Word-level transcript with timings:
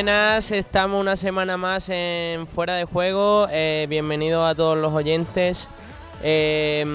Buenas, 0.00 0.50
estamos 0.50 0.98
una 0.98 1.14
semana 1.14 1.58
más 1.58 1.90
en 1.90 2.46
Fuera 2.46 2.74
de 2.74 2.86
Juego. 2.86 3.48
Eh, 3.50 3.86
bienvenidos 3.90 4.50
a 4.50 4.54
todos 4.54 4.78
los 4.78 4.94
oyentes. 4.94 5.68
Eh, 6.22 6.86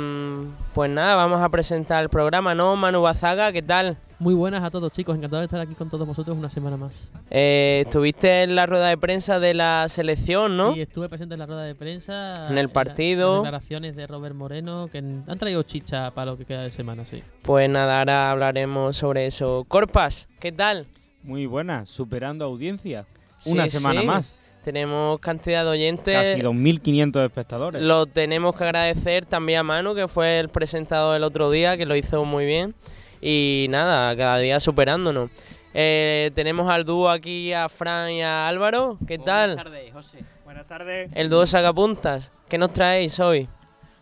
pues 0.73 0.89
nada, 0.89 1.13
vamos 1.13 1.39
a 1.39 1.49
presentar 1.49 2.01
el 2.01 2.09
programa, 2.09 2.55
¿no? 2.55 2.75
Manu 2.75 3.03
Bazaga, 3.03 3.51
¿qué 3.51 3.61
tal? 3.61 3.97
Muy 4.17 4.33
buenas 4.33 4.63
a 4.63 4.71
todos 4.71 4.91
chicos, 4.91 5.15
encantado 5.15 5.41
de 5.41 5.45
estar 5.45 5.59
aquí 5.59 5.75
con 5.75 5.91
todos 5.91 6.07
vosotros 6.07 6.35
una 6.35 6.49
semana 6.49 6.77
más. 6.77 7.11
Eh, 7.29 7.83
estuviste 7.85 8.41
en 8.41 8.55
la 8.55 8.65
rueda 8.65 8.87
de 8.87 8.97
prensa 8.97 9.39
de 9.39 9.53
la 9.53 9.85
selección, 9.87 10.57
¿no? 10.57 10.73
Sí, 10.73 10.81
estuve 10.81 11.07
presente 11.07 11.35
en 11.35 11.39
la 11.41 11.45
rueda 11.45 11.61
de 11.61 11.75
prensa. 11.75 12.33
En 12.49 12.57
el 12.57 12.69
partido. 12.69 13.33
Las 13.33 13.43
declaraciones 13.43 13.95
de 13.95 14.07
Robert 14.07 14.33
Moreno, 14.33 14.87
que 14.91 14.97
han 14.97 15.37
traído 15.37 15.61
chicha 15.61 16.09
para 16.09 16.31
lo 16.31 16.39
que 16.39 16.45
queda 16.45 16.63
de 16.63 16.71
semana, 16.71 17.05
sí. 17.05 17.21
Pues 17.43 17.69
nada, 17.69 17.99
ahora 17.99 18.31
hablaremos 18.31 18.97
sobre 18.97 19.27
eso. 19.27 19.63
Corpas, 19.67 20.27
¿qué 20.39 20.51
tal? 20.51 20.87
Muy 21.25 21.47
buenas, 21.47 21.89
superando 21.89 22.45
audiencia. 22.45 23.05
Una 23.47 23.63
Sí, 23.65 23.71
semana 23.71 24.01
sí. 24.01 24.07
más. 24.07 24.39
Tenemos 24.63 25.19
cantidad 25.19 25.63
de 25.63 25.69
oyentes. 25.71 26.15
Casi 26.15 26.41
2.500 26.41 27.25
espectadores. 27.25 27.81
Lo 27.81 28.05
tenemos 28.05 28.55
que 28.55 28.63
agradecer 28.63 29.25
también 29.25 29.59
a 29.59 29.63
Manu, 29.63 29.93
que 29.95 30.07
fue 30.07 30.39
el 30.39 30.49
presentador 30.49 31.15
el 31.15 31.23
otro 31.23 31.49
día, 31.51 31.77
que 31.77 31.85
lo 31.85 31.95
hizo 31.95 32.25
muy 32.25 32.45
bien. 32.45 32.73
Y 33.21 33.67
nada, 33.69 34.15
cada 34.15 34.37
día 34.37 34.59
superándonos. 34.59 35.29
Eh, 35.73 36.31
tenemos 36.35 36.69
al 36.71 36.85
dúo 36.85 37.09
aquí, 37.09 37.53
a 37.53 37.69
Fran 37.69 38.11
y 38.11 38.21
a 38.21 38.47
Álvaro. 38.47 38.97
¿Qué 39.07 39.17
tal? 39.17 39.55
Buenas 39.55 39.65
tardes, 39.65 39.93
José. 39.93 40.19
Buenas 40.45 40.67
tardes. 40.67 41.11
El 41.15 41.29
dúo 41.29 41.45
sacapuntas. 41.47 42.31
¿Qué 42.47 42.57
nos 42.59 42.71
traéis 42.71 43.19
hoy? 43.19 43.49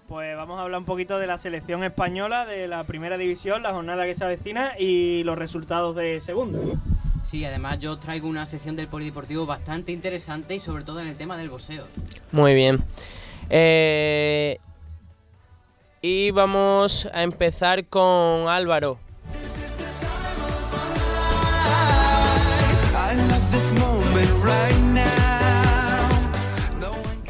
Pues 0.07 0.35
vamos 0.35 0.59
a 0.59 0.63
hablar 0.63 0.79
un 0.79 0.85
poquito 0.85 1.17
de 1.19 1.27
la 1.27 1.37
selección 1.37 1.83
española 1.83 2.45
de 2.45 2.67
la 2.67 2.83
primera 2.83 3.17
división, 3.17 3.63
la 3.63 3.73
jornada 3.73 4.05
que 4.05 4.15
se 4.15 4.23
avecina 4.25 4.73
y 4.77 5.23
los 5.23 5.37
resultados 5.37 5.95
de 5.95 6.19
segunda. 6.21 6.59
Sí, 7.33 7.43
además 7.45 7.79
yo 7.79 7.97
traigo 7.97 8.27
una 8.27 8.45
sección 8.45 8.75
del 8.75 8.87
polideportivo 8.87 9.47
bastante 9.47 9.91
interesante 9.91 10.53
y 10.53 10.59
sobre 10.59 10.83
todo 10.83 10.99
en 10.99 11.07
el 11.07 11.15
tema 11.15 11.35
del 11.35 11.49
boxeo. 11.49 11.83
Muy 12.31 12.53
bien. 12.53 12.83
Eh, 13.49 14.59
y 15.99 16.29
vamos 16.29 17.09
a 17.11 17.23
empezar 17.23 17.87
con 17.87 18.47
Álvaro. 18.47 18.99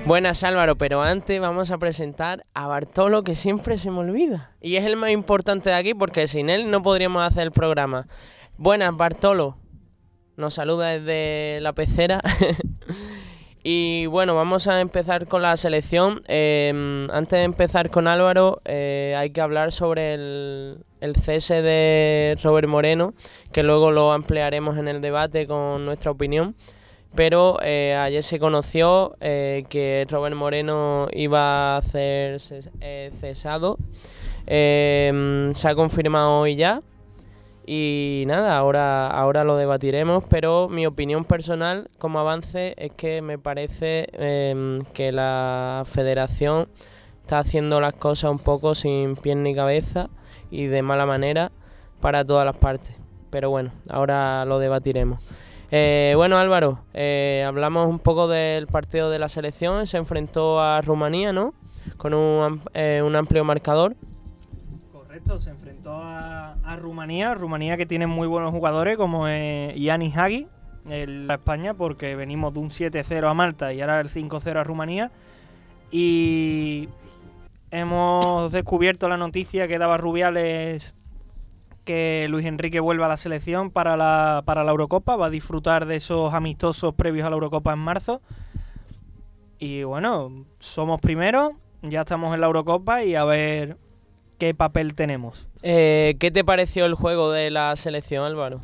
Buenas 0.05 0.43
Álvaro, 0.43 0.75
pero 0.75 1.01
antes 1.01 1.39
vamos 1.39 1.71
a 1.71 1.77
presentar 1.77 2.45
a 2.53 2.67
Bartolo 2.67 3.23
que 3.23 3.35
siempre 3.37 3.77
se 3.77 3.89
me 3.89 3.99
olvida. 3.99 4.51
Y 4.59 4.75
es 4.75 4.83
el 4.83 4.97
más 4.97 5.11
importante 5.11 5.69
de 5.69 5.77
aquí 5.77 5.93
porque 5.93 6.27
sin 6.27 6.49
él 6.49 6.69
no 6.69 6.83
podríamos 6.83 7.25
hacer 7.25 7.43
el 7.43 7.51
programa. 7.53 8.05
Buenas 8.57 8.97
Bartolo, 8.97 9.55
nos 10.37 10.53
saluda 10.55 10.97
desde 10.97 11.59
la 11.61 11.73
pecera. 11.73 12.19
y 13.63 14.05
bueno, 14.07 14.35
vamos 14.35 14.67
a 14.67 14.81
empezar 14.81 15.27
con 15.27 15.41
la 15.41 15.55
selección. 15.57 16.21
Eh, 16.27 17.07
antes 17.11 17.39
de 17.39 17.43
empezar 17.43 17.89
con 17.89 18.07
Álvaro, 18.07 18.61
eh, 18.65 19.15
hay 19.17 19.29
que 19.29 19.41
hablar 19.41 19.71
sobre 19.71 20.13
el, 20.15 20.77
cese 21.21 21.61
de 21.61 22.37
Robert 22.43 22.67
Moreno, 22.67 23.13
que 23.51 23.63
luego 23.63 23.91
lo 23.91 24.11
ampliaremos 24.11 24.77
en 24.77 24.87
el 24.87 25.01
debate 25.01 25.47
con 25.47 25.85
nuestra 25.85 26.11
opinión 26.11 26.55
pero 27.15 27.59
eh, 27.61 27.93
ayer 27.95 28.23
se 28.23 28.39
conoció 28.39 29.13
eh, 29.21 29.65
que 29.69 30.07
Robert 30.09 30.35
Moreno 30.35 31.07
iba 31.11 31.77
a 31.77 31.81
ser 31.83 32.39
ces- 32.39 32.71
cesado. 33.19 33.77
Eh, 34.47 35.51
se 35.53 35.67
ha 35.67 35.75
confirmado 35.75 36.39
hoy 36.39 36.55
ya. 36.55 36.81
Y 37.65 38.23
nada, 38.27 38.57
ahora, 38.57 39.07
ahora 39.07 39.43
lo 39.43 39.55
debatiremos, 39.55 40.23
pero 40.29 40.67
mi 40.69 40.85
opinión 40.85 41.23
personal 41.23 41.89
como 41.97 42.19
avance 42.19 42.73
es 42.77 42.91
que 42.91 43.21
me 43.21 43.37
parece 43.37 44.07
eh, 44.13 44.79
que 44.93 45.11
la 45.11 45.83
federación 45.85 46.67
está 47.21 47.39
haciendo 47.39 47.79
las 47.79 47.93
cosas 47.93 48.31
un 48.31 48.39
poco 48.39 48.75
sin 48.75 49.15
pies 49.15 49.37
ni 49.37 49.55
cabeza 49.55 50.09
y 50.51 50.65
de 50.65 50.81
mala 50.81 51.05
manera 51.05 51.51
para 52.01 52.25
todas 52.25 52.45
las 52.45 52.57
partes. 52.57 52.95
Pero 53.29 53.49
bueno, 53.49 53.71
ahora 53.89 54.43
lo 54.45 54.59
debatiremos. 54.59 55.19
Eh, 55.71 56.13
bueno, 56.15 56.37
Álvaro, 56.37 56.81
eh, 56.93 57.43
hablamos 57.47 57.89
un 57.89 57.97
poco 57.97 58.27
del 58.27 58.67
partido 58.67 59.09
de 59.09 59.17
la 59.17 59.29
selección. 59.29 59.87
Se 59.87 59.97
enfrentó 59.97 60.61
a 60.61 60.81
Rumanía, 60.81 61.33
¿no? 61.33 61.55
Con 61.97 62.13
un, 62.13 62.61
eh, 62.75 63.01
un 63.03 63.15
amplio 63.15 63.43
marcador. 63.43 63.95
Correcto, 65.13 65.39
se 65.39 65.51
enfrentó 65.51 65.99
a, 66.01 66.75
Rumanía, 66.75 67.35
Rumanía 67.35 67.77
que 67.77 67.85
tiene 67.85 68.07
muy 68.07 68.27
buenos 68.27 68.49
jugadores 68.49 68.97
como 68.97 69.27
eh, 69.27 69.75
Hagi, 70.15 70.47
el 70.89 71.29
España, 71.29 71.75
porque 71.75 72.15
venimos 72.15 72.51
de 72.55 72.59
un 72.59 72.71
7-0 72.71 73.29
a 73.29 73.35
Malta 73.35 73.71
y 73.73 73.81
ahora 73.81 73.99
el 73.99 74.09
5-0 74.09 74.57
a 74.57 74.63
Rumanía. 74.63 75.11
Y 75.91 76.89
hemos 77.69 78.51
descubierto 78.51 79.07
la 79.07 79.17
noticia 79.17 79.67
que 79.67 79.77
daba 79.77 79.97
Rubiales 79.97 80.95
que 81.85 82.25
Luis 82.27 82.47
Enrique 82.47 82.79
vuelva 82.79 83.05
a 83.05 83.09
la 83.09 83.17
selección 83.17 83.69
para 83.69 83.95
la, 83.95 84.41
para 84.45 84.63
la 84.63 84.71
Eurocopa, 84.71 85.15
va 85.15 85.27
a 85.27 85.29
disfrutar 85.29 85.85
de 85.85 85.97
esos 85.97 86.33
amistosos 86.33 86.95
previos 86.95 87.27
a 87.27 87.29
la 87.29 87.35
Eurocopa 87.35 87.71
en 87.71 87.79
marzo. 87.79 88.23
Y 89.59 89.83
bueno, 89.83 90.47
somos 90.57 90.99
primeros, 90.99 91.51
ya 91.83 92.01
estamos 92.01 92.33
en 92.33 92.41
la 92.41 92.47
Eurocopa 92.47 93.03
y 93.03 93.13
a 93.13 93.25
ver 93.25 93.77
qué 94.43 94.53
papel 94.53 94.93
tenemos. 94.93 95.47
Eh, 95.61 96.17
¿Qué 96.19 96.29
te 96.29 96.43
pareció 96.43 96.85
el 96.85 96.95
juego 96.95 97.31
de 97.31 97.49
la 97.49 97.73
selección, 97.77 98.25
Álvaro? 98.25 98.59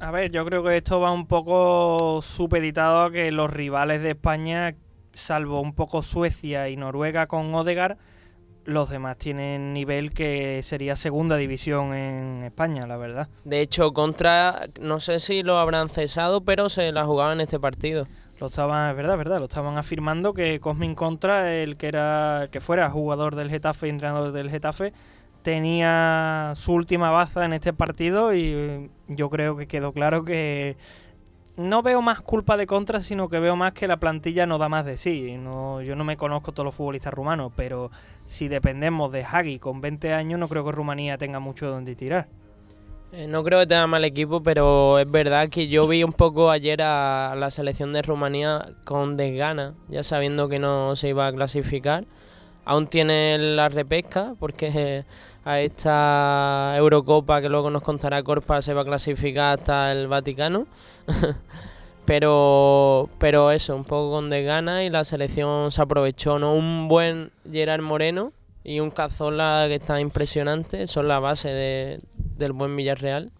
A 0.00 0.10
ver, 0.10 0.30
yo 0.30 0.42
creo 0.46 0.64
que 0.64 0.78
esto 0.78 1.00
va 1.00 1.12
un 1.12 1.26
poco 1.26 2.22
supeditado 2.22 3.02
a 3.02 3.12
que 3.12 3.30
los 3.30 3.50
rivales 3.50 4.02
de 4.02 4.12
España, 4.12 4.74
salvo 5.12 5.60
un 5.60 5.74
poco 5.74 6.00
Suecia 6.00 6.70
y 6.70 6.78
Noruega 6.78 7.26
con 7.26 7.54
Odegar, 7.54 7.98
los 8.64 8.88
demás 8.88 9.18
tienen 9.18 9.74
nivel 9.74 10.14
que 10.14 10.62
sería 10.62 10.96
segunda 10.96 11.36
división 11.36 11.92
en 11.94 12.44
España, 12.44 12.86
la 12.86 12.96
verdad. 12.96 13.28
De 13.44 13.60
hecho, 13.60 13.92
contra, 13.92 14.66
no 14.80 14.98
sé 14.98 15.20
si 15.20 15.42
lo 15.42 15.58
habrán 15.58 15.90
cesado, 15.90 16.40
pero 16.40 16.70
se 16.70 16.90
la 16.90 17.04
jugaba 17.04 17.34
en 17.34 17.42
este 17.42 17.60
partido. 17.60 18.06
Lo 18.42 18.48
estaban, 18.48 18.90
es 18.90 18.96
verdad, 18.96 19.16
verdad, 19.16 19.38
lo 19.38 19.44
estaban 19.44 19.78
afirmando 19.78 20.34
que 20.34 20.58
Cosmin 20.58 20.96
Contra, 20.96 21.54
el 21.54 21.76
que 21.76 21.86
era, 21.86 22.42
el 22.42 22.50
que 22.50 22.60
fuera 22.60 22.90
jugador 22.90 23.36
del 23.36 23.48
Getafe 23.48 23.86
y 23.86 23.90
entrenador 23.90 24.32
del 24.32 24.50
Getafe, 24.50 24.92
tenía 25.42 26.52
su 26.56 26.72
última 26.72 27.10
baza 27.10 27.44
en 27.44 27.52
este 27.52 27.72
partido 27.72 28.34
y 28.34 28.40
eh, 28.46 28.90
yo 29.06 29.30
creo 29.30 29.56
que 29.56 29.68
quedó 29.68 29.92
claro 29.92 30.24
que 30.24 30.76
no 31.56 31.82
veo 31.82 32.02
más 32.02 32.20
culpa 32.20 32.56
de 32.56 32.66
Contra, 32.66 32.98
sino 32.98 33.28
que 33.28 33.38
veo 33.38 33.54
más 33.54 33.74
que 33.74 33.86
la 33.86 33.98
plantilla 33.98 34.44
no 34.44 34.58
da 34.58 34.68
más 34.68 34.84
de 34.86 34.96
sí. 34.96 35.36
No, 35.38 35.80
yo 35.80 35.94
no 35.94 36.02
me 36.02 36.16
conozco 36.16 36.50
todos 36.50 36.64
los 36.64 36.74
futbolistas 36.74 37.14
rumanos, 37.14 37.52
pero 37.54 37.92
si 38.24 38.48
dependemos 38.48 39.12
de 39.12 39.22
Hagi 39.22 39.60
con 39.60 39.80
20 39.80 40.14
años, 40.14 40.40
no 40.40 40.48
creo 40.48 40.64
que 40.64 40.72
Rumanía 40.72 41.16
tenga 41.16 41.38
mucho 41.38 41.70
donde 41.70 41.94
tirar. 41.94 42.26
Eh, 43.14 43.26
no 43.28 43.44
creo 43.44 43.60
que 43.60 43.66
tenga 43.66 43.86
mal 43.86 44.06
equipo, 44.06 44.42
pero 44.42 44.98
es 44.98 45.10
verdad 45.10 45.50
que 45.50 45.68
yo 45.68 45.86
vi 45.86 46.02
un 46.02 46.14
poco 46.14 46.50
ayer 46.50 46.80
a 46.80 47.34
la 47.36 47.50
selección 47.50 47.92
de 47.92 48.00
Rumanía 48.00 48.70
con 48.84 49.18
desgana, 49.18 49.74
ya 49.88 50.02
sabiendo 50.02 50.48
que 50.48 50.58
no 50.58 50.96
se 50.96 51.10
iba 51.10 51.26
a 51.26 51.32
clasificar. 51.32 52.06
Aún 52.64 52.86
tiene 52.86 53.36
la 53.36 53.68
repesca, 53.68 54.34
porque 54.38 55.04
a 55.44 55.60
esta 55.60 56.72
Eurocopa 56.78 57.42
que 57.42 57.50
luego 57.50 57.70
nos 57.70 57.82
contará 57.82 58.22
Corpa 58.22 58.62
se 58.62 58.72
va 58.72 58.80
a 58.80 58.84
clasificar 58.86 59.58
hasta 59.58 59.92
el 59.92 60.08
Vaticano. 60.08 60.66
pero, 62.06 63.10
pero 63.18 63.50
eso, 63.50 63.76
un 63.76 63.84
poco 63.84 64.12
con 64.12 64.30
desgana 64.30 64.84
y 64.84 64.90
la 64.90 65.04
selección 65.04 65.70
se 65.70 65.82
aprovechó, 65.82 66.38
¿no? 66.38 66.54
Un 66.54 66.88
buen 66.88 67.30
Gerard 67.50 67.82
Moreno 67.82 68.32
y 68.64 68.80
un 68.80 68.90
Cazorla 68.90 69.64
que 69.68 69.76
está 69.76 70.00
impresionante, 70.00 70.86
son 70.86 71.08
la 71.08 71.18
base 71.18 71.48
de, 71.48 72.00
del 72.36 72.52
buen 72.52 72.76
Villarreal. 72.76 73.32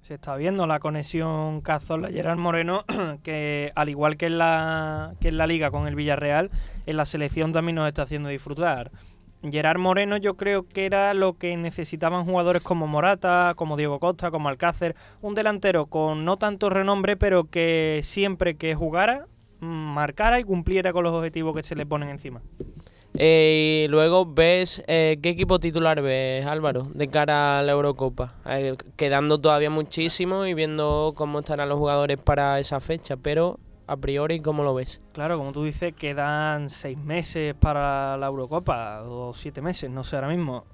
Se 0.00 0.14
está 0.14 0.36
viendo 0.36 0.66
la 0.66 0.78
conexión 0.78 1.60
Cazorla-Gerard 1.62 2.38
Moreno, 2.38 2.84
que 3.24 3.72
al 3.74 3.88
igual 3.88 4.16
que 4.16 4.26
en, 4.26 4.38
la, 4.38 5.14
que 5.20 5.28
en 5.28 5.38
la 5.38 5.46
liga 5.46 5.70
con 5.70 5.88
el 5.88 5.96
Villarreal, 5.96 6.50
en 6.86 6.96
la 6.96 7.04
selección 7.04 7.52
también 7.52 7.74
nos 7.74 7.88
está 7.88 8.02
haciendo 8.02 8.28
disfrutar. 8.28 8.92
Gerard 9.42 9.78
Moreno 9.78 10.16
yo 10.16 10.36
creo 10.36 10.66
que 10.66 10.86
era 10.86 11.14
lo 11.14 11.34
que 11.34 11.56
necesitaban 11.56 12.24
jugadores 12.24 12.62
como 12.62 12.86
Morata, 12.86 13.54
como 13.56 13.76
Diego 13.76 13.98
Costa, 14.00 14.30
como 14.30 14.48
Alcácer, 14.48 14.96
un 15.20 15.34
delantero 15.34 15.86
con 15.86 16.24
no 16.24 16.36
tanto 16.36 16.70
renombre, 16.70 17.16
pero 17.16 17.44
que 17.44 18.00
siempre 18.02 18.56
que 18.56 18.74
jugara, 18.74 19.26
mm, 19.60 19.66
marcara 19.66 20.40
y 20.40 20.44
cumpliera 20.44 20.92
con 20.92 21.04
los 21.04 21.12
objetivos 21.12 21.54
que 21.54 21.62
se 21.62 21.76
le 21.76 21.86
ponen 21.86 22.08
encima. 22.08 22.42
Eh, 23.18 23.84
y 23.84 23.88
luego 23.88 24.26
ves, 24.26 24.82
eh, 24.86 25.18
¿qué 25.22 25.30
equipo 25.30 25.58
titular 25.58 26.02
ves, 26.02 26.44
Álvaro, 26.44 26.86
de 26.92 27.08
cara 27.08 27.58
a 27.58 27.62
la 27.62 27.72
Eurocopa? 27.72 28.34
Eh, 28.46 28.76
quedando 28.96 29.40
todavía 29.40 29.70
muchísimo 29.70 30.44
y 30.44 30.52
viendo 30.52 31.14
cómo 31.16 31.38
estarán 31.38 31.70
los 31.70 31.78
jugadores 31.78 32.18
para 32.18 32.60
esa 32.60 32.78
fecha, 32.80 33.16
pero 33.16 33.58
a 33.86 33.96
priori, 33.96 34.40
¿cómo 34.40 34.64
lo 34.64 34.74
ves? 34.74 35.00
Claro, 35.12 35.38
como 35.38 35.52
tú 35.52 35.64
dices, 35.64 35.94
quedan 35.94 36.68
seis 36.68 36.98
meses 36.98 37.54
para 37.54 38.18
la 38.18 38.26
Eurocopa, 38.26 39.02
o 39.04 39.32
siete 39.32 39.62
meses, 39.62 39.90
no 39.90 40.04
sé 40.04 40.16
ahora 40.16 40.28
mismo. 40.28 40.64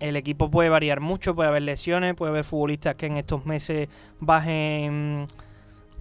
El 0.00 0.16
equipo 0.16 0.50
puede 0.50 0.70
variar 0.70 1.00
mucho, 1.00 1.34
puede 1.34 1.48
haber 1.48 1.62
lesiones, 1.62 2.14
puede 2.14 2.30
haber 2.30 2.44
futbolistas 2.44 2.94
que 2.94 3.06
en 3.06 3.16
estos 3.16 3.44
meses 3.44 3.88
bajen 4.20 5.26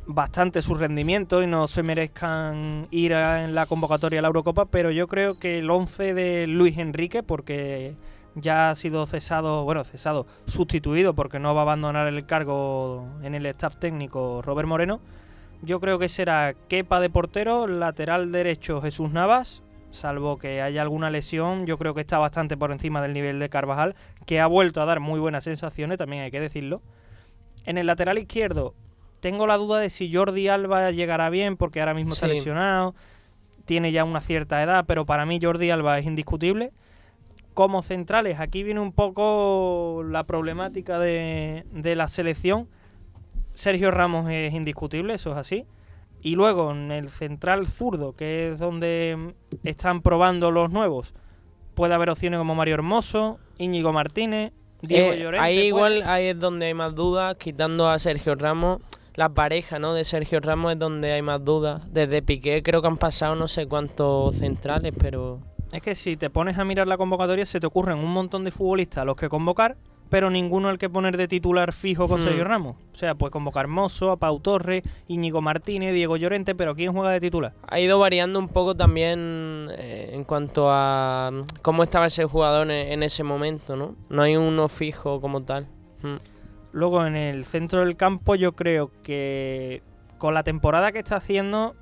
bastante 0.08 0.62
su 0.62 0.74
rendimiento 0.76 1.44
y 1.44 1.48
no 1.48 1.68
se 1.68 1.84
merezcan 1.84 2.88
ir 2.92 3.12
en 3.12 3.54
la 3.54 3.66
convocatoria 3.66 4.20
a 4.20 4.22
la 4.22 4.30
Eurocopa, 4.30 4.66
pero 4.66 4.90
yo 4.90 5.08
creo 5.08 5.38
que 5.38 5.60
el 5.60 5.70
11 5.70 6.14
de 6.14 6.48
Luis 6.48 6.78
Enrique, 6.78 7.24
porque 7.24 7.96
ya 8.36 8.70
ha 8.70 8.76
sido 8.76 9.06
cesado, 9.06 9.66
bueno, 9.66 9.84
cesado, 9.84 10.26
sustituido 10.46 11.14
porque 11.14 11.40
no 11.40 11.54
va 11.54 11.62
a 11.62 11.64
abandonar 11.64 12.08
el 12.08 12.26
cargo 12.26 13.08
en 13.22 13.36
el 13.36 13.46
staff 13.48 13.78
técnico 13.78 14.42
Robert 14.42 14.68
Moreno, 14.68 15.02
yo 15.62 15.80
creo 15.80 16.00
que 16.00 16.08
será 16.08 16.56
Kepa 16.70 17.00
de 17.00 17.10
portero, 17.10 17.68
lateral 17.68 18.32
derecho 18.32 18.82
Jesús 18.82 19.12
Navas, 19.12 19.62
salvo 19.92 20.38
que 20.38 20.62
haya 20.62 20.82
alguna 20.82 21.10
lesión, 21.10 21.66
yo 21.66 21.78
creo 21.78 21.94
que 21.94 22.02
está 22.02 22.18
bastante 22.18 22.56
por 22.56 22.72
encima 22.72 23.02
del 23.02 23.14
nivel 23.14 23.40
de 23.40 23.50
Carvajal, 23.50 23.96
que 24.26 24.40
ha 24.40 24.48
vuelto 24.48 24.82
a 24.82 24.86
dar 24.86 25.00
muy 25.02 25.20
buenas 25.20 25.44
sensaciones, 25.44 25.98
también 25.98 26.24
hay 26.24 26.32
que 26.32 26.40
decirlo. 26.40 26.82
En 27.66 27.78
el 27.78 27.88
lateral 27.88 28.18
izquierdo, 28.18 28.76
tengo 29.28 29.46
la 29.46 29.58
duda 29.58 29.80
de 29.80 29.90
si 29.90 30.10
Jordi 30.12 30.48
Alba 30.48 30.90
llegará 30.92 31.30
bien, 31.30 31.58
porque 31.58 31.82
ahora 31.82 31.94
mismo 31.94 32.14
está 32.14 32.28
lesionado, 32.28 32.96
tiene 33.66 33.92
ya 33.92 34.06
una 34.06 34.22
cierta 34.22 34.64
edad, 34.64 34.86
pero 34.88 35.06
para 35.06 35.26
mí 35.26 35.38
Jordi 35.42 35.70
Alba 35.70 36.00
es 36.00 36.06
indiscutible. 36.06 36.72
Como 37.54 37.82
centrales, 37.82 38.40
aquí 38.40 38.64
viene 38.64 38.80
un 38.80 38.94
poco 38.94 40.02
la 40.10 40.24
problemática 40.24 40.98
de, 40.98 41.66
de 41.72 41.96
la 41.98 42.08
selección. 42.08 42.70
Sergio 43.54 43.92
Ramos 43.92 44.30
es 44.30 44.54
indiscutible, 44.54 45.16
eso 45.16 45.32
es 45.32 45.38
así. 45.38 45.66
Y 46.22 46.36
luego 46.36 46.72
en 46.72 46.92
el 46.94 47.10
central 47.10 47.68
zurdo, 47.68 48.16
que 48.16 48.54
es 48.54 48.60
donde 48.60 49.34
están 49.64 50.02
probando 50.02 50.52
los 50.52 50.72
nuevos, 50.72 51.14
puede 51.76 51.94
haber 51.94 52.10
opciones 52.12 52.38
como 52.38 52.56
Mario 52.56 52.76
Hermoso, 52.76 53.40
Íñigo 53.58 53.92
Martínez, 53.92 54.54
Diego 54.82 55.12
Eh, 55.12 55.20
Llorente. 55.20 55.46
ahí 55.46 55.56
puede. 55.56 55.68
igual 55.68 56.04
ahí 56.04 56.28
es 56.28 56.40
donde 56.40 56.68
hay 56.68 56.74
más 56.76 56.96
dudas, 56.96 57.36
quitando 57.36 57.90
a 57.90 58.00
Sergio 58.00 58.36
Ramos. 58.36 58.80
La 59.18 59.30
pareja 59.30 59.80
¿no? 59.80 59.96
de 59.96 60.06
Sergio 60.06 60.40
Ramos 60.40 60.74
es 60.74 60.80
donde 60.80 61.12
hay 61.12 61.24
más 61.24 61.44
dudas. 61.44 61.82
Desde 61.92 62.22
Piqué 62.22 62.62
creo 62.62 62.84
que 62.84 62.88
han 62.88 62.98
pasado 62.98 63.36
no 63.36 63.48
sé 63.48 63.68
cuántos 63.68 64.36
centrales, 64.36 64.94
pero... 64.96 65.40
Es 65.72 65.82
que 65.82 65.96
si 65.96 66.18
te 66.18 66.30
pones 66.30 66.60
a 66.60 66.64
mirar 66.64 66.86
la 66.86 67.00
convocatoria, 67.00 67.44
se 67.48 67.60
te 67.60 67.66
ocurren 67.66 67.98
un 67.98 68.14
montón 68.14 68.44
de 68.44 68.52
futbolistas 68.52 69.00
a 69.00 69.06
los 69.06 69.18
que 69.18 69.28
convocar, 69.28 69.76
pero 70.12 70.30
ninguno 70.30 70.70
al 70.70 70.78
que 70.78 70.88
poner 70.88 71.18
de 71.18 71.28
titular 71.28 71.74
fijo 71.74 72.08
con 72.08 72.20
Hmm. 72.20 72.26
Sergio 72.26 72.44
Ramos. 72.44 72.76
O 72.94 72.96
sea, 72.96 73.16
pues 73.16 73.32
convocar 73.32 73.66
Hermoso, 73.66 74.12
a 74.12 74.18
Pau 74.18 74.40
Torres, 74.40 74.84
Íñigo 75.08 75.42
Martínez, 75.42 75.96
Diego 75.96 76.16
Llorente, 76.16 76.54
pero 76.54 76.76
¿quién 76.76 76.94
juega 76.94 77.10
de 77.10 77.20
titular? 77.20 77.54
Ha 77.68 77.80
ido 77.80 77.98
variando 77.98 78.38
un 78.38 78.50
poco 78.50 78.76
también 78.76 79.68
eh, 79.80 80.12
en 80.14 80.26
cuanto 80.26 80.70
a 80.70 81.32
mm, 81.34 81.62
cómo 81.64 81.82
estaba 81.82 82.06
ese 82.06 82.26
jugador 82.26 82.70
en, 82.70 82.92
en 82.92 83.02
ese 83.02 83.24
momento, 83.24 83.76
¿no? 83.76 83.96
No 84.10 84.22
hay 84.22 84.38
uno 84.38 84.68
fijo 84.68 85.20
como 85.20 85.42
tal. 85.42 85.66
Mm. 86.04 86.37
Luego 86.78 87.08
en 87.08 87.16
el 87.16 87.44
centro 87.44 87.80
del 87.80 87.98
campo 87.98 88.36
yo 88.36 88.52
creo 88.52 88.92
que 89.02 89.82
con 90.20 90.36
la 90.36 90.44
temporada 90.44 90.92
que 90.92 91.00
está 91.00 91.16
haciendo 91.16 91.76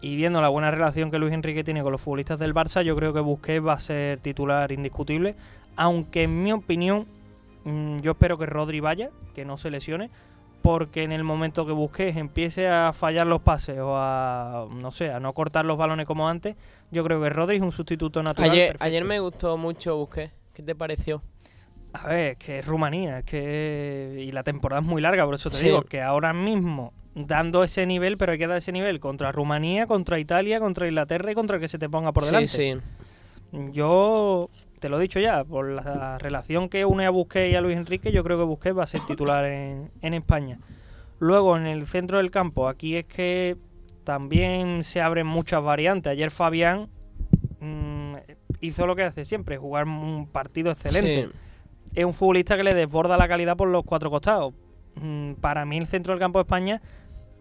y 0.00 0.16
viendo 0.16 0.42
la 0.42 0.48
buena 0.48 0.72
relación 0.72 1.12
que 1.12 1.20
Luis 1.20 1.32
Enrique 1.32 1.62
tiene 1.62 1.80
con 1.84 1.92
los 1.92 2.00
futbolistas 2.00 2.40
del 2.40 2.52
Barça, 2.52 2.82
yo 2.82 2.96
creo 2.96 3.12
que 3.12 3.20
Busquets 3.20 3.64
va 3.64 3.74
a 3.74 3.78
ser 3.78 4.18
titular 4.18 4.72
indiscutible, 4.72 5.36
aunque 5.76 6.24
en 6.24 6.42
mi 6.42 6.52
opinión 6.52 7.06
mm, 7.62 7.98
yo 7.98 8.10
espero 8.10 8.36
que 8.36 8.46
Rodri 8.46 8.80
vaya, 8.80 9.10
que 9.32 9.44
no 9.44 9.56
se 9.58 9.70
lesione, 9.70 10.10
porque 10.60 11.04
en 11.04 11.12
el 11.12 11.22
momento 11.22 11.64
que 11.64 11.70
Busquets 11.70 12.16
empiece 12.16 12.66
a 12.66 12.92
fallar 12.92 13.28
los 13.28 13.42
pases 13.42 13.78
o 13.78 13.94
a 13.96 14.66
no 14.72 14.90
sé, 14.90 15.12
a 15.12 15.20
no 15.20 15.34
cortar 15.34 15.66
los 15.66 15.78
balones 15.78 16.04
como 16.04 16.28
antes, 16.28 16.56
yo 16.90 17.04
creo 17.04 17.22
que 17.22 17.30
Rodri 17.30 17.58
es 17.58 17.62
un 17.62 17.70
sustituto 17.70 18.24
natural. 18.24 18.50
Ayer, 18.50 18.66
perfecto. 18.70 18.84
ayer 18.86 19.04
me 19.04 19.20
gustó 19.20 19.56
mucho 19.56 19.96
Busquets. 19.98 20.32
¿Qué 20.52 20.64
te 20.64 20.74
pareció? 20.74 21.22
A 21.94 22.06
ver, 22.08 22.32
es 22.32 22.36
que 22.38 22.58
es 22.60 22.66
Rumanía, 22.66 23.18
es 23.20 23.24
que. 23.24 24.24
Y 24.26 24.32
la 24.32 24.42
temporada 24.42 24.80
es 24.80 24.86
muy 24.88 25.02
larga, 25.02 25.24
por 25.24 25.34
eso 25.34 25.50
te 25.50 25.56
Sí. 25.58 25.64
digo 25.66 25.82
que 25.82 26.00
ahora 26.00 26.32
mismo, 26.32 26.92
dando 27.14 27.62
ese 27.64 27.84
nivel, 27.86 28.16
pero 28.16 28.32
hay 28.32 28.38
que 28.38 28.46
dar 28.46 28.56
ese 28.58 28.72
nivel 28.72 28.98
contra 29.00 29.30
Rumanía, 29.32 29.86
contra 29.86 30.18
Italia, 30.18 30.58
contra 30.60 30.88
Inglaterra 30.88 31.32
y 31.32 31.34
contra 31.34 31.56
el 31.56 31.60
que 31.62 31.68
se 31.68 31.78
te 31.78 31.88
ponga 31.88 32.12
por 32.12 32.24
delante. 32.24 32.48
Sí, 32.48 32.74
sí. 32.74 32.80
Yo 33.72 34.48
te 34.80 34.88
lo 34.88 34.98
he 34.98 35.02
dicho 35.02 35.20
ya, 35.20 35.44
por 35.44 35.68
la 35.68 36.16
relación 36.18 36.68
que 36.70 36.84
une 36.86 37.04
a 37.06 37.10
Busquets 37.10 37.52
y 37.52 37.56
a 37.56 37.60
Luis 37.60 37.76
Enrique, 37.76 38.10
yo 38.10 38.24
creo 38.24 38.38
que 38.38 38.44
Busquets 38.44 38.76
va 38.76 38.84
a 38.84 38.86
ser 38.86 39.00
titular 39.06 39.44
en, 39.44 39.90
en 40.00 40.14
España. 40.14 40.58
Luego, 41.18 41.56
en 41.56 41.66
el 41.66 41.86
centro 41.86 42.16
del 42.16 42.30
campo, 42.30 42.66
aquí 42.68 42.96
es 42.96 43.04
que 43.04 43.56
también 44.04 44.82
se 44.82 45.00
abren 45.02 45.26
muchas 45.26 45.62
variantes. 45.62 46.10
Ayer 46.10 46.30
Fabián 46.30 46.88
mm, 47.60 48.14
hizo 48.60 48.86
lo 48.86 48.96
que 48.96 49.02
hace 49.04 49.24
siempre, 49.26 49.58
jugar 49.58 49.86
un 49.86 50.26
partido 50.26 50.72
excelente 50.72 51.26
Sí. 51.26 51.30
Es 51.94 52.04
un 52.04 52.14
futbolista 52.14 52.56
que 52.56 52.64
le 52.64 52.74
desborda 52.74 53.16
la 53.16 53.28
calidad 53.28 53.56
por 53.56 53.68
los 53.68 53.84
cuatro 53.84 54.10
costados. 54.10 54.54
Mm, 54.94 55.34
Para 55.34 55.64
mí 55.64 55.78
el 55.78 55.86
centro 55.86 56.12
del 56.12 56.20
campo 56.20 56.38
de 56.38 56.42
España 56.42 56.82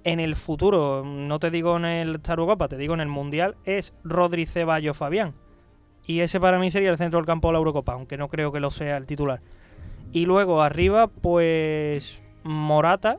en 0.04 0.20
el 0.20 0.36
futuro, 0.36 1.04
no 1.06 1.40
te 1.40 1.52
digo 1.52 1.78
en 1.78 1.86
el 1.86 2.16
Star 2.16 2.38
Copa, 2.38 2.68
te 2.68 2.78
digo 2.78 2.94
en 2.94 3.02
el 3.02 3.08
Mundial, 3.08 3.56
es 3.66 3.94
Rodri 4.04 4.46
Ceballos 4.46 4.98
Fabián. 4.98 5.34
Y 6.06 6.22
ese 6.22 6.40
para 6.40 6.58
mí 6.58 6.72
sería 6.72 6.90
el 6.90 6.98
centro 6.98 7.20
del 7.20 7.28
campo 7.28 7.50
de 7.50 7.54
la 7.54 7.60
Eurocopa, 7.60 7.94
aunque 7.94 8.18
no 8.18 8.28
creo 8.28 8.52
que 8.52 8.60
lo 8.60 8.72
sea 8.72 8.98
el 8.98 9.06
titular. 9.06 9.42
Y 10.12 10.26
luego 10.26 10.62
arriba, 10.62 11.08
pues 11.08 12.22
Morata, 12.44 13.18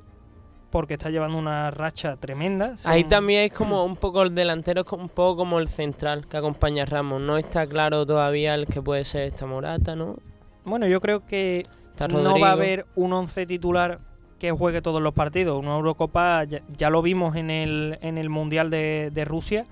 porque 0.70 0.94
está 0.94 1.10
llevando 1.10 1.38
una 1.38 1.70
racha 1.70 2.16
tremenda. 2.16 2.74
Ahí 2.84 3.04
también 3.04 3.44
es 3.44 3.52
como 3.52 3.84
un 3.84 3.94
poco 3.94 4.22
el 4.22 4.34
delantero, 4.34 4.82
es 4.82 4.92
un 4.92 5.08
poco 5.08 5.36
como 5.36 5.58
el 5.58 5.68
central 5.68 6.26
que 6.26 6.36
acompaña 6.36 6.82
a 6.82 6.86
Ramos. 6.86 7.20
No 7.20 7.38
está 7.38 7.66
claro 7.66 8.04
todavía 8.04 8.54
el 8.54 8.66
que 8.66 8.82
puede 8.82 9.04
ser 9.04 9.22
esta 9.22 9.46
Morata, 9.46 9.94
¿no? 9.94 10.16
Bueno, 10.64 10.86
yo 10.86 11.00
creo 11.00 11.26
que 11.26 11.66
no 12.08 12.38
va 12.38 12.48
a 12.50 12.52
haber 12.52 12.86
un 12.94 13.12
once 13.12 13.46
titular 13.46 13.98
que 14.38 14.50
juegue 14.50 14.82
todos 14.82 15.00
los 15.02 15.12
partidos. 15.14 15.60
Una 15.60 15.76
Eurocopa 15.76 16.44
ya, 16.44 16.62
ya 16.76 16.90
lo 16.90 17.02
vimos 17.02 17.36
en 17.36 17.50
el, 17.50 17.98
en 18.02 18.18
el 18.18 18.28
Mundial 18.28 18.70
de, 18.70 19.10
de 19.12 19.24
Rusia, 19.24 19.66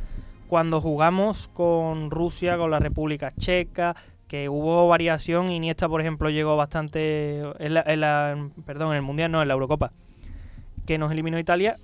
cuando 0.48 0.80
jugamos 0.80 1.48
con 1.48 2.10
Rusia, 2.10 2.56
con 2.56 2.70
la 2.70 2.78
República 2.78 3.32
Checa, 3.38 3.94
que 4.28 4.48
hubo 4.48 4.86
variación. 4.88 5.50
Iniesta, 5.50 5.88
por 5.88 6.00
ejemplo, 6.00 6.30
llegó 6.30 6.56
bastante. 6.56 7.40
En 7.58 7.74
la, 7.74 7.82
en 7.86 8.00
la- 8.00 8.48
perdón, 8.64 8.90
en 8.90 8.96
el 8.96 9.02
Mundial, 9.02 9.30
no, 9.32 9.42
en 9.42 9.48
la 9.48 9.54
Eurocopa. 9.54 9.92
Que 10.86 10.98
nos 10.98 11.10
eliminó 11.12 11.38
Italia. 11.38 11.76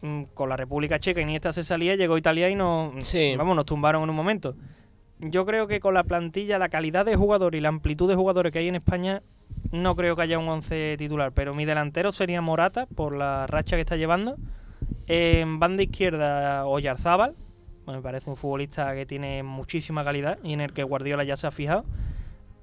mm, 0.00 0.24
Con 0.34 0.48
la 0.48 0.56
República 0.56 0.98
Checa, 0.98 1.20
Iniesta 1.20 1.52
se 1.52 1.64
salía, 1.64 1.96
llegó 1.96 2.16
Italia 2.18 2.48
y 2.50 2.54
nos, 2.54 2.92
Sí. 3.04 3.34
vamos, 3.36 3.56
nos 3.56 3.66
tumbaron 3.66 4.02
en 4.04 4.10
un 4.10 4.16
momento. 4.16 4.54
Yo 5.22 5.46
creo 5.46 5.68
que 5.68 5.78
con 5.78 5.94
la 5.94 6.02
plantilla, 6.02 6.58
la 6.58 6.68
calidad 6.68 7.06
de 7.06 7.14
jugador 7.14 7.54
y 7.54 7.60
la 7.60 7.68
amplitud 7.68 8.08
de 8.08 8.16
jugadores 8.16 8.52
que 8.52 8.58
hay 8.58 8.66
en 8.66 8.74
España, 8.74 9.22
no 9.70 9.94
creo 9.94 10.16
que 10.16 10.22
haya 10.22 10.36
un 10.36 10.48
11 10.48 10.96
titular. 10.98 11.30
Pero 11.32 11.54
mi 11.54 11.64
delantero 11.64 12.10
sería 12.10 12.40
Morata, 12.40 12.86
por 12.86 13.14
la 13.14 13.46
racha 13.46 13.76
que 13.76 13.82
está 13.82 13.94
llevando. 13.94 14.36
En 15.06 15.60
banda 15.60 15.84
izquierda, 15.84 16.66
Oyarzábal. 16.66 17.36
Me 17.86 18.00
parece 18.02 18.30
un 18.30 18.36
futbolista 18.36 18.94
que 18.94 19.06
tiene 19.06 19.44
muchísima 19.44 20.02
calidad 20.02 20.38
y 20.42 20.54
en 20.54 20.60
el 20.60 20.72
que 20.72 20.82
Guardiola 20.82 21.22
ya 21.22 21.36
se 21.36 21.46
ha 21.46 21.52
fijado. 21.52 21.84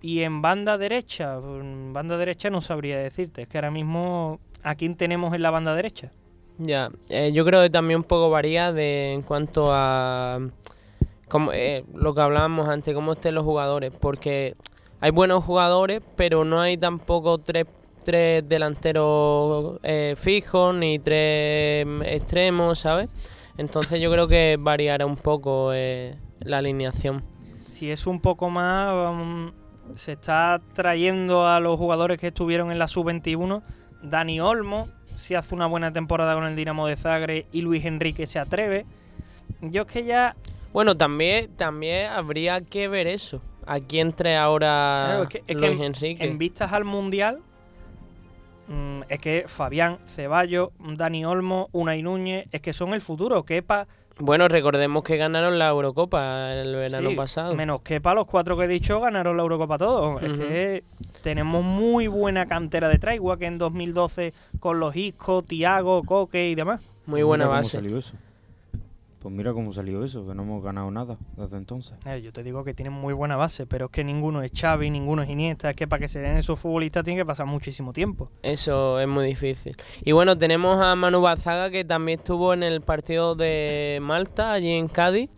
Y 0.02 0.22
en 0.22 0.42
banda 0.42 0.78
derecha, 0.78 1.40
banda 1.40 2.18
derecha 2.18 2.50
no 2.50 2.60
sabría 2.60 2.98
decirte. 2.98 3.44
Es 3.44 3.48
que 3.48 3.58
ahora 3.58 3.72
mismo, 3.72 4.42
¿a 4.64 4.76
quién 4.76 4.96
tenemos 4.96 5.34
en 5.34 5.44
la 5.44 5.52
banda 5.52 5.76
derecha? 5.76 6.12
Ya, 6.58 6.90
eh, 7.08 7.32
yo 7.32 7.46
creo 7.46 7.62
que 7.62 7.70
también 7.70 8.00
un 8.00 8.04
poco 8.04 8.30
varía 8.30 8.74
de 8.74 9.14
en 9.14 9.22
cuanto 9.22 9.70
a 9.72 10.40
como, 11.30 11.54
eh, 11.54 11.86
lo 11.94 12.14
que 12.14 12.22
hablábamos 12.22 12.68
antes, 12.68 12.94
cómo 12.94 13.14
estén 13.14 13.36
los 13.36 13.46
jugadores, 13.46 13.94
porque 13.98 14.56
hay 15.00 15.12
buenos 15.12 15.44
jugadores, 15.44 16.02
pero 16.16 16.44
no 16.44 16.60
hay 16.60 16.78
tampoco 16.78 17.38
tres, 17.38 17.66
tres 18.04 18.48
delanteros 18.48 19.80
eh, 19.84 20.16
fijos 20.18 20.76
ni 20.76 21.00
tres 21.00 21.86
mm, 21.86 22.02
extremos, 22.02 22.80
¿sabes? 22.80 23.10
Entonces 23.58 24.02
yo 24.02 24.12
creo 24.12 24.28
que 24.28 24.58
variará 24.60 25.06
un 25.06 25.18
poco 25.18 25.72
eh, 25.74 26.18
la 26.40 26.60
alineación. 26.60 27.24
si 27.72 27.92
es 27.92 28.08
un 28.08 28.20
poco 28.20 28.50
más, 28.50 29.14
um, 29.14 29.52
se 29.96 30.14
está 30.14 30.62
trayendo 30.74 31.48
a 31.48 31.60
los 31.60 31.78
jugadores 31.78 32.20
que 32.20 32.28
estuvieron 32.28 32.72
en 32.72 32.80
la 32.80 32.88
sub-21. 32.88 33.62
Dani 34.02 34.40
Olmo, 34.40 34.88
si 35.16 35.36
hace 35.36 35.56
una 35.56 35.66
buena 35.66 35.92
temporada 35.92 36.34
con 36.34 36.46
el 36.46 36.56
Dinamo 36.56 36.88
de 36.88 36.96
Zagreb 36.96 37.46
y 37.52 37.62
Luis 37.62 37.86
Enrique 37.86 38.28
se 38.28 38.40
atreve. 38.40 38.86
Yo 39.62 39.82
es 39.82 39.88
que 39.88 40.06
ya, 40.06 40.36
Bueno, 40.74 40.96
también, 40.96 41.50
también 41.56 42.12
habría 42.12 42.62
que 42.62 42.88
ver 42.88 43.08
eso. 43.08 43.42
Aquí 43.66 44.00
entre 44.00 44.36
ahora 44.36 45.06
Claro, 45.08 45.24
es 45.24 45.30
que- 45.30 45.38
es 45.40 45.58
que 45.58 45.68
Luis 45.68 45.80
en- 45.80 45.86
Enrique. 45.86 46.26
en 46.26 46.38
vistas 46.38 46.74
al 46.74 46.86
Mundial, 46.86 47.40
mm, 48.68 49.02
es 49.10 49.20
que 49.20 49.46
Fabián, 49.48 49.98
Ceballos, 50.06 50.70
Dani 50.80 51.26
Olmo, 51.26 51.70
Unai 51.72 52.02
Núñez, 52.02 52.48
es 52.52 52.62
que 52.62 52.74
son 52.74 52.94
el 52.94 53.02
futuro. 53.02 53.44
Kepa, 53.44 53.88
Bueno, 54.22 54.50
recordemos 54.50 55.04
que 55.04 55.16
ganaron 55.16 55.58
la 55.58 55.70
Eurocopa 55.70 56.52
el 56.52 56.76
verano 56.76 57.10
sí, 57.12 57.16
pasado. 57.16 57.56
menos 57.56 57.82
Kepa, 57.82 58.14
los 58.14 58.28
cuatro 58.28 58.58
que 58.58 58.66
he 58.66 58.68
dicho 58.68 59.00
ganaron 59.00 59.38
la 59.38 59.44
Eurocopa 59.44 59.78
todos. 59.78 60.22
Es 60.22 60.38
que 60.38 60.84
tenemos 61.22 61.64
muy 61.64 62.08
buena 62.08 62.46
cantera 62.46 62.90
detrás, 62.90 63.16
igual 63.16 63.40
que 63.40 63.46
en 63.46 63.58
2012 63.58 64.34
con 64.60 64.80
los 64.82 64.94
Isco, 64.98 65.42
Tiago, 65.42 66.04
Coque 66.04 66.50
y 66.50 66.56
demás. 66.56 66.82
Muy 67.06 67.24
buena 67.24 67.48
base. 67.48 67.82
Pues 69.20 69.36
mira 69.36 69.52
cómo 69.54 69.74
salió 69.74 70.04
eso, 70.06 70.26
que 70.26 70.34
no 70.34 70.44
hemos 70.44 70.64
ganado 70.64 70.90
nada 70.92 71.18
desde 71.36 71.58
entonces. 71.58 71.94
Eh, 72.06 72.22
yo 72.22 72.32
te 72.32 72.42
digo 72.42 72.64
que 72.64 72.74
tienen 72.74 72.94
muy 72.94 73.14
buena 73.14 73.36
base, 73.36 73.66
pero 73.66 73.88
es 73.88 73.92
que 73.92 74.04
ninguno 74.06 74.42
es 74.42 74.52
Xavi, 74.54 74.90
ninguno 74.90 75.24
es 75.24 75.30
Iniesta. 75.30 75.70
Es 75.70 75.76
que 75.76 75.88
para 75.88 76.00
que 76.00 76.08
se 76.08 76.20
den 76.20 76.38
esos 76.38 76.58
futbolistas 76.58 77.04
tiene 77.04 77.20
que 77.20 77.26
pasar 77.26 77.46
muchísimo 77.46 77.92
tiempo. 77.92 78.32
Eso 78.44 79.00
es 79.00 79.08
muy 79.08 79.26
difícil. 79.26 79.76
Y 80.06 80.14
bueno, 80.14 80.38
tenemos 80.38 80.82
a 80.82 80.96
Manu 80.96 81.20
Bazaga 81.20 81.70
que 81.70 81.84
también 81.84 82.20
estuvo 82.20 82.54
en 82.54 82.64
el 82.64 82.80
partido 82.82 83.36
de 83.36 84.00
Malta, 84.02 84.54
allí 84.54 84.72
en 84.72 84.88
Cádiz. 84.88 85.30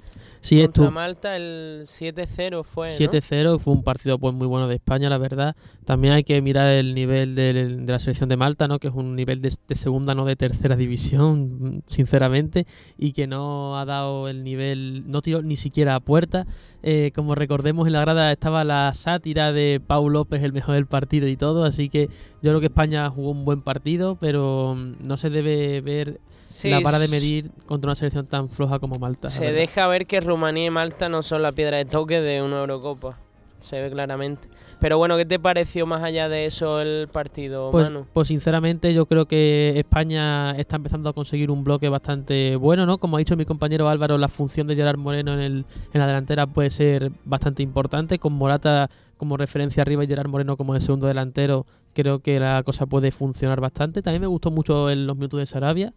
Sí, 0.43 0.59
contra 0.63 0.83
esto 0.85 0.91
Malta 0.91 1.35
el 1.35 1.83
7-0 1.85 2.63
fue, 2.63 2.87
¿no? 2.87 2.93
7-0 2.95 3.59
fue 3.59 3.73
un 3.73 3.83
partido 3.83 4.17
pues 4.17 4.33
muy 4.33 4.47
bueno 4.47 4.67
de 4.67 4.75
España, 4.75 5.07
la 5.07 5.19
verdad. 5.19 5.55
También 5.85 6.15
hay 6.15 6.23
que 6.23 6.41
mirar 6.41 6.67
el 6.69 6.95
nivel 6.95 7.35
del- 7.35 7.85
de 7.85 7.91
la 7.91 7.99
selección 7.99 8.27
de 8.27 8.37
Malta, 8.37 8.67
¿no? 8.67 8.79
Que 8.79 8.87
es 8.87 8.93
un 8.93 9.15
nivel 9.15 9.41
de, 9.41 9.53
de 9.67 9.75
segunda, 9.75 10.15
no 10.15 10.25
de 10.25 10.35
tercera 10.35 10.75
división, 10.75 11.83
sinceramente, 11.87 12.65
y 12.97 13.11
que 13.13 13.27
no 13.27 13.77
ha 13.77 13.85
dado 13.85 14.27
el 14.27 14.43
nivel, 14.43 15.03
no 15.09 15.21
tiró 15.21 15.41
ni 15.43 15.55
siquiera 15.57 15.93
a 15.95 15.99
puerta. 15.99 16.47
Eh, 16.83 17.11
como 17.13 17.35
recordemos 17.35 17.85
en 17.85 17.93
la 17.93 18.01
grada 18.01 18.31
estaba 18.31 18.63
la 18.63 18.91
sátira 18.95 19.51
de 19.53 19.79
Pau 19.85 20.09
López, 20.09 20.41
el 20.41 20.53
mejor 20.53 20.73
del 20.73 20.87
partido 20.87 21.27
y 21.27 21.37
todo, 21.37 21.63
así 21.65 21.87
que 21.89 22.07
yo 22.41 22.49
creo 22.49 22.59
que 22.59 22.65
España 22.65 23.07
jugó 23.11 23.29
un 23.29 23.45
buen 23.45 23.61
partido, 23.61 24.17
pero 24.19 24.73
mm, 24.75 25.07
no 25.07 25.17
se 25.17 25.29
debe 25.29 25.81
ver 25.81 26.19
Sí, 26.51 26.69
la 26.69 26.79
vara 26.81 26.99
de 26.99 27.07
medir 27.07 27.49
contra 27.65 27.89
una 27.89 27.95
selección 27.95 28.27
tan 28.27 28.49
floja 28.49 28.79
como 28.79 28.99
Malta. 28.99 29.29
Se 29.29 29.51
deja 29.51 29.87
ver 29.87 30.05
que 30.05 30.19
Rumanía 30.21 30.65
y 30.65 30.69
Malta 30.69 31.09
no 31.09 31.23
son 31.23 31.41
la 31.41 31.51
piedra 31.51 31.77
de 31.77 31.85
toque 31.85 32.21
de 32.21 32.41
una 32.41 32.59
Eurocopa. 32.59 33.17
Se 33.59 33.79
ve 33.81 33.91
claramente. 33.91 34.47
Pero 34.79 34.97
bueno, 34.97 35.15
¿qué 35.15 35.25
te 35.27 35.37
pareció 35.37 35.85
más 35.85 36.01
allá 36.01 36.27
de 36.27 36.47
eso 36.47 36.81
el 36.81 37.07
partido, 37.07 37.69
Pues, 37.69 37.91
Manu? 37.91 38.07
pues 38.11 38.27
sinceramente 38.29 38.91
yo 38.95 39.05
creo 39.05 39.27
que 39.27 39.77
España 39.77 40.51
está 40.57 40.77
empezando 40.77 41.07
a 41.09 41.13
conseguir 41.13 41.51
un 41.51 41.63
bloque 41.63 41.87
bastante 41.87 42.55
bueno, 42.55 42.87
¿no? 42.87 42.97
Como 42.97 43.15
ha 43.17 43.19
dicho 43.19 43.37
mi 43.37 43.45
compañero 43.45 43.87
Álvaro, 43.87 44.17
la 44.17 44.27
función 44.27 44.65
de 44.65 44.75
Gerard 44.75 44.97
Moreno 44.97 45.33
en, 45.33 45.39
el, 45.39 45.65
en 45.93 45.99
la 45.99 46.07
delantera 46.07 46.47
puede 46.47 46.71
ser 46.71 47.11
bastante 47.25 47.61
importante. 47.61 48.17
Con 48.17 48.33
Morata 48.33 48.89
como 49.17 49.37
referencia 49.37 49.83
arriba 49.83 50.03
y 50.03 50.07
Gerard 50.07 50.27
Moreno 50.29 50.57
como 50.57 50.73
el 50.73 50.81
segundo 50.81 51.05
delantero, 51.05 51.67
creo 51.93 52.17
que 52.23 52.39
la 52.39 52.63
cosa 52.63 52.87
puede 52.87 53.11
funcionar 53.11 53.61
bastante. 53.61 54.01
También 54.01 54.21
me 54.21 54.27
gustó 54.27 54.49
mucho 54.49 54.89
en 54.89 55.05
los 55.05 55.15
minutos 55.15 55.39
de 55.39 55.45
Sarabia. 55.45 55.93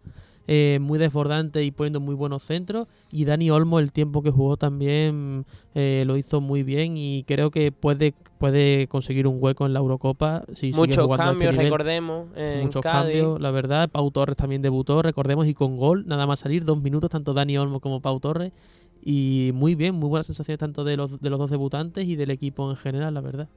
Eh, 0.47 0.79
muy 0.81 0.99
desbordante 0.99 1.63
y 1.63 1.71
poniendo 1.71 1.99
muy 1.99 2.15
buenos 2.15 2.43
centros. 2.43 2.87
Y 3.11 3.25
Dani 3.25 3.49
Olmo, 3.49 3.79
el 3.79 3.91
tiempo 3.91 4.21
que 4.21 4.31
jugó 4.31 4.57
también 4.57 5.45
eh, 5.73 6.03
lo 6.05 6.17
hizo 6.17 6.41
muy 6.41 6.63
bien 6.63 6.97
y 6.97 7.23
creo 7.23 7.51
que 7.51 7.71
puede, 7.71 8.13
puede 8.37 8.87
conseguir 8.87 9.27
un 9.27 9.37
hueco 9.41 9.65
en 9.65 9.73
la 9.73 9.79
Eurocopa. 9.79 10.43
Si 10.49 10.67
sigue 10.67 10.75
Muchos 10.75 11.09
este 11.09 11.17
cambios, 11.17 11.55
recordemos, 11.55 12.27
en 12.35 12.63
Muchos 12.63 12.81
Cádiz. 12.81 13.01
cambios, 13.01 13.41
la 13.41 13.51
verdad. 13.51 13.89
Pau 13.89 14.11
Torres 14.11 14.37
también 14.37 14.61
debutó, 14.61 15.01
recordemos, 15.01 15.47
y 15.47 15.53
con 15.53 15.77
gol, 15.77 16.05
nada 16.07 16.27
más 16.27 16.39
salir, 16.39 16.63
dos 16.65 16.81
minutos, 16.81 17.09
tanto 17.09 17.33
Dani 17.33 17.57
Olmo 17.57 17.79
como 17.79 18.01
Pau 18.01 18.19
Torres. 18.19 18.51
Y 19.03 19.51
muy 19.53 19.75
bien, 19.75 19.95
muy 19.95 20.09
buenas 20.09 20.25
sensaciones 20.25 20.59
tanto 20.59 20.83
de 20.83 20.97
los, 20.97 21.21
de 21.21 21.29
los 21.29 21.37
dos 21.37 21.51
debutantes 21.51 22.07
y 22.07 22.15
del 22.15 22.31
equipo 22.31 22.69
en 22.69 22.75
general, 22.75 23.13
la 23.13 23.21
verdad. 23.21 23.49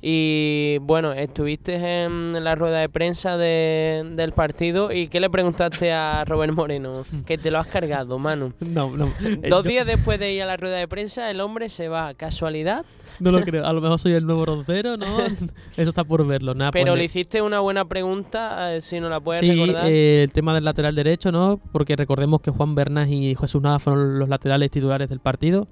Y 0.00 0.78
bueno, 0.82 1.12
estuviste 1.12 1.74
en 2.04 2.44
la 2.44 2.54
rueda 2.54 2.78
de 2.78 2.88
prensa 2.88 3.36
de- 3.36 4.04
del 4.14 4.30
partido 4.32 4.92
y 4.92 5.08
¿qué 5.08 5.18
le 5.18 5.28
preguntaste 5.28 5.92
a 5.92 6.24
Robert 6.24 6.52
Moreno? 6.54 7.02
Que 7.26 7.36
te 7.36 7.50
lo 7.50 7.58
has 7.58 7.66
cargado, 7.66 8.16
Manu. 8.18 8.52
No, 8.60 8.96
no. 8.96 9.12
eh, 9.20 9.48
Dos 9.48 9.64
días 9.64 9.86
después 9.86 10.20
de 10.20 10.32
ir 10.32 10.42
a 10.42 10.46
la 10.46 10.56
rueda 10.56 10.76
de 10.76 10.86
prensa, 10.86 11.30
el 11.30 11.40
hombre 11.40 11.68
se 11.68 11.88
va. 11.88 12.14
¿Casualidad? 12.14 12.84
No 13.18 13.32
lo 13.32 13.40
creo. 13.40 13.66
A 13.66 13.72
lo 13.72 13.80
mejor 13.80 13.98
soy 13.98 14.12
el 14.12 14.24
nuevo 14.24 14.46
roncero, 14.46 14.96
¿no? 14.96 15.06
Eso 15.76 15.90
está 15.90 16.04
por 16.04 16.24
verlo. 16.24 16.54
Nada, 16.54 16.70
pues 16.70 16.84
Pero 16.84 16.94
le- 16.94 17.00
le 17.00 17.04
hiciste 17.06 17.42
una 17.42 17.58
buena 17.58 17.84
pregunta, 17.84 18.76
eh, 18.76 18.80
si 18.80 19.00
no 19.00 19.08
la 19.08 19.18
puedes 19.18 19.40
Sí, 19.40 19.50
recordar. 19.50 19.88
eh, 19.88 20.22
el 20.22 20.32
tema 20.32 20.54
del 20.54 20.64
lateral 20.64 20.94
derecho, 20.94 21.32
¿no? 21.32 21.58
Porque 21.72 21.96
recordemos 21.96 22.40
que 22.40 22.52
Juan 22.52 22.76
Bernás 22.76 23.08
y 23.08 23.34
Jesús 23.34 23.60
Nava 23.60 23.80
fueron 23.80 24.20
los 24.20 24.28
laterales 24.28 24.70
titulares 24.70 25.08
del 25.08 25.18
partido. 25.18 25.66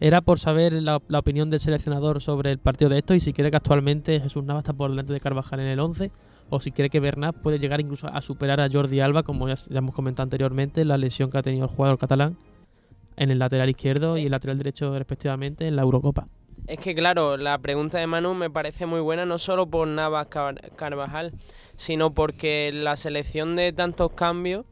Era 0.00 0.20
por 0.20 0.38
saber 0.38 0.72
la, 0.72 0.96
opinión 0.96 1.50
del 1.50 1.60
seleccionador 1.60 2.20
sobre 2.20 2.50
el 2.50 2.58
partido 2.58 2.90
de 2.90 2.98
esto 2.98 3.14
y 3.14 3.20
si 3.20 3.32
cree 3.32 3.50
que 3.50 3.56
actualmente 3.56 4.20
Jesús 4.20 4.44
Nava 4.44 4.60
está 4.60 4.72
por 4.72 4.90
delante 4.90 5.12
de 5.12 5.20
Carvajal 5.20 5.60
en 5.60 5.66
el 5.66 5.80
11 5.80 6.10
o 6.50 6.60
si 6.60 6.72
cree 6.72 6.90
que 6.90 7.00
Bernat 7.00 7.36
puede 7.36 7.58
llegar 7.58 7.80
incluso 7.80 8.08
a 8.08 8.20
superar 8.20 8.60
a 8.60 8.68
Jordi 8.70 9.00
Alba, 9.00 9.22
como 9.22 9.48
ya, 9.48 9.54
hemos 9.70 9.94
comentado 9.94 10.24
anteriormente, 10.24 10.84
la 10.84 10.98
lesión 10.98 11.30
que 11.30 11.38
ha 11.38 11.42
tenido 11.42 11.64
el 11.64 11.70
jugador 11.70 11.98
catalán 11.98 12.36
en 13.16 13.30
el 13.30 13.38
lateral 13.38 13.70
izquierdo 13.70 14.18
y 14.18 14.26
el 14.26 14.30
lateral 14.30 14.58
derecho 14.58 14.96
respectivamente 14.98 15.66
en 15.66 15.76
la 15.76 15.82
Eurocopa. 15.82 16.28
Es 16.66 16.78
que 16.78 16.94
claro, 16.94 17.36
la 17.36 17.58
pregunta 17.58 17.98
de 17.98 18.06
Manu 18.06 18.34
me 18.34 18.50
parece 18.50 18.86
muy 18.86 19.00
buena, 19.00 19.26
no 19.26 19.38
solo 19.38 19.66
por 19.66 19.86
Navas 19.86 20.26
Car- 20.28 20.72
Carvajal, 20.76 21.32
sino 21.76 22.14
porque 22.14 22.70
la 22.72 22.96
selección 22.96 23.56
de 23.56 23.72
tantos 23.72 24.12
cambios, 24.12 24.64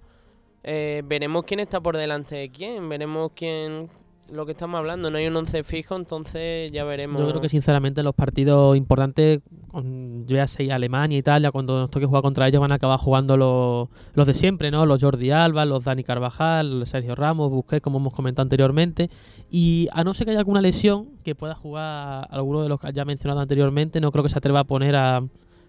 eh, 0.64 1.02
veremos 1.04 1.44
quién 1.44 1.60
está 1.60 1.80
por 1.80 1.96
delante 1.96 2.34
de 2.36 2.50
quién, 2.50 2.88
veremos 2.88 3.32
quién, 3.34 3.90
lo 4.32 4.46
que 4.46 4.52
estamos 4.52 4.78
hablando, 4.78 5.10
no 5.10 5.18
hay 5.18 5.26
un 5.26 5.36
once 5.36 5.62
fijo, 5.62 5.94
entonces 5.94 6.72
ya 6.72 6.84
veremos. 6.84 7.20
Yo 7.20 7.28
creo 7.28 7.40
que 7.40 7.48
sinceramente 7.50 8.02
los 8.02 8.14
partidos 8.14 8.76
importantes, 8.76 9.40
ya 10.24 10.46
sea 10.46 10.76
Alemania, 10.76 11.18
Italia, 11.18 11.52
cuando 11.52 11.78
nos 11.78 11.90
toque 11.90 12.06
jugar 12.06 12.22
contra 12.22 12.48
ellos 12.48 12.60
van 12.60 12.72
a 12.72 12.76
acabar 12.76 12.98
jugando 12.98 13.36
los, 13.36 13.88
los 14.14 14.26
de 14.26 14.34
siempre, 14.34 14.70
¿no? 14.70 14.86
Los 14.86 15.02
Jordi 15.02 15.30
Alba, 15.30 15.66
los 15.66 15.84
Dani 15.84 16.02
Carvajal, 16.02 16.86
Sergio 16.86 17.14
Ramos, 17.14 17.50
Busquets, 17.50 17.82
como 17.82 17.98
hemos 17.98 18.14
comentado 18.14 18.44
anteriormente. 18.44 19.10
Y 19.50 19.88
a 19.92 20.02
no 20.02 20.14
ser 20.14 20.24
que 20.24 20.30
haya 20.30 20.40
alguna 20.40 20.62
lesión 20.62 21.10
que 21.22 21.34
pueda 21.34 21.54
jugar 21.54 22.26
alguno 22.30 22.62
de 22.62 22.70
los 22.70 22.80
que 22.80 22.90
ya 22.92 23.04
mencionado 23.04 23.40
anteriormente, 23.40 24.00
no 24.00 24.10
creo 24.12 24.22
que 24.24 24.30
se 24.30 24.38
atreva 24.38 24.60
a 24.60 24.64
poner 24.64 24.96
a, 24.96 25.22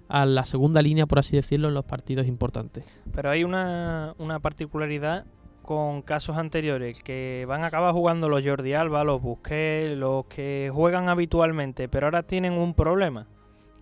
a 0.07 0.25
la 0.25 0.45
segunda 0.45 0.81
línea, 0.81 1.05
por 1.05 1.19
así 1.19 1.35
decirlo, 1.35 1.67
en 1.67 1.73
los 1.73 1.83
partidos 1.83 2.27
importantes. 2.27 2.85
Pero 3.13 3.29
hay 3.29 3.43
una, 3.43 4.15
una 4.19 4.39
particularidad 4.39 5.25
con 5.63 6.01
casos 6.01 6.37
anteriores 6.37 7.01
que 7.01 7.45
van 7.47 7.63
a 7.63 7.67
acabar 7.67 7.93
jugando 7.93 8.27
los 8.27 8.45
Jordi 8.45 8.73
Alba, 8.73 9.05
los 9.05 9.21
Busquets, 9.21 9.97
los 9.97 10.25
que 10.25 10.69
juegan 10.73 11.07
habitualmente, 11.09 11.87
pero 11.87 12.07
ahora 12.07 12.21
tienen 12.23 12.53
un 12.53 12.73
problema. 12.73 13.27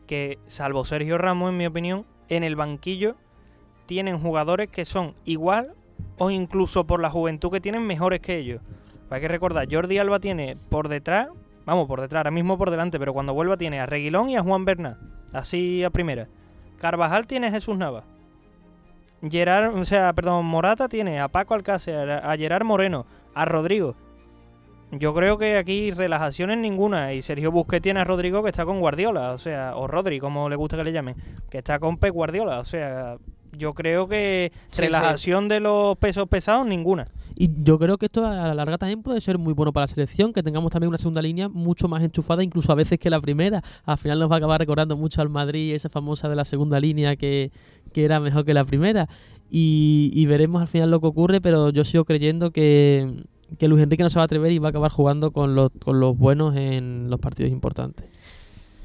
Que 0.06 0.40
salvo 0.46 0.86
Sergio 0.86 1.18
Ramos, 1.18 1.50
en 1.50 1.58
mi 1.58 1.66
opinión, 1.66 2.06
en 2.30 2.44
el 2.44 2.56
banquillo 2.56 3.16
tienen 3.88 4.20
jugadores 4.20 4.70
que 4.70 4.86
son 4.86 5.16
igual 5.26 5.74
o 6.18 6.30
incluso 6.30 6.86
por 6.86 7.02
la 7.02 7.10
juventud 7.10 7.52
que 7.52 7.60
tienen 7.60 7.86
mejores 7.86 8.22
que 8.22 8.38
ellos. 8.38 8.62
Hay 9.10 9.20
que 9.20 9.28
recordar, 9.28 9.68
Jordi 9.70 9.98
Alba 9.98 10.20
tiene 10.20 10.56
por 10.70 10.88
detrás, 10.88 11.30
vamos, 11.66 11.88
por 11.88 12.00
detrás, 12.00 12.20
ahora 12.20 12.32
mismo 12.32 12.58
por 12.58 12.70
delante, 12.70 13.00
pero 13.00 13.12
cuando 13.12 13.34
vuelva 13.34 13.58
tiene 13.58 13.82
a 13.82 13.88
Reguilón 13.88 14.30
y 14.30 14.38
a 14.38 14.44
Juan 14.44 14.66
Bernat. 14.66 14.98
Así 15.34 15.84
a 15.84 15.90
primera. 15.90 16.30
Carvajal 16.78 17.28
tiene 17.28 17.48
a 17.48 17.52
Jesús 17.52 17.78
Nava. 17.78 18.06
Gerard, 19.30 19.76
o 19.76 19.86
sea, 19.86 20.14
perdón, 20.14 20.46
Morata 20.46 20.90
tiene 20.90 21.20
a 21.20 21.28
Paco 21.28 21.54
Alcácer, 21.54 22.10
a 22.10 22.36
Gerard 22.38 22.66
Moreno, 22.66 23.06
a 23.34 23.46
Rodrigo. 23.46 23.96
Yo 24.92 25.14
creo 25.14 25.38
que 25.38 25.58
aquí 25.58 25.92
relajaciones 25.92 26.58
ninguna. 26.58 27.14
Y 27.14 27.22
Sergio 27.22 27.52
Busquets 27.52 27.82
tiene 27.82 28.02
a 28.02 28.04
Rodrigo 28.04 28.44
que 28.44 28.50
está 28.50 28.66
con 28.66 28.80
Guardiola, 28.80 29.32
o 29.32 29.38
sea, 29.38 29.76
o 29.76 29.88
Rodri, 29.88 30.20
como 30.20 30.50
le 30.50 30.58
gusta 30.58 30.76
que 30.76 30.84
le 30.84 30.92
llamen, 30.92 31.16
que 31.50 31.60
está 31.60 31.80
con 31.80 31.98
Pep 31.98 32.14
Guardiola. 32.14 32.60
O 32.60 32.66
sea, 32.66 33.18
yo 33.58 33.74
creo 33.74 34.08
que 34.08 34.52
Sí, 34.70 34.82
relajación 34.82 35.48
de 35.48 35.60
los 35.60 35.98
pesos 35.98 36.28
pesados 36.28 36.68
ninguna. 36.68 37.08
Y 37.36 37.50
yo 37.64 37.80
creo 37.80 37.98
que 37.98 38.06
esto 38.06 38.26
a 38.26 38.48
la 38.48 38.54
larga 38.54 38.78
también 38.78 39.02
puede 39.02 39.22
ser 39.22 39.38
muy 39.38 39.54
bueno 39.54 39.74
para 39.74 39.84
la 39.84 39.88
selección, 39.88 40.34
que 40.34 40.44
tengamos 40.44 40.72
también 40.72 40.90
una 40.90 40.98
segunda 40.98 41.22
línea 41.22 41.50
mucho 41.50 41.88
más 41.88 42.04
enchufada, 42.04 42.44
incluso 42.44 42.72
a 42.72 42.76
veces 42.76 43.00
que 43.00 43.10
la 43.10 43.20
primera. 43.20 43.64
Al 43.86 43.98
final 43.98 44.20
nos 44.20 44.30
va 44.30 44.36
a 44.36 44.38
acabar 44.38 44.60
recordando 44.60 44.96
mucho 44.98 45.22
al 45.22 45.30
Madrid, 45.30 45.74
esa 45.74 45.90
famosa 45.90 46.30
de 46.30 46.36
la 46.36 46.46
segunda 46.46 46.80
línea 46.80 47.16
que, 47.16 47.52
que 47.94 48.06
era 48.06 48.20
mejor 48.20 48.46
que 48.46 48.54
la 48.54 48.66
primera. 48.66 49.08
Y, 49.50 50.12
y 50.14 50.26
veremos 50.28 50.62
al 50.62 50.68
final 50.68 50.92
lo 50.92 51.02
que 51.02 51.08
ocurre, 51.08 51.42
pero 51.42 51.72
yo 51.72 51.84
sigo 51.84 52.06
creyendo 52.06 52.52
que, 52.52 53.24
que 53.58 53.68
Luis 53.68 53.84
Enrique 53.84 54.04
no 54.04 54.10
se 54.10 54.20
va 54.20 54.24
a 54.24 54.26
atrever 54.26 54.52
y 54.52 54.60
va 54.60 54.68
a 54.68 54.70
acabar 54.70 54.92
jugando 54.92 55.32
con 55.32 55.56
los, 55.56 55.72
con 55.84 56.00
los 56.00 56.18
buenos 56.18 56.56
en 56.56 57.10
los 57.10 57.20
partidos 57.20 57.52
importantes. 57.52 58.06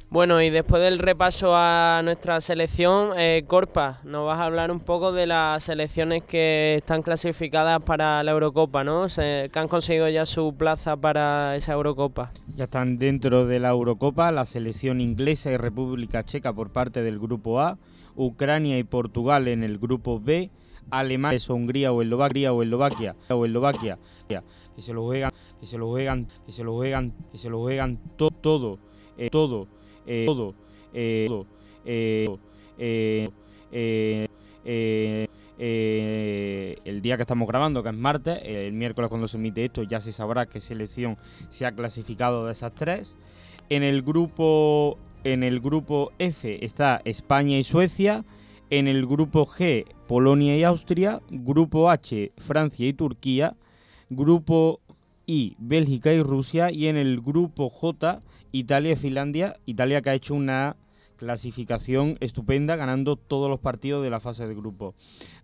Bueno, 0.09 0.41
y 0.41 0.51
después 0.51 0.81
del 0.83 1.01
repaso 1.01 1.51
a 1.57 2.01
nuestra 2.05 2.41
selección, 2.41 3.11
eh, 3.19 3.43
Corpa, 3.47 3.99
nos 4.05 4.25
vas 4.25 4.39
a 4.39 4.45
hablar 4.45 4.71
un 4.71 4.79
poco 4.79 5.11
de 5.13 5.27
las 5.27 5.65
selecciones 5.65 6.23
que 6.23 6.77
están 6.77 7.03
clasificadas 7.03 7.83
para 7.83 8.23
la 8.23 8.31
Eurocopa, 8.31 8.85
¿no? 8.85 9.09
Se- 9.09 9.51
que 9.53 9.59
han 9.59 9.67
conseguido 9.67 10.09
ya 10.09 10.25
su 10.25 10.55
plaza 10.57 10.97
para 10.97 11.57
esa 11.57 11.73
Eurocopa. 11.73 12.33
Ya 12.55 12.65
están 12.65 12.99
dentro 12.99 13.47
de 13.47 13.59
la 13.59 13.71
Eurocopa 13.71 14.31
la 14.31 14.47
selección 14.47 15.01
inglesa 15.01 15.51
y 15.51 15.57
República 15.57 16.23
Checa 16.25 16.53
por 16.53 16.71
parte 16.71 17.03
del 17.03 17.19
grupo 17.19 17.61
A, 17.61 17.77
Ucrania 18.15 18.79
y 18.79 18.85
Portugal 18.85 19.49
en 19.49 19.65
el 19.65 19.79
grupo 19.79 20.21
B, 20.21 20.51
Alemania, 20.89 21.41
Hungría 21.49 21.93
o 21.93 22.01
Eslovaquia 22.01 22.53
o 22.53 22.63
Eslovaquia 22.63 23.17
o 23.29 23.45
Eslovaquia 23.45 23.99
que 24.29 24.83
se 24.83 24.93
lo 24.93 25.03
juegan, 25.05 25.31
que 25.61 25.67
se 25.67 25.79
lo 25.79 25.89
juegan, 25.89 26.29
que 26.47 26.53
se 26.53 26.63
lo 26.63 26.75
juegan, 26.75 27.13
que 27.33 27.39
se 27.39 27.49
lo 27.51 27.59
juegan 27.61 27.99
to- 28.17 28.31
todo, 28.31 28.79
eh, 29.19 29.31
todo, 29.31 29.67
todo, 30.07 30.55
eh, 30.93 31.27
todo, 31.29 31.47
eh, 32.79 33.29
eh, 34.65 35.29
eh, 35.59 36.77
el 36.85 37.03
día 37.03 37.17
que 37.17 37.23
estamos 37.23 37.49
grabando, 37.49 37.83
que 37.83 37.89
es 37.89 37.95
martes, 37.95 38.41
el 38.45 38.73
miércoles 38.73 39.09
cuando 39.09 39.29
se 39.29 39.37
emite 39.37 39.65
esto 39.65 39.83
ya 39.83 40.01
se 40.01 40.13
sabrá 40.13 40.47
qué 40.47 40.61
selección 40.61 41.17
se 41.49 41.67
ha 41.67 41.73
clasificado 41.73 42.47
de 42.47 42.53
esas 42.53 42.75
tres. 42.75 43.15
En 43.69 43.83
el 43.83 44.03
grupo 44.03 44.99
en 45.25 45.43
el 45.43 45.61
grupo 45.61 46.13
F 46.19 46.65
está 46.65 47.01
España 47.05 47.59
y 47.59 47.65
Suecia, 47.65 48.25
en 48.71 48.87
el 48.87 49.07
grupo 49.07 49.47
G 49.47 49.87
Polonia 50.07 50.57
y 50.57 50.63
Austria, 50.63 51.21
grupo 51.31 51.91
H 51.91 52.33
Francia 52.37 52.87
y 52.87 52.93
Turquía, 52.93 53.57
Grupo 54.09 54.81
I, 55.27 55.57
Bélgica 55.59 56.13
y 56.13 56.23
Rusia. 56.23 56.71
Y 56.71 56.87
en 56.87 56.97
el 56.97 57.21
grupo 57.21 57.69
J, 57.69 58.23
Italia 58.53 58.93
y 58.93 58.97
Finlandia. 58.97 59.57
Italia 59.67 60.03
que 60.03 60.11
ha 60.11 60.15
hecho 60.15 60.35
una 60.35 60.77
clasificación 61.17 62.17
estupenda, 62.21 62.77
ganando 62.77 63.17
todos 63.17 63.49
los 63.49 63.61
partidos 63.61 64.03
de 64.05 64.11
la 64.11 64.21
fase 64.21 64.47
de 64.47 64.55
grupo. 64.55 64.95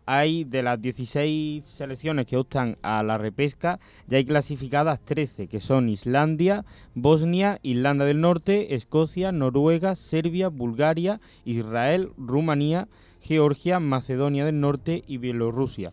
Hay 0.04 0.44
de 0.44 0.62
las 0.62 0.82
16 0.82 1.64
selecciones 1.64 2.26
que 2.26 2.36
optan 2.36 2.76
a 2.82 3.02
la 3.02 3.18
repesca, 3.18 3.78
ya 4.08 4.18
hay 4.18 4.24
clasificadas 4.24 5.00
13, 5.00 5.46
que 5.46 5.60
son 5.60 5.88
Islandia, 5.88 6.64
Bosnia, 6.94 7.60
Irlanda 7.62 8.04
del 8.04 8.20
Norte, 8.20 8.74
Escocia, 8.74 9.30
Noruega, 9.30 9.94
Serbia, 9.94 10.48
Bulgaria, 10.48 11.20
Israel, 11.44 12.10
Rumanía, 12.18 12.88
Georgia, 13.22 13.78
Macedonia 13.78 14.44
del 14.44 14.60
Norte 14.60 15.04
y 15.06 15.18
Bielorrusia. 15.18 15.92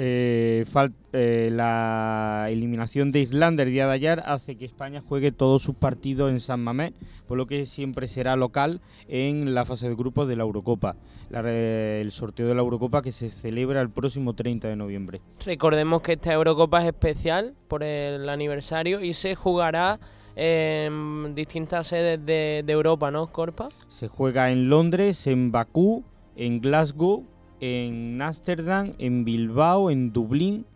Eh, 0.00 0.64
eh, 1.12 1.50
la 1.52 2.46
eliminación 2.50 3.10
de 3.10 3.18
Islandia 3.18 3.64
el 3.64 3.72
día 3.72 3.88
de 3.88 3.94
ayer 3.94 4.22
hace 4.24 4.54
que 4.54 4.64
España 4.64 5.02
juegue 5.04 5.32
todos 5.32 5.60
sus 5.60 5.74
partidos 5.74 6.30
en 6.30 6.38
San 6.38 6.60
Mamés, 6.60 6.92
por 7.26 7.36
lo 7.36 7.46
que 7.48 7.66
siempre 7.66 8.06
será 8.06 8.36
local 8.36 8.80
en 9.08 9.54
la 9.54 9.64
fase 9.64 9.88
de 9.88 9.96
grupos 9.96 10.28
de 10.28 10.36
la 10.36 10.44
Eurocopa. 10.44 10.94
La 11.30 11.40
el 11.40 12.12
sorteo 12.12 12.46
de 12.46 12.54
la 12.54 12.60
Eurocopa 12.60 13.02
que 13.02 13.10
se 13.10 13.28
celebra 13.28 13.80
el 13.80 13.90
próximo 13.90 14.34
30 14.34 14.68
de 14.68 14.76
noviembre. 14.76 15.20
Recordemos 15.44 16.00
que 16.02 16.12
esta 16.12 16.32
Eurocopa 16.32 16.80
es 16.80 16.86
especial 16.86 17.54
por 17.66 17.82
el 17.82 18.28
aniversario 18.28 19.00
y 19.00 19.14
se 19.14 19.34
jugará 19.34 19.98
en 20.36 21.34
distintas 21.34 21.88
sedes 21.88 22.24
de, 22.24 22.62
de 22.64 22.72
Europa, 22.72 23.10
¿no, 23.10 23.26
Corpa? 23.26 23.68
Se 23.88 24.06
juega 24.06 24.52
en 24.52 24.70
Londres, 24.70 25.26
en 25.26 25.50
Bakú, 25.50 26.04
en 26.36 26.60
Glasgow, 26.60 27.26
en 27.60 28.20
Ámsterdam, 28.20 28.94
en 28.98 29.24
Bilbao, 29.24 29.90
en 29.90 30.12
Dublín 30.12 30.66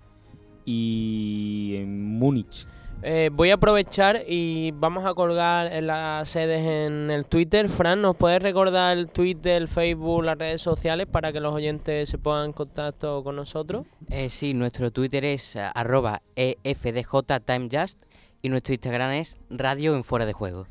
y 0.64 1.74
en 1.76 2.18
Múnich. 2.18 2.66
Eh, 3.04 3.30
voy 3.32 3.50
a 3.50 3.54
aprovechar 3.54 4.22
y 4.28 4.70
vamos 4.70 5.04
a 5.04 5.12
colgar 5.12 5.72
en 5.72 5.88
las 5.88 6.28
sedes 6.28 6.60
en 6.64 7.10
el 7.10 7.26
Twitter. 7.26 7.68
Fran, 7.68 8.00
¿nos 8.00 8.16
puedes 8.16 8.40
recordar 8.40 8.96
el 8.96 9.08
Twitter, 9.08 9.60
el 9.60 9.66
Facebook, 9.66 10.22
las 10.22 10.38
redes 10.38 10.62
sociales 10.62 11.08
para 11.10 11.32
que 11.32 11.40
los 11.40 11.52
oyentes 11.52 12.08
se 12.08 12.18
pongan 12.18 12.46
en 12.46 12.52
contacto 12.52 13.24
con 13.24 13.34
nosotros? 13.34 13.86
Eh, 14.08 14.28
sí, 14.28 14.54
nuestro 14.54 14.92
Twitter 14.92 15.24
es 15.24 15.56
eh, 15.56 15.64
arroba 15.74 16.22
EFDJTimeJust 16.36 18.02
y 18.40 18.48
nuestro 18.48 18.74
Instagram 18.74 19.12
es 19.12 19.36
Radio 19.50 19.96
en 19.96 20.04
Fuera 20.04 20.24
de 20.24 20.32
Juego. 20.32 20.68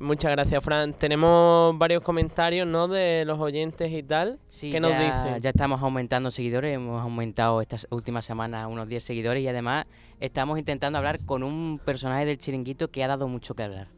Muchas 0.00 0.30
gracias, 0.32 0.62
Fran. 0.62 0.92
Tenemos 0.92 1.76
varios 1.78 2.02
comentarios, 2.02 2.66
¿no? 2.66 2.88
De 2.88 3.24
los 3.24 3.38
oyentes 3.38 3.90
y 3.92 4.02
tal. 4.02 4.38
Sí, 4.48 4.70
¿Qué 4.70 4.80
nos 4.80 4.90
ya, 4.90 5.24
dicen? 5.24 5.40
ya 5.42 5.50
estamos 5.50 5.82
aumentando 5.82 6.30
seguidores, 6.30 6.74
hemos 6.74 7.02
aumentado 7.02 7.60
estas 7.60 7.86
últimas 7.90 8.24
semanas 8.24 8.66
unos 8.70 8.88
10 8.88 9.02
seguidores 9.02 9.42
y 9.42 9.48
además 9.48 9.86
estamos 10.20 10.58
intentando 10.58 10.98
hablar 10.98 11.24
con 11.24 11.42
un 11.42 11.80
personaje 11.84 12.26
del 12.26 12.38
chiringuito 12.38 12.88
que 12.88 13.04
ha 13.04 13.08
dado 13.08 13.28
mucho 13.28 13.54
que 13.54 13.62
hablar. 13.62 13.95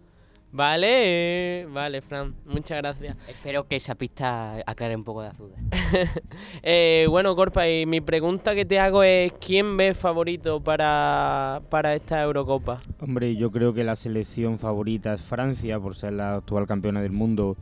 Vale, 0.51 1.67
vale, 1.71 2.01
Fran. 2.01 2.35
Muchas 2.47 2.79
gracias. 2.79 3.17
Espero 3.29 3.67
que 3.69 3.77
esa 3.77 3.95
pista 3.95 4.57
aclare 4.67 4.97
un 4.97 5.05
poco 5.05 5.23
de 5.23 5.31
dudas. 5.39 5.61
Eh, 6.63 7.07
bueno, 7.09 7.35
Corpa, 7.37 7.69
y 7.69 7.87
mi 7.87 8.01
pregunta 8.01 8.55
que 8.55 8.65
te 8.65 8.79
hago 8.79 9.03
es: 9.03 9.33
¿quién 9.35 9.77
ves 9.77 9.97
favorito 9.97 10.63
para, 10.63 11.63
para 11.71 11.95
esta 11.95 12.23
Eurocopa? 12.23 12.81
Hombre, 13.01 13.37
yo 13.37 13.51
creo 13.51 13.73
que 13.75 13.85
la 13.85 13.97
selección 13.97 14.59
favorita 14.59 15.15
es 15.15 15.21
Francia 15.21 15.79
por 15.79 15.97
ser 15.97 16.15
la 16.15 16.37
actual 16.37 16.67
campeona 16.67 17.03
del 17.03 17.13
mundo 17.13 17.57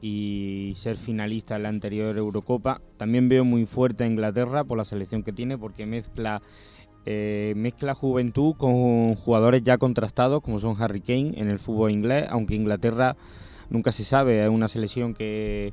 y 0.00 0.72
ser 0.76 0.96
finalista 0.96 1.56
en 1.56 1.64
la 1.64 1.68
anterior 1.68 2.16
Eurocopa. 2.16 2.80
También 2.96 3.28
veo 3.28 3.44
muy 3.44 3.66
fuerte 3.66 4.04
a 4.04 4.06
Inglaterra 4.06 4.64
por 4.64 4.78
la 4.78 4.84
selección 4.84 5.22
que 5.22 5.32
tiene 5.32 5.58
porque 5.58 5.86
mezcla 5.86 6.40
eh, 7.10 7.54
mezcla 7.56 7.94
juventud 7.94 8.54
con 8.58 9.14
jugadores 9.14 9.62
ya 9.62 9.78
contrastados 9.78 10.42
como 10.42 10.60
son 10.60 10.76
Harry 10.78 11.00
Kane 11.00 11.32
en 11.36 11.48
el 11.48 11.58
fútbol 11.58 11.90
inglés, 11.90 12.26
aunque 12.28 12.54
Inglaterra 12.54 13.16
nunca 13.70 13.92
se 13.92 14.04
sabe, 14.04 14.44
es 14.44 14.50
una 14.50 14.68
selección 14.68 15.14
que 15.14 15.72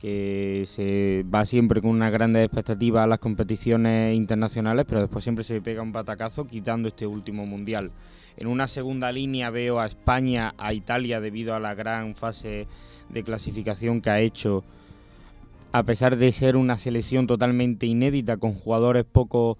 se 0.00 1.26
va 1.32 1.44
siempre 1.44 1.82
con 1.82 1.90
una 1.90 2.08
grandes 2.08 2.46
expectativas 2.46 3.04
a 3.04 3.06
las 3.06 3.18
competiciones 3.18 4.16
internacionales, 4.16 4.86
pero 4.88 5.02
después 5.02 5.22
siempre 5.22 5.44
se 5.44 5.60
pega 5.60 5.82
un 5.82 5.92
batacazo 5.92 6.46
quitando 6.46 6.88
este 6.88 7.06
último 7.06 7.44
mundial. 7.44 7.90
En 8.38 8.46
una 8.46 8.66
segunda 8.66 9.12
línea 9.12 9.50
veo 9.50 9.78
a 9.78 9.84
España, 9.84 10.54
a 10.56 10.72
Italia 10.72 11.20
debido 11.20 11.54
a 11.54 11.60
la 11.60 11.74
gran 11.74 12.14
fase 12.14 12.66
de 13.10 13.22
clasificación 13.22 14.00
que 14.00 14.08
ha 14.08 14.20
hecho, 14.20 14.64
a 15.72 15.82
pesar 15.82 16.16
de 16.16 16.32
ser 16.32 16.56
una 16.56 16.78
selección 16.78 17.26
totalmente 17.26 17.84
inédita 17.84 18.38
con 18.38 18.54
jugadores 18.54 19.04
poco 19.04 19.58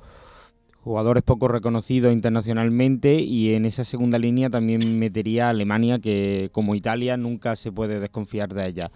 jugadores 0.83 1.23
poco 1.23 1.49
reconocidos 1.49 2.13
internacionalmente 2.13 3.21
y 3.21 3.55
en 3.55 3.65
esa 3.67 3.85
segunda 3.85 4.19
línea 4.19 4.51
también 4.51 4.99
metería 4.99 5.47
a 5.47 5.51
Alemania 5.51 5.99
que 6.01 6.49
como 6.53 6.75
Italia 6.75 7.17
nunca 7.17 7.55
se 7.57 7.71
puede 7.71 8.01
desconfiar 8.01 8.53
de 8.53 8.67
ella. 8.67 8.91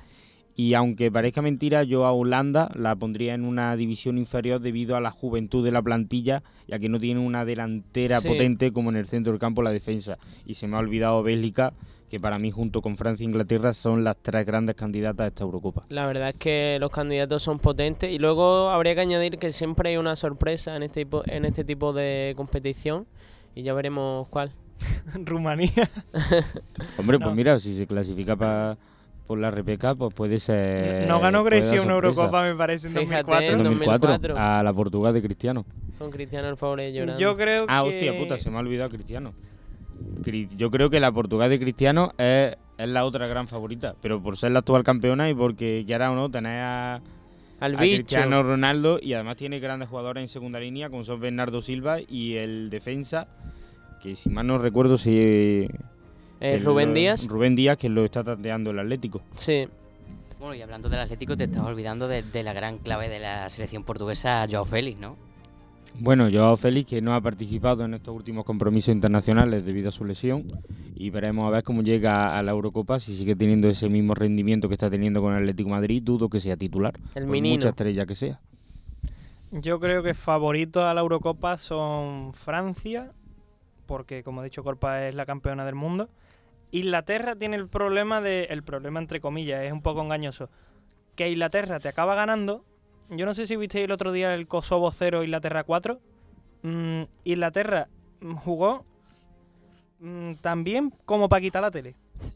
Y 0.59 0.73
aunque 0.73 1.13
parezca 1.13 1.43
mentira, 1.43 1.83
yo 1.85 2.07
a 2.07 2.13
Holanda 2.13 2.71
la 2.75 2.97
pondría 2.97 3.35
en 3.35 3.45
una 3.45 3.77
división 3.77 4.17
inferior 4.17 4.59
debido 4.61 4.97
a 4.97 5.01
la 5.03 5.11
juventud 5.11 5.63
de 5.63 5.71
la 5.71 5.83
plantilla, 5.83 6.43
ya 6.67 6.79
que 6.79 6.89
no 6.89 6.99
tiene 6.99 7.21
una 7.21 7.45
delantera 7.45 8.21
Sí. 8.23 8.29
potente 8.29 8.73
como 8.73 8.89
en 8.91 8.97
el 8.97 9.07
centro 9.07 9.33
del 9.33 9.39
campo 9.41 9.61
la 9.63 9.71
defensa. 9.71 10.17
Y 10.47 10.55
se 10.55 10.67
me 10.67 10.77
ha 10.77 10.81
olvidado 10.81 11.23
Bélgica, 11.23 11.75
que 12.11 12.21
para 12.21 12.39
mí 12.39 12.51
junto 12.51 12.83
con 12.83 12.97
Francia 12.97 13.25
e 13.25 13.27
Inglaterra 13.29 13.75
son 13.75 14.05
las 14.05 14.17
tres 14.23 14.47
grandes 14.47 14.77
candidatas 14.77 15.25
a 15.25 15.27
esta 15.29 15.45
Eurocopa. 15.45 15.85
La 15.89 16.07
verdad 16.07 16.29
es 16.31 16.37
que 16.39 16.77
los 16.81 16.91
candidatos 16.91 17.43
son 17.43 17.59
potentes 17.59 18.11
y 18.13 18.19
luego 18.19 18.71
habría 18.71 18.95
que 18.95 19.01
añadir 19.01 19.39
que 19.39 19.51
siempre 19.53 19.91
hay 19.91 19.97
una 19.97 20.15
sorpresa 20.17 20.77
en 20.77 20.85
este 20.85 21.01
tipo, 21.05 21.23
en 21.27 21.45
este 21.45 21.65
tipo 21.65 21.93
de 21.93 22.35
competición 22.37 23.07
y 23.55 23.63
ya 23.63 23.75
veremos 23.75 24.29
cuál. 24.29 24.53
Rumanía. 25.25 25.89
Hombre, 26.99 27.19
No. 27.19 27.25
pues 27.27 27.37
mira, 27.37 27.59
si 27.59 27.75
se 27.77 27.87
clasifica 27.87 28.37
pa- 28.37 28.77
por 29.27 29.39
la 29.39 29.51
repesca, 29.51 29.95
pues 29.97 30.15
puede 30.15 30.39
ser... 30.39 31.09
no 31.09 31.19
ganó 31.19 31.43
Grecia 31.43 31.83
una. 31.83 31.95
Eurocopa, 31.95 32.45
me 32.45 32.55
parece, 32.55 32.87
en 32.87 32.95
Fíjate, 32.95 33.25
2004. 33.25 33.47
En 33.47 33.53
en 33.59 33.65
2004, 33.65 34.11
2004. 34.11 34.39
a 34.39 34.63
la 34.63 34.73
Portugal 34.73 35.15
de 35.15 35.23
Cristiano. 35.23 35.67
Con 35.99 36.11
Cristiano 36.13 36.49
el 36.49 36.57
pobre 36.57 36.93
llorando. 36.93 37.21
Yo 37.21 37.37
creo 37.37 37.65
Ah, 37.69 37.83
que... 37.83 37.89
hostia 37.89 38.17
puta, 38.19 38.39
se 38.39 38.51
me 38.51 38.57
ha 38.59 38.61
olvidado 38.61 38.91
Cristiano. 38.91 39.33
Yo 40.57 40.71
creo 40.71 40.91
que 40.91 41.01
la 41.01 41.13
Portugal 41.13 41.51
de 41.51 41.59
Cristiano 41.59 42.13
es, 42.19 42.57
es 42.79 42.89
la 42.89 43.05
otra 43.05 43.27
gran 43.27 43.47
favorita, 43.49 43.95
pero 44.03 44.23
por 44.23 44.37
ser 44.37 44.53
la 44.53 44.61
actual 44.61 44.83
campeona 44.85 45.31
y 45.31 45.35
porque 45.35 45.85
quiera 45.87 46.11
o 46.11 46.15
no, 46.15 46.31
tener 46.31 46.61
a, 46.63 47.01
Al 47.61 47.77
a 47.77 47.81
bicho. 47.81 47.97
Cristiano 47.97 48.43
Ronaldo 48.43 48.99
y 49.01 49.13
además 49.15 49.37
tiene 49.37 49.61
grandes 49.61 49.89
jugadores 49.89 50.23
en 50.23 50.29
segunda 50.29 50.59
línea 50.61 50.91
como 50.91 51.05
son 51.05 51.21
Bernardo 51.21 51.63
Silva 51.63 51.99
y 52.01 52.35
el 52.37 52.71
defensa, 52.71 53.29
que 54.03 54.17
si 54.17 54.29
mal 54.31 54.47
no 54.47 54.59
recuerdo, 54.59 54.99
si... 54.99 55.69
Eh, 56.41 56.61
Rubén 56.63 56.91
lo- 56.91 56.95
Díaz. 56.95 57.27
Rubén 57.29 57.55
Díaz, 57.57 57.79
que 57.79 57.89
lo 57.89 58.05
está 58.05 58.23
tanteando 58.23 58.71
el 58.71 58.79
Atlético. 58.79 59.23
Sí. 59.37 59.67
Bueno, 60.39 60.55
y 60.55 60.61
hablando 60.61 60.91
del 60.91 61.01
Atlético, 61.01 61.35
te 61.37 61.45
estás 61.45 61.63
olvidando 61.63 62.09
de, 62.09 62.23
de 62.23 62.43
la 62.43 62.53
gran 62.53 62.77
clave 62.79 63.09
de 63.09 63.21
la 63.21 63.49
selección 63.49 63.85
portuguesa, 63.85 64.47
Joao 64.51 64.67
Félix, 64.67 65.01
¿no? 65.01 65.17
Bueno, 65.99 66.29
Joao 66.31 66.57
Félix, 66.57 66.91
que 66.91 67.01
no 67.01 67.15
ha 67.15 67.21
participado 67.21 67.85
en 67.85 67.95
estos 67.95 68.15
últimos 68.15 68.45
compromisos 68.45 68.95
internacionales 68.95 69.65
debido 69.65 69.89
a 69.89 69.93
su 69.93 70.05
lesión, 70.05 70.47
y 70.95 71.11
veremos 71.11 71.47
a 71.47 71.51
ver 71.51 71.65
cómo 71.65 71.83
llega 71.83 72.39
a 72.39 72.43
la 72.43 72.53
Eurocopa, 72.53 73.01
si 73.01 73.17
sigue 73.17 73.35
teniendo 73.35 73.69
ese 73.69 73.89
mismo 73.89 74.15
rendimiento 74.15 74.69
que 74.69 74.75
está 74.75 74.91
teniendo 74.91 75.21
con 75.23 75.33
el 75.33 75.41
Atlético 75.41 75.71
de 75.71 75.75
Madrid, 75.75 76.03
dudo 76.03 76.29
que 76.29 76.41
sea 76.41 76.57
titular, 76.57 76.99
El 77.15 77.25
por 77.25 77.33
menino. 77.33 77.57
mucha 77.57 77.71
estrella 77.71 78.05
que 78.07 78.15
sea. 78.15 78.41
Yo 79.53 79.81
creo 79.81 80.03
que 80.03 80.13
favoritos 80.13 80.83
a 80.83 80.93
la 80.93 81.01
Eurocopa 81.01 81.57
son 81.57 82.35
Francia, 82.35 83.13
porque 83.87 84.23
como 84.23 84.43
he 84.43 84.45
dicho, 84.45 84.65
Corpa 84.65 85.07
es 85.07 85.15
la 85.15 85.25
campeona 85.25 85.65
del 85.65 85.77
mundo. 85.77 86.11
Inglaterra 86.73 87.37
tiene 87.37 87.57
el 87.57 87.69
problema 87.69 88.21
de. 88.21 88.45
El 88.45 88.63
problema 88.65 89.01
entre 89.01 89.21
comillas, 89.21 89.63
es 89.63 89.73
un 89.73 89.83
poco 89.83 90.03
engañoso. 90.03 90.51
Que 91.15 91.31
Inglaterra 91.31 91.79
te 91.79 91.89
acaba 91.89 92.15
ganando. 92.17 92.65
Yo 93.11 93.25
no 93.27 93.35
sé 93.35 93.47
si 93.47 93.57
visteis 93.57 93.85
el 93.85 93.93
otro 93.93 94.13
día 94.13 94.35
el 94.35 94.47
Kosovo 94.49 94.91
0, 94.91 95.23
Inglaterra 95.25 95.65
4. 95.65 95.99
Mm, 96.63 97.03
Inglaterra 97.25 97.89
jugó 98.45 98.85
mm, 100.01 100.35
también 100.41 100.93
como 101.05 101.29
para 101.29 101.41
quitar 101.41 101.63
la 101.63 101.71
tele. 101.71 101.95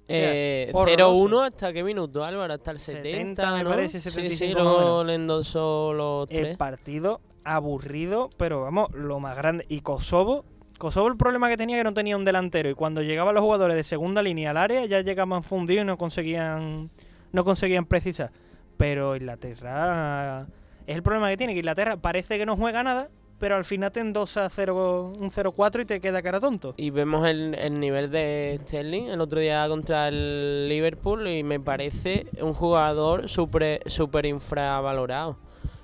Eh, 0.09 0.71
horroroso. 0.75 1.29
0-1 1.29 1.47
hasta 1.47 1.73
qué 1.73 1.83
minuto, 1.83 2.23
Álvaro, 2.23 2.53
hasta 2.55 2.71
el 2.71 2.79
70, 2.79 3.11
70, 3.43 3.55
me 3.55 3.65
¿no? 3.65 3.71
parece, 3.71 3.99
Sí, 4.01 4.11
75 4.11 4.53
sí, 4.53 4.55
o 4.61 4.63
luego 4.81 5.05
le 5.05 5.15
endosó 5.15 5.93
los 5.95 6.31
El 6.31 6.37
tres. 6.37 6.57
partido 6.59 7.21
aburrido, 7.45 8.29
pero 8.37 8.61
vamos, 8.61 8.93
lo 8.93 9.19
más 9.21 9.37
grande. 9.37 9.65
Y 9.69 9.81
Kosovo, 9.81 10.45
Kosovo 10.79 11.09
el 11.09 11.17
problema 11.17 11.49
que 11.49 11.57
tenía 11.57 11.79
que 11.79 11.85
no 11.85 11.95
tenía 11.95 12.17
un 12.17 12.25
delantero 12.27 12.69
y 12.71 12.75
cuando 12.75 13.03
llegaban 13.03 13.35
los 13.35 13.43
jugadores 13.43 13.75
de 13.75 13.83
segunda 13.83 14.23
línea 14.23 14.51
al 14.51 14.59
área 14.59 14.85
ya 14.85 15.01
llegaban 15.01 15.43
fundidos 15.43 15.83
y 15.83 15.87
no 15.87 15.97
conseguían 15.97 16.91
no 17.33 17.45
conseguían 17.45 17.87
precisar. 17.87 18.31
Pero 18.77 19.17
Inglaterra 19.17 20.47
es 20.87 20.97
el 20.97 21.03
problema 21.03 21.29
que 21.31 21.37
tiene, 21.37 21.53
que 21.55 21.61
Inglaterra 21.61 21.97
parece 21.97 22.38
que 22.38 22.47
no 22.47 22.57
juega 22.57 22.83
nada, 22.83 23.09
pero 23.38 23.57
al 23.57 23.64
final 23.64 23.90
te 23.90 24.01
endosa 24.01 24.49
0, 24.51 25.12
un 25.19 25.31
0-4 25.31 25.83
y 25.83 25.85
te 25.87 26.01
queda 26.01 26.21
cara 26.23 26.40
tonto. 26.40 26.75
Y 26.77 26.90
vemos 26.90 27.27
el, 27.27 27.55
el 27.55 27.81
nivel 27.81 28.11
de 28.11 28.61
Sterling 28.62 29.05
el 29.05 29.21
otro 29.21 29.40
día 29.40 29.66
contra 29.69 30.09
el 30.09 30.69
Liverpool 30.69 31.27
y 31.27 31.43
me 31.43 31.59
parece 31.59 32.27
un 32.43 32.53
jugador 32.53 33.29
súper 33.29 33.81
super 33.87 34.27
infravalorado. 34.27 35.38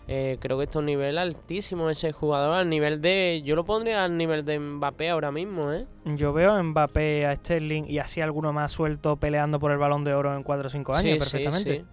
Eh, 0.08 0.36
creo 0.38 0.56
que 0.56 0.64
está 0.64 0.78
a 0.78 0.80
un 0.80 0.86
nivel 0.86 1.18
altísimo 1.18 1.90
ese 1.90 2.12
jugador, 2.12 2.54
al 2.54 2.68
nivel 2.68 3.00
de... 3.00 3.42
Yo 3.44 3.56
lo 3.56 3.64
pondría 3.64 4.04
al 4.04 4.16
nivel 4.16 4.44
de 4.44 4.60
Mbappé 4.60 5.10
ahora 5.10 5.32
mismo, 5.32 5.72
¿eh? 5.72 5.84
Yo 6.04 6.32
veo 6.32 6.52
a 6.52 6.62
Mbappé, 6.62 7.26
a 7.26 7.34
Sterling 7.34 7.84
y 7.88 7.98
así 7.98 8.20
alguno 8.20 8.52
más 8.52 8.70
suelto 8.70 9.16
peleando 9.16 9.58
por 9.58 9.72
el 9.72 9.78
balón 9.78 10.04
de 10.04 10.14
oro 10.14 10.36
en 10.36 10.44
4 10.44 10.66
o 10.68 10.70
5 10.70 10.94
años 10.94 11.12
Sí, 11.12 11.18
perfectamente. 11.18 11.78
sí. 11.78 11.84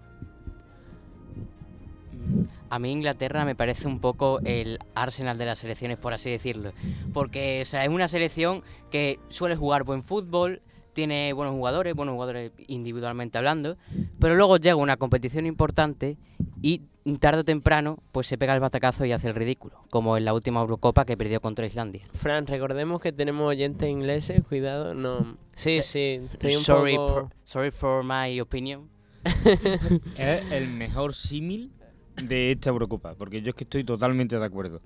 A 2.73 2.79
mí 2.79 2.91
Inglaterra 2.91 3.45
me 3.45 3.53
parece 3.53 3.87
un 3.87 3.99
poco 3.99 4.39
el 4.45 4.79
Arsenal 4.95 5.37
de 5.37 5.45
las 5.45 5.59
selecciones, 5.59 5.99
por 5.99 6.11
así 6.11 6.31
decirlo. 6.31 6.73
Porque 7.13 7.61
o 7.61 7.65
sea, 7.65 7.83
es 7.83 7.89
una 7.89 8.07
selección 8.07 8.63
que 8.89 9.19
suele 9.29 9.55
jugar 9.55 9.83
buen 9.83 10.01
fútbol, 10.01 10.63
tiene 10.93 11.33
buenos 11.33 11.53
jugadores, 11.53 11.93
buenos 11.93 12.13
jugadores 12.13 12.51
individualmente 12.65 13.37
hablando, 13.37 13.77
pero 14.17 14.33
luego 14.33 14.57
llega 14.57 14.75
una 14.75 14.97
competición 14.97 15.45
importante 15.45 16.17
y 16.63 16.81
tarde 17.19 17.41
o 17.41 17.45
temprano 17.45 17.99
pues 18.11 18.25
se 18.25 18.39
pega 18.39 18.55
el 18.55 18.59
batacazo 18.59 19.05
y 19.05 19.11
hace 19.11 19.27
el 19.27 19.35
ridículo, 19.35 19.83
como 19.91 20.17
en 20.17 20.25
la 20.25 20.33
última 20.33 20.59
Eurocopa 20.59 21.05
que 21.05 21.15
perdió 21.15 21.41
contra 21.41 21.67
Islandia. 21.67 22.07
Fran, 22.13 22.47
recordemos 22.47 23.01
que 23.01 23.11
tenemos 23.11 23.47
oyentes 23.47 23.87
ingleses, 23.87 24.41
cuidado, 24.49 24.95
no... 24.95 25.37
Sí, 25.53 25.83
sí, 25.83 26.21
estoy 26.31 26.55
un 26.55 26.63
sorry, 26.63 26.95
poco... 26.95 27.29
sorry 27.43 27.69
for 27.69 28.03
my 28.03 28.39
opinion. 28.39 28.89
Es 30.17 30.51
el 30.51 30.71
mejor 30.71 31.13
símil 31.13 31.71
de 32.21 32.51
esta 32.51 32.69
Eurocopa, 32.69 33.15
porque 33.15 33.41
yo 33.41 33.49
es 33.49 33.55
que 33.55 33.63
estoy 33.63 33.83
totalmente 33.83 34.37
de 34.37 34.45
acuerdo. 34.45 34.81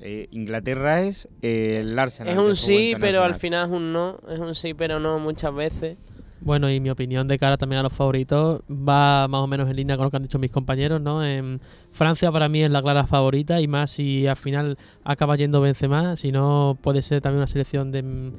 Eh, 0.00 0.28
Inglaterra 0.32 1.02
es 1.02 1.28
eh, 1.42 1.78
el 1.80 1.98
Arsenal. 1.98 2.32
Es 2.32 2.38
un 2.38 2.56
sí, 2.56 2.94
pero 3.00 3.22
al 3.22 3.34
final 3.34 3.66
es 3.66 3.72
un 3.72 3.92
no. 3.92 4.18
Es 4.28 4.38
un 4.38 4.54
sí, 4.54 4.74
pero 4.74 4.98
no 4.98 5.18
muchas 5.18 5.54
veces. 5.54 5.98
Bueno, 6.40 6.70
y 6.70 6.78
mi 6.78 6.90
opinión 6.90 7.26
de 7.26 7.38
cara 7.38 7.56
también 7.56 7.80
a 7.80 7.82
los 7.82 7.92
favoritos 7.92 8.60
va 8.70 9.26
más 9.28 9.40
o 9.40 9.46
menos 9.46 9.68
en 9.68 9.76
línea 9.76 9.96
con 9.96 10.04
lo 10.04 10.10
que 10.10 10.16
han 10.16 10.22
dicho 10.22 10.38
mis 10.38 10.50
compañeros, 10.50 11.00
¿no? 11.00 11.24
En 11.24 11.58
Francia 11.92 12.30
para 12.30 12.48
mí 12.48 12.62
es 12.62 12.70
la 12.70 12.82
clara 12.82 13.06
favorita 13.06 13.60
y 13.60 13.68
más 13.68 13.92
si 13.92 14.26
al 14.26 14.36
final 14.36 14.76
acaba 15.04 15.36
yendo 15.36 15.60
Benzema, 15.60 16.16
si 16.16 16.32
no 16.32 16.76
puede 16.82 17.00
ser 17.02 17.22
también 17.22 17.38
una 17.38 17.46
selección 17.46 17.90
de 17.92 18.02
mm, 18.02 18.32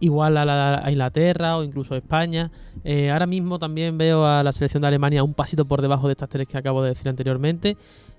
igual 0.00 0.36
a, 0.36 0.44
la, 0.44 0.84
a 0.84 0.90
Inglaterra 0.90 1.56
o 1.56 1.64
incluso 1.64 1.96
España. 1.96 2.52
Eh, 2.84 3.10
ahora 3.10 3.26
mismo 3.26 3.58
también 3.58 3.98
veo 3.98 4.24
a 4.24 4.42
la 4.42 4.52
selección 4.52 4.82
de 4.82 4.88
Alemania 4.88 5.24
un 5.24 5.34
pasito 5.34 5.64
por 5.64 5.82
debajo 5.82 6.06
de 6.06 6.12
estas 6.12 6.28
tres 6.28 6.46
que 6.46 6.56
acabo 6.56 6.82
de 6.82 6.90
decir 6.90 7.08
anteriormente. 7.08 7.76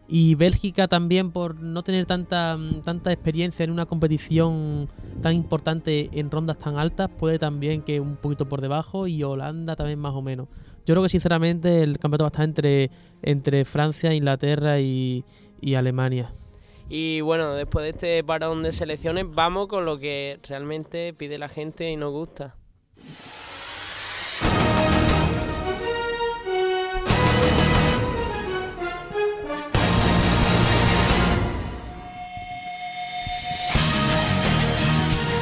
Y 0.08 0.36
Bélgica 0.36 0.88
también 0.88 1.32
por 1.32 1.62
no 1.62 1.84
tener 1.84 2.06
tanta, 2.06 2.58
mm, 2.58 2.82
tanta 2.82 3.12
experiencia 3.12 3.64
en 3.64 3.72
una 3.72 3.86
competición 3.86 4.90
tan 5.22 5.34
importante 5.34 6.10
en 6.14 6.30
rondas 6.30 6.60
tan 6.60 6.78
altas, 6.78 7.10
puede 7.10 7.40
también 7.40 7.82
que 7.82 8.00
un 8.00 8.18
poquito 8.18 8.48
por 8.48 8.62
debajo 8.62 9.08
y 9.08 9.24
Holanda 9.24 9.76
también 9.76 10.00
más 10.00 10.14
o 10.14 10.22
menos. 10.22 10.48
Yo 10.86 10.94
creo 10.94 11.04
que 11.04 11.10
sinceramente 11.10 11.84
el 11.84 12.00
campeonato 12.00 12.24
va 12.24 12.28
a 12.28 12.34
estar 12.34 12.46
entre, 12.46 12.92
entre 13.22 13.66
Francia, 13.66 14.14
Inglaterra 14.14 14.80
y, 14.80 15.24
y 15.62 15.76
Alemania. 15.76 16.34
Y 16.90 17.22
bueno, 17.22 17.54
después 17.54 17.84
de 17.84 17.92
este 17.92 18.24
parón 18.24 18.64
de 18.64 18.74
selecciones, 18.74 19.26
vamos 19.30 19.68
con 19.68 19.86
lo 19.86 19.98
que 19.98 20.40
realmente 20.44 21.14
pide 21.14 21.38
la 21.38 21.48
gente 21.48 21.90
y 21.90 21.96
nos 21.96 22.12
gusta. 22.12 22.56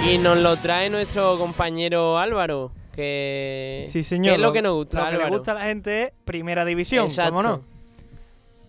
Y 0.10 0.18
nos 0.18 0.40
lo 0.40 0.58
trae 0.58 0.90
nuestro 0.90 1.38
compañero 1.38 2.18
Álvaro, 2.18 2.72
que, 2.96 3.86
Sí, 3.88 4.04
señor. 4.04 4.26
que 4.32 4.36
es 4.38 4.42
lo 4.42 4.52
que 4.52 4.64
nos 4.64 4.74
gusta, 4.74 5.12
Lo 5.12 5.20
que 5.20 5.24
le 5.26 5.30
gusta 5.30 5.52
a 5.52 5.56
la 5.56 5.66
gente 5.66 6.04
es 6.04 6.12
Primera 6.26 6.66
División, 6.66 7.06
Exacto. 7.06 7.32
¿cómo 7.32 7.44
no? 7.44 7.62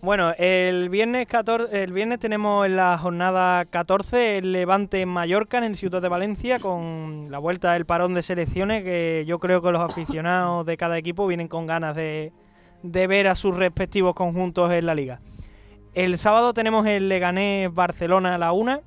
Bueno, 0.03 0.33
el 0.37 0.89
viernes 0.89 1.25
14, 1.27 1.83
el 1.83 1.93
viernes 1.93 2.19
tenemos 2.19 2.65
en 2.67 2.75
la 2.75 2.95
jornada 2.99 3.65
14 3.65 4.37
el 4.37 4.51
Levante 4.51 5.01
en 5.01 5.09
Mallorca, 5.09 5.57
en 5.57 5.63
el 5.63 5.75
Ciudad 5.77 6.01
de 6.01 6.09
Valencia, 6.09 6.59
con 6.59 7.27
la 7.31 7.39
vuelta 7.39 7.73
del 7.73 7.85
parón 7.85 8.13
de 8.13 8.21
selecciones, 8.21 8.83
que 8.83 9.23
yo 9.27 9.39
creo 9.39 9.63
que 9.63 9.71
los 9.71 9.81
aficionados 9.81 10.65
de 10.67 10.77
cada 10.77 10.97
equipo 10.99 11.25
vienen 11.25 11.47
con 11.47 11.65
ganas 11.65 11.95
de, 11.95 12.33
de 12.83 13.07
ver 13.07 13.27
a 13.27 13.33
sus 13.35 13.55
respectivos 13.57 14.13
conjuntos 14.13 14.71
en 14.71 14.85
la 14.85 14.93
liga. 14.93 15.21
El 15.95 16.19
sábado 16.19 16.53
tenemos 16.53 16.85
el 16.85 17.09
Leganés 17.09 17.73
Barcelona 17.73 18.35
a 18.35 18.37
la 18.37 18.51
una. 18.51 18.81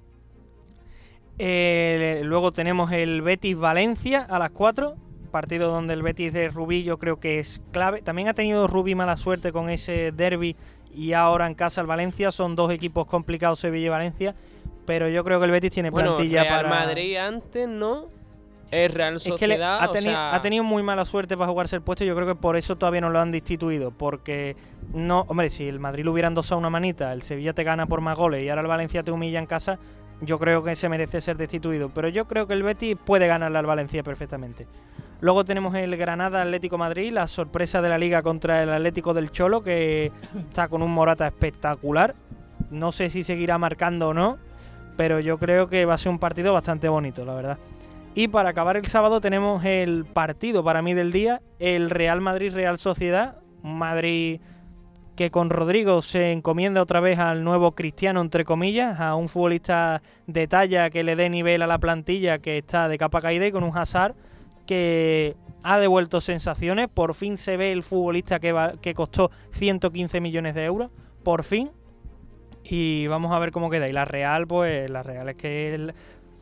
Eh, 1.38 2.20
luego 2.25 2.53
tenemos 2.53 2.92
el 2.92 3.23
Betis 3.23 3.57
Valencia 3.57 4.27
a 4.29 4.38
las 4.38 4.51
4. 4.51 4.94
Partido 5.31 5.68
donde 5.73 5.94
el 5.94 6.03
Betis 6.03 6.33
de 6.33 6.49
Rubí 6.49 6.85
yo 6.85 6.99
creo 6.99 7.18
que 7.18 7.40
es 7.40 7.61
clave. 7.73 8.03
También 8.03 8.29
ha 8.29 8.35
tenido 8.35 8.68
Rubí 8.68 8.94
mala 8.94 9.16
suerte 9.16 9.51
con 9.51 9.68
ese 9.68 10.12
derby 10.12 10.55
y 10.94 11.12
ahora 11.12 11.49
en 11.49 11.55
casa 11.55 11.81
el 11.81 11.88
Valencia. 11.88 12.31
Son 12.31 12.55
dos 12.55 12.70
equipos 12.70 13.07
complicados, 13.07 13.59
Sevilla 13.59 13.87
y 13.87 13.88
Valencia. 13.88 14.35
Pero 14.87 15.09
yo 15.09 15.25
creo 15.25 15.40
que 15.40 15.47
el 15.47 15.51
Betis 15.51 15.73
tiene 15.73 15.90
Bueno, 15.90 16.14
plantilla 16.14 16.44
Real 16.44 16.57
para. 16.66 16.68
Madrid 16.87 17.16
antes, 17.16 17.66
¿no? 17.68 18.05
Es 18.70 18.92
Real 18.94 19.16
Es 19.16 19.23
que 19.25 19.31
le- 19.49 19.55
Sociedad, 19.57 19.79
ha, 19.83 19.88
o 19.90 19.92
teni- 19.92 20.03
sea, 20.03 20.35
ha 20.37 20.40
tenido 20.42 20.62
muy 20.62 20.83
mala 20.85 21.05
suerte 21.05 21.37
para 21.37 21.51
jugarse 21.51 21.75
el 21.77 21.83
puesto 21.83 22.05
yo 22.05 22.14
creo 22.14 22.27
que 22.29 22.35
por 22.37 22.57
eso 22.57 22.77
todavía 22.77 23.01
no 23.01 23.11
lo 23.11 23.18
han 23.18 23.33
destituido. 23.33 23.90
Porque, 23.90 24.55
no, 24.92 25.25
hombre, 25.27 25.49
si 25.49 25.66
el 25.66 25.81
Madrid 25.81 26.05
le 26.05 26.11
hubiera 26.11 26.29
endosado 26.29 26.59
una 26.61 26.70
manita, 26.70 27.12
el 27.12 27.23
Sevilla 27.23 27.55
te 27.55 27.64
gana 27.64 27.87
por 27.87 28.01
más 28.01 28.16
goles 28.16 28.42
y 28.44 28.49
ahora 28.51 28.62
el 28.62 28.68
Valencia 28.68 29.03
te 29.03 29.11
humilla 29.11 29.38
en 29.40 29.47
casa, 29.47 29.79
yo 30.20 30.38
creo 30.38 30.62
que 30.62 30.77
se 30.77 30.88
merece 30.88 31.20
ser 31.20 31.37
destituido. 31.37 31.90
Pero 31.90 32.09
yo 32.09 32.27
creo 32.27 32.46
que 32.46 32.55
el 32.55 32.62
Betis 32.62 32.96
puede 33.05 33.27
ganarle 33.27 33.59
al 33.59 33.66
Valencia 33.66 34.03
perfectamente. 34.03 34.66
Luego 35.20 35.44
tenemos 35.44 35.74
el 35.74 35.96
Granada 35.96 36.42
Atlético 36.42 36.77
Madrid, 36.77 37.12
la 37.12 37.27
sorpresa 37.29 37.81
de 37.81 37.88
la 37.88 37.98
liga 37.98 38.22
contra 38.22 38.62
el 38.62 38.70
Atlético 38.70 39.14
del 39.14 39.31
Cholo, 39.31 39.62
que 39.62 40.12
está 40.37 40.68
con 40.68 40.83
un 40.83 40.92
Morata 40.92 41.27
espectacular. 41.27 42.14
No 42.70 42.92
sé 42.92 43.09
si 43.11 43.22
seguirá 43.22 43.57
marcando 43.57 44.09
o 44.09 44.14
no, 44.14 44.38
pero 44.96 45.20
yo 45.20 45.38
creo 45.38 45.68
que 45.68 45.87
va 45.87 45.94
a 45.94 45.98
ser 45.98 46.11
un 46.11 46.18
partido 46.18 46.53
bastante 46.53 46.88
bonito, 46.88 47.24
la 47.24 47.35
verdad. 47.35 47.59
Y 48.14 48.29
para 48.29 48.50
acabar 48.50 48.77
el 48.77 48.87
sábado 48.87 49.20
tenemos 49.20 49.64
el 49.64 50.05
partido 50.05 50.62
para 50.62 50.83
mí 50.83 50.94
del 50.94 51.11
día, 51.11 51.40
el 51.59 51.90
Real 51.90 52.20
Madrid-Real 52.20 52.79
Sociedad. 52.79 53.38
Un 53.62 53.79
Madrid 53.79 54.40
que 55.16 55.31
con 55.31 55.50
Rodrigo 55.50 56.03
se 56.03 56.33
encomienda 56.33 56.83
otra 56.83 57.00
vez 57.00 57.18
al 57.18 57.44
nuevo 57.44 57.72
cristiano, 57.72 58.20
entre 58.20 58.44
comillas, 58.44 58.98
a 59.00 59.14
un 59.14 59.29
futbolista 59.29 60.03
de 60.27 60.46
talla 60.48 60.90
que 60.90 61.05
le 61.05 61.14
dé 61.16 61.29
nivel 61.31 61.62
a 61.62 61.66
la 61.66 61.79
plantilla 61.79 62.38
que 62.38 62.59
está 62.59 62.88
de 62.88 62.98
capa 62.98 63.20
caída 63.20 63.46
y 63.46 63.53
con 63.53 63.62
un 63.64 63.77
Hazard 63.77 64.14
que 64.66 65.37
ha 65.62 65.79
devuelto 65.79 66.20
sensaciones. 66.20 66.88
Por 66.92 67.14
fin 67.14 67.37
se 67.37 67.57
ve 67.57 67.70
el 67.72 67.83
futbolista 67.83 68.40
que, 68.40 68.53
va- 68.53 68.72
que 68.81 68.94
costó 68.94 69.31
115 69.53 70.20
millones 70.20 70.55
de 70.55 70.64
euros. 70.64 70.90
Por 71.22 71.44
fin. 71.44 71.70
Y 72.64 73.07
vamos 73.07 73.33
a 73.33 73.38
ver 73.38 73.50
cómo 73.53 73.70
queda. 73.70 73.88
Y 73.88 73.92
la 73.92 74.05
Real, 74.05 74.46
pues 74.46 74.90
la 74.90 75.03
Real 75.03 75.29
es 75.29 75.37
que... 75.37 75.92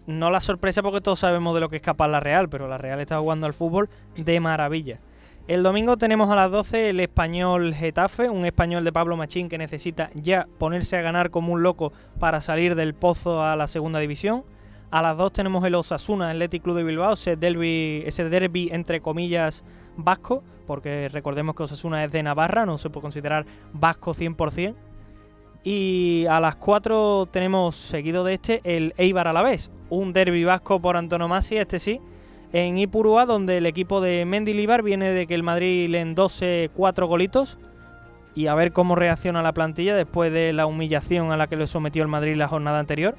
no 0.07 0.31
la 0.31 0.41
sorpresa 0.41 0.83
porque 0.83 1.01
todos 1.01 1.19
sabemos 1.19 1.55
de 1.55 1.61
lo 1.61 1.69
que 1.69 1.77
es 1.77 1.83
capaz 1.83 2.09
la 2.09 2.21
Real, 2.21 2.49
pero 2.49 2.69
la 2.69 2.79
Real 2.79 3.01
está 3.01 3.19
jugando 3.19 3.47
al 3.47 3.55
fútbol 3.55 3.89
de 4.17 4.41
maravilla. 4.41 5.01
El 5.49 5.65
domingo 5.65 5.97
tenemos 5.97 6.31
a 6.31 6.37
las 6.37 6.53
12 6.53 6.91
el 6.91 7.01
español 7.01 7.75
Getafe, 7.75 8.31
un 8.31 8.47
español 8.47 8.85
de 8.85 8.93
Pablo 8.93 9.17
Machín 9.17 9.49
que 9.49 9.59
necesita 9.59 10.11
ya 10.15 10.47
ponerse 10.59 10.97
a 10.97 11.03
ganar 11.03 11.31
como 11.31 11.53
un 11.53 11.65
loco 11.65 11.93
para 12.21 12.41
salir 12.41 12.77
del 12.77 12.95
pozo 12.95 13.43
a 13.43 13.57
la 13.57 13.67
segunda 13.67 13.99
división. 13.99 14.45
A 14.93 15.03
las 15.03 15.17
2 15.17 15.33
tenemos 15.33 15.65
el 15.65 15.75
Osasuna 15.75 16.31
Athletic 16.31 16.63
Club 16.63 16.77
de 16.77 16.85
Bilbao, 16.85 17.15
ese 17.15 17.35
derby, 17.35 18.05
ese 18.07 18.29
derby 18.29 18.71
entre 18.73 19.01
comillas 19.01 19.65
vasco, 19.97 20.45
porque 20.69 21.09
recordemos 21.09 21.57
que 21.57 21.65
Osasuna 21.65 22.05
es 22.05 22.13
de 22.13 22.23
Navarra, 22.23 22.65
no 22.65 22.79
se 22.79 22.89
puede 22.89 23.03
considerar 23.03 23.45
vasco 23.73 24.15
100%. 24.15 24.77
Y 25.65 26.25
a 26.31 26.39
las 26.39 26.55
4 26.55 27.27
tenemos, 27.33 27.75
seguido 27.75 28.23
de 28.23 28.35
este, 28.35 28.61
el 28.63 28.95
Eibar 28.97 29.27
a 29.27 29.33
la 29.33 29.43
vez, 29.43 29.73
un 29.91 30.13
derby 30.13 30.45
vasco 30.45 30.81
por 30.81 30.97
antonomasia, 30.97 31.63
este 31.63 31.81
sí, 31.81 32.01
en 32.53 32.79
Ipurúa, 32.79 33.27
donde 33.27 33.59
el 33.59 33.67
equipo 33.67 34.01
de 34.01 34.25
Mendilibar 34.25 34.83
viene 34.83 35.11
de 35.11 35.27
que 35.27 35.35
el 35.35 35.43
Madrid 35.43 35.89
le 35.89 36.01
endose 36.01 36.71
cuatro 36.75 37.07
golitos. 37.07 37.59
Y 38.35 38.47
a 38.47 38.55
ver 38.55 38.73
cómo 38.73 38.95
reacciona 38.95 39.43
la 39.43 39.53
plantilla 39.53 39.95
después 39.95 40.33
de 40.33 40.55
la 40.55 40.65
humillación 40.65 41.33
a 41.33 41.37
la 41.37 41.49
que 41.49 41.57
le 41.57 41.67
sometió 41.67 42.03
el 42.03 42.09
Madrid 42.09 42.35
la 42.35 42.49
jornada 42.49 42.79
anterior. 42.79 43.17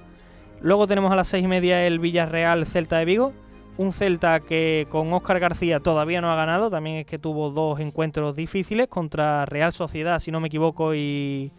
Luego 0.59 0.87
tenemos 0.87 1.11
a 1.11 1.15
las 1.15 1.27
seis 1.27 1.43
y 1.43 1.47
media 1.47 1.85
el 1.85 1.99
Villarreal 1.99 2.65
Celta 2.65 2.97
de 2.97 3.05
Vigo. 3.05 3.33
Un 3.77 3.93
Celta 3.93 4.39
que 4.39 4.87
con 4.89 5.13
Óscar 5.13 5.39
García 5.39 5.79
todavía 5.79 6.19
no 6.19 6.31
ha 6.31 6.35
ganado. 6.35 6.71
También 6.71 6.97
es 6.97 7.05
que 7.05 7.19
tuvo 7.19 7.51
dos 7.51 7.79
encuentros 7.79 8.35
difíciles 8.35 8.87
contra 8.87 9.45
Real 9.45 9.71
Sociedad, 9.71 10.17
si 10.17 10.31
no 10.31 10.39
me 10.39 10.47
equivoco, 10.47 10.95
y, 10.95 11.51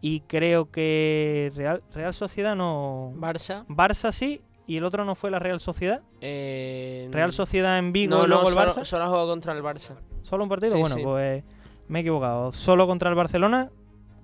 y 0.00 0.20
creo 0.20 0.70
que 0.70 1.52
Real, 1.54 1.82
Real 1.94 2.14
Sociedad 2.14 2.56
no... 2.56 3.12
Barça. 3.16 3.64
Barça 3.68 4.10
sí, 4.10 4.40
y 4.66 4.76
el 4.76 4.84
otro 4.84 5.04
no 5.04 5.14
fue 5.14 5.30
la 5.30 5.38
Real 5.38 5.60
Sociedad. 5.60 6.02
eh, 6.20 7.08
Real 7.10 7.32
Sociedad 7.32 7.78
en 7.78 7.92
Vigo 7.92 8.16
no, 8.16 8.24
y 8.24 8.28
luego 8.28 8.42
no, 8.44 8.48
el 8.48 8.54
solo, 8.54 8.66
Barça. 8.72 8.84
solo 8.84 9.04
ha 9.04 9.06
jugado 9.08 9.28
contra 9.28 9.52
el 9.52 9.62
Barça. 9.62 9.94
¿Solo 10.22 10.44
un 10.44 10.48
partido? 10.48 10.72
Sí, 10.74 10.80
bueno, 10.80 10.94
sí. 10.96 11.02
pues 11.02 11.44
me 11.88 11.98
he 11.98 12.02
equivocado. 12.02 12.52
Solo 12.52 12.86
contra 12.86 13.10
el 13.10 13.16
Barcelona, 13.16 13.70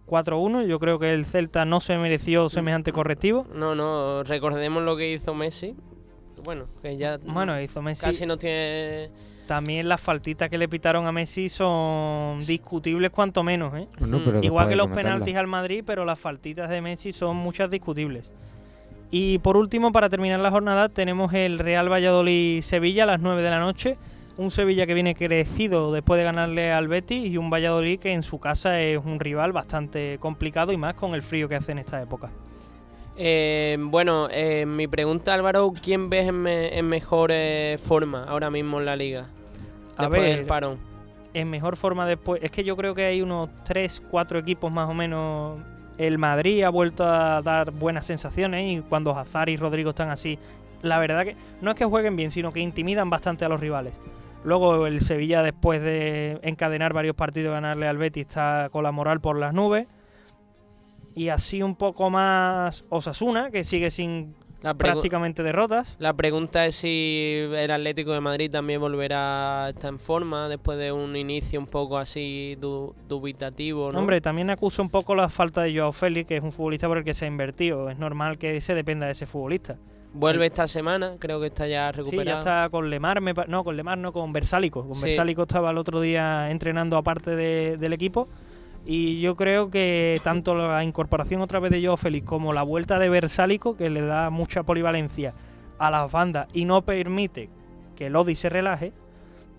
4-1. 0.07 0.67
Yo 0.67 0.79
creo 0.79 0.99
que 0.99 1.13
el 1.13 1.27
Celta 1.27 1.65
no 1.65 1.81
se 1.81 1.97
mereció 1.99 2.49
semejante 2.49 2.93
correctivo. 2.93 3.47
No, 3.53 3.75
no, 3.75 4.23
recordemos 4.23 4.83
lo 4.83 4.97
que 4.97 5.13
hizo 5.13 5.35
Messi. 5.35 5.75
bueno, 6.45 6.67
que 6.83 6.97
ya 6.97 7.19
Bueno, 7.19 7.61
hizo 7.61 7.83
Messi. 7.83 8.05
casi 8.05 8.25
no 8.27 8.39
tiene... 8.39 9.11
También 9.47 9.89
las 9.89 10.01
faltitas 10.03 10.51
que 10.51 10.59
le 10.59 10.69
pitaron 10.69 11.07
a 11.07 11.13
Messi 11.13 11.49
son 11.49 12.39
discutibles 12.45 13.11
cuanto 13.11 13.43
menos, 13.43 13.75
¿eh? 13.75 13.89
Bueno, 13.99 14.21
pero 14.23 14.43
Igual 14.43 14.69
que 14.69 14.77
los 14.77 14.89
penaltis 14.89 15.37
al 15.37 15.47
Madrid, 15.47 15.83
pero 15.87 16.05
las 16.05 16.19
faltitas 16.19 16.69
de 16.69 16.83
Messi 16.83 17.13
son 17.13 17.37
muchas 17.37 17.71
discutibles. 17.71 18.31
Y 19.11 19.39
por 19.39 19.57
último, 19.57 19.91
para 19.93 20.09
terminar 20.11 20.41
la 20.41 20.51
jornada, 20.51 20.89
tenemos 20.91 21.33
el 21.33 21.59
Real 21.59 21.91
Valladolid-Sevilla 21.91 23.05
a 23.05 23.07
las 23.07 23.21
9 23.21 23.43
de 23.43 23.51
la 23.51 23.59
noche. 23.61 23.97
Un 24.37 24.51
Sevilla 24.51 24.87
que 24.87 24.95
viene 24.95 25.15
crecido 25.15 25.93
después 25.93 26.19
de 26.19 26.25
ganarle 26.25 26.73
al 26.73 26.87
Betis 26.89 27.25
y 27.27 27.39
un 27.39 27.51
Valladolid 27.51 27.99
que 27.99 28.13
en 28.13 28.23
su 28.23 28.39
casa 28.39 28.81
es 28.81 28.99
un 29.05 29.19
rival 29.19 29.53
bastante 29.53 30.19
complicado 30.21 30.73
y 30.73 30.77
más 30.77 30.95
con 30.95 31.15
el 31.15 31.23
frío 31.23 31.49
que 31.49 31.57
hace 31.57 31.73
en 31.73 31.79
esta 31.79 32.01
época. 32.01 32.31
Eh, 33.17 33.77
bueno, 33.81 34.29
eh, 34.31 34.65
mi 34.65 34.87
pregunta, 34.87 35.35
Álvaro, 35.35 35.73
¿quién 35.83 36.09
ves 36.09 36.29
en, 36.29 36.37
me- 36.37 36.79
en 36.79 36.87
mejor 36.87 37.31
eh, 37.33 37.77
forma 37.83 38.25
ahora 38.25 38.49
mismo 38.51 38.79
en 38.79 38.87
la 38.87 38.95
liga? 38.95 39.27
A 39.97 40.07
ver, 40.09 40.37
del 40.37 40.47
parón. 40.47 40.79
en 41.35 41.51
mejor 41.51 41.77
forma 41.77 42.07
después. 42.07 42.41
Es 42.45 42.53
que 42.53 42.63
yo 42.63 42.77
creo 42.77 42.95
que 42.95 43.07
hay 43.07 43.21
unos 43.23 43.49
3, 43.65 44.03
4 44.09 44.39
equipos 44.39 44.71
más 44.73 44.89
o 44.89 44.95
menos. 44.95 45.59
El 45.99 46.19
Madrid 46.19 46.63
ha 46.63 46.71
vuelto 46.71 47.05
a 47.05 47.43
dar 47.43 47.73
buenas 47.73 48.07
sensaciones 48.07 48.65
y 48.67 48.81
cuando 48.89 49.17
Hazard 49.17 49.49
y 49.51 49.57
Rodrigo 49.57 49.91
están 49.91 50.11
así, 50.11 50.39
la 50.83 50.99
verdad 50.99 51.25
que 51.25 51.37
no 51.61 51.71
es 51.73 51.77
que 51.77 51.85
jueguen 51.85 52.17
bien, 52.17 52.31
sino 52.31 52.53
que 52.53 52.61
intimidan 52.61 53.11
bastante 53.11 53.45
a 53.45 53.49
los 53.49 53.61
rivales. 53.61 54.01
Luego 54.45 54.87
el 54.87 55.01
Sevilla, 55.01 55.43
después 55.43 55.83
de 55.83 56.39
encadenar 56.43 56.93
varios 56.93 57.17
partidos 57.17 57.53
ganarle 57.53 57.89
al 57.89 57.99
Betis, 57.99 58.27
está 58.27 58.69
con 58.71 58.85
la 58.85 58.93
moral 58.93 59.21
por 59.21 59.37
las 59.37 59.53
nubes. 59.53 59.87
Y 61.15 61.31
así 61.31 61.63
un 61.63 61.75
poco 61.75 62.11
más 62.11 62.85
Osasuna, 62.89 63.51
que 63.51 63.65
sigue 63.65 63.91
sin 63.91 64.37
prácticamente 64.77 65.43
derrotas. 65.43 65.97
la 65.99 66.13
pregunta 66.15 66.67
es 66.67 66.77
si 66.77 67.45
el 67.55 67.71
Atlético 67.71 68.13
de 68.13 68.21
Madrid 68.21 68.51
también 68.51 68.81
volverá 68.81 69.67
a 69.67 69.69
estar 69.71 69.91
en 69.91 69.99
forma 69.99 70.49
después 70.49 70.79
de 70.79 70.93
un 70.93 71.15
inicio 71.17 71.61
un 71.61 71.67
poco 71.67 71.97
así 71.99 72.57
du- 72.61 72.95
dubitativo, 73.09 73.93
¿no? 73.93 73.99
Hombre, 73.99 74.21
también 74.21 74.51
acusa 74.51 74.83
un 74.83 74.91
poco 74.91 75.15
la 75.15 75.29
falta 75.29 75.63
de 75.63 75.77
Joao 75.77 75.93
Félix, 75.93 76.27
que 76.29 76.37
es 76.37 76.43
un 76.43 76.53
futbolista 76.53 76.89
por 76.89 76.99
el 76.99 77.05
que 77.05 77.15
se 77.15 77.25
ha 77.25 77.29
invertido. 77.29 77.89
Es 77.91 77.99
normal 77.99 78.39
que 78.39 78.61
se 78.61 78.75
dependa 78.75 79.07
de 79.07 79.13
ese 79.13 79.27
futbolista. 79.27 79.77
Vuelve 80.15 80.47
esta 80.47 80.67
semana, 80.67 81.17
creo 81.19 81.39
que 81.39 81.49
está 81.49 81.67
ya 81.67 81.91
Sí, 81.93 81.99
recuperado. 81.99 82.25
ya 82.25 82.39
está 82.39 82.69
con 82.71 82.89
Lemar, 82.89 83.21
me 83.21 83.35
no, 83.47 83.63
con 83.63 83.77
Lemar 83.77 83.99
no, 83.99 84.11
con 84.13 84.33
Versálico. 84.33 84.83
Con 84.87 84.95
Sí. 84.97 85.05
Versálico 85.05 85.43
estaba 85.43 85.71
el 85.71 85.77
otro 85.79 86.01
día 86.01 86.51
entrenando 86.51 86.97
aparte 86.97 87.37
de- 87.37 87.77
del 87.77 87.93
equipo. 87.93 88.27
Y 88.91 89.21
yo 89.21 89.37
creo 89.37 89.71
que 89.71 90.19
tanto 90.25 90.55
la 90.55 90.83
incorporación 90.83 91.43
otra 91.43 91.61
vez 91.61 91.71
de 91.71 91.85
Joao 91.85 91.99
Félix 91.99 92.27
como 92.27 92.55
la 92.55 92.63
vuelta 92.63 92.99
de 92.99 93.11
Versálico, 93.11 93.77
que 93.77 93.91
le 93.91 94.01
da 94.01 94.31
mucha 94.31 94.63
polivalencia 94.63 95.35
a 95.79 95.91
las 95.91 96.11
bandas 96.11 96.49
y 96.55 96.65
no 96.65 96.81
permite 96.81 97.51
que 97.97 98.09
Lodi 98.09 98.35
se 98.35 98.49
relaje, 98.49 98.95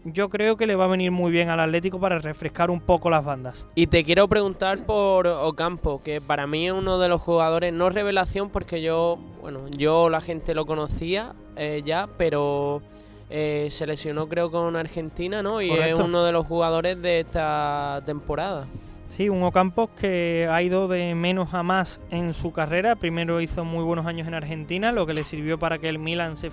yo 0.03 0.29
creo 0.29 0.57
que 0.57 0.65
le 0.65 0.75
va 0.75 0.85
a 0.85 0.87
venir 0.87 1.11
muy 1.11 1.31
bien 1.31 1.49
al 1.49 1.59
Atlético 1.59 1.99
para 1.99 2.17
refrescar 2.17 2.71
un 2.71 2.81
poco 2.81 3.11
las 3.11 3.23
bandas. 3.23 3.67
Y 3.75 3.85
te 3.85 4.03
quiero 4.03 4.27
preguntar 4.27 4.83
por 4.87 5.27
Ocampo, 5.27 6.01
que 6.01 6.21
para 6.21 6.47
mí 6.47 6.65
es 6.65 6.73
uno 6.73 6.97
de 6.97 7.07
los 7.07 7.21
jugadores, 7.21 7.71
no 7.71 7.91
revelación, 7.91 8.49
porque 8.49 8.81
yo, 8.81 9.19
bueno, 9.43 9.67
yo 9.77 10.09
la 10.09 10.21
gente 10.21 10.55
lo 10.55 10.65
conocía 10.65 11.35
eh, 11.55 11.83
ya, 11.85 12.09
pero 12.17 12.81
eh, 13.29 13.67
se 13.69 13.85
lesionó 13.85 14.27
creo 14.27 14.49
con 14.49 14.75
Argentina, 14.75 15.43
¿no? 15.43 15.61
Y 15.61 15.69
Correcto. 15.69 16.01
es 16.01 16.07
uno 16.07 16.23
de 16.23 16.31
los 16.31 16.47
jugadores 16.47 16.99
de 16.99 17.19
esta 17.19 18.01
temporada. 18.07 18.65
Sí, 19.10 19.28
un 19.28 19.43
Ocampos 19.43 19.89
que 20.00 20.48
ha 20.50 20.62
ido 20.62 20.88
de 20.88 21.13
menos 21.15 21.54
a 21.54 21.63
más 21.63 22.00
en 22.12 22.34
su 22.34 22.52
carrera. 22.52 22.95
Primero 22.95 23.41
hizo 23.41 23.65
muy 23.65 23.84
buenos 23.84 24.06
años 24.06 24.28
en 24.28 24.34
Argentina, 24.36 24.91
lo 24.91 25.06
que 25.06 25.13
le 25.13 25.24
sirvió 25.24 25.58
para 25.60 25.78
que 25.80 25.89
el 25.89 26.00
Milan 26.00 26.38
se, 26.38 26.50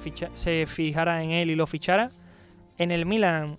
fijara 0.67 1.23
en 1.23 1.31
él 1.31 1.51
y 1.51 1.55
lo 1.55 1.67
fichara. 1.67 2.11
En 2.79 2.91
el 2.91 3.07
Milan 3.07 3.59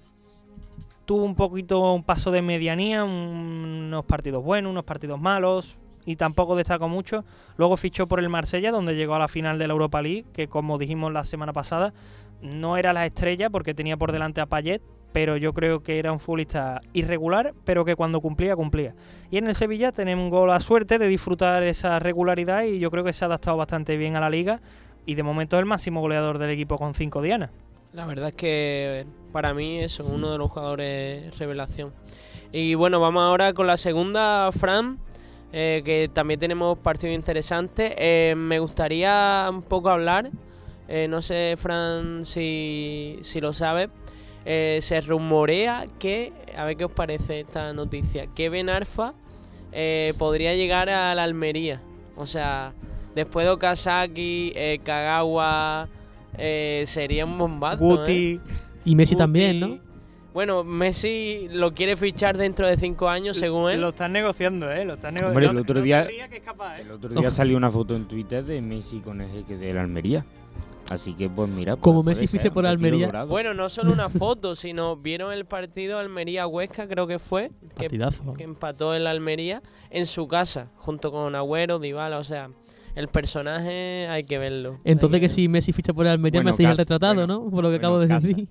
tuvo 1.06 1.24
un 1.24 1.36
poquito 1.36 1.94
un 1.94 2.04
paso 2.04 2.32
de 2.32 2.42
medianía, 2.42 3.04
un- 3.04 3.86
unos 3.88 4.04
partidos 4.06 4.44
buenos, 4.44 4.72
unos 4.72 4.84
partidos 4.84 5.22
malos 5.22 5.78
y 6.06 6.16
tampoco 6.16 6.56
destacó 6.56 6.90
mucho. 6.90 7.24
Luego 7.56 7.78
fichó 7.78 8.08
por 8.08 8.20
el 8.20 8.30
Marsella, 8.30 8.72
donde 8.72 8.96
llegó 8.96 9.16
a 9.16 9.20
la 9.20 9.28
final 9.28 9.58
de 9.60 9.68
la 9.68 9.74
Europa 9.74 10.02
League, 10.02 10.26
que 10.34 10.48
como 10.48 10.78
dijimos 10.78 11.14
la 11.14 11.24
semana 11.24 11.54
pasada, 11.54 11.94
no 12.42 12.78
era 12.78 12.94
la 12.94 13.06
estrella 13.06 13.50
porque 13.50 13.74
tenía 13.74 13.96
por 13.96 14.12
delante 14.12 14.42
a 14.42 14.48
Payet, 14.48 14.82
pero 15.18 15.36
yo 15.36 15.52
creo 15.52 15.82
que 15.82 15.98
era 15.98 16.12
un 16.12 16.20
futbolista 16.20 16.80
irregular, 16.94 17.56
pero 17.66 17.84
que 17.84 17.96
cuando 17.96 18.22
cumplía, 18.22 18.56
cumplía. 18.56 18.94
Y 19.32 19.40
en 19.40 19.48
el 19.48 19.56
Sevilla 19.56 19.92
tenemos 19.92 20.48
la 20.48 20.60
suerte 20.60 21.00
de 21.00 21.08
disfrutar 21.08 21.64
esa 21.64 21.98
regularidad 21.98 22.66
y 22.66 22.78
yo 22.78 22.92
creo 22.92 23.04
que 23.04 23.14
se 23.14 23.26
ha 23.26 23.28
adaptado 23.28 23.58
bastante 23.58 23.98
bien 23.98 24.16
a 24.16 24.20
la 24.20 24.30
liga 24.30 24.62
y 25.08 25.16
de 25.16 25.24
momento 25.24 25.56
es 25.56 25.62
el 25.62 25.66
máximo 25.66 26.02
goleador 26.02 26.38
del 26.38 26.52
equipo 26.52 26.78
con 26.78 26.94
cinco 26.94 27.24
dianas. 27.24 27.50
La 27.94 28.06
verdad 28.06 28.30
es 28.30 28.36
que 28.36 29.08
para 29.32 29.56
mí 29.56 29.80
es 29.80 30.00
uno 30.00 30.32
de 30.32 30.38
los 30.38 30.52
jugadores 30.52 31.36
revelación. 31.40 31.94
Y 32.52 32.76
bueno, 32.76 33.00
vamos 33.00 33.24
ahora 33.24 33.54
con 33.54 33.66
la 33.66 33.78
segunda, 33.78 34.52
Fran, 34.52 35.00
eh, 35.52 35.82
que 35.84 36.12
también 36.14 36.40
tenemos 36.40 36.78
partidos 36.78 37.16
interesantes. 37.16 37.92
Eh, 37.98 38.36
me 38.38 38.60
gustaría 38.60 39.48
un 39.50 39.64
poco 39.64 39.90
hablar, 39.90 40.30
eh, 40.88 41.08
no 41.10 41.24
sé, 41.24 41.56
Fran, 41.58 42.24
si, 42.24 43.18
si 43.24 43.42
lo 43.42 43.52
sabes. 43.52 43.90
Eh, 44.50 44.80
se 44.82 45.02
rumorea 45.02 45.88
que, 46.00 46.32
a 46.56 46.64
ver 46.64 46.78
qué 46.78 46.86
os 46.86 46.92
parece 46.92 47.42
esta 47.42 47.74
noticia, 47.74 48.28
que 48.28 48.48
Ben 48.50 48.70
Arfa 48.70 49.14
eh, 49.74 50.14
podría 50.18 50.56
llegar 50.56 50.90
a 50.90 51.14
la 51.16 51.24
Almería. 51.24 51.82
O 52.16 52.26
sea, 52.26 52.72
después 53.14 53.46
de 53.46 53.52
Okazaki, 53.52 54.54
eh, 54.56 54.80
Kagawa, 54.86 55.90
eh, 56.38 56.86
sería 56.88 57.26
un 57.26 57.38
bombazo. 57.38 57.84
¿eh? 57.84 57.98
Guti, 57.98 58.40
Y 58.86 58.96
Messi 58.96 59.16
Guti. 59.16 59.20
también, 59.24 59.60
¿no? 59.60 59.80
Bueno, 60.34 60.64
Messi 60.64 61.50
lo 61.52 61.74
quiere 61.74 61.98
fichar 61.98 62.38
dentro 62.38 62.68
de 62.68 62.78
cinco 62.78 63.10
años, 63.10 63.36
según 63.38 63.70
él. 63.72 63.82
lo 63.82 63.90
están 63.90 64.14
negociando, 64.14 64.72
¿eh? 64.72 64.86
Lo 64.86 64.94
están 64.94 65.16
negociando. 65.16 65.40
Hombre, 65.40 65.48
el 65.48 65.58
otro 65.58 65.82
día- 65.82 66.08
que 66.08 66.38
es 66.38 66.44
capaz, 66.44 66.78
¿eh? 66.78 66.84
El 66.84 66.92
otro 66.92 67.10
día 67.10 67.32
salió 67.32 67.58
una 67.58 67.70
foto 67.70 67.96
en 67.98 68.06
Twitter 68.08 68.46
de 68.46 68.62
Messi 68.62 69.00
con 69.02 69.20
el 69.20 69.30
jeque 69.30 69.58
de 69.58 69.74
la 69.74 69.82
Almería. 69.82 70.24
Así 70.90 71.14
que, 71.14 71.30
pues 71.30 71.50
mira. 71.50 71.76
pues, 71.76 71.84
Como 71.84 72.02
Messi 72.04 72.28
ser, 72.28 72.40
fiche 72.40 72.52
por 72.52 72.66
Almería. 72.66 73.26
Bueno, 73.26 73.54
no 73.54 73.68
solo 73.70 73.92
una 73.92 74.10
foto, 74.10 74.56
sino 74.56 74.96
vieron 74.96 75.34
el 75.34 75.46
partido 75.46 76.00
Almería-Huesca, 76.00 76.88
creo 76.88 77.08
que 77.08 77.20
fue, 77.20 77.52
que, 77.76 77.84
Partidazo. 77.84 78.34
que 78.34 78.44
empató 78.44 78.94
el 78.94 79.06
Almería 79.08 79.62
en 79.90 80.06
su 80.06 80.28
casa, 80.28 80.72
junto 80.78 81.12
con 81.12 81.36
Agüero, 81.36 81.80
Dybala, 81.80 82.20
o 82.20 82.24
sea, 82.24 82.50
el 82.96 83.10
personaje 83.10 84.08
hay 84.10 84.24
que 84.24 84.38
verlo. 84.40 84.80
Entonces 84.86 85.20
que 85.20 85.30
si 85.30 85.48
Messi 85.50 85.74
ficha 85.74 85.94
por 85.94 86.06
el 86.06 86.14
Almería 86.14 86.40
Bueno, 86.40 86.52
me 86.52 86.54
hacéis 86.54 86.70
el 86.70 86.78
retratado, 86.78 87.16
bueno, 87.16 87.28
¿no? 87.44 87.50
Por 87.50 87.64
lo 87.64 87.70
que 87.70 87.76
bueno, 87.76 87.88
acabo 87.88 88.00
de 88.00 88.08
casa. 88.08 88.28
decir. 88.28 88.48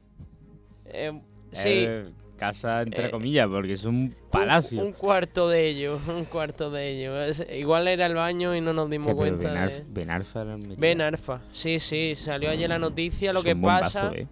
Eh, 0.87 1.21
sí, 1.53 1.69
Eh, 1.89 2.11
casa 2.37 2.83
entre 2.83 3.07
Eh, 3.07 3.11
comillas, 3.11 3.49
porque 3.49 3.73
es 3.73 3.85
un 3.85 4.15
palacio. 4.31 4.83
Un, 4.85 4.93
cuarto 4.93 5.49
de 5.49 5.67
ellos, 5.67 6.01
un 6.09 6.25
cuarto 6.25 6.71
de 6.71 6.91
ellos. 6.91 7.43
Igual 7.53 7.89
era 7.89 8.07
el 8.07 8.15
baño 8.15 8.55
y 8.55 8.61
no 8.61 8.73
nos 8.73 8.89
dimos 8.91 9.09
Sí, 9.09 9.15
cuenta. 9.15 9.49
Ben 9.53 9.55
de- 9.55 9.61
Arfa- 9.61 9.85
Ben 9.89 10.11
Arfa. 10.11 10.45
Ben 10.79 11.01
Arfa, 11.01 11.41
sí, 11.53 11.81
sí, 11.81 12.15
salió 12.15 12.51
ayer 12.51 12.69
la 12.69 12.79
noticia. 12.79 13.33
Lo 13.33 13.41
Es 13.41 13.45
que 13.45 13.55
bombazo, 13.55 13.83
pasa, 14.01 14.13
eh. 14.15 14.27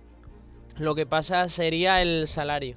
lo 0.78 0.94
que 0.94 1.06
pasa 1.06 1.48
sería 1.48 2.00
el 2.02 2.26
salario, 2.28 2.76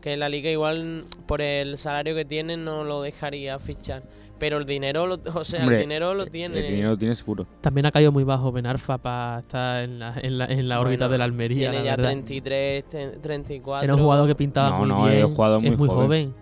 que 0.00 0.16
la 0.16 0.28
liga 0.28 0.50
igual 0.50 1.04
por 1.26 1.40
el 1.40 1.78
salario 1.78 2.14
que 2.14 2.24
tiene 2.24 2.56
no 2.56 2.84
lo 2.84 3.02
dejaría 3.02 3.58
fichar, 3.58 4.02
pero 4.38 4.58
el 4.58 4.66
dinero, 4.66 5.06
lo, 5.06 5.18
o 5.34 5.44
sea, 5.44 5.60
Hombre, 5.60 5.76
el 5.76 5.82
dinero 5.82 6.14
lo 6.14 6.26
tiene. 6.26 6.58
El 6.60 6.66
dinero 6.72 6.90
lo 6.90 6.98
tiene 6.98 7.14
seguro. 7.16 7.46
También 7.60 7.86
ha 7.86 7.90
caído 7.90 8.12
muy 8.12 8.24
bajo 8.24 8.52
Ben 8.52 8.66
Arfa 8.66 8.98
para 8.98 9.40
estar 9.40 9.82
en 9.84 9.98
la, 9.98 10.14
en 10.20 10.38
la, 10.38 10.44
en 10.46 10.68
la 10.68 10.80
órbita 10.80 11.06
Bueno, 11.06 11.12
de 11.12 11.18
la 11.18 11.24
Almería. 11.24 11.70
Tiene 11.70 11.78
la 11.78 11.84
ya 11.84 11.90
verdad. 11.96 12.10
33, 12.10 12.84
te- 12.88 13.08
34. 13.18 13.84
Era 13.84 13.94
un 13.94 14.00
jugador 14.02 14.26
que 14.28 14.34
pintaba 14.34 14.70
No, 14.70 14.78
muy 14.78 14.88
no, 14.88 15.04
bien. 15.06 15.34
jugador 15.34 15.60
muy 15.60 15.70
es 15.70 15.78
muy 15.78 15.88
joven. 15.88 16.04
joven. 16.06 16.34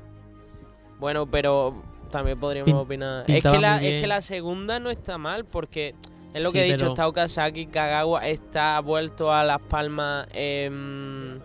Bueno, 0.99 1.27
pero 1.27 1.75
también 2.11 2.39
podríamos 2.39 2.69
Pin- 2.73 2.77
opinar. 2.77 3.25
Es 3.27 3.43
que, 3.43 3.59
la, 3.59 3.83
es 3.83 4.01
que 4.01 4.07
la 4.07 4.21
segunda 4.23 4.79
no 4.81 4.91
está 4.91 5.19
mal, 5.19 5.45
porque 5.45 5.95
es 6.33 6.43
lo 6.43 6.51
Sí, 6.51 6.55
que 6.55 6.61
he 6.63 6.65
dicho, 6.67 6.77
pero- 6.79 6.91
está 6.93 7.09
Okazaki, 7.09 7.67
Kagawa, 7.67 8.27
está 8.27 8.81
vuelto 8.81 9.33
a 9.33 9.45
Las 9.45 9.61
Palmas 9.61 10.27
em, 10.33 11.39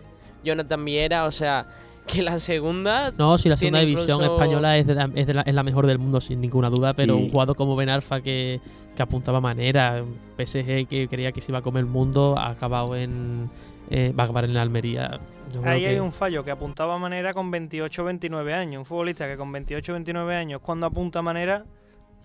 Jonathan 0.44 0.84
Viera, 0.84 1.24
o 1.26 1.32
sea, 1.32 1.66
que 2.12 2.22
la 2.22 2.38
segunda 2.38 3.12
No, 3.16 3.38
si 3.38 3.48
la 3.48 3.56
segunda 3.56 3.80
división 3.80 4.20
incluso- 4.20 4.34
española 4.34 4.76
es, 4.78 4.86
de 4.86 4.94
la, 4.94 5.10
es, 5.14 5.26
de 5.26 5.34
la, 5.34 5.42
es 5.42 5.54
la 5.54 5.62
mejor 5.62 5.86
del 5.86 5.98
mundo, 5.98 6.20
sin 6.20 6.40
ninguna 6.40 6.68
duda, 6.70 6.92
pero 6.94 7.16
Sí. 7.16 7.22
un 7.24 7.30
jugador 7.30 7.56
como 7.56 7.76
Ben 7.76 7.88
Arfa 7.88 8.20
que, 8.20 8.60
que 8.96 9.02
apuntaba 9.02 9.40
manera, 9.40 10.02
un 10.02 10.16
PSG 10.36 10.86
que 10.88 11.06
creía 11.08 11.32
que 11.32 11.40
se 11.40 11.52
iba 11.52 11.58
a 11.58 11.62
comer 11.62 11.80
el 11.80 11.86
mundo, 11.90 12.34
ha 12.38 12.48
acabado 12.50 12.96
en. 12.96 13.48
eh, 13.92 14.12
va 14.18 14.22
a 14.22 14.26
acabar 14.26 14.44
en 14.44 14.54
la 14.54 14.62
Almería. 14.62 15.18
Yo 15.52 15.60
creo 15.62 15.72
Ahí 15.74 15.80
que- 15.80 15.88
hay 15.88 15.98
un 15.98 16.12
fallo 16.12 16.44
que 16.44 16.52
apuntaba 16.52 16.94
a 16.94 16.98
manera 16.98 17.34
con 17.34 17.50
28 17.50 18.04
29 18.04 18.54
años. 18.54 18.78
Un 18.80 18.84
futbolista 18.84 19.26
que 19.26 19.36
con 19.36 19.50
28 19.50 19.92
29 19.94 20.36
años, 20.36 20.60
cuando 20.62 20.86
apunta 20.86 21.18
a 21.18 21.22
manera, 21.22 21.64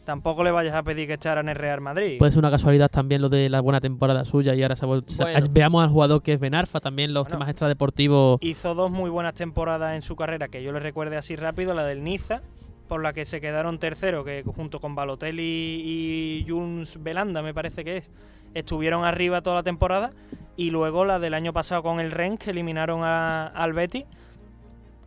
tampoco 0.06 0.44
le 0.44 0.52
vayas 0.52 0.74
a 0.76 0.84
pedir 0.84 1.08
que 1.08 1.13
estará 1.13 1.41
en 1.41 1.50
el 1.50 1.56
Real 1.56 1.82
Madrid. 1.82 2.18
Puede 2.20 2.32
ser 2.32 2.39
una 2.39 2.52
casualidad 2.52 2.89
también 2.89 3.22
lo 3.22 3.28
de 3.30 3.50
la 3.50 3.60
buena 3.60 3.82
temporada 3.82 4.24
suya 4.24 4.56
y 4.56 4.62
ahora 4.63 4.76
se 4.76 4.86
Bueno. 4.86 5.04
veamos 5.52 5.84
al 5.84 5.89
jugador 5.89 6.22
que 6.24 6.34
es 6.34 6.39
Ben 6.39 6.56
Arfa, 6.56 6.80
también 6.80 7.13
los 7.13 7.24
Bueno. 7.26 7.38
temas 7.39 7.50
extradeportivos. 7.50 8.38
Hizo 8.41 8.74
dos 8.76 8.91
muy 8.91 9.10
buenas 9.10 9.34
temporadas 9.34 9.96
en 9.96 10.02
su 10.02 10.15
carrera, 10.15 10.48
que 10.48 10.63
yo 10.63 10.72
le 10.72 10.80
recuerde 10.80 11.18
así 11.18 11.36
rápido, 11.36 11.74
la 11.74 11.84
del 11.84 12.04
Niza, 12.04 12.41
por 12.88 13.02
la 13.02 13.13
que 13.13 13.26
se 13.26 13.41
quedaron 13.41 13.80
tercero, 13.80 14.24
que 14.24 14.44
junto 14.46 14.80
con 14.80 14.94
Balotelli 14.96 15.82
y 15.84 16.46
Jules 16.48 17.02
Belanda, 17.02 17.41
me 17.41 17.54
parece 17.54 17.84
que 17.84 17.98
es, 17.98 18.12
estuvieron 18.54 19.04
arriba 19.04 19.41
toda 19.41 19.58
la 19.58 19.63
temporada 19.63 20.12
y 20.56 20.70
luego 20.70 21.04
la 21.04 21.20
del 21.20 21.34
año 21.34 21.52
pasado 21.52 21.82
con 21.84 22.00
el 22.00 22.12
Rennes 22.12 22.39
que 22.39 22.52
eliminaron 22.52 23.02
a- 23.04 23.48
al 23.48 23.74
Betis 23.74 24.06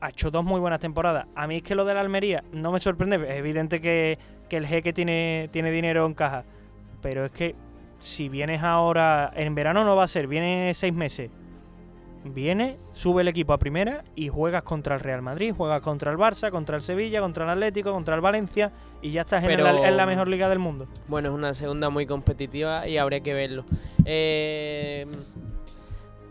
ha 0.01 0.09
hecho 0.11 0.31
dos 0.31 0.45
muy 0.45 0.61
buenas 0.61 0.81
temporadas. 0.81 1.27
A 1.35 1.47
mí 1.47 1.57
es 1.57 1.63
que 1.63 1.75
lo 1.75 1.85
de 1.85 1.95
la 1.95 2.01
Almería 2.01 2.45
no 2.53 2.73
me 2.73 2.81
sorprende, 2.81 3.17
es 3.17 3.37
evidente 3.37 3.81
que, 3.81 4.19
que 4.49 4.57
el 4.57 4.67
jeque 4.67 4.93
tiene, 4.93 5.49
tiene 5.53 5.71
dinero 5.71 6.07
en 6.07 6.15
caja, 6.15 6.45
pero 7.01 7.25
es 7.25 7.31
que 7.31 7.55
si 7.99 8.29
vienes 8.29 8.63
ahora, 8.63 9.33
en 9.35 9.55
verano 9.55 9.85
no 9.85 9.97
va 9.97 10.05
a 10.05 10.09
ser, 10.09 10.27
viene 10.29 10.73
seis 10.75 10.95
meses, 10.95 11.31
viene, 12.25 12.79
sube 12.93 13.23
el 13.23 13.29
equipo 13.29 13.53
a 13.53 13.59
primera 13.59 14.05
y 14.15 14.29
juegas 14.29 14.63
contra 14.63 14.95
el 14.95 15.01
Real 15.01 15.23
Madrid, 15.23 15.53
juegas 15.57 15.83
contra 15.83 16.11
el 16.13 16.19
Barça, 16.19 16.51
contra 16.51 16.77
el 16.77 16.83
Sevilla, 16.83 17.21
contra 17.21 17.45
el 17.45 17.51
Atlético, 17.51 17.93
contra 17.93 18.15
el 18.15 18.21
Valencia 18.21 18.73
y 19.03 19.13
ya 19.13 19.23
estás 19.23 19.45
en 19.45 19.63
la, 19.63 19.89
en 19.89 19.97
la 19.97 20.07
mejor 20.07 20.29
liga 20.29 20.49
del 20.49 20.59
mundo. 20.59 20.87
Bueno, 21.09 21.29
es 21.29 21.35
una 21.35 21.55
segunda 21.55 21.91
muy 21.91 22.07
competitiva 22.07 22.87
y 22.87 22.99
habría 22.99 23.21
que 23.21 23.35
verlo. 23.35 23.65
Eh, 24.05 25.07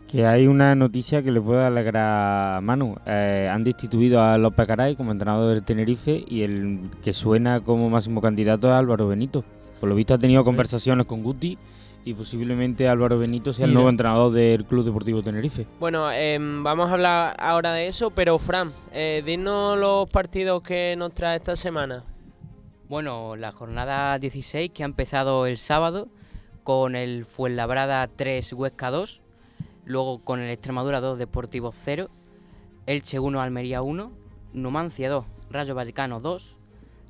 Que 0.07 0.25
hay 0.25 0.47
una 0.47 0.73
noticia 0.73 1.21
que 1.21 1.31
le 1.31 1.41
puede 1.41 1.65
alegrar 1.65 2.57
a 2.57 2.61
Manu. 2.61 2.95
Eh, 3.05 3.49
han 3.51 3.63
destituido 3.63 4.21
a 4.21 4.37
López 4.37 4.65
Caray 4.65 4.95
como 4.95 5.11
entrenador 5.11 5.53
del 5.53 5.63
Tenerife 5.63 6.23
y 6.27 6.43
el 6.43 6.89
que 7.03 7.11
suena 7.11 7.59
como 7.59 7.89
máximo 7.89 8.21
candidato 8.21 8.67
es 8.67 8.73
Álvaro 8.73 9.07
Benito. 9.07 9.43
Por 9.79 9.89
lo 9.89 9.95
visto 9.95 10.13
ha 10.13 10.17
tenido 10.17 10.43
conversaciones 10.43 11.05
con 11.05 11.23
Guti 11.23 11.57
y 12.05 12.13
posiblemente 12.13 12.87
Álvaro 12.87 13.19
Benito 13.19 13.51
sea 13.51 13.65
el 13.65 13.73
nuevo 13.73 13.89
entrenador 13.89 14.31
del 14.31 14.63
Club 14.63 14.85
Deportivo 14.85 15.21
Tenerife. 15.21 15.67
bueno, 15.77 16.09
em, 16.09 16.63
vamos 16.63 16.89
a 16.89 16.93
hablar 16.93 17.35
ahora 17.37 17.73
de 17.73 17.87
eso, 17.87 18.11
pero 18.11 18.39
Fran, 18.39 18.71
eh, 18.93 19.21
dinos 19.25 19.77
los 19.77 20.09
partidos 20.09 20.63
que 20.63 20.95
nos 20.97 21.13
trae 21.13 21.35
esta 21.35 21.57
semana. 21.57 22.05
Bueno, 22.87 23.35
la 23.35 23.51
jornada 23.51 24.17
16 24.17 24.71
que 24.73 24.83
ha 24.83 24.85
empezado 24.85 25.45
el 25.47 25.57
sábado 25.57 26.07
con 26.63 26.95
el 26.95 27.25
Fuenlabrada 27.25 28.07
3 28.07 28.53
Huesca 28.53 28.89
2, 28.89 29.21
luego 29.87 30.19
con 30.19 30.41
el 30.41 30.49
Extremadura 30.49 30.99
2 30.99 31.17
Deportivo 31.17 31.71
0, 31.71 32.09
Elche 32.85 33.19
1 33.19 33.41
Almería 33.41 33.81
1, 33.81 34.11
Numancia 34.53 35.09
2 35.09 35.25
Rayo 35.49 35.75
Vallecano 35.75 36.19
2, 36.19 36.57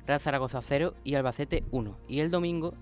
Real 0.06 0.20
Zaragoza 0.20 0.62
0 0.62 0.94
y 1.02 1.16
Albacete 1.16 1.64
1. 1.72 1.98
Y 2.06 2.20
el 2.20 2.30
domingo 2.30 2.74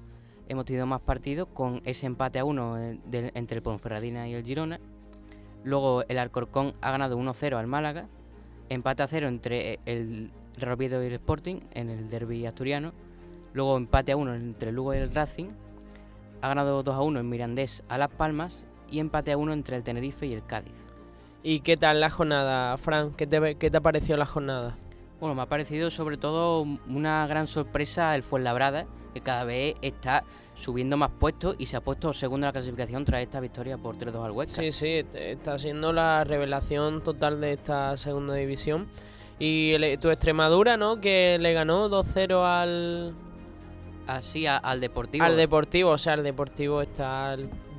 hemos 0.49 0.67
tenido 0.67 0.87
más 0.87 1.01
partidos 1.01 1.49
con 1.49 1.81
ese 1.87 2.07
empate 2.07 2.39
a 2.39 2.45
1 2.45 2.79
eh, 2.79 3.01
entre 3.35 3.57
el 3.57 3.63
Ponferradina 3.63 4.29
y 4.29 4.35
el 4.35 4.45
Girona. 4.45 4.81
Luego 5.65 6.05
el 6.09 6.19
Alcorcón 6.19 6.75
ha 6.83 6.91
ganado 6.91 7.19
1-0 7.19 7.57
al 7.57 7.67
Málaga, 7.67 8.07
empate 8.69 9.03
a 9.03 9.09
0 9.09 9.29
entre 9.29 9.81
el 9.87 10.31
Real 10.59 10.75
Oviedo 10.75 11.03
y 11.03 11.07
el 11.07 11.15
Sporting 11.15 11.61
en 11.73 11.89
el 11.89 12.11
derby 12.11 12.45
asturiano. 12.45 12.93
Luego 13.55 13.79
empate 13.79 14.13
a 14.13 14.17
1 14.17 14.35
entre 14.35 14.69
el 14.69 14.77
Lugo 14.77 14.95
y 14.95 14.99
el 14.99 15.13
Racing. 15.13 15.49
Ha 16.43 16.49
ganado 16.49 16.83
2 16.83 16.95
a 16.95 17.01
1 17.01 17.19
en 17.19 17.29
Mirandés 17.31 17.83
a 17.89 17.97
Las 17.97 18.09
Palmas 18.09 18.65
y 18.90 18.99
empate 19.01 19.33
a 19.33 19.37
1 19.37 19.53
entre 19.53 19.77
el 19.77 19.83
Tenerife 19.83 20.27
y 20.27 20.33
el 20.33 20.44
Cádiz. 20.44 20.75
¿Y 21.42 21.61
qué 21.61 21.77
tal 21.77 22.01
la 22.01 22.11
jornada, 22.11 22.77
Fran? 22.77 23.12
¿Qué 23.12 23.27
te, 23.27 23.55
qué 23.57 23.70
te 23.70 23.77
ha 23.77 23.81
parecido 23.81 24.16
la 24.16 24.27
jornada? 24.27 24.77
Bueno, 25.20 25.35
me 25.35 25.42
ha 25.42 25.46
parecido 25.46 25.90
sobre 25.90 26.16
todo 26.16 26.66
una 26.88 27.27
gran 27.27 27.46
sorpresa 27.46 28.14
el 28.14 28.22
Fuenlabrada, 28.22 28.87
que 29.14 29.20
cada 29.20 29.44
vez 29.44 29.77
está 29.81 30.25
subiendo 30.55 30.96
más 30.96 31.11
puestos 31.11 31.55
y 31.59 31.66
se 31.66 31.77
ha 31.77 31.81
puesto 31.81 32.12
segundo 32.12 32.46
en 32.46 32.49
la 32.49 32.53
clasificación 32.53 33.05
tras 33.05 33.22
esta 33.22 33.40
victoria 33.40 33.79
por 33.79 33.96
3-2 33.96 34.25
al 34.25 34.33
Huesca. 34.33 34.61
Sí, 34.61 34.72
sí, 34.72 34.87
est- 34.88 35.14
está 35.14 35.59
siendo 35.59 35.92
la 35.92 36.25
revelación 36.25 37.03
total 37.03 37.40
de 37.40 37.53
esta 37.55 37.96
segunda 37.96 38.35
división. 38.35 38.88
Y 39.38 39.72
el- 39.72 39.99
tu 39.99 40.11
Extremadura, 40.11 40.77
¿no? 40.77 41.01
Que 41.01 41.37
le 41.40 41.53
ganó 41.53 41.88
2-0 41.88 42.44
al, 42.44 43.14
Así 44.07 44.46
a- 44.46 44.57
al 44.57 44.81
Deportivo. 44.81 45.25
al 45.25 45.37
Deportivo. 45.37 45.90
O 45.90 45.99
sea, 45.99 46.14
el 46.14 46.22
Deportivo 46.22 46.81
está 46.83 47.37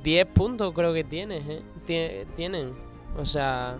10 0.08 0.26
puntos, 0.26 0.72
creo 0.74 0.94
que 0.94 1.04
tienes, 1.04 1.46
¿eh? 1.48 1.60
Tie- 1.86 2.26
Tienen. 2.34 2.70
O 3.18 3.24
sea, 3.26 3.76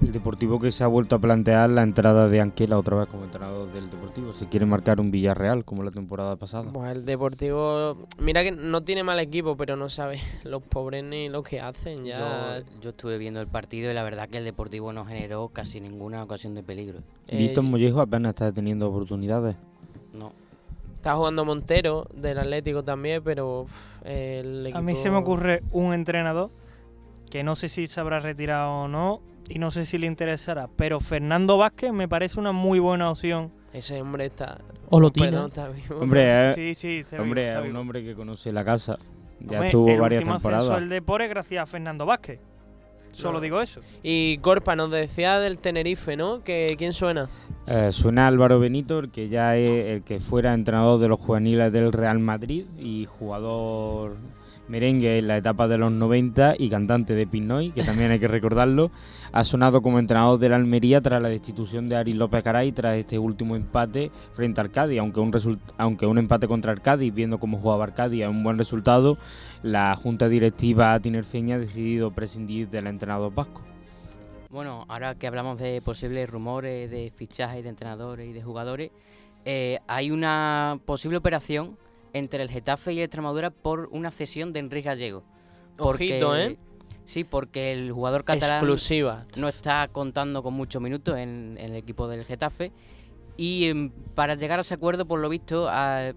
El 0.00 0.12
Deportivo 0.12 0.58
que 0.60 0.70
se 0.70 0.84
ha 0.84 0.86
vuelto 0.86 1.16
a 1.16 1.18
plantear 1.18 1.68
la 1.70 1.82
entrada 1.82 2.28
de 2.28 2.40
Anquela 2.40 2.78
otra 2.78 2.96
vez 2.96 3.08
como 3.08 3.24
entrenador 3.24 3.72
del 3.72 3.90
Deportivo. 3.90 4.32
Se 4.34 4.46
quiere 4.48 4.66
marcar 4.66 5.00
un 5.00 5.10
Villarreal 5.10 5.64
como 5.64 5.82
la 5.82 5.90
temporada 5.90 6.36
pasada. 6.36 6.70
pues 6.72 6.94
el 6.94 7.04
Deportivo. 7.04 7.96
Mira 8.20 8.42
que 8.44 8.52
no 8.52 8.82
tiene 8.82 9.02
mal 9.02 9.18
equipo, 9.20 9.56
pero 9.56 9.74
no 9.76 9.88
sabe 9.88 10.20
los 10.44 10.62
pobres 10.62 11.02
ni 11.04 11.28
lo 11.28 11.42
que 11.42 11.60
hacen. 11.60 12.04
Ya. 12.04 12.58
Yo, 12.60 12.64
yo 12.80 12.90
estuve 12.90 13.18
viendo 13.18 13.40
el 13.40 13.46
partido 13.48 13.90
y 13.90 13.94
la 13.94 14.02
verdad 14.04 14.28
que 14.28 14.38
el 14.38 14.44
Deportivo 14.44 14.92
no 14.92 15.04
generó 15.04 15.48
casi 15.48 15.80
ninguna 15.80 16.22
ocasión 16.22 16.54
de 16.54 16.62
peligro. 16.62 16.98
eh, 17.28 17.38
Víctor 17.38 17.64
Mollejo 17.64 18.00
apenas 18.00 18.30
está 18.30 18.52
teniendo 18.52 18.88
oportunidades. 18.88 19.56
No. 20.16 20.32
Está 21.04 21.16
jugando 21.16 21.44
Montero 21.44 22.08
del 22.14 22.38
Atlético 22.38 22.82
también, 22.82 23.22
pero. 23.22 23.62
uf, 23.62 24.00
el 24.06 24.70
A 24.72 24.80
mí 24.80 24.96
se 24.96 25.10
me 25.10 25.18
ocurre 25.18 25.62
un 25.70 25.92
entrenador 25.92 26.50
que 27.30 27.42
no 27.44 27.56
sé 27.56 27.68
si 27.68 27.86
se 27.86 28.00
habrá 28.00 28.20
retirado 28.20 28.70
o 28.70 28.88
no 28.88 29.20
y 29.46 29.58
no 29.58 29.70
sé 29.70 29.84
si 29.84 29.98
le 29.98 30.06
interesará, 30.06 30.66
pero 30.76 31.00
Fernando 31.00 31.58
Vázquez 31.58 31.92
me 31.92 32.08
parece 32.08 32.40
una 32.40 32.52
muy 32.52 32.78
buena 32.78 33.10
opción. 33.10 33.52
Ese 33.74 34.00
hombre 34.00 34.24
está. 34.24 34.62
O 34.88 34.98
lo 34.98 35.12
Perdón, 35.12 35.48
está 35.48 35.68
vivo. 35.68 36.00
Hombre, 36.00 36.48
es, 36.48 36.54
Sí, 36.54 36.74
sí, 36.74 36.98
está 37.00 37.20
hombre, 37.20 37.42
vivo, 37.42 37.52
está 37.52 37.66
es 37.66 37.70
un 37.70 37.76
hombre 37.76 38.02
que 38.02 38.14
conoce 38.14 38.50
la 38.50 38.64
casa. 38.64 38.96
Ya 39.40 39.56
Hombre, 39.56 39.68
estuvo 39.68 39.88
el 39.90 40.00
varias 40.00 40.20
último 40.20 40.36
ascenso 40.36 40.48
temporadas. 40.58 40.80
del 40.80 40.88
Depor 40.88 41.20
es 41.20 41.28
gracias 41.28 41.62
a 41.62 41.66
Fernando 41.66 42.06
Vázquez. 42.06 42.40
Solo 43.12 43.34
No. 43.34 43.40
digo 43.42 43.60
eso. 43.60 43.80
Y 44.02 44.38
Corpa 44.38 44.74
nos 44.74 44.90
decía 44.90 45.38
del 45.38 45.58
Tenerife, 45.58 46.16
¿no? 46.16 46.42
Que 46.42 46.74
¿Quién 46.78 46.92
suena? 46.94 47.28
Eh, 47.66 47.92
suena 47.92 48.26
Álvaro 48.26 48.60
Benito, 48.60 49.02
que 49.10 49.28
ya 49.28 49.56
es 49.56 49.86
el 49.86 50.02
que 50.02 50.20
fuera 50.20 50.52
entrenador 50.52 51.00
de 51.00 51.08
los 51.08 51.18
juveniles 51.18 51.72
del 51.72 51.92
Real 51.92 52.18
Madrid 52.18 52.66
y 52.78 53.06
jugador 53.06 54.16
merengue 54.68 55.18
en 55.18 55.28
la 55.28 55.38
etapa 55.38 55.68
de 55.68 55.78
los 55.78 55.92
90 55.92 56.54
y 56.58 56.68
cantante 56.68 57.14
de 57.14 57.26
Pinoy, 57.26 57.70
que 57.70 57.82
también 57.82 58.10
hay 58.10 58.18
que 58.18 58.28
recordarlo. 58.28 58.90
Ha 59.32 59.44
sonado 59.44 59.82
como 59.82 59.98
entrenador 59.98 60.38
del 60.38 60.52
Almería 60.52 61.00
tras 61.00 61.20
la 61.20 61.28
destitución 61.28 61.88
de 61.88 61.96
Ari 61.96 62.12
López 62.12 62.42
Caray 62.42 62.72
tras 62.72 62.96
este 62.96 63.18
último 63.18 63.56
empate 63.56 64.10
frente 64.34 64.60
al 64.60 64.70
Cádiz. 64.70 65.00
Aunque 65.00 65.20
un, 65.20 65.58
aunque 65.78 66.06
un 66.06 66.18
empate 66.18 66.46
contra 66.46 66.72
el 66.72 66.80
Cádiz, 66.80 67.12
viendo 67.12 67.38
cómo 67.38 67.58
jugaba 67.58 67.86
el 67.86 67.94
Cádiz, 67.94 68.26
un 68.26 68.38
buen 68.38 68.58
resultado, 68.58 69.18
la 69.62 69.94
Junta 69.96 70.28
Directiva 70.28 70.98
tinerfeña 71.00 71.56
ha 71.56 71.58
decidido 71.58 72.10
prescindir 72.10 72.68
del 72.68 72.86
entrenador 72.86 73.34
vasco. 73.34 73.73
Bueno, 74.54 74.84
ahora 74.86 75.16
que 75.16 75.26
hablamos 75.26 75.58
de 75.58 75.82
posibles 75.82 76.28
rumores 76.28 76.88
de 76.88 77.12
fichajes 77.16 77.64
de 77.64 77.68
entrenadores 77.70 78.28
y 78.28 78.32
de 78.32 78.40
jugadores, 78.40 78.92
eh, 79.44 79.80
hay 79.88 80.12
una 80.12 80.78
posible 80.86 81.18
operación 81.18 81.76
entre 82.12 82.40
el 82.40 82.48
Getafe 82.48 82.92
y 82.92 82.98
el 82.98 83.04
Extremadura 83.06 83.50
por 83.50 83.88
una 83.90 84.12
cesión 84.12 84.52
de 84.52 84.60
Enrique 84.60 84.86
Gallego. 84.86 85.24
Ojito, 85.76 86.36
¿eh? 86.36 86.56
Sí, 87.04 87.24
porque 87.24 87.72
el 87.72 87.90
jugador 87.90 88.22
catalán 88.24 88.58
Exclusiva. 88.58 89.26
no 89.36 89.48
está 89.48 89.88
contando 89.88 90.44
con 90.44 90.54
muchos 90.54 90.80
minutos 90.80 91.18
en, 91.18 91.56
en 91.58 91.72
el 91.72 91.76
equipo 91.76 92.06
del 92.06 92.24
Getafe. 92.24 92.70
Y 93.36 93.66
em, 93.66 93.90
para 94.14 94.36
llegar 94.36 94.60
a 94.60 94.62
ese 94.62 94.74
acuerdo, 94.74 95.04
por 95.04 95.18
lo 95.18 95.28
visto, 95.28 95.68
ha- 95.68 96.12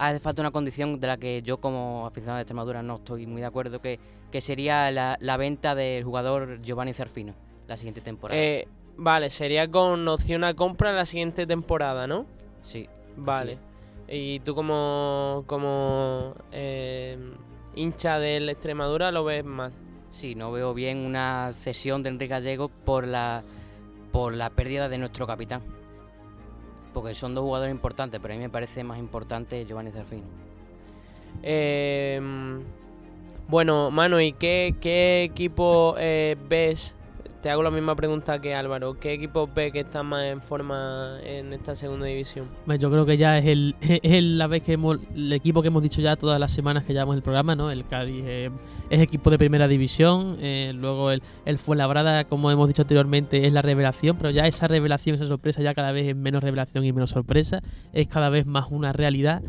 hace 0.00 0.18
falta 0.18 0.42
una 0.42 0.50
condición 0.50 0.98
de 0.98 1.06
la 1.06 1.18
que 1.18 1.40
yo 1.42 1.58
como 1.60 2.04
aficionado 2.04 2.38
de 2.38 2.42
Extremadura 2.42 2.82
no 2.82 2.96
estoy 2.96 3.26
muy 3.28 3.40
de 3.42 3.46
acuerdo, 3.46 3.80
que, 3.80 4.00
que 4.32 4.40
sería 4.40 4.90
la, 4.90 5.16
la 5.20 5.36
venta 5.36 5.76
del 5.76 6.02
jugador 6.02 6.60
Giovanni 6.62 6.92
Zarfino 6.92 7.34
la 7.66 7.76
siguiente 7.76 8.00
temporada. 8.00 8.40
Eh, 8.40 8.68
vale, 8.96 9.30
sería 9.30 9.70
con 9.70 10.06
opción 10.08 10.44
a 10.44 10.54
compra 10.54 10.92
la 10.92 11.06
siguiente 11.06 11.46
temporada, 11.46 12.06
¿no? 12.06 12.26
sí. 12.62 12.88
Vale. 13.16 13.58
Y 14.08 14.40
tú 14.40 14.54
como, 14.54 15.44
como 15.46 16.34
eh, 16.52 17.18
hincha 17.74 18.18
del 18.18 18.48
Extremadura 18.48 19.10
lo 19.10 19.24
ves 19.24 19.44
mal. 19.44 19.72
Sí, 20.10 20.34
no 20.34 20.52
veo 20.52 20.74
bien 20.74 20.98
una 20.98 21.52
cesión 21.58 22.02
de 22.02 22.10
Enrique 22.10 22.30
Gallego 22.30 22.68
por 22.68 23.06
la, 23.06 23.42
por 24.12 24.34
la 24.34 24.50
pérdida 24.50 24.88
de 24.88 24.98
nuestro 24.98 25.26
capitán. 25.26 25.62
Porque 26.94 27.14
son 27.14 27.34
dos 27.34 27.42
jugadores 27.44 27.74
importantes, 27.74 28.20
pero 28.20 28.34
a 28.34 28.36
mí 28.36 28.42
me 28.42 28.48
parece 28.50 28.84
más 28.84 28.98
importante 28.98 29.64
Giovanni 29.66 29.90
Zarfino. 29.90 30.24
Eh, 31.42 32.20
bueno, 33.48 33.90
Manu, 33.90 34.20
¿y 34.20 34.32
qué, 34.32 34.74
qué 34.80 35.22
equipo 35.22 35.94
eh, 35.98 36.36
ves? 36.48 36.95
Te 37.46 37.50
hago 37.50 37.62
la 37.62 37.70
misma 37.70 37.94
pregunta 37.94 38.40
que 38.40 38.56
Álvaro. 38.56 38.98
¿Qué 38.98 39.12
equipo 39.12 39.46
ves 39.46 39.72
que 39.72 39.78
están 39.78 40.06
más 40.06 40.24
en 40.24 40.42
forma 40.42 41.20
en 41.22 41.52
esta 41.52 41.76
segunda 41.76 42.06
división? 42.06 42.48
Hombre, 42.62 42.76
Yo 42.76 42.90
creo 42.90 43.06
que 43.06 43.16
ya 43.16 43.38
es 43.38 43.46
el, 43.46 43.76
es 43.80 44.24
la 44.24 44.48
vez 44.48 44.64
que 44.64 44.72
el 44.72 45.32
equipo 45.32 45.62
que 45.62 45.68
hemos 45.68 45.80
dicho 45.80 46.00
ya 46.00 46.16
todas 46.16 46.40
las 46.40 46.50
semanas 46.50 46.82
que 46.82 46.92
llevamos 46.92 47.14
el 47.14 47.22
programa, 47.22 47.54
¿no? 47.54 47.70
El 47.70 47.86
Cádiz 47.86 48.24
es 48.26 49.00
equipo 49.00 49.30
de 49.30 49.38
primera 49.38 49.68
división, 49.68 50.38
eh, 50.40 50.72
luego 50.74 51.12
el, 51.12 51.22
el 51.44 51.58
Fuenlabrada, 51.58 52.24
como 52.24 52.50
hemos 52.50 52.66
dicho 52.66 52.82
anteriormente, 52.82 53.46
es 53.46 53.52
la 53.52 53.62
revelación, 53.62 54.16
pero 54.18 54.30
ya 54.30 54.48
esa 54.48 54.66
revelación, 54.66 55.14
esa 55.14 55.28
sorpresa 55.28 55.62
ya 55.62 55.72
cada 55.72 55.92
vez 55.92 56.08
es 56.08 56.16
menos 56.16 56.42
revelación 56.42 56.84
y 56.84 56.92
menos 56.92 57.10
sorpresa, 57.10 57.62
es 57.92 58.08
cada 58.08 58.28
vez 58.28 58.44
más 58.44 58.72
una 58.72 58.92
realidad 58.92 59.40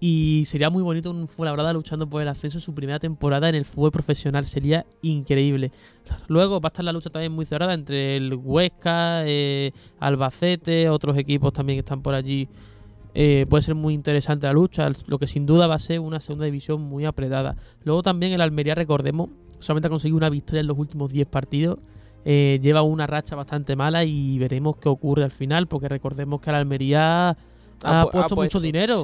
y 0.00 0.44
sería 0.46 0.70
muy 0.70 0.82
bonito 0.82 1.10
un 1.10 1.28
Fuenlabrada 1.28 1.74
luchando 1.74 2.08
por 2.08 2.22
el 2.22 2.28
ascenso 2.28 2.58
en 2.58 2.62
su 2.62 2.74
primera 2.74 2.98
temporada 2.98 3.48
en 3.48 3.54
el 3.54 3.66
fútbol 3.66 3.92
profesional, 3.92 4.46
sería 4.46 4.86
increíble. 5.02 5.70
Luego 6.28 6.60
va 6.60 6.68
a 6.68 6.70
estar 6.70 6.84
la 6.84 6.92
lucha 6.92 7.10
también 7.10 7.32
muy 7.32 7.44
cerrada 7.44 7.74
entre 7.74 8.16
el 8.16 8.34
Huesca, 8.34 9.22
eh, 9.26 9.72
Albacete, 10.00 10.88
otros 10.88 11.18
equipos 11.18 11.52
también 11.52 11.76
que 11.76 11.80
están 11.80 12.02
por 12.02 12.14
allí 12.14 12.48
eh, 13.14 13.46
puede 13.48 13.62
ser 13.62 13.74
muy 13.74 13.94
interesante 13.94 14.46
la 14.46 14.52
lucha, 14.52 14.90
lo 15.06 15.18
que 15.18 15.26
sin 15.26 15.44
duda 15.44 15.66
va 15.66 15.74
a 15.74 15.78
ser 15.78 16.00
una 16.00 16.20
segunda 16.20 16.46
división 16.46 16.80
muy 16.80 17.04
apretada. 17.04 17.56
Luego 17.84 18.02
también 18.02 18.32
el 18.32 18.40
Almería, 18.40 18.74
recordemos, 18.74 19.30
solamente 19.58 19.88
ha 19.88 19.90
conseguido 19.90 20.16
una 20.16 20.30
victoria 20.30 20.60
en 20.60 20.68
los 20.68 20.78
últimos 20.78 21.12
10 21.12 21.26
partidos. 21.28 21.78
Eh, 22.24 22.58
lleva 22.62 22.82
una 22.82 23.06
racha 23.06 23.34
bastante 23.34 23.76
mala 23.76 24.04
y 24.04 24.38
veremos 24.38 24.76
qué 24.76 24.88
ocurre 24.88 25.24
al 25.24 25.30
final, 25.30 25.66
porque 25.66 25.88
recordemos 25.88 26.40
que 26.40 26.50
el 26.50 26.56
Almería 26.56 27.36
ha, 27.82 28.06
puesto, 28.10 28.36
mucho 28.36 28.60
dinero 28.60 29.02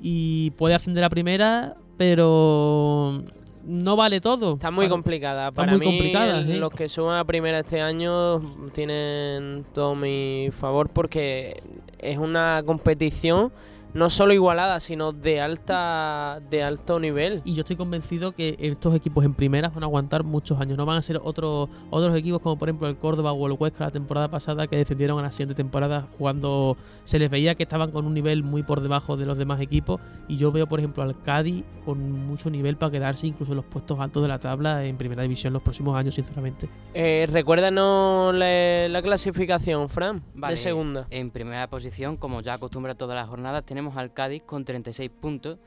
y 0.00 0.50
puede 0.52 0.74
ascender 0.74 1.04
a 1.04 1.10
primera, 1.10 1.76
pero 1.96 3.22
no 3.64 3.96
vale 3.96 4.20
todo. 4.20 4.54
Está 4.54 4.70
muy 4.70 4.88
complicada. 4.88 5.50
Para 5.50 5.72
muy 5.72 5.80
mí, 5.80 5.86
complicada, 5.86 6.40
los 6.40 6.70
que 6.70 6.88
suban 6.88 7.18
a 7.18 7.24
primera 7.24 7.60
este 7.60 7.80
año 7.80 8.40
tienen 8.72 9.64
todo 9.72 9.94
mi 9.94 10.48
favor 10.52 10.88
porque 10.88 11.62
es 11.98 12.18
una 12.18 12.62
competición 12.64 13.52
no 13.96 14.10
solo 14.10 14.34
igualada, 14.34 14.78
sino 14.78 15.12
de 15.12 15.40
alta 15.40 16.40
de 16.50 16.62
alto 16.62 17.00
nivel. 17.00 17.40
Y 17.44 17.54
yo 17.54 17.60
estoy 17.60 17.76
convencido 17.76 18.32
que 18.32 18.56
estos 18.60 18.94
equipos 18.94 19.24
en 19.24 19.32
primeras 19.32 19.72
van 19.74 19.82
a 19.84 19.86
aguantar 19.86 20.22
muchos 20.22 20.60
años. 20.60 20.76
No 20.76 20.84
van 20.84 20.98
a 20.98 21.02
ser 21.02 21.18
otros 21.24 21.70
otros 21.90 22.14
equipos 22.16 22.42
como 22.42 22.58
por 22.58 22.68
ejemplo 22.68 22.88
el 22.88 22.96
Córdoba 22.96 23.32
o 23.32 23.46
el 23.46 23.56
Huesca 23.58 23.84
la 23.84 23.90
temporada 23.90 24.28
pasada 24.28 24.66
que 24.66 24.76
descendieron 24.76 25.18
a 25.18 25.22
la 25.22 25.32
siguiente 25.32 25.54
temporada 25.54 26.06
jugando 26.18 26.76
se 27.04 27.18
les 27.18 27.30
veía 27.30 27.54
que 27.54 27.62
estaban 27.62 27.90
con 27.90 28.06
un 28.06 28.12
nivel 28.12 28.42
muy 28.42 28.62
por 28.62 28.80
debajo 28.80 29.16
de 29.16 29.24
los 29.24 29.38
demás 29.38 29.60
equipos 29.60 30.00
y 30.28 30.36
yo 30.36 30.52
veo 30.52 30.66
por 30.66 30.78
ejemplo 30.78 31.02
al 31.02 31.20
Cádiz 31.22 31.64
con 31.84 32.26
mucho 32.26 32.50
nivel 32.50 32.76
para 32.76 32.92
quedarse 32.92 33.26
incluso 33.26 33.52
en 33.52 33.56
los 33.56 33.64
puestos 33.64 33.98
altos 33.98 34.22
de 34.22 34.28
la 34.28 34.38
tabla 34.38 34.84
en 34.84 34.98
primera 34.98 35.22
división 35.22 35.52
los 35.52 35.62
próximos 35.62 35.96
años 35.96 36.14
sinceramente. 36.14 36.68
Eh, 36.94 37.26
recuérdanos 37.30 38.34
la, 38.34 39.00
clasificación, 39.02 39.88
Fran, 39.88 40.22
de 40.34 40.56
segunda. 40.56 41.06
En 41.10 41.30
primera 41.30 41.68
posición, 41.68 42.16
como 42.16 42.40
ya 42.40 42.54
acostumbra 42.54 42.94
todas 42.94 43.14
las 43.14 43.28
jornadas, 43.28 43.64
tenemos 43.64 43.85
al 43.94 44.12
Cádiz 44.12 44.42
con 44.42 44.64
36 44.64 45.10
puntos. 45.10 45.58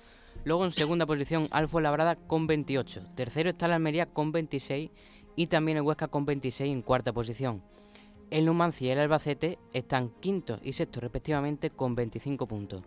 Luego 0.44 0.66
en 0.66 0.72
segunda 0.72 1.06
posición 1.06 1.48
al 1.52 1.70
Labrada 1.72 2.16
con 2.16 2.48
28. 2.48 3.04
Tercero 3.16 3.50
está 3.50 3.68
la 3.68 3.76
Almería 3.76 4.08
con 4.08 4.32
26 4.32 4.90
y 5.36 5.48
también 5.48 5.78
el 5.78 5.84
Huesca 5.84 6.08
con 6.08 6.26
26 6.26 6.74
en 6.74 6.82
cuarta 6.82 7.14
posición. 7.14 7.62
El 8.32 8.46
Numancia 8.46 8.90
y 8.90 8.92
el 8.92 9.00
Albacete 9.00 9.58
están 9.74 10.10
quinto 10.20 10.60
y 10.62 10.74
sexto 10.74 11.00
respectivamente 11.00 11.70
con 11.70 11.96
25 11.96 12.48
puntos. 12.48 12.84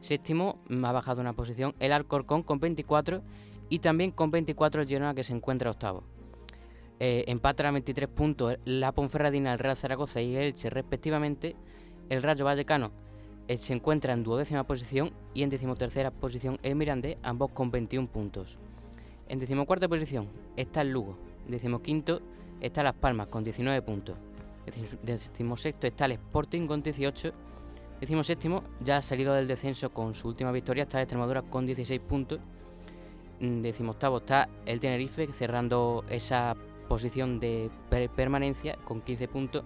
Séptimo 0.00 0.58
ha 0.84 0.92
bajado 0.92 1.20
una 1.20 1.32
posición 1.32 1.74
el 1.80 1.92
Alcorcón 1.92 2.42
con 2.42 2.60
24 2.60 3.22
y 3.68 3.78
también 3.80 4.10
con 4.10 4.30
24 4.30 4.82
el 4.82 4.88
Girona 4.88 5.14
que 5.14 5.24
se 5.24 5.32
encuentra 5.32 5.70
octavo. 5.70 6.04
Eh, 7.00 7.24
empatan 7.28 7.66
a 7.66 7.70
23 7.72 8.08
puntos 8.08 8.58
la 8.64 8.92
Ponferradina, 8.92 9.52
el 9.52 9.58
Real 9.58 9.76
Zaragoza 9.76 10.20
y 10.20 10.34
el 10.34 10.42
Elche 10.42 10.70
respectivamente. 10.70 11.56
El 12.08 12.22
Rayo 12.22 12.44
Vallecano 12.44 12.90
se 13.56 13.72
encuentra 13.72 14.12
en 14.12 14.22
duodécima 14.22 14.64
posición 14.64 15.10
y 15.32 15.42
en 15.42 15.50
decimotercera 15.50 16.10
posición 16.10 16.58
el 16.62 16.76
Mirandés, 16.76 17.16
ambos 17.22 17.50
con 17.52 17.70
21 17.70 18.08
puntos. 18.08 18.58
En 19.28 19.38
decimocuarta 19.38 19.88
posición 19.88 20.28
está 20.56 20.82
el 20.82 20.90
Lugo, 20.90 21.16
en 21.46 21.52
decimoquinto 21.52 22.20
está 22.60 22.82
Las 22.82 22.94
Palmas 22.94 23.28
con 23.28 23.44
19 23.44 23.80
puntos. 23.82 24.16
En 24.66 24.74
decimosexto 25.02 25.86
está 25.86 26.04
el 26.04 26.12
Sporting 26.12 26.66
con 26.66 26.82
18. 26.82 27.32
Decimoséptimo 28.00 28.62
ya 28.80 28.98
ha 28.98 29.02
salido 29.02 29.32
del 29.34 29.48
descenso 29.48 29.90
con 29.90 30.14
su 30.14 30.28
última 30.28 30.52
victoria, 30.52 30.84
está 30.84 30.98
el 30.98 31.04
Extremadura 31.04 31.42
con 31.42 31.64
16 31.64 32.00
puntos. 32.00 32.40
En 33.40 33.62
decimoctavo 33.62 34.18
está 34.18 34.48
el 34.66 34.78
Tenerife 34.78 35.32
cerrando 35.32 36.04
esa 36.10 36.54
posición 36.88 37.40
de 37.40 37.70
permanencia 38.14 38.76
con 38.84 39.00
15 39.00 39.28
puntos 39.28 39.64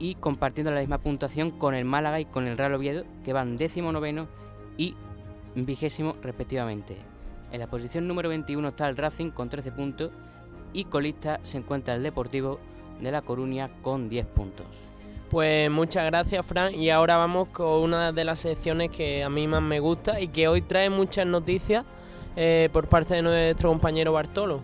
y 0.00 0.16
compartiendo 0.16 0.72
la 0.72 0.80
misma 0.80 0.98
puntuación 0.98 1.52
con 1.52 1.74
el 1.74 1.84
Málaga 1.84 2.18
y 2.18 2.24
con 2.24 2.48
el 2.48 2.58
Real 2.58 2.74
Oviedo, 2.74 3.04
que 3.24 3.32
van 3.32 3.58
décimo 3.58 3.92
noveno 3.92 4.26
y 4.76 4.96
vigésimo 5.54 6.16
respectivamente. 6.22 6.96
En 7.52 7.60
la 7.60 7.68
posición 7.68 8.08
número 8.08 8.28
21 8.30 8.68
está 8.68 8.88
el 8.88 8.96
Racing 8.96 9.30
con 9.30 9.48
13 9.48 9.70
puntos 9.72 10.10
y 10.72 10.84
colista 10.84 11.38
se 11.44 11.58
encuentra 11.58 11.94
el 11.94 12.02
Deportivo 12.02 12.58
de 13.00 13.12
La 13.12 13.22
Coruña 13.22 13.70
con 13.82 14.08
10 14.08 14.26
puntos. 14.26 14.66
Pues 15.30 15.70
muchas 15.70 16.06
gracias 16.06 16.44
Fran 16.44 16.74
y 16.74 16.90
ahora 16.90 17.16
vamos 17.16 17.48
con 17.48 17.82
una 17.82 18.10
de 18.10 18.24
las 18.24 18.40
secciones 18.40 18.90
que 18.90 19.22
a 19.22 19.28
mí 19.28 19.46
más 19.46 19.62
me 19.62 19.78
gusta 19.78 20.20
y 20.20 20.28
que 20.28 20.48
hoy 20.48 20.62
trae 20.62 20.90
muchas 20.90 21.26
noticias 21.26 21.84
eh, 22.36 22.68
por 22.72 22.88
parte 22.88 23.14
de 23.14 23.22
nuestro 23.22 23.68
compañero 23.68 24.12
Bartolo. 24.12 24.60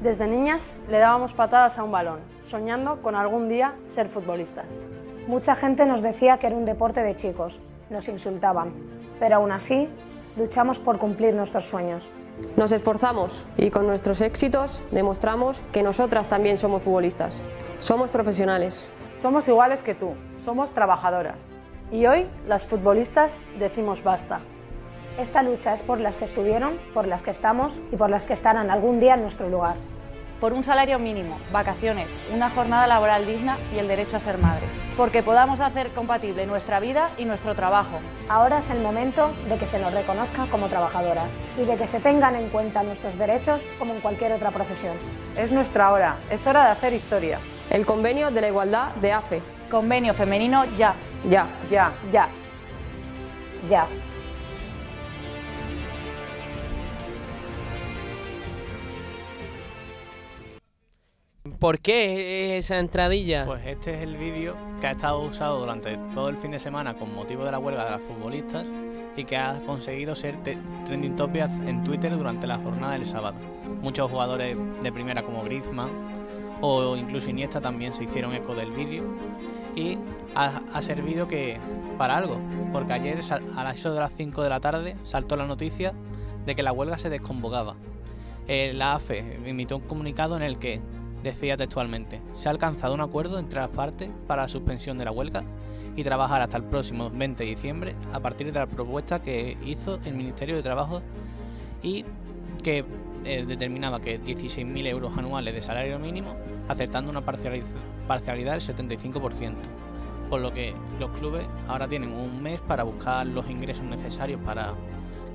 Desde 0.00 0.26
niñas 0.26 0.74
le 0.88 0.98
dábamos 0.98 1.34
patadas 1.34 1.78
a 1.78 1.84
un 1.84 1.92
balón, 1.92 2.20
soñando 2.42 3.02
con 3.02 3.14
algún 3.14 3.50
día 3.50 3.74
ser 3.84 4.08
futbolistas. 4.08 4.82
Mucha 5.26 5.54
gente 5.54 5.84
nos 5.84 6.00
decía 6.00 6.38
que 6.38 6.46
era 6.46 6.56
un 6.56 6.64
deporte 6.64 7.02
de 7.02 7.14
chicos, 7.14 7.60
nos 7.90 8.08
insultaban, 8.08 8.72
pero 9.18 9.36
aún 9.36 9.52
así 9.52 9.90
luchamos 10.38 10.78
por 10.78 10.98
cumplir 10.98 11.34
nuestros 11.34 11.66
sueños. 11.66 12.10
Nos 12.56 12.72
esforzamos 12.72 13.44
y 13.58 13.70
con 13.70 13.86
nuestros 13.86 14.22
éxitos 14.22 14.82
demostramos 14.90 15.62
que 15.70 15.82
nosotras 15.82 16.28
también 16.28 16.56
somos 16.56 16.82
futbolistas. 16.82 17.38
Somos 17.78 18.08
profesionales. 18.08 18.88
Somos 19.14 19.48
iguales 19.48 19.82
que 19.82 19.94
tú, 19.94 20.14
somos 20.38 20.70
trabajadoras. 20.70 21.50
Y 21.92 22.06
hoy 22.06 22.26
las 22.48 22.64
futbolistas 22.64 23.42
decimos 23.58 24.02
basta. 24.02 24.40
Esta 25.20 25.42
lucha 25.42 25.74
es 25.74 25.82
por 25.82 26.00
las 26.00 26.16
que 26.16 26.24
estuvieron, 26.24 26.78
por 26.94 27.06
las 27.06 27.22
que 27.22 27.30
estamos 27.30 27.78
y 27.92 27.96
por 27.96 28.08
las 28.08 28.26
que 28.26 28.32
estarán 28.32 28.70
algún 28.70 29.00
día 29.00 29.16
en 29.16 29.20
nuestro 29.20 29.50
lugar. 29.50 29.76
Por 30.40 30.54
un 30.54 30.64
salario 30.64 30.98
mínimo, 30.98 31.36
vacaciones, 31.52 32.08
una 32.34 32.48
jornada 32.48 32.86
laboral 32.86 33.26
digna 33.26 33.58
y 33.74 33.78
el 33.80 33.86
derecho 33.86 34.16
a 34.16 34.20
ser 34.20 34.38
madre. 34.38 34.64
Porque 34.96 35.22
podamos 35.22 35.60
hacer 35.60 35.90
compatible 35.90 36.46
nuestra 36.46 36.80
vida 36.80 37.10
y 37.18 37.26
nuestro 37.26 37.54
trabajo. 37.54 37.98
Ahora 38.30 38.60
es 38.60 38.70
el 38.70 38.80
momento 38.80 39.30
de 39.50 39.58
que 39.58 39.66
se 39.66 39.78
nos 39.78 39.92
reconozca 39.92 40.46
como 40.46 40.68
trabajadoras 40.68 41.38
y 41.58 41.66
de 41.66 41.76
que 41.76 41.86
se 41.86 42.00
tengan 42.00 42.34
en 42.34 42.48
cuenta 42.48 42.82
nuestros 42.82 43.18
derechos 43.18 43.68
como 43.78 43.92
en 43.92 44.00
cualquier 44.00 44.32
otra 44.32 44.50
profesión. 44.50 44.96
Es 45.36 45.52
nuestra 45.52 45.92
hora, 45.92 46.16
es 46.30 46.46
hora 46.46 46.64
de 46.64 46.70
hacer 46.70 46.94
historia. 46.94 47.38
El 47.68 47.84
convenio 47.84 48.30
de 48.30 48.40
la 48.40 48.48
igualdad 48.48 48.94
de 48.94 49.12
AFE. 49.12 49.42
Convenio 49.70 50.14
femenino 50.14 50.64
ya. 50.78 50.94
Ya. 51.28 51.46
Ya. 51.70 51.92
Ya. 52.10 52.28
Ya. 53.68 53.86
¿Por 61.60 61.78
qué 61.80 62.56
esa 62.56 62.78
entradilla? 62.78 63.44
Pues 63.44 63.66
este 63.66 63.98
es 63.98 64.02
el 64.02 64.16
vídeo 64.16 64.56
que 64.80 64.86
ha 64.86 64.92
estado 64.92 65.20
usado 65.20 65.60
durante 65.60 65.98
todo 66.14 66.30
el 66.30 66.38
fin 66.38 66.52
de 66.52 66.58
semana 66.58 66.94
con 66.94 67.14
motivo 67.14 67.44
de 67.44 67.52
la 67.52 67.58
huelga 67.58 67.84
de 67.84 67.90
las 67.90 68.00
futbolistas 68.00 68.64
y 69.14 69.24
que 69.24 69.36
ha 69.36 69.60
conseguido 69.66 70.14
ser 70.14 70.38
trending 70.42 71.16
topics 71.16 71.58
en 71.58 71.84
Twitter 71.84 72.16
durante 72.16 72.46
la 72.46 72.56
jornada 72.56 72.94
del 72.94 73.04
sábado. 73.04 73.36
Muchos 73.82 74.10
jugadores 74.10 74.56
de 74.82 74.90
primera 74.90 75.22
como 75.22 75.44
Griezmann 75.44 75.90
o 76.62 76.96
incluso 76.96 77.28
Iniesta 77.28 77.60
también 77.60 77.92
se 77.92 78.04
hicieron 78.04 78.32
eco 78.32 78.54
del 78.54 78.70
vídeo 78.70 79.04
y 79.76 79.98
ha, 80.34 80.80
servido 80.80 81.28
que 81.28 81.58
para 81.98 82.16
algo, 82.16 82.40
porque 82.72 82.94
ayer 82.94 83.20
a 83.54 83.64
las 83.64 83.82
de 83.82 83.90
las 83.90 84.12
5 84.16 84.42
de 84.42 84.48
la 84.48 84.60
tarde 84.60 84.96
saltó 85.04 85.36
la 85.36 85.44
noticia 85.44 85.92
de 86.46 86.54
que 86.54 86.62
la 86.62 86.72
huelga 86.72 86.96
se 86.96 87.10
desconvocaba. 87.10 87.76
la 88.48 88.94
AFE 88.94 89.40
emitió 89.44 89.76
un 89.76 89.82
comunicado 89.82 90.38
en 90.38 90.42
el 90.42 90.58
que 90.58 90.80
decía 91.22 91.56
textualmente, 91.56 92.20
se 92.34 92.48
ha 92.48 92.52
alcanzado 92.52 92.94
un 92.94 93.00
acuerdo 93.00 93.38
entre 93.38 93.60
las 93.60 93.70
partes 93.70 94.10
para 94.26 94.42
la 94.42 94.48
suspensión 94.48 94.98
de 94.98 95.04
la 95.04 95.12
huelga 95.12 95.44
y 95.96 96.04
trabajar 96.04 96.40
hasta 96.40 96.56
el 96.56 96.64
próximo 96.64 97.10
20 97.10 97.44
de 97.44 97.50
diciembre 97.50 97.94
a 98.12 98.20
partir 98.20 98.52
de 98.52 98.58
la 98.58 98.66
propuesta 98.66 99.22
que 99.22 99.56
hizo 99.64 99.98
el 100.04 100.14
Ministerio 100.14 100.56
de 100.56 100.62
Trabajo 100.62 101.02
y 101.82 102.04
que 102.62 102.84
eh, 103.24 103.44
determinaba 103.46 104.00
que 104.00 104.20
16.000 104.20 104.86
euros 104.86 105.16
anuales 105.16 105.54
de 105.54 105.60
salario 105.60 105.98
mínimo, 105.98 106.36
aceptando 106.68 107.10
una 107.10 107.22
parcialidad 107.22 108.52
del 108.52 108.62
75%, 108.62 109.54
por 110.28 110.40
lo 110.40 110.52
que 110.52 110.74
los 110.98 111.10
clubes 111.10 111.46
ahora 111.68 111.88
tienen 111.88 112.12
un 112.12 112.42
mes 112.42 112.60
para 112.60 112.84
buscar 112.84 113.26
los 113.26 113.48
ingresos 113.50 113.84
necesarios 113.84 114.40
para 114.44 114.74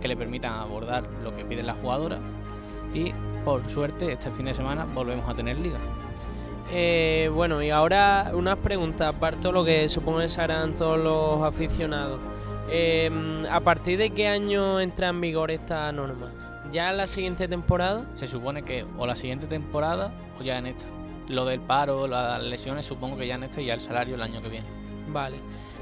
que 0.01 0.07
le 0.07 0.17
permitan 0.17 0.53
abordar 0.53 1.07
lo 1.23 1.35
que 1.35 1.45
piden 1.45 1.67
las 1.67 1.77
jugadoras 1.77 2.19
y 2.93 3.13
por 3.45 3.69
suerte, 3.69 4.11
este 4.11 4.31
fin 4.31 4.45
de 4.45 4.53
semana 4.55 4.85
volvemos 4.85 5.29
a 5.29 5.35
tener 5.35 5.57
liga. 5.57 5.77
Eh, 6.71 7.29
bueno, 7.31 7.61
y 7.61 7.69
ahora 7.69 8.31
unas 8.33 8.57
preguntas, 8.57 9.15
aparte 9.15 9.47
de 9.47 9.53
lo 9.53 9.63
que 9.63 9.87
supongo 9.87 10.19
que 10.19 10.29
se 10.29 10.41
harán 10.41 10.75
todos 10.75 10.99
los 10.99 11.43
aficionados. 11.43 12.19
Em, 12.69 13.45
¿A 13.45 13.59
partir 13.59 13.99
de 13.99 14.09
qué 14.09 14.27
año 14.27 14.79
entra 14.79 15.09
en 15.09 15.21
vigor 15.21 15.51
esta 15.51 15.91
norma? 15.91 16.31
¿Ya 16.71 16.89
en 16.89 16.97
la 16.97 17.05
siguiente 17.05 17.47
temporada? 17.47 18.05
Se 18.15 18.27
supone 18.27 18.63
que 18.63 18.85
o 18.97 19.05
la 19.05 19.15
siguiente 19.15 19.45
temporada 19.45 20.11
o 20.39 20.43
ya 20.43 20.57
en 20.57 20.65
esta. 20.65 20.87
Lo 21.27 21.45
del 21.45 21.59
paro, 21.59 22.07
las 22.07 22.41
lesiones, 22.41 22.87
supongo 22.87 23.15
que 23.17 23.27
ya 23.27 23.35
en 23.35 23.43
esta 23.43 23.61
y 23.61 23.65
ya 23.65 23.75
el 23.75 23.81
salario 23.81 24.15
el 24.15 24.21
año 24.23 24.41
que 24.41 24.49
viene. 24.49 24.67
Vale. 25.09 25.37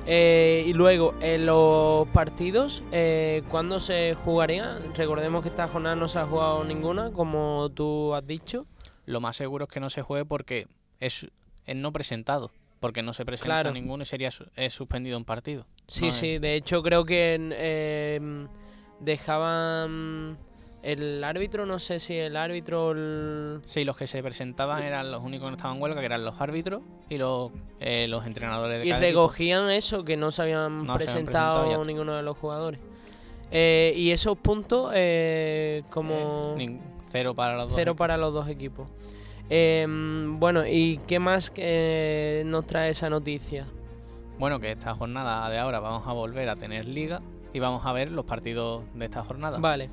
Eh, 0.05 0.65
y 0.67 0.73
luego, 0.73 1.13
en 1.21 1.45
los 1.45 2.07
partidos, 2.09 2.83
eh, 2.91 3.41
¿cuándo 3.49 3.79
se 3.79 4.15
jugarían? 4.15 4.79
Recordemos 4.95 5.43
que 5.43 5.49
esta 5.49 5.67
jornada 5.69 5.95
no 5.95 6.09
se 6.09 6.19
ha 6.19 6.25
jugado 6.25 6.63
ninguna, 6.65 7.11
como 7.11 7.69
tú 7.73 8.13
has 8.13 8.25
dicho. 8.27 8.65
Lo 9.05 9.21
más 9.21 9.35
seguro 9.37 9.65
es 9.65 9.71
que 9.71 9.79
no 9.79 9.89
se 9.89 10.01
juegue 10.01 10.25
porque 10.25 10.67
es, 10.99 11.27
no 11.73 11.91
presentado. 11.93 12.51
porque 12.81 13.01
no 13.01 13.13
se 13.13 13.23
presenta 13.23 13.61
Claro. 13.61 13.71
ninguno 13.71 14.03
y 14.03 14.05
sería 14.05 14.29
es 14.57 14.73
suspendido 14.73 15.17
un 15.17 15.23
partido. 15.23 15.65
Sí, 15.87 16.01
No 16.01 16.07
es- 16.09 16.15
sí, 16.17 16.37
de 16.37 16.55
hecho 16.55 16.83
creo 16.83 17.05
que 17.05 17.37
eh, 17.53 18.19
dejaban 18.99 20.37
el 20.83 21.23
árbitro, 21.23 21.65
no 21.65 21.79
sé 21.79 21.99
si 21.99 22.15
el 22.17 22.35
árbitro... 22.35 22.91
el- 22.91 23.61
Sí, 23.65 23.85
los 23.85 23.95
que 23.97 24.05
se 24.05 24.21
presentaban 24.21 24.83
eran 24.83 25.11
los 25.11 25.21
únicos 25.23 25.45
que 25.47 25.51
no 25.51 25.57
estaban 25.57 25.77
en 25.77 25.81
huelga, 25.83 25.99
que 26.01 26.05
eran 26.05 26.23
los 26.25 26.39
árbitros 26.41 26.81
y 27.09 27.17
los, 27.17 27.51
eh, 27.79 28.07
los 28.09 28.25
entrenadores 28.25 28.79
de 28.79 28.85
Y 28.87 28.89
cada 28.91 29.05
equipo. 29.05 29.21
recogían 29.21 29.69
eso, 29.71 30.03
que 30.03 30.17
no 30.17 30.31
se 30.31 30.41
habían 30.41 30.79
No 30.79 30.83
se 30.85 30.91
habían 30.91 30.97
presentado, 30.97 31.71
está. 31.71 31.83
ninguno 31.87 32.13
de 32.15 32.23
los 32.23 32.37
jugadores. 32.37 32.79
Eh, 33.51 33.93
y 33.95 34.11
esos 34.11 34.37
puntos 34.37 34.91
eh, 34.93 35.83
como... 35.89 36.55
Nin- 36.57 36.79
cero 37.09 37.33
para 37.35 37.55
los 37.55 37.65
dos. 37.67 37.73
Cero 37.75 37.91
equipos. 37.91 37.97
para 37.99 38.17
los 38.17 38.33
dos 38.33 38.47
equipos. 38.49 38.87
Eh, 39.49 39.85
bueno, 39.87 40.65
¿y 40.65 40.99
qué 41.07 41.19
más 41.19 41.51
eh, 41.55 42.43
nos 42.45 42.65
trae 42.65 42.89
esa 42.91 43.09
noticia? 43.09 43.67
Bueno, 44.39 44.59
que 44.59 44.71
esta 44.71 44.95
jornada 44.95 45.47
de 45.49 45.59
ahora 45.59 45.79
vamos 45.79 46.07
a 46.07 46.13
volver 46.13 46.49
a 46.49 46.55
tener 46.55 46.87
liga 46.87 47.21
y 47.53 47.59
vamos 47.59 47.85
a 47.85 47.93
ver 47.93 48.09
los 48.11 48.25
partidos 48.25 48.83
de 48.95 49.05
esta 49.05 49.23
jornada. 49.23 49.59
Vale. 49.59 49.89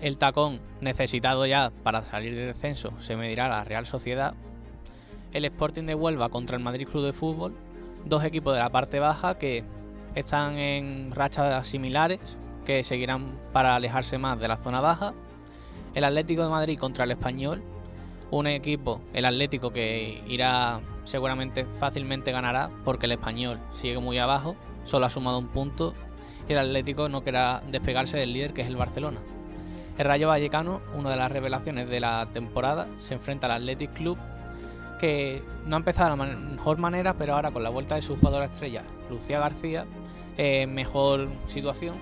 El 0.00 0.18
tacón 0.18 0.60
necesitado 0.80 1.46
ya 1.46 1.72
para 1.82 2.04
salir 2.04 2.36
del 2.36 2.48
descenso 2.48 2.92
se 2.98 3.16
medirá 3.16 3.48
la 3.48 3.64
Real 3.64 3.86
Sociedad. 3.86 4.34
El 5.32 5.46
Sporting 5.46 5.84
de 5.84 5.94
Huelva 5.94 6.28
contra 6.28 6.56
el 6.56 6.62
Madrid 6.62 6.86
Club 6.86 7.04
de 7.04 7.12
Fútbol. 7.14 7.54
Dos 8.04 8.22
equipos 8.22 8.52
de 8.52 8.60
la 8.60 8.70
parte 8.70 9.00
baja 9.00 9.38
que 9.38 9.64
están 10.14 10.58
en 10.58 11.12
rachas 11.12 11.66
similares, 11.66 12.20
que 12.66 12.84
seguirán 12.84 13.38
para 13.52 13.74
alejarse 13.74 14.18
más 14.18 14.38
de 14.38 14.48
la 14.48 14.58
zona 14.58 14.82
baja. 14.82 15.14
El 15.94 16.04
Atlético 16.04 16.42
de 16.42 16.50
Madrid 16.50 16.78
contra 16.78 17.04
el 17.04 17.12
Español. 17.12 17.62
Un 18.30 18.46
equipo, 18.48 19.00
el 19.14 19.24
Atlético, 19.24 19.72
que 19.72 20.22
irá 20.28 20.80
seguramente 21.04 21.64
fácilmente 21.64 22.32
ganará 22.32 22.70
porque 22.84 23.06
el 23.06 23.12
Español 23.12 23.60
sigue 23.72 23.98
muy 23.98 24.18
abajo, 24.18 24.56
solo 24.84 25.06
ha 25.06 25.10
sumado 25.10 25.38
un 25.38 25.46
punto 25.46 25.94
y 26.48 26.52
el 26.52 26.58
Atlético 26.58 27.08
no 27.08 27.22
querrá 27.22 27.62
despegarse 27.70 28.18
del 28.18 28.32
líder 28.32 28.52
que 28.52 28.62
es 28.62 28.66
el 28.66 28.76
Barcelona. 28.76 29.20
El 29.98 30.04
Rayo 30.04 30.28
Vallecano, 30.28 30.82
una 30.94 31.10
de 31.10 31.16
las 31.16 31.32
revelaciones 31.32 31.88
de 31.88 32.00
la 32.00 32.28
temporada, 32.32 32.86
se 33.00 33.14
enfrenta 33.14 33.46
al 33.46 33.52
Athletic 33.52 33.94
Club, 33.94 34.18
que 34.98 35.42
no 35.64 35.76
ha 35.76 35.78
empezado 35.78 36.10
de 36.10 36.16
la 36.16 36.36
mejor 36.36 36.78
manera, 36.78 37.14
pero 37.14 37.34
ahora 37.34 37.50
con 37.50 37.62
la 37.62 37.70
vuelta 37.70 37.94
de 37.94 38.02
su 38.02 38.16
jugadora 38.16 38.44
estrella, 38.44 38.82
Lucía 39.08 39.38
García, 39.38 39.86
eh, 40.36 40.66
mejor 40.66 41.28
situación. 41.46 41.96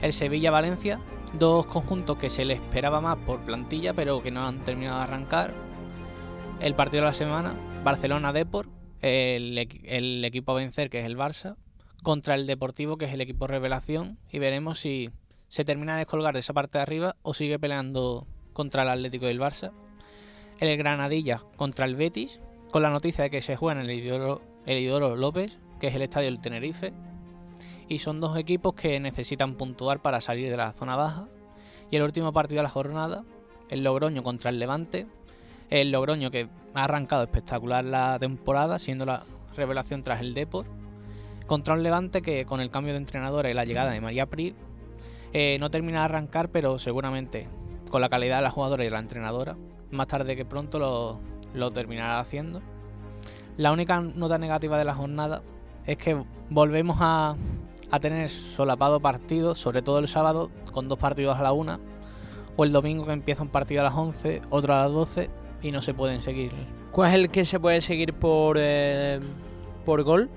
El 0.00 0.14
Sevilla-Valencia, 0.14 0.98
dos 1.34 1.66
conjuntos 1.66 2.16
que 2.16 2.30
se 2.30 2.46
le 2.46 2.54
esperaba 2.54 3.02
más 3.02 3.18
por 3.18 3.40
plantilla, 3.40 3.92
pero 3.92 4.22
que 4.22 4.30
no 4.30 4.46
han 4.46 4.60
terminado 4.60 4.98
de 4.98 5.04
arrancar. 5.04 5.52
El 6.60 6.74
partido 6.74 7.02
de 7.02 7.08
la 7.08 7.14
semana, 7.14 7.54
Barcelona-Depor, 7.84 8.66
el, 9.02 9.58
el 9.84 10.24
equipo 10.24 10.52
a 10.52 10.56
vencer, 10.56 10.88
que 10.88 11.00
es 11.00 11.06
el 11.06 11.18
Barça, 11.18 11.56
contra 12.02 12.34
el 12.34 12.46
Deportivo, 12.46 12.96
que 12.96 13.04
es 13.04 13.12
el 13.12 13.20
equipo 13.20 13.46
revelación, 13.46 14.18
y 14.32 14.38
veremos 14.38 14.78
si 14.78 15.10
se 15.48 15.64
termina 15.64 15.94
de 15.94 16.00
descolgar 16.00 16.34
de 16.34 16.40
esa 16.40 16.52
parte 16.52 16.78
de 16.78 16.82
arriba 16.82 17.16
o 17.22 17.34
sigue 17.34 17.58
peleando 17.58 18.26
contra 18.52 18.82
el 18.82 18.88
Atlético 18.88 19.26
y 19.26 19.30
el 19.30 19.40
Barça. 19.40 19.72
El 20.60 20.76
Granadilla 20.76 21.42
contra 21.56 21.86
el 21.86 21.96
Betis, 21.96 22.40
con 22.70 22.82
la 22.82 22.90
noticia 22.90 23.24
de 23.24 23.30
que 23.30 23.40
se 23.40 23.56
juega 23.56 23.80
en 23.80 23.88
el 23.88 24.78
Idoro, 24.78 25.16
López, 25.16 25.58
que 25.80 25.88
es 25.88 25.94
el 25.94 26.02
estadio 26.02 26.26
del 26.26 26.40
Tenerife. 26.40 26.92
Y 27.88 27.98
son 27.98 28.20
dos 28.20 28.36
equipos 28.36 28.74
que 28.74 29.00
necesitan 29.00 29.54
puntuar 29.54 30.02
para 30.02 30.20
salir 30.20 30.50
de 30.50 30.56
la 30.56 30.72
zona 30.72 30.96
baja. 30.96 31.28
Y 31.90 31.96
el 31.96 32.02
último 32.02 32.32
partido 32.32 32.58
de 32.58 32.64
la 32.64 32.68
jornada, 32.68 33.24
el 33.70 33.82
Logroño 33.82 34.22
contra 34.22 34.50
el 34.50 34.58
Levante. 34.58 35.06
El 35.70 35.90
Logroño 35.90 36.30
que 36.30 36.48
ha 36.74 36.84
arrancado 36.84 37.22
espectacular 37.22 37.84
la 37.84 38.18
temporada, 38.18 38.78
siendo 38.78 39.06
la 39.06 39.22
revelación 39.56 40.02
tras 40.02 40.20
el 40.20 40.34
Depor. 40.34 40.66
Contra 41.46 41.72
un 41.72 41.82
Levante 41.82 42.20
que 42.20 42.44
con 42.44 42.60
el 42.60 42.70
cambio 42.70 42.92
de 42.92 42.98
entrenadora 42.98 43.48
y 43.48 43.54
la 43.54 43.64
llegada 43.64 43.92
de 43.92 44.02
María 44.02 44.26
Pri 44.26 44.54
eh, 45.32 45.56
no 45.60 45.70
termina 45.70 46.00
de 46.00 46.04
arrancar, 46.06 46.50
pero 46.50 46.78
seguramente 46.78 47.48
con 47.90 48.00
la 48.00 48.08
calidad 48.08 48.36
de 48.36 48.42
la 48.42 48.50
jugadora 48.50 48.84
y 48.84 48.90
la 48.90 48.98
entrenadora, 48.98 49.56
más 49.90 50.06
tarde 50.06 50.36
que 50.36 50.44
pronto 50.44 50.78
lo, 50.78 51.20
lo 51.54 51.70
terminará 51.70 52.20
haciendo. 52.20 52.60
La 53.56 53.72
única 53.72 54.00
nota 54.00 54.38
negativa 54.38 54.78
de 54.78 54.84
la 54.84 54.94
jornada 54.94 55.42
es 55.86 55.96
que 55.96 56.22
volvemos 56.50 56.98
a, 57.00 57.36
a 57.90 58.00
tener 58.00 58.28
solapado 58.28 59.00
partidos, 59.00 59.58
sobre 59.58 59.82
todo 59.82 59.98
el 59.98 60.08
sábado, 60.08 60.50
con 60.72 60.88
dos 60.88 60.98
partidos 60.98 61.36
a 61.36 61.42
la 61.42 61.52
una, 61.52 61.80
o 62.56 62.64
el 62.64 62.72
domingo 62.72 63.06
que 63.06 63.12
empieza 63.12 63.42
un 63.42 63.48
partido 63.48 63.80
a 63.80 63.84
las 63.84 63.94
11, 63.94 64.42
otro 64.50 64.74
a 64.74 64.78
las 64.80 64.92
12 64.92 65.30
y 65.62 65.70
no 65.70 65.80
se 65.80 65.94
pueden 65.94 66.20
seguir. 66.20 66.52
¿Cuál 66.92 67.10
es 67.10 67.14
el 67.16 67.30
que 67.30 67.44
se 67.44 67.60
puede 67.60 67.80
seguir 67.80 68.14
por, 68.14 68.56
eh, 68.58 69.20
por 69.84 70.02
gol? 70.02 70.28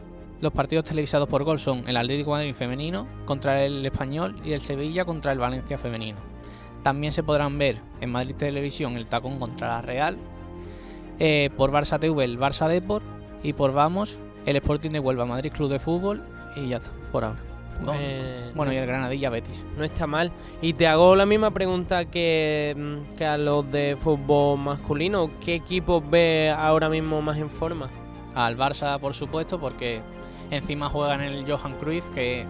Los 0.41 0.51
partidos 0.51 0.85
televisados 0.85 1.29
por 1.29 1.43
gol 1.43 1.59
son 1.59 1.87
el 1.87 1.95
Atlético 1.95 2.31
Madrid 2.31 2.55
femenino 2.55 3.07
contra 3.25 3.63
el 3.63 3.85
Español 3.85 4.35
y 4.43 4.53
el 4.53 4.61
Sevilla 4.61 5.05
contra 5.05 5.31
el 5.31 5.37
Valencia 5.37 5.77
femenino. 5.77 6.17
También 6.81 7.13
se 7.13 7.21
podrán 7.21 7.59
ver 7.59 7.79
en 8.01 8.11
Madrid 8.11 8.35
Televisión 8.35 8.97
el 8.97 9.05
tacón 9.05 9.37
contra 9.37 9.67
la 9.67 9.81
Real, 9.83 10.17
eh, 11.19 11.51
por 11.55 11.71
Barça 11.71 11.99
TV 11.99 12.23
el 12.23 12.39
Barça 12.39 12.67
Deport 12.67 13.05
y 13.43 13.53
por 13.53 13.71
Vamos 13.71 14.17
el 14.47 14.55
Sporting 14.55 14.89
de 14.89 14.99
Huelva 14.99 15.27
Madrid 15.27 15.51
Club 15.51 15.69
de 15.69 15.77
Fútbol 15.77 16.23
y 16.55 16.69
ya 16.69 16.77
está, 16.77 16.91
por 17.11 17.23
ahora. 17.23 17.39
Eh, 17.93 18.51
Bueno, 18.55 18.73
y 18.73 18.77
el 18.77 18.85
Granadilla 18.85 19.29
Betis. 19.29 19.65
No 19.77 19.83
está 19.83 20.07
mal. 20.07 20.31
Y 20.61 20.73
te 20.73 20.87
hago 20.87 21.15
la 21.15 21.25
misma 21.25 21.51
pregunta 21.51 22.05
que, 22.05 22.75
mm, 22.77 23.15
que 23.15 23.25
a 23.25 23.37
los 23.37 23.71
de 23.71 23.97
fútbol 23.99 24.59
masculino. 24.59 25.31
¿Qué 25.43 25.55
equipos 25.55 26.03
ves 26.09 26.53
ahora 26.53 26.89
mismo 26.89 27.21
más 27.21 27.37
en 27.37 27.49
forma? 27.49 27.89
Al 28.35 28.57
Barça, 28.57 28.99
por 28.99 29.13
supuesto, 29.13 29.59
porque 29.59 30.01
encima 30.52 30.89
juegan 30.89 31.22
en 31.22 31.34
el 31.34 31.52
Johan 31.52 31.78
Cruyff, 31.80 32.08
que 32.14 32.45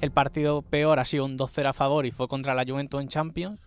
el 0.00 0.10
partido 0.10 0.62
peor 0.62 0.98
ha 0.98 1.04
sido 1.04 1.24
un 1.24 1.38
2-0 1.38 1.68
a 1.68 1.72
favor 1.72 2.04
y 2.04 2.10
fue 2.10 2.28
contra 2.28 2.54
la 2.54 2.64
Juventus 2.66 3.00
en 3.00 3.08
Champions. 3.08 3.58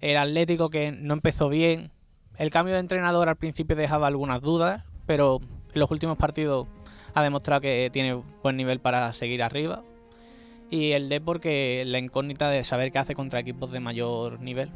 El 0.00 0.16
Atlético 0.16 0.70
que 0.70 0.90
no 0.92 1.14
empezó 1.14 1.48
bien. 1.48 1.92
El 2.36 2.50
cambio 2.50 2.74
de 2.74 2.80
entrenador 2.80 3.28
al 3.28 3.36
principio 3.36 3.76
dejaba 3.76 4.06
algunas 4.06 4.40
dudas, 4.40 4.84
pero 5.06 5.40
en 5.72 5.80
los 5.80 5.90
últimos 5.90 6.16
partidos 6.16 6.66
ha 7.14 7.22
demostrado 7.22 7.60
que 7.60 7.90
tiene 7.92 8.22
buen 8.42 8.56
nivel 8.56 8.80
para 8.80 9.12
seguir 9.12 9.42
arriba. 9.42 9.82
Y 10.70 10.92
el 10.92 11.08
Depor 11.08 11.40
que 11.40 11.82
la 11.86 11.98
incógnita 11.98 12.50
de 12.50 12.62
saber 12.62 12.92
qué 12.92 12.98
hace 12.98 13.14
contra 13.14 13.40
equipos 13.40 13.72
de 13.72 13.80
mayor 13.80 14.40
nivel. 14.40 14.70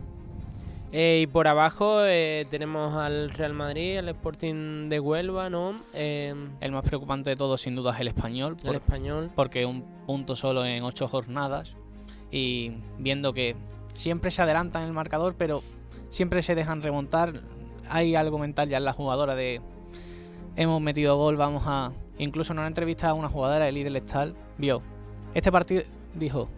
Eh, 0.95 1.21
y 1.23 1.27
por 1.27 1.49
abajo 1.49 2.05
eh, 2.05 2.47
tenemos 2.51 2.95
al 2.95 3.31
Real 3.31 3.55
Madrid, 3.55 3.97
al 3.97 4.11
Sporting 4.11 4.91
de 4.91 5.01
Huelva, 5.01 5.49
¿no? 5.49 5.81
Eh, 5.95 6.35
El 6.61 6.73
más 6.73 6.85
preocupante 6.85 7.31
de 7.31 7.37
todos 7.37 7.63
sin 7.63 7.75
duda 7.75 7.95
es 7.95 8.01
el 8.01 8.09
español. 8.09 8.57
el 8.63 8.75
español. 8.75 9.31
porque 9.35 9.65
un 9.65 9.85
punto 10.07 10.37
solo 10.37 10.67
en 10.67 10.83
ocho 10.83 11.09
jornadas 11.09 11.77
y 12.31 12.73
viendo 12.99 13.33
que 13.33 13.57
siempre 13.95 14.31
se 14.31 14.43
adelantan 14.43 14.83
en 14.83 14.89
el 14.89 14.95
marcador 14.95 15.35
pero 15.39 15.63
siempre 16.11 16.43
se 16.43 16.55
dejan 16.55 16.83
remontar 16.83 17.33
hay 17.89 18.15
algo 18.15 18.39
mental 18.39 18.69
ya 18.69 18.77
en 18.77 18.85
la 18.85 18.93
jugadora 18.93 19.35
de 19.35 19.61
hemos 20.57 20.81
metido 20.81 21.17
gol 21.17 21.37
vamos 21.37 21.63
a 21.67 21.93
incluso 22.19 22.53
en 22.53 22.59
una 22.59 22.69
entrevista 22.69 23.11
a 23.11 23.15
una 23.15 23.29
jugadora 23.29 23.69
el 23.69 23.75
líder 23.75 23.97
Estal 23.97 24.35
vio 24.57 24.83
este 25.35 25.53
partido 25.53 25.83
dijo 26.15 26.49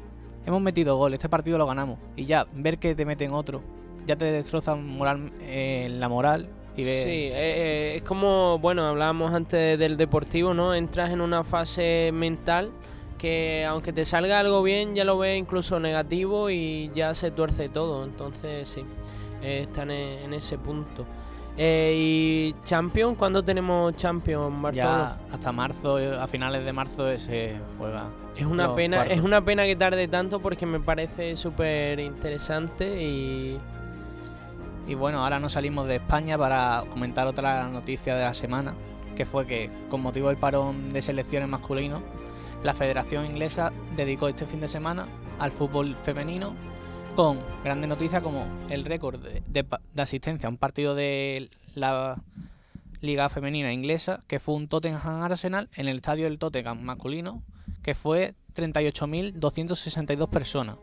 hemos 0.47 0.61
metido 0.61 0.97
gol 0.97 1.15
este 1.15 1.29
partido 1.29 1.59
lo 1.59 1.67
ganamos 1.67 1.99
y 2.17 2.25
ya 2.25 2.47
ver 2.55 2.79
que 2.79 2.95
te 2.95 3.05
meten 3.05 3.33
otro 3.33 3.63
ya 4.07 4.17
te 4.17 4.27
destrozan 4.27 4.87
moral 4.87 5.31
eh, 5.41 5.89
la 5.91 6.09
moral 6.09 6.49
y 6.77 6.85
ve- 6.85 7.03
Sí, 7.05 7.11
eh, 7.11 7.33
eh, 7.35 7.93
es 7.97 8.03
como, 8.03 8.59
bueno, 8.59 8.87
hablábamos 8.87 9.33
antes 9.33 9.79
del 9.79 9.97
deportivo, 9.97 10.55
¿no? 10.55 10.75
Entras 10.75 11.11
en 11.11 11.21
una 11.21 11.45
fase 11.45 12.11
mental 12.13 12.71
que 13.19 13.65
aunque 13.67 13.93
te 13.93 14.05
salga 14.05 14.39
algo 14.41 14.63
bien, 14.63 14.95
ya 14.95 15.05
lo 15.05 15.17
ves 15.19 15.39
incluso 15.39 15.79
negativo 15.81 16.51
y 16.51 16.91
ya 16.95 17.15
se 17.15 17.31
tuerce 17.31 17.69
todo. 17.69 18.05
Entonces, 18.05 18.69
sí, 18.69 18.85
están 19.43 19.91
en, 19.91 20.25
en 20.25 20.35
ese 20.35 20.59
punto. 20.59 21.07
Eh, 21.57 21.95
¿Y 21.97 22.55
Champions? 22.65 23.17
¿Cuándo 23.17 23.43
tenemos 23.45 23.97
Champions, 23.97 24.61
Bartolo? 24.61 24.73
ya 24.85 25.19
hasta 25.31 25.53
marzo 25.53 25.97
a 26.21 26.27
finales 26.27 26.65
de 26.65 26.73
marzo 26.73 27.17
se 27.17 27.55
juega 27.79 28.11
Es 28.37 28.45
una 28.45 28.75
pena, 28.75 28.97
cuartos. 28.97 29.17
es 29.19 29.23
una 29.23 29.45
pena 29.45 29.65
que 29.65 29.77
tarde 29.77 30.09
tanto 30.09 30.41
porque 30.41 30.67
me 30.67 30.81
parece 30.81 31.37
súper 31.37 32.01
interesante 32.01 33.01
y 33.01 33.57
Y 34.87 34.95
bueno, 34.95 35.23
ahora 35.23 35.41
nos 35.41 35.55
salimos 35.55 35.89
de 35.89 35.97
España 35.97 36.37
para 36.37 36.85
comentar 36.91 37.27
otra 37.27 37.69
noticia 37.69 38.17
de 38.17 38.25
la 38.25 38.35
semana, 38.35 38.75
que 39.17 39.25
fue 39.25 39.47
que 39.47 39.71
con 39.89 40.03
motivo 40.03 40.29
del 40.29 40.37
parón 40.37 40.91
de 40.91 41.01
selecciones 41.01 41.49
masculinos, 41.49 42.03
la 42.63 42.75
Federación 42.75 43.27
Inglesa 43.27 43.73
dedicó 43.97 44.29
este 44.29 44.47
fin 44.47 44.61
de 44.61 44.69
semana 44.69 45.07
al 45.39 45.53
fútbol 45.53 45.95
femenino 45.97 46.55
con 47.17 47.39
grandes 47.63 47.89
noticias 47.89 48.23
como 48.23 48.47
el 48.69 48.85
récord 48.85 49.21
de, 49.21 49.43
de 49.95 50.03
asistencia 50.03 50.49
a 50.49 50.51
un 50.51 50.59
partido 50.59 50.95
de 50.95 51.49
la 51.75 52.19
Liga 53.01 53.29
Femenina 53.29 53.73
Inglesa, 53.73 54.23
que 54.27 54.41
fue 54.41 54.55
un 54.55 54.69
Tottenham 54.69 55.23
Arsenal 55.23 55.69
en 55.77 55.89
el 55.89 55.97
estadio 55.97 56.25
del 56.25 56.39
Tottenham 56.39 56.81
masculino, 56.83 57.43
que 57.83 57.95
fue 57.95 58.35
38.262 58.55 60.29
personas. 60.29 60.77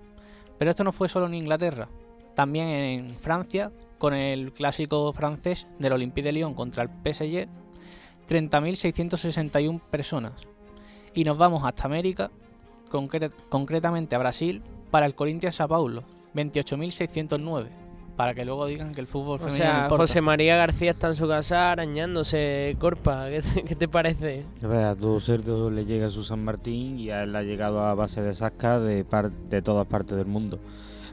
Pero 0.58 0.72
esto 0.72 0.84
no 0.84 0.92
fue 0.92 1.10
solo 1.10 1.26
en 1.26 1.34
Inglaterra, 1.34 1.90
también 2.36 2.68
en 2.68 3.18
Francia, 3.18 3.72
con 4.02 4.16
el 4.16 4.52
clásico 4.52 5.14
francés 5.14 5.68
del 5.78 5.94
Olympique 5.94 6.26
de 6.26 6.32
Lyon 6.32 6.56
contra 6.56 6.82
el 6.82 6.90
PSG, 6.90 7.48
30.661 8.28 9.80
personas. 9.80 10.32
Y 11.14 11.24
nos 11.24 11.38
vamos 11.38 11.64
hasta 11.64 11.86
América, 11.86 12.32
concretamente 12.90 14.16
a 14.16 14.18
Brasil, 14.18 14.64
para 14.90 15.06
el 15.06 15.14
Corinthians 15.14 15.54
Sao 15.54 15.68
Paulo, 15.68 16.04
28.609 16.34 17.68
para 18.18 18.34
que 18.34 18.44
luego 18.44 18.66
digan 18.66 18.94
que 18.94 19.02
el 19.02 19.08
fútbol 19.08 19.40
femenino 19.40 19.66
O 19.66 19.88
sea, 19.88 19.90
José 19.90 20.22
María 20.22 20.56
García 20.56 20.92
está 20.92 21.08
en 21.08 21.16
su 21.16 21.28
casa 21.28 21.72
arañándose 21.72 22.76
Corpa. 22.80 23.28
¿Qué 23.68 23.76
te, 23.76 23.88
parece? 23.88 24.46
A 24.64 24.96
todo 24.96 25.20
cerdo 25.20 25.72
le 25.72 25.86
llega 25.86 26.08
a 26.08 26.12
su 26.12 26.24
San 26.24 26.44
Martín 26.44 27.00
y 27.00 27.10
a 27.10 27.24
él 27.24 27.36
ha 27.36 27.42
llegado 27.42 27.82
a 27.82 27.96
base 27.96 28.22
de 28.22 28.34
sasca 28.36 28.80
de, 28.80 29.06
de 29.50 29.62
todas 29.62 29.88
partes 29.88 30.18
del 30.18 30.28
mundo. 30.28 30.60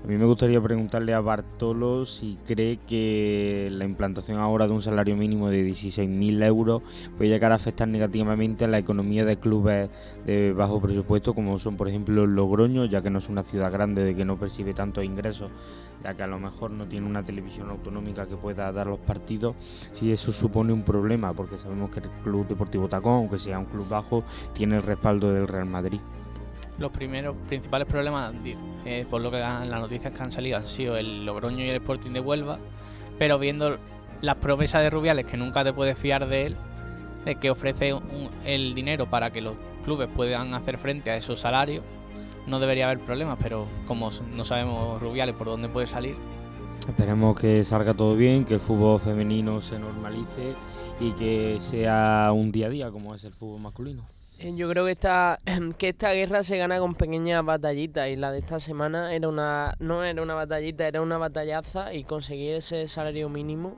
A 0.05 0.07
mí 0.07 0.16
me 0.16 0.26
gustaría 0.26 0.61
preguntarle 0.61 1.12
a 1.12 1.20
Bartolo 1.20 2.07
si 2.07 2.38
cree 2.46 2.78
que 2.86 3.68
la 3.72 3.84
implantación 3.84 4.38
ahora 4.38 4.68
de 4.68 4.72
un 4.72 4.80
salario 4.80 5.16
mínimo 5.16 5.51
de 5.51 5.68
16.000 5.68 6.44
euros 6.44 6.82
puede 7.16 7.30
llegar 7.30 7.51
a 7.51 7.57
afectar 7.57 7.88
negativamente 7.88 8.64
a 8.64 8.68
la 8.68 8.78
economía 8.78 9.24
de 9.24 9.38
clubes 9.38 9.90
de 10.24 10.53
bajo 10.53 10.80
presupuesto 10.80 11.34
como 11.34 11.59
son 11.59 11.76
por 11.76 11.88
ejemplo 11.88 12.26
Logroño, 12.26 12.84
ya 12.84 13.03
que 13.03 13.11
no 13.11 13.18
es 13.18 13.28
una 13.28 13.42
ciudad 13.42 13.72
grande 13.72 14.05
de 14.05 14.14
que 14.14 14.24
no 14.24 14.38
percibe 14.38 14.72
tantos 14.72 15.03
ingresos, 15.05 15.51
ya 16.05 16.14
que 16.14 16.22
a 16.22 16.28
lo 16.28 16.38
mejor 16.38 16.70
no 16.70 16.86
tiene 16.86 17.07
una 17.07 17.24
televisión 17.24 17.68
autonómica 17.68 18.26
que 18.26 18.36
pueda 18.36 18.70
dar 18.70 18.86
los 18.86 19.01
partidos, 19.01 19.57
si 19.92 20.12
eso 20.12 20.32
supone 20.32 20.72
un 20.72 20.84
problema, 20.84 21.32
porque 21.32 21.59
sabemos 21.59 21.90
que 21.90 22.01
el 22.01 22.09
Club 22.22 22.46
Deportivo 22.46 22.88
Tacón, 22.88 23.14
aunque 23.14 23.40
sea 23.40 23.59
un 23.59 23.66
club 23.66 23.88
bajo, 23.88 24.22
tiene 24.53 24.76
el 24.76 24.84
respaldo 24.84 25.32
del 25.32 25.49
Real 25.49 25.66
Madrid 25.66 26.01
los 26.79 26.93
primeros 26.93 27.37
principales 27.49 27.87
problemas, 27.87 28.33
eh, 28.85 29.05
por 29.11 29.20
lo 29.20 29.31
que 29.31 29.39
las 29.39 29.68
noticias 29.68 30.12
que 30.12 30.22
han 30.22 30.33
salido, 30.33 30.59
han 30.59 30.68
sido 30.68 30.97
el 30.97 31.26
Logroño 31.26 31.64
y 31.64 31.68
el 31.68 31.76
Sporting 31.76 32.12
de 32.12 32.20
Huelva, 32.20 32.59
pero 33.18 33.39
viendo 33.39 33.79
las 34.20 34.37
promesas 34.37 34.83
de 34.83 34.91
Rubiales, 34.91 35.26
que 35.26 35.37
nunca 35.37 35.64
te 35.64 35.72
puedes 35.72 35.99
fiar 35.99 36.29
de 36.29 36.47
él, 36.47 36.57
de 37.24 37.35
que 37.35 37.51
ofrece 37.51 37.95
el 38.45 38.74
dinero 38.74 39.07
para 39.11 39.31
que 39.31 39.41
los 39.41 39.55
clubes 39.85 40.09
puedan 40.14 40.55
hacer 40.55 40.79
frente 40.79 41.11
a 41.11 41.16
esos 41.16 41.41
salarios, 41.41 41.85
no 42.47 42.61
debería 42.61 42.87
haber 42.87 43.01
problemas, 43.01 43.39
pero 43.43 43.66
como 43.87 44.11
no 44.35 44.45
sabemos 44.45 45.01
Rubiales 45.01 45.35
por 45.35 45.49
dónde 45.49 45.68
puede 45.68 45.87
salir. 45.87 46.16
Esperemos 46.89 47.39
que 47.39 47.64
salga 47.64 47.93
todo 47.93 48.16
bien, 48.16 48.45
que 48.45 48.55
el 48.55 48.61
fútbol 48.61 49.01
femenino 49.01 49.61
se 49.61 49.79
normalice 49.79 50.55
y 51.01 51.12
que 51.12 51.59
sea 51.70 52.31
un 52.33 52.51
día 52.51 52.66
a 52.66 52.70
día 52.70 52.91
como 52.91 53.14
es 53.14 53.24
el 53.24 53.35
fútbol 53.35 53.61
masculino. 53.61 54.03
Yo 54.41 54.68
creo 54.68 54.84
que 54.84 54.93
esta, 54.93 55.41
que 55.78 55.89
esta 55.89 56.12
guerra 56.12 56.45
se 56.45 56.57
gana 56.59 56.78
con 56.78 56.95
pequeñas 56.95 57.45
batallitas 57.45 58.09
y 58.09 58.16
la 58.16 58.30
de 58.30 58.39
esta 58.39 58.61
semana 58.61 59.14
era 59.14 59.28
una 59.28 59.74
no 59.80 60.05
era 60.05 60.22
una 60.22 60.34
batallita, 60.34 60.86
era 60.86 61.03
una 61.03 61.18
batallaza 61.18 61.93
y 61.93 62.05
conseguir 62.05 62.55
ese 62.55 62.86
salario 62.86 63.28
mínimo 63.28 63.76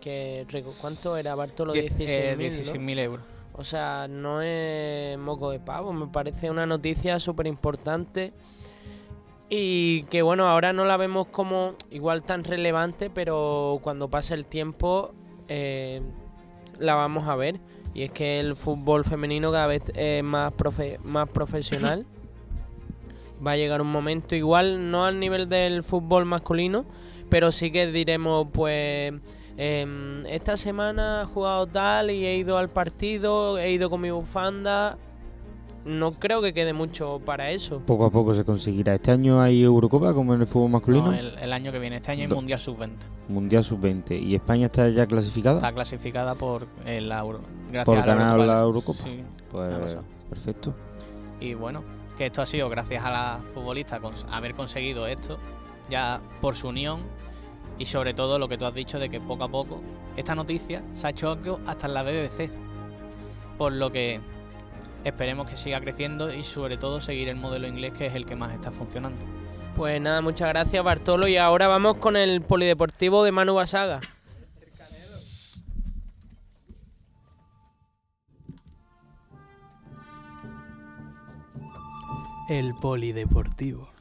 que 0.00 0.44
¿cuánto 0.80 1.16
era 1.16 1.34
Bartolo? 1.36 1.72
16.000 1.74 2.98
eh, 2.98 3.02
euros. 3.04 3.24
O 3.54 3.62
sea, 3.62 4.08
no 4.08 4.42
es 4.42 5.16
moco 5.18 5.50
de 5.50 5.60
pavo, 5.60 5.92
me 5.92 6.08
parece 6.08 6.50
una 6.50 6.66
noticia 6.66 7.20
súper 7.20 7.46
importante 7.46 8.32
y 9.48 10.02
que 10.04 10.22
bueno, 10.22 10.48
ahora 10.48 10.72
no 10.72 10.84
la 10.84 10.96
vemos 10.96 11.28
como 11.28 11.74
igual 11.90 12.24
tan 12.24 12.42
relevante, 12.42 13.10
pero 13.10 13.78
cuando 13.82 14.08
pase 14.08 14.34
el 14.34 14.46
tiempo 14.46 15.14
eh, 15.46 16.02
la 16.78 16.94
vamos 16.94 17.28
a 17.28 17.36
ver 17.36 17.60
y 17.94 18.02
es 18.02 18.10
que 18.10 18.40
el 18.40 18.56
fútbol 18.56 19.04
femenino 19.04 19.52
cada 19.52 19.66
vez 19.66 19.82
es 19.94 20.22
más, 20.24 20.52
más 21.04 21.28
profesional. 21.28 22.06
Va 23.44 23.52
a 23.52 23.56
llegar 23.56 23.80
un 23.82 23.90
momento 23.90 24.34
igual, 24.34 24.90
no 24.90 25.04
al 25.04 25.18
nivel 25.18 25.48
del 25.48 25.82
fútbol 25.82 26.24
masculino, 26.24 26.84
pero 27.28 27.52
sí 27.52 27.70
que 27.70 27.86
diremos, 27.88 28.46
pues, 28.52 29.12
em, 29.56 30.24
esta 30.26 30.56
semana 30.56 31.22
he 31.22 31.26
jugado 31.26 31.66
tal 31.66 32.10
y 32.10 32.24
he 32.24 32.36
ido 32.36 32.56
al 32.56 32.70
partido, 32.70 33.58
he 33.58 33.72
ido 33.72 33.90
con 33.90 34.00
mi 34.00 34.10
bufanda, 34.10 34.96
no 35.84 36.12
creo 36.12 36.40
que 36.42 36.52
quede 36.52 36.72
mucho 36.72 37.20
para 37.24 37.50
eso. 37.50 37.80
Poco 37.80 38.06
a 38.06 38.10
poco 38.10 38.34
se 38.34 38.44
conseguirá. 38.44 38.94
¿Este 38.94 39.10
año 39.10 39.40
hay 39.40 39.62
Eurocopa 39.62 40.14
como 40.14 40.34
en 40.34 40.42
el 40.42 40.46
fútbol 40.46 40.70
masculino? 40.70 41.06
No, 41.06 41.14
el, 41.14 41.52
año 41.52 41.72
que 41.72 41.78
viene. 41.78 41.96
Este 41.96 42.12
año 42.12 42.22
hay 42.22 42.28
Mundial 42.28 42.60
Sub-20. 42.60 42.90
Mundial 43.28 43.64
Sub-20. 43.64 44.22
¿Y 44.22 44.34
España 44.34 44.66
está 44.66 44.88
ya 44.88 45.06
clasificada? 45.06 45.56
Está 45.56 45.72
clasificada 45.72 46.34
por 46.34 46.66
el 46.86 47.10
Euro. 47.10 47.40
Gracias 47.70 47.84
por 47.84 48.06
ganar 48.06 48.38
la 48.38 48.60
Eurocopa. 48.60 49.02
Sí, 49.02 49.22
pues 49.50 49.98
perfecto. 50.28 50.74
Y 51.40 51.54
bueno, 51.54 51.82
que 52.16 52.26
esto 52.26 52.42
ha 52.42 52.46
sido 52.46 52.68
gracias 52.68 53.04
a 53.04 53.10
la 53.10 53.40
futbolista 53.52 53.98
con 54.00 54.14
haber 54.30 54.54
conseguido 54.54 55.06
esto, 55.06 55.38
ya 55.90 56.20
por 56.40 56.54
su 56.54 56.68
unión 56.68 57.00
y 57.78 57.86
sobre 57.86 58.14
todo 58.14 58.38
lo 58.38 58.48
que 58.48 58.56
tú 58.56 58.64
has 58.64 58.74
dicho 58.74 58.98
de 58.98 59.08
que 59.08 59.20
poco 59.20 59.44
a 59.44 59.48
poco 59.48 59.80
esta 60.16 60.34
noticia 60.34 60.82
se 60.94 61.06
ha 61.06 61.10
hecho 61.10 61.36
hasta 61.66 61.86
en 61.86 61.94
la 61.94 62.02
BBC. 62.02 62.50
Por 63.58 63.72
lo 63.72 63.90
que 63.90 64.20
esperemos 65.04 65.48
que 65.48 65.56
siga 65.56 65.80
creciendo 65.80 66.32
y 66.32 66.42
sobre 66.42 66.76
todo 66.76 67.00
seguir 67.00 67.28
el 67.28 67.36
modelo 67.36 67.66
inglés 67.66 67.92
que 67.92 68.06
es 68.06 68.14
el 68.14 68.26
que 68.26 68.36
más 68.36 68.52
está 68.52 68.70
funcionando. 68.70 69.24
Pues 69.74 70.00
nada, 70.00 70.20
muchas 70.20 70.48
gracias 70.48 70.84
Bartolo 70.84 71.28
y 71.28 71.36
ahora 71.36 71.66
vamos 71.68 71.96
con 71.96 72.16
el 72.16 72.42
polideportivo 72.42 73.24
de 73.24 73.32
Manu 73.32 73.54
Basaga. 73.54 74.00
El 82.48 82.74
polideportivo. 82.74 83.91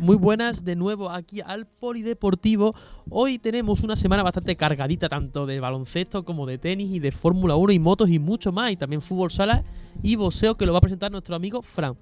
Muy 0.00 0.16
buenas 0.16 0.64
de 0.64 0.76
nuevo 0.76 1.10
aquí 1.10 1.42
al 1.42 1.66
Polideportivo. 1.66 2.74
Hoy 3.10 3.38
tenemos 3.38 3.82
una 3.82 3.96
semana 3.96 4.22
bastante 4.22 4.56
cargadita 4.56 5.10
tanto 5.10 5.44
de 5.44 5.60
baloncesto 5.60 6.24
como 6.24 6.46
de 6.46 6.56
tenis 6.56 6.90
y 6.90 7.00
de 7.00 7.12
Fórmula 7.12 7.56
1 7.56 7.74
y 7.74 7.78
motos 7.78 8.08
y 8.08 8.18
mucho 8.18 8.50
más. 8.50 8.72
Y 8.72 8.78
también 8.78 9.02
fútbol 9.02 9.30
sala 9.30 9.62
y 10.02 10.16
boxeo 10.16 10.56
que 10.56 10.64
lo 10.64 10.72
va 10.72 10.78
a 10.78 10.80
presentar 10.80 11.12
nuestro 11.12 11.36
amigo 11.36 11.60
Fran. 11.60 11.98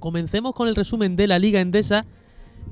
Comencemos 0.00 0.52
con 0.52 0.68
el 0.68 0.76
resumen 0.76 1.16
de 1.16 1.26
la 1.26 1.38
Liga 1.38 1.62
Endesa. 1.62 2.04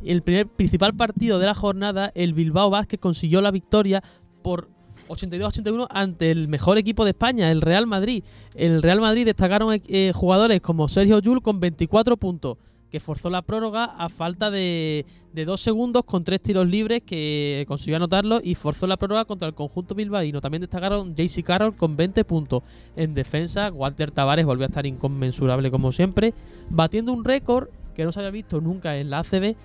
El 0.05 0.21
primer 0.21 0.49
principal 0.49 0.95
partido 0.95 1.39
de 1.39 1.47
la 1.47 1.55
jornada, 1.55 2.13
el 2.15 2.35
Bilbao 2.35 2.69
Vázquez 2.69 3.01
consiguió 3.01 3.41
la 3.41 3.53
victoria 3.53 4.03
por 4.43 4.69
82-81 5.09 5.87
ante 5.89 6.31
el 6.31 6.49
mejor 6.49 6.77
equipo 6.77 7.05
de 7.05 7.13
España, 7.13 7.51
el 7.51 7.63
Real 7.63 7.87
Madrid. 7.87 8.23
El 8.55 8.83
Real 8.83 9.01
Madrid 9.01 9.25
destacaron 9.25 9.81
eh, 9.87 10.13
jugadores 10.15 10.61
como 10.61 10.89
Sergio 10.89 11.21
Yul 11.21 11.41
con 11.41 11.59
24 11.59 12.19
puntos 12.19 12.59
que 12.93 13.01
forzó 13.01 13.31
la 13.31 13.41
prórroga 13.41 13.87
a 13.87 14.11
falta 14.11 14.51
de, 14.51 15.07
dos 15.47 15.63
segundos 15.63 16.05
con 16.05 16.25
tres 16.25 16.43
tiros 16.43 16.69
libres 16.69 17.01
que 17.01 17.65
consiguió 17.67 17.97
anotarlo 17.97 18.43
y 18.45 18.55
forzó 18.55 18.87
la 18.87 18.99
prórroga 18.99 19.25
contra 19.25 19.49
el 19.49 19.55
conjunto 19.55 19.95
bilbaíno. 19.95 20.43
También 20.43 20.61
destacaron 20.61 21.17
JC 21.17 21.43
Carroll 21.43 21.75
con 21.75 21.97
20 21.97 22.23
puntos. 22.27 22.63
En 22.95 23.15
defensa, 23.15 23.73
Walter 23.73 24.11
Tavares 24.11 24.45
volvió 24.45 24.65
a 24.65 24.69
estar 24.69 24.85
inconmensurable 24.85 25.71
como 25.71 25.91
siempre, 25.91 26.35
batiendo 26.69 27.15
un 27.15 27.25
récord 27.25 27.71
que 27.95 28.05
no 28.05 28.13
se 28.13 28.21
había 28.21 28.31
visto 28.31 28.61
nunca 28.61 28.99
en 28.99 29.09
la 29.09 29.21
ACB, 29.21 29.57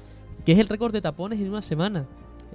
que 0.46 0.54
es 0.54 0.60
el 0.60 0.70
récord 0.70 0.94
de 0.94 1.02
tapones 1.02 1.42
en 1.42 1.50
una 1.50 1.62
semana. 1.62 2.06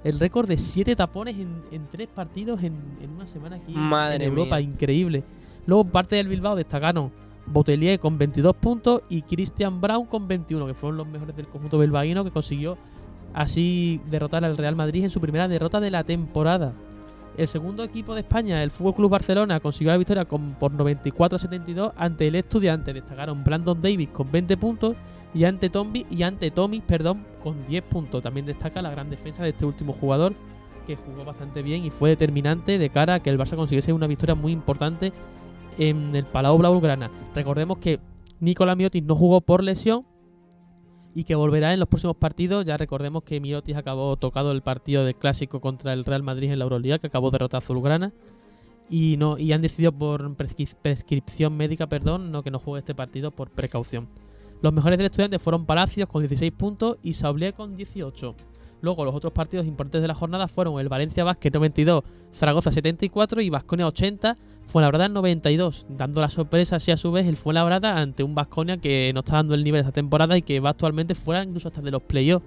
El 0.03 0.19
récord 0.19 0.47
de 0.47 0.57
7 0.57 0.95
tapones 0.95 1.35
en, 1.37 1.87
tres 1.91 2.07
partidos 2.07 2.63
en, 2.63 2.73
una 3.15 3.27
semana 3.27 3.57
aquí 3.57 3.75
en 3.75 4.21
Europa, 4.23 4.59
increíble. 4.59 5.23
Luego 5.67 5.85
parte 5.85 6.15
del 6.15 6.27
Bilbao 6.27 6.55
destacaron 6.55 7.11
Botelier 7.45 7.99
con 7.99 8.17
22 8.17 8.55
puntos 8.55 9.01
y 9.09 9.21
Christian 9.23 9.81
Brown 9.81 10.05
con 10.05 10.27
21, 10.27 10.65
que 10.65 10.73
fueron 10.73 10.97
los 10.97 11.07
mejores 11.07 11.35
del 11.35 11.47
conjunto 11.47 11.79
bilbaíno 11.79 12.23
que 12.23 12.31
consiguió 12.31 12.77
así 13.33 13.99
derrotar 14.09 14.45
al 14.45 14.57
Real 14.57 14.75
Madrid 14.75 15.03
en 15.03 15.09
su 15.09 15.19
primera 15.19 15.47
derrota 15.47 15.79
de 15.79 15.91
la 15.91 16.03
temporada. 16.03 16.73
El 17.35 17.47
segundo 17.47 17.83
equipo 17.83 18.13
de 18.13 18.21
España, 18.21 18.61
el 18.61 18.69
Fútbol 18.69 18.93
Club 18.93 19.11
Barcelona, 19.11 19.59
consiguió 19.59 19.91
la 19.91 19.97
victoria 19.97 20.25
con, 20.25 20.53
por 20.53 20.71
94 20.71 21.35
a 21.35 21.39
72 21.39 21.91
ante 21.97 22.27
el 22.27 22.35
Estudiante. 22.35 22.93
Destacaron 22.93 23.43
Brandon 23.43 23.81
Davis 23.81 24.09
con 24.09 24.31
20 24.31 24.55
puntos 24.57 24.95
y 25.33 25.45
ante 25.45 25.69
Tommy 25.69 26.05
y 26.11 26.21
ante 26.21 26.51
Tommy, 26.51 26.81
perdón, 26.81 27.25
con 27.41 27.65
10 27.65 27.83
puntos. 27.85 28.21
También 28.21 28.45
destaca 28.45 28.83
la 28.83 28.91
gran 28.91 29.09
defensa 29.09 29.41
de 29.41 29.49
este 29.49 29.65
último 29.65 29.93
jugador 29.93 30.33
que 30.85 30.95
jugó 30.95 31.25
bastante 31.25 31.63
bien 31.63 31.85
y 31.85 31.89
fue 31.89 32.11
determinante 32.11 32.77
de 32.77 32.89
cara 32.89 33.15
a 33.15 33.19
que 33.21 33.31
el 33.31 33.39
Barça 33.39 33.55
consiguiese 33.55 33.93
una 33.93 34.05
victoria 34.05 34.35
muy 34.35 34.51
importante 34.51 35.11
en 35.77 36.15
el 36.15 36.25
Palau 36.25 36.57
Blaugrana. 36.57 37.11
Recordemos 37.35 37.77
que 37.77 37.99
Nicola 38.39 38.75
Miotis 38.75 39.03
no 39.03 39.15
jugó 39.15 39.41
por 39.41 39.63
lesión 39.63 40.05
y 41.15 41.23
que 41.23 41.35
volverá 41.35 41.73
en 41.73 41.79
los 41.79 41.89
próximos 41.89 42.17
partidos. 42.17 42.65
Ya 42.65 42.77
recordemos 42.77 43.23
que 43.23 43.39
Miotis 43.39 43.75
acabó 43.75 44.15
tocado 44.17 44.51
el 44.51 44.61
partido 44.61 45.05
de 45.05 45.13
clásico 45.13 45.61
contra 45.61 45.93
el 45.93 46.05
Real 46.05 46.23
Madrid 46.23 46.51
en 46.51 46.59
la 46.59 46.63
Euroliga, 46.63 46.99
que 46.99 47.07
acabó 47.07 47.31
derrotado 47.31 47.57
a 47.57 47.63
Azulgrana. 47.63 48.13
Y, 48.89 49.17
no, 49.17 49.37
y 49.37 49.53
han 49.53 49.61
decidido 49.61 49.91
por 49.91 50.35
prescripción 50.35 51.55
médica, 51.55 51.87
perdón, 51.87 52.31
no 52.31 52.43
que 52.43 52.51
no 52.51 52.59
juegue 52.59 52.79
este 52.79 52.93
partido 52.93 53.31
por 53.31 53.49
precaución. 53.49 54.07
Los 54.61 54.73
mejores 54.73 54.97
del 54.97 55.07
estudiante 55.07 55.39
fueron 55.39 55.65
Palacios 55.65 56.07
con 56.07 56.21
16 56.21 56.51
puntos 56.51 56.97
y 57.01 57.13
Saulier 57.13 57.53
con 57.53 57.75
18. 57.75 58.35
Luego 58.83 59.05
los 59.05 59.15
otros 59.15 59.31
partidos 59.31 59.65
importantes 59.65 60.01
de 60.01 60.09
la 60.09 60.13
jornada 60.13 60.49
fueron 60.49 60.77
el 60.77 60.89
Valencia 60.89 61.23
Basket 61.23 61.51
92, 61.51 62.03
Zaragoza 62.33 62.69
74 62.69 63.39
y 63.39 63.49
Vasconia 63.49 63.87
80, 63.87 64.35
Fuenlabrada 64.67 65.07
92, 65.07 65.85
dando 65.87 66.19
la 66.19 66.27
sorpresa 66.27 66.75
así 66.75 66.91
a 66.91 66.97
su 66.97 67.13
vez 67.13 67.25
el 67.25 67.37
Fuenlabrada 67.37 67.97
ante 67.97 68.23
un 68.23 68.35
Vasconia 68.35 68.75
que 68.75 69.11
no 69.13 69.21
está 69.21 69.37
dando 69.37 69.55
el 69.55 69.63
nivel 69.63 69.79
esta 69.79 69.93
temporada 69.93 70.37
y 70.37 70.41
que 70.41 70.59
va 70.59 70.71
actualmente 70.71 71.15
fuera 71.15 71.41
incluso 71.41 71.69
hasta 71.69 71.79
de 71.79 71.91
los 71.91 72.01
playoffs. 72.01 72.45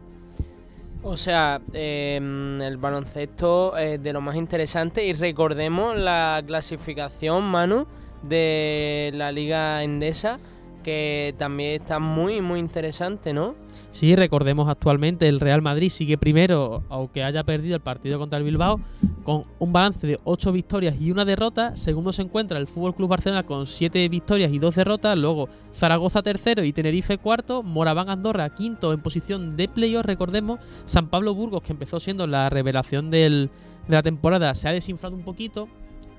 O 1.03 1.17
sea, 1.17 1.63
em, 1.73 2.61
el 2.61 2.77
baloncesto 2.77 3.75
es 3.79 4.03
de 4.03 4.13
lo 4.13 4.21
más 4.21 4.37
interesante 4.37 5.07
y 5.07 5.15
recordemos 5.15 5.97
la 5.97 6.43
clasificación, 6.47 7.45
Manu, 7.45 7.87
de 8.23 9.11
la 9.15 9.33
Liga 9.33 9.83
Endesa, 9.83 10.39
que 10.87 11.35
también 11.37 11.83
está 11.83 11.99
muy, 11.99 12.41
muy 12.41 12.61
interesante, 12.61 13.33
¿no? 13.33 13.57
Sí, 13.91 14.15
recordemos 14.15 14.69
actualmente 14.69 15.27
el 15.27 15.41
Real 15.41 15.61
Madrid 15.61 15.89
sigue 15.89 16.17
primero, 16.17 16.85
aunque 16.89 17.25
haya 17.25 17.43
perdido 17.43 17.75
el 17.75 17.81
partido 17.81 18.21
contra 18.21 18.39
el 18.39 18.45
Bilbao, 18.45 18.79
con 19.25 19.43
un 19.59 19.73
balance 19.73 20.07
de 20.07 20.21
8 20.23 20.53
victorias 20.53 20.95
y 21.01 21.11
una 21.11 21.25
derrota. 21.25 21.77
Segundo 21.77 22.13
se 22.13 22.23
encuentra 22.23 22.61
el 22.61 22.69
Fútbol 22.69 22.95
Club 22.95 23.09
Barcelona 23.09 23.43
con 23.43 23.67
7 23.67 24.09
victorias 24.09 24.53
y 24.53 24.61
2 24.61 24.77
derrotas. 24.77 25.19
Luego 25.19 25.49
Zaragoza 25.75 26.23
tercero 26.23 26.63
y 26.63 26.73
Tenerife 26.73 27.19
cuarto. 27.19 27.65
Moraván 27.65 28.09
Andorra 28.09 28.49
quinto 28.51 28.93
en 28.93 29.01
posición 29.01 29.57
de 29.57 29.67
playoff, 29.67 30.05
recordemos. 30.05 30.61
San 30.85 31.09
Pablo 31.09 31.35
Burgos, 31.35 31.63
que 31.63 31.73
empezó 31.73 31.99
siendo 31.99 32.29
la 32.29 32.49
revelación 32.49 33.11
de 33.11 33.51
la 33.89 34.03
temporada, 34.05 34.55
se 34.55 34.69
ha 34.69 34.73
desinflado 34.73 35.17
un 35.17 35.25
poquito 35.25 35.67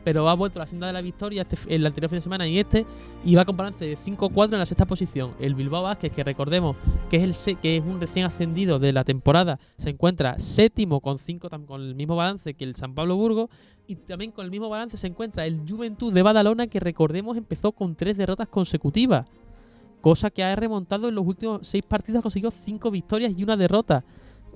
pero 0.08 0.30
ha 0.30 0.36
vuelto 0.36 0.58
a 0.58 0.64
la 0.64 0.68
senda 0.68 0.88
de 0.88 0.94
la 0.94 1.02
victoria 1.02 1.42
este, 1.42 1.58
el 1.68 1.86
anterior 1.86 2.10
fin 2.10 2.16
de 2.16 2.22
semana 2.22 2.48
y 2.48 2.60
este, 2.60 2.86
y 3.26 3.36
va 3.36 3.44
con 3.44 3.58
balance 3.58 3.84
de 3.84 3.98
5-4 3.98 4.54
en 4.54 4.60
la 4.60 4.66
sexta 4.66 4.86
posición. 4.86 5.34
El 5.38 5.54
Bilbao 5.54 5.84
Vázquez, 5.84 6.14
que 6.14 6.24
recordemos 6.24 6.78
que 7.10 7.18
es, 7.18 7.46
el, 7.46 7.58
que 7.58 7.76
es 7.76 7.84
un 7.84 8.00
recién 8.00 8.26
ascendido 8.26 8.80
de 8.80 8.94
la 8.94 9.04
temporada, 9.04 9.60
se 9.76 9.90
encuentra 9.90 10.40
séptimo 10.40 11.02
con 11.02 11.18
5 11.18 11.50
con 11.68 11.82
el 11.82 11.94
mismo 11.94 12.16
balance 12.16 12.54
que 12.54 12.64
el 12.64 12.76
San 12.76 12.96
Pablo 12.96 13.18
Burgo, 13.18 13.50
y 13.86 13.98
también 13.98 14.32
con 14.32 14.46
el 14.46 14.52
mismo 14.52 14.70
balance 14.70 14.96
se 14.96 15.08
encuentra 15.08 15.46
el 15.46 15.64
Juventud 15.68 16.14
de 16.14 16.24
Badalona, 16.24 16.68
que 16.68 16.80
recordemos 16.80 17.36
empezó 17.36 17.74
con 17.74 17.94
tres 17.96 18.16
derrotas 18.16 18.48
consecutivas. 18.48 19.28
Cosa 20.00 20.30
que 20.30 20.42
ha 20.42 20.56
remontado 20.56 21.10
en 21.10 21.16
los 21.16 21.28
últimos 21.28 21.68
seis 21.68 21.84
partidos, 21.84 22.20
ha 22.20 22.22
conseguido 22.22 22.52
cinco 22.52 22.92
victorias 22.92 23.34
y 23.36 23.44
una 23.44 23.58
derrota. 23.58 24.06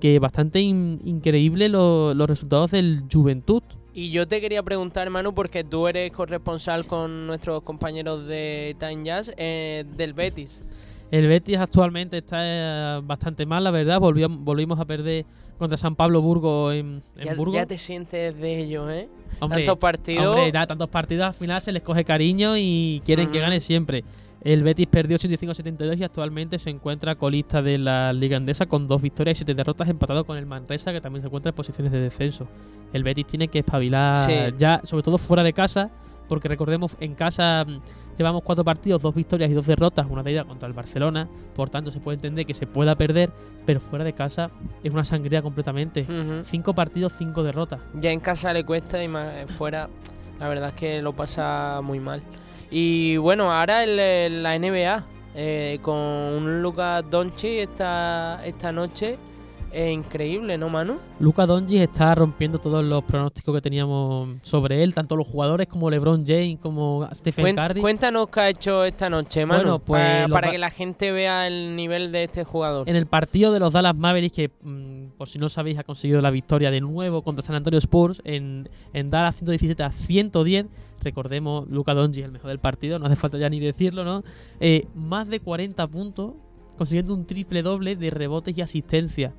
Que 0.00 0.18
bastante 0.18 0.62
increíble 0.62 1.68
los 1.68 2.26
resultados 2.26 2.70
del 2.70 3.04
Juventud. 3.12 3.62
Y 3.94 4.10
yo 4.10 4.26
te 4.26 4.40
quería 4.40 4.62
preguntar, 4.62 5.10
Manu, 5.10 5.34
porque 5.34 5.64
tú 5.64 5.86
eres 5.86 6.10
corresponsal 6.12 6.86
con 6.86 7.26
nuestros 7.26 7.62
compañeros 7.62 8.26
de 8.26 8.74
Time 8.78 9.04
Jazz 9.04 9.32
eh, 9.36 9.84
del 9.96 10.14
Betis. 10.14 10.64
El 11.10 11.28
Betis 11.28 11.58
actualmente 11.58 12.18
está 12.18 12.38
eh, 12.40 13.00
bastante 13.04 13.44
mal, 13.44 13.62
la 13.62 13.70
verdad. 13.70 14.00
volvimos 14.00 14.80
a 14.80 14.86
perder 14.86 15.26
contra 15.58 15.76
San 15.76 15.94
Pablo 15.94 16.22
Burgo 16.22 16.72
en, 16.72 17.02
ya, 17.22 17.34
Burgos. 17.34 17.54
Ya 17.54 17.66
te 17.66 17.76
sientes 17.76 18.38
de 18.38 18.60
ellos, 18.60 18.90
¿eh? 18.90 19.08
tantos 19.38 19.78
partidos. 19.78 20.26
Hombre, 20.26 20.50
da, 20.52 20.66
tantos 20.66 20.88
partidos 20.88 21.26
al 21.26 21.34
final 21.34 21.60
se 21.60 21.70
les 21.72 21.82
coge 21.82 22.04
cariño 22.04 22.56
y 22.56 23.02
quieren 23.04 23.30
que 23.30 23.40
gane 23.40 23.60
siempre. 23.60 24.04
El 24.42 24.62
Betis 24.62 24.86
perdió 24.88 25.18
85-72 25.18 25.98
y 25.98 26.04
actualmente 26.04 26.58
se 26.58 26.70
encuentra 26.70 27.14
colista 27.14 27.62
de 27.62 27.78
la 27.78 28.12
Liga 28.12 28.38
Andesa 28.38 28.66
con 28.66 28.88
dos 28.88 29.00
victorias 29.00 29.36
y 29.36 29.38
siete 29.40 29.54
derrotas, 29.54 29.88
empatado 29.88 30.24
con 30.24 30.36
el 30.36 30.46
Manresa, 30.46 30.92
que 30.92 31.00
también 31.00 31.20
se 31.20 31.28
encuentra 31.28 31.50
en 31.50 31.54
posiciones 31.54 31.92
de 31.92 32.00
descenso. 32.00 32.48
El 32.92 33.02
Betis 33.02 33.26
tiene 33.26 33.48
que 33.48 33.60
espabilar 33.60 34.56
ya, 34.56 34.80
sobre 34.84 35.02
todo 35.02 35.18
fuera 35.18 35.42
de 35.42 35.52
casa, 35.52 35.90
porque 36.28 36.48
recordemos, 36.48 36.96
en 37.00 37.14
casa 37.14 37.64
mm, 37.66 37.80
llevamos 38.16 38.42
cuatro 38.42 38.64
partidos, 38.64 39.02
dos 39.02 39.14
victorias 39.14 39.50
y 39.50 39.54
dos 39.54 39.66
derrotas, 39.66 40.06
una 40.08 40.22
de 40.22 40.30
ellas 40.30 40.46
contra 40.46 40.66
el 40.66 40.72
Barcelona, 40.72 41.28
por 41.54 41.68
tanto 41.68 41.90
se 41.90 42.00
puede 42.00 42.16
entender 42.16 42.46
que 42.46 42.54
se 42.54 42.66
pueda 42.66 42.94
perder, 42.94 43.30
pero 43.66 43.80
fuera 43.80 44.04
de 44.04 44.12
casa 44.12 44.50
es 44.82 44.92
una 44.92 45.04
sangría 45.04 45.42
completamente. 45.42 46.06
Cinco 46.44 46.74
partidos, 46.74 47.12
cinco 47.18 47.42
derrotas. 47.42 47.80
Ya 47.94 48.10
en 48.10 48.20
casa 48.20 48.52
le 48.52 48.64
cuesta 48.64 49.02
y 49.02 49.08
más 49.08 49.50
fuera, 49.50 49.88
la 50.40 50.48
verdad 50.48 50.70
es 50.70 50.74
que 50.74 51.02
lo 51.02 51.12
pasa 51.12 51.80
muy 51.82 52.00
mal. 52.00 52.22
Y 52.70 53.18
bueno, 53.18 53.52
ahora 53.52 53.84
el, 53.84 54.42
la 54.42 54.58
NBA, 54.58 55.04
eh, 55.34 55.78
con 55.82 55.96
un 55.96 56.62
Lucas 56.62 57.04
Doncic 57.10 57.58
esta, 57.58 58.40
esta 58.44 58.72
noche, 58.72 59.18
es 59.72 59.92
increíble, 59.92 60.58
¿no, 60.58 60.68
Manu? 60.68 60.98
Luca 61.18 61.46
Doncic 61.46 61.80
está 61.80 62.14
rompiendo 62.14 62.58
todos 62.58 62.84
los 62.84 63.02
pronósticos 63.04 63.54
que 63.54 63.60
teníamos 63.60 64.36
sobre 64.42 64.82
él, 64.82 64.94
tanto 64.94 65.16
los 65.16 65.26
jugadores 65.26 65.68
como 65.68 65.90
LeBron 65.90 66.24
James, 66.26 66.58
como 66.60 67.08
Stephen 67.14 67.56
Curry. 67.56 67.80
Cuéntanos 67.80 68.28
qué 68.28 68.40
ha 68.40 68.48
hecho 68.50 68.84
esta 68.84 69.08
noche, 69.08 69.46
Manu, 69.46 69.80
pues 69.80 70.28
para, 70.30 70.50
que 70.50 70.58
la 70.58 70.70
gente 70.70 71.12
vea 71.12 71.46
el 71.46 71.74
nivel 71.76 72.12
de 72.12 72.24
este 72.24 72.44
jugador. 72.44 72.88
En 72.88 72.96
el 72.96 73.06
partido 73.06 73.52
de 73.52 73.60
los 73.60 73.72
Dallas 73.72 73.96
Mavericks, 73.96 74.34
que 74.34 74.50
mm, 74.62 75.16
por 75.16 75.28
si 75.28 75.38
no 75.38 75.48
sabéis 75.48 75.78
ha 75.78 75.84
conseguido 75.84 76.20
la 76.20 76.30
victoria 76.30 76.70
de 76.70 76.80
nuevo 76.80 77.22
contra 77.22 77.44
San 77.44 77.56
Antonio 77.56 77.78
Spurs, 77.78 78.20
en, 78.24 78.68
en 78.92 79.10
Dallas 79.10 79.36
117 79.36 79.82
a 79.82 79.90
110 79.90 80.66
recordemos, 81.02 81.68
Luca 81.68 81.94
Donji, 81.94 82.22
el 82.22 82.32
mejor 82.32 82.50
del 82.50 82.60
partido, 82.60 82.98
no 82.98 83.06
hace 83.06 83.16
falta 83.16 83.38
ya 83.38 83.48
ni 83.48 83.60
decirlo, 83.60 84.04
¿no? 84.04 84.22
Eh, 84.60 84.86
más 84.94 85.28
de 85.28 85.40
40 85.40 85.86
puntos, 85.88 86.34
consiguiendo 86.78 87.14
un 87.14 87.26
triple 87.26 87.62
doble 87.62 87.96
de 87.96 88.10
rebotes 88.10 88.56
y 88.56 88.62
asistencia. 88.62 89.34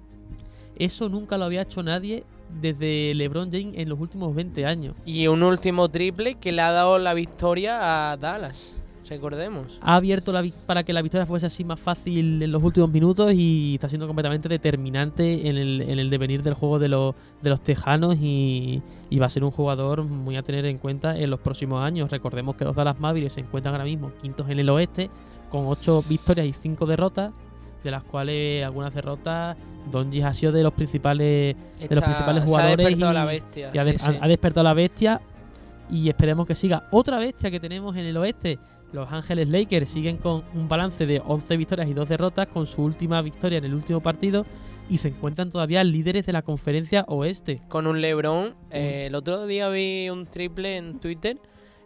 Eso 0.77 1.09
nunca 1.09 1.37
lo 1.37 1.45
había 1.45 1.61
hecho 1.61 1.83
nadie 1.83 2.23
desde 2.61 3.13
LeBron 3.15 3.51
James 3.51 3.75
en 3.77 3.89
los 3.89 3.99
últimos 3.99 4.33
20 4.35 4.65
años. 4.65 4.95
Y 5.05 5.27
un 5.27 5.43
último 5.43 5.89
triple 5.89 6.35
que 6.35 6.51
le 6.51 6.61
ha 6.61 6.71
dado 6.71 6.99
la 6.99 7.13
victoria 7.13 8.11
a 8.11 8.17
Dallas 8.17 8.75
recordemos. 9.13 9.79
Ha 9.81 9.95
abierto 9.95 10.31
la 10.31 10.43
para 10.65 10.83
que 10.83 10.93
la 10.93 11.01
victoria 11.01 11.25
fuese 11.25 11.45
así 11.45 11.63
más 11.63 11.79
fácil 11.79 12.41
en 12.41 12.51
los 12.51 12.63
últimos 12.63 12.91
minutos 12.91 13.33
y 13.33 13.75
está 13.75 13.89
siendo 13.89 14.07
completamente 14.07 14.49
determinante 14.49 15.47
en 15.47 15.57
el, 15.57 15.81
en 15.81 15.99
el 15.99 16.09
devenir 16.09 16.43
del 16.43 16.53
juego 16.53 16.79
de, 16.79 16.89
los, 16.89 17.15
de 17.41 17.49
los 17.49 17.61
tejanos 17.61 18.17
y, 18.19 18.81
va 19.19 19.27
a 19.27 19.29
ser 19.29 19.43
un 19.43 19.51
jugador 19.51 20.03
muy 20.03 20.35
a 20.35 20.43
tener 20.43 20.65
en 20.65 20.77
cuenta 20.77 21.17
en 21.17 21.29
los 21.29 21.39
próximos 21.39 21.81
años. 21.81 22.11
Recordemos 22.11 22.55
que 22.55 22.65
los 22.65 22.75
Dallas 22.75 22.99
Mavericks 22.99 23.33
se 23.33 23.41
encuentran 23.41 23.73
ahora 23.73 23.85
mismo 23.85 24.11
quintos 24.21 24.49
en 24.49 24.59
el 24.59 24.69
oeste 24.69 25.09
con 25.49 25.67
ocho 25.67 26.03
victorias 26.09 26.47
y 26.47 26.53
cinco 26.53 26.85
derrotas 26.85 27.31
de 27.83 27.91
las 27.91 28.03
cuales 28.03 28.63
algunas 28.63 28.93
derrotas 28.93 29.57
Donjis 29.91 30.23
ha 30.23 30.33
sido 30.33 30.51
de 30.51 30.63
los 30.63 30.73
principales 30.73 31.55
de 31.79 31.95
los 31.95 32.03
principales 32.03 32.43
jugadores 32.43 32.85
ha 32.85 32.89
despertado 32.89 33.13
la 33.13 33.25
bestia, 33.25 33.71
ha, 34.21 34.27
despertado 34.27 34.63
la 34.63 34.73
bestia 34.73 35.21
y 35.89 36.09
esperemos 36.09 36.47
que 36.47 36.55
siga 36.55 36.87
otra 36.91 37.19
bestia 37.19 37.51
que 37.51 37.59
tenemos 37.59 37.95
en 37.97 38.05
el 38.05 38.17
oeste 38.17 38.59
los 38.93 39.11
Ángeles 39.11 39.49
Lakers 39.49 39.89
siguen 39.89 40.17
con 40.17 40.43
un 40.53 40.69
balance 40.69 41.05
de 41.05 41.21
11 41.25 41.57
victorias 41.57 41.89
y 41.89 41.93
2 41.93 42.07
derrotas 42.07 42.47
con 42.47 42.67
su 42.67 42.83
última 42.83 43.21
victoria 43.21 43.57
en 43.57 43.65
el 43.65 43.73
último 43.73 44.01
partido 44.01 44.45
y 44.89 44.99
se 44.99 45.07
encuentran 45.07 45.49
todavía 45.49 45.83
líderes 45.83 46.25
de 46.25 46.33
la 46.33 46.43
conferencia 46.43 47.03
oeste. 47.07 47.59
Con 47.69 47.87
un 47.87 48.01
LeBron, 48.01 48.53
eh, 48.69 49.05
el 49.07 49.15
otro 49.15 49.47
día 49.47 49.69
vi 49.69 50.09
un 50.09 50.27
triple 50.27 50.77
en 50.77 50.99
Twitter. 50.99 51.39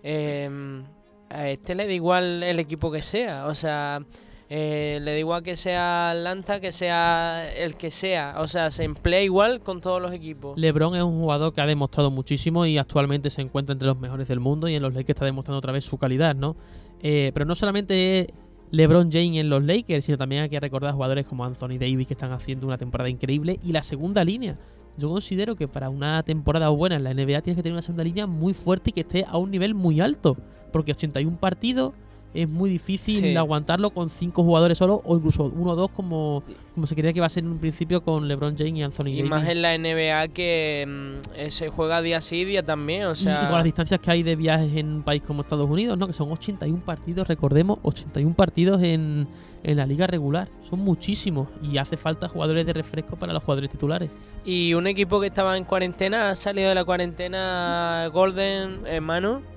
Eh, 0.03 0.83
a 1.29 1.49
este 1.49 1.75
le 1.75 1.87
da 1.87 1.93
igual 1.93 2.43
el 2.43 2.59
equipo 2.59 2.91
que 2.91 3.01
sea, 3.01 3.47
o 3.47 3.53
sea, 3.53 4.01
eh, 4.49 4.99
le 5.01 5.11
da 5.11 5.19
igual 5.19 5.43
que 5.43 5.57
sea 5.57 6.11
Atlanta, 6.11 6.61
que 6.61 6.71
sea 6.71 7.51
el 7.53 7.75
que 7.75 7.91
sea. 7.91 8.35
O 8.37 8.47
sea, 8.47 8.71
se 8.71 8.85
emplea 8.85 9.21
igual 9.21 9.59
con 9.59 9.81
todos 9.81 10.01
los 10.01 10.13
equipos. 10.13 10.57
LeBron 10.57 10.95
es 10.95 11.03
un 11.03 11.19
jugador 11.19 11.53
que 11.53 11.61
ha 11.61 11.65
demostrado 11.65 12.11
muchísimo 12.11 12.65
y 12.65 12.77
actualmente 12.77 13.29
se 13.29 13.41
encuentra 13.41 13.73
entre 13.73 13.87
los 13.87 13.99
mejores 13.99 14.27
del 14.27 14.39
mundo 14.39 14.69
y 14.69 14.75
en 14.75 14.81
los 14.81 14.93
Lakers 14.93 15.09
está 15.09 15.25
demostrando 15.25 15.57
otra 15.57 15.73
vez 15.73 15.83
su 15.83 15.97
calidad, 15.97 16.35
¿no? 16.35 16.55
Eh, 17.01 17.31
pero 17.33 17.45
no 17.45 17.55
solamente 17.55 18.33
LeBron 18.71 19.11
James 19.11 19.37
en 19.37 19.49
los 19.49 19.63
Lakers, 19.63 20.05
sino 20.05 20.17
también 20.17 20.43
hay 20.43 20.49
que 20.49 20.59
recordar 20.59 20.93
jugadores 20.93 21.25
como 21.25 21.43
Anthony 21.43 21.77
Davis 21.77 22.07
que 22.07 22.13
están 22.13 22.31
haciendo 22.31 22.67
una 22.67 22.77
temporada 22.77 23.09
increíble 23.09 23.59
y 23.61 23.73
la 23.73 23.83
segunda 23.83 24.23
línea. 24.23 24.57
Yo 24.97 25.09
considero 25.09 25.55
que 25.55 25.67
para 25.67 25.89
una 25.89 26.23
temporada 26.23 26.69
buena 26.69 26.95
en 26.95 27.03
la 27.03 27.13
NBA 27.13 27.41
tienes 27.41 27.57
que 27.57 27.63
tener 27.63 27.73
una 27.73 27.83
segunda 27.83 28.03
línea 28.03 28.25
muy 28.25 28.53
fuerte 28.53 28.89
y 28.89 28.93
que 28.93 29.01
esté 29.01 29.25
a 29.27 29.37
un 29.37 29.51
nivel 29.51 29.75
muy 29.75 30.01
alto. 30.01 30.37
Porque 30.71 30.91
81 30.91 31.37
partidos 31.37 31.93
es 32.33 32.47
muy 32.47 32.69
difícil 32.69 33.35
aguantarlo 33.37 33.89
con 33.89 34.09
cinco 34.09 34.43
jugadores 34.43 34.77
solo 34.77 35.01
o 35.05 35.15
incluso 35.15 35.45
uno 35.45 35.71
o 35.71 35.75
dos 35.75 35.89
como, 35.89 36.43
como 36.75 36.85
se 36.85 36.93
creía 36.93 37.13
que 37.13 37.19
iba 37.19 37.25
a 37.25 37.29
ser 37.29 37.43
en 37.43 37.51
un 37.51 37.57
principio 37.57 38.03
con 38.03 38.27
LeBron 38.27 38.55
James 38.57 38.75
y 38.75 38.83
Anthony 38.83 39.03
Davis. 39.05 39.19
Y 39.19 39.23
más 39.23 39.47
en 39.47 39.61
la 39.61 39.77
NBA 39.77 40.27
que 40.29 40.85
mm, 40.87 41.39
eh, 41.39 41.51
se 41.51 41.69
juega 41.69 42.01
día 42.01 42.21
sí 42.21 42.45
día 42.45 42.63
también, 42.63 43.05
o 43.05 43.15
sea... 43.15 43.41
Y, 43.43 43.45
con 43.45 43.55
las 43.55 43.63
distancias 43.63 43.99
que 43.99 44.11
hay 44.11 44.23
de 44.23 44.35
viajes 44.35 44.75
en 44.75 44.87
un 44.87 45.03
país 45.03 45.23
como 45.25 45.41
Estados 45.41 45.69
Unidos, 45.69 45.97
¿no? 45.97 46.05
Que 46.07 46.13
son 46.13 46.31
81 46.31 46.83
partidos, 46.83 47.27
recordemos, 47.27 47.79
81 47.81 48.35
partidos 48.35 48.83
en, 48.83 49.27
en 49.63 49.77
la 49.77 49.85
liga 49.85 50.05
regular. 50.05 50.49
Son 50.61 50.79
muchísimos 50.79 51.47
y 51.63 51.77
hace 51.77 51.97
falta 51.97 52.27
jugadores 52.27 52.65
de 52.65 52.73
refresco 52.73 53.15
para 53.15 53.33
los 53.33 53.41
jugadores 53.43 53.69
titulares. 53.69 54.11
Y 54.45 54.73
un 54.73 54.87
equipo 54.87 55.19
que 55.19 55.27
estaba 55.27 55.57
en 55.57 55.63
cuarentena, 55.63 56.29
ha 56.29 56.35
salido 56.35 56.69
de 56.69 56.75
la 56.75 56.85
cuarentena 56.85 58.09
Golden, 58.13 58.81
hermano 58.85 59.56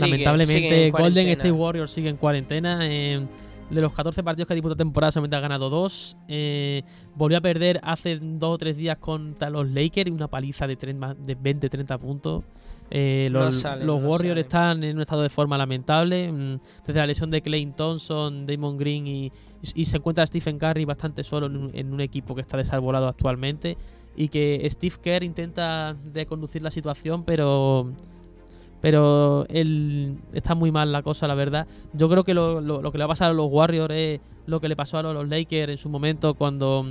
Lamentablemente, 0.00 0.90
Golden 0.90 1.28
State 1.28 1.52
Warriors 1.52 1.90
sigue 1.90 2.08
en 2.08 2.16
cuarentena. 2.16 2.80
de 2.80 3.26
los 3.70 3.92
14 3.92 4.22
partidos 4.22 4.46
que 4.46 4.52
ha 4.52 4.56
disputado 4.56 4.76
temporada, 4.76 5.12
solamente 5.12 5.36
ha 5.36 5.40
ganado 5.40 5.70
dos. 5.70 6.16
Eh, 6.28 6.82
volvió 7.14 7.38
a 7.38 7.40
perder 7.40 7.80
hace 7.82 8.18
dos 8.20 8.54
o 8.54 8.58
tres 8.58 8.76
días 8.76 8.98
contra 8.98 9.50
los 9.50 9.68
Lakers, 9.68 10.10
una 10.10 10.28
paliza 10.28 10.66
de, 10.66 10.76
de 10.76 11.38
20-30 11.38 11.98
puntos. 11.98 12.44
Eh, 12.90 13.28
los, 13.32 13.64
Warriors 14.04 14.40
están 14.40 14.84
en 14.84 14.96
un 14.96 15.02
estado 15.02 15.22
de 15.22 15.28
forma 15.28 15.58
lamentable. 15.58 16.30
Mm, 16.30 16.60
desde 16.86 17.00
la 17.00 17.06
lesión 17.06 17.30
de 17.30 17.42
Clay 17.42 17.66
Thompson, 17.66 18.46
Damon 18.46 18.76
Green 18.76 19.06
y, 19.06 19.32
se 19.84 19.96
encuentra 19.96 20.24
Stephen 20.26 20.58
Curry 20.58 20.84
bastante 20.84 21.24
solo 21.24 21.46
en 21.46 21.56
un, 21.56 21.70
en 21.74 21.92
un, 21.92 22.00
equipo 22.00 22.34
que 22.34 22.40
está 22.40 22.56
desarbolado 22.56 23.08
actualmente. 23.08 23.76
Y 24.14 24.28
que 24.28 24.66
Steve 24.70 24.94
Kerr 25.02 25.24
intenta 25.24 25.96
reconducir 26.14 26.62
la 26.62 26.70
situación, 26.70 27.24
pero 27.24 27.92
pero 28.80 29.46
él 29.48 30.18
está 30.32 30.54
muy 30.54 30.70
mal 30.70 30.92
la 30.92 31.02
cosa, 31.02 31.26
la 31.26 31.34
verdad. 31.34 31.66
Yo 31.92 32.08
creo 32.08 32.24
que 32.24 32.34
lo, 32.34 32.60
que 32.92 32.98
le 32.98 33.04
va 33.04 33.06
a 33.06 33.08
pasar 33.08 33.30
a 33.30 33.34
los 33.34 33.48
Warriors 33.50 33.94
es 33.94 34.20
lo 34.46 34.60
que 34.60 34.68
le 34.68 34.76
pasó 34.76 34.98
a 34.98 35.02
los 35.02 35.28
Lakers 35.28 35.72
en 35.72 35.78
su 35.78 35.88
momento 35.88 36.34
cuando 36.34 36.86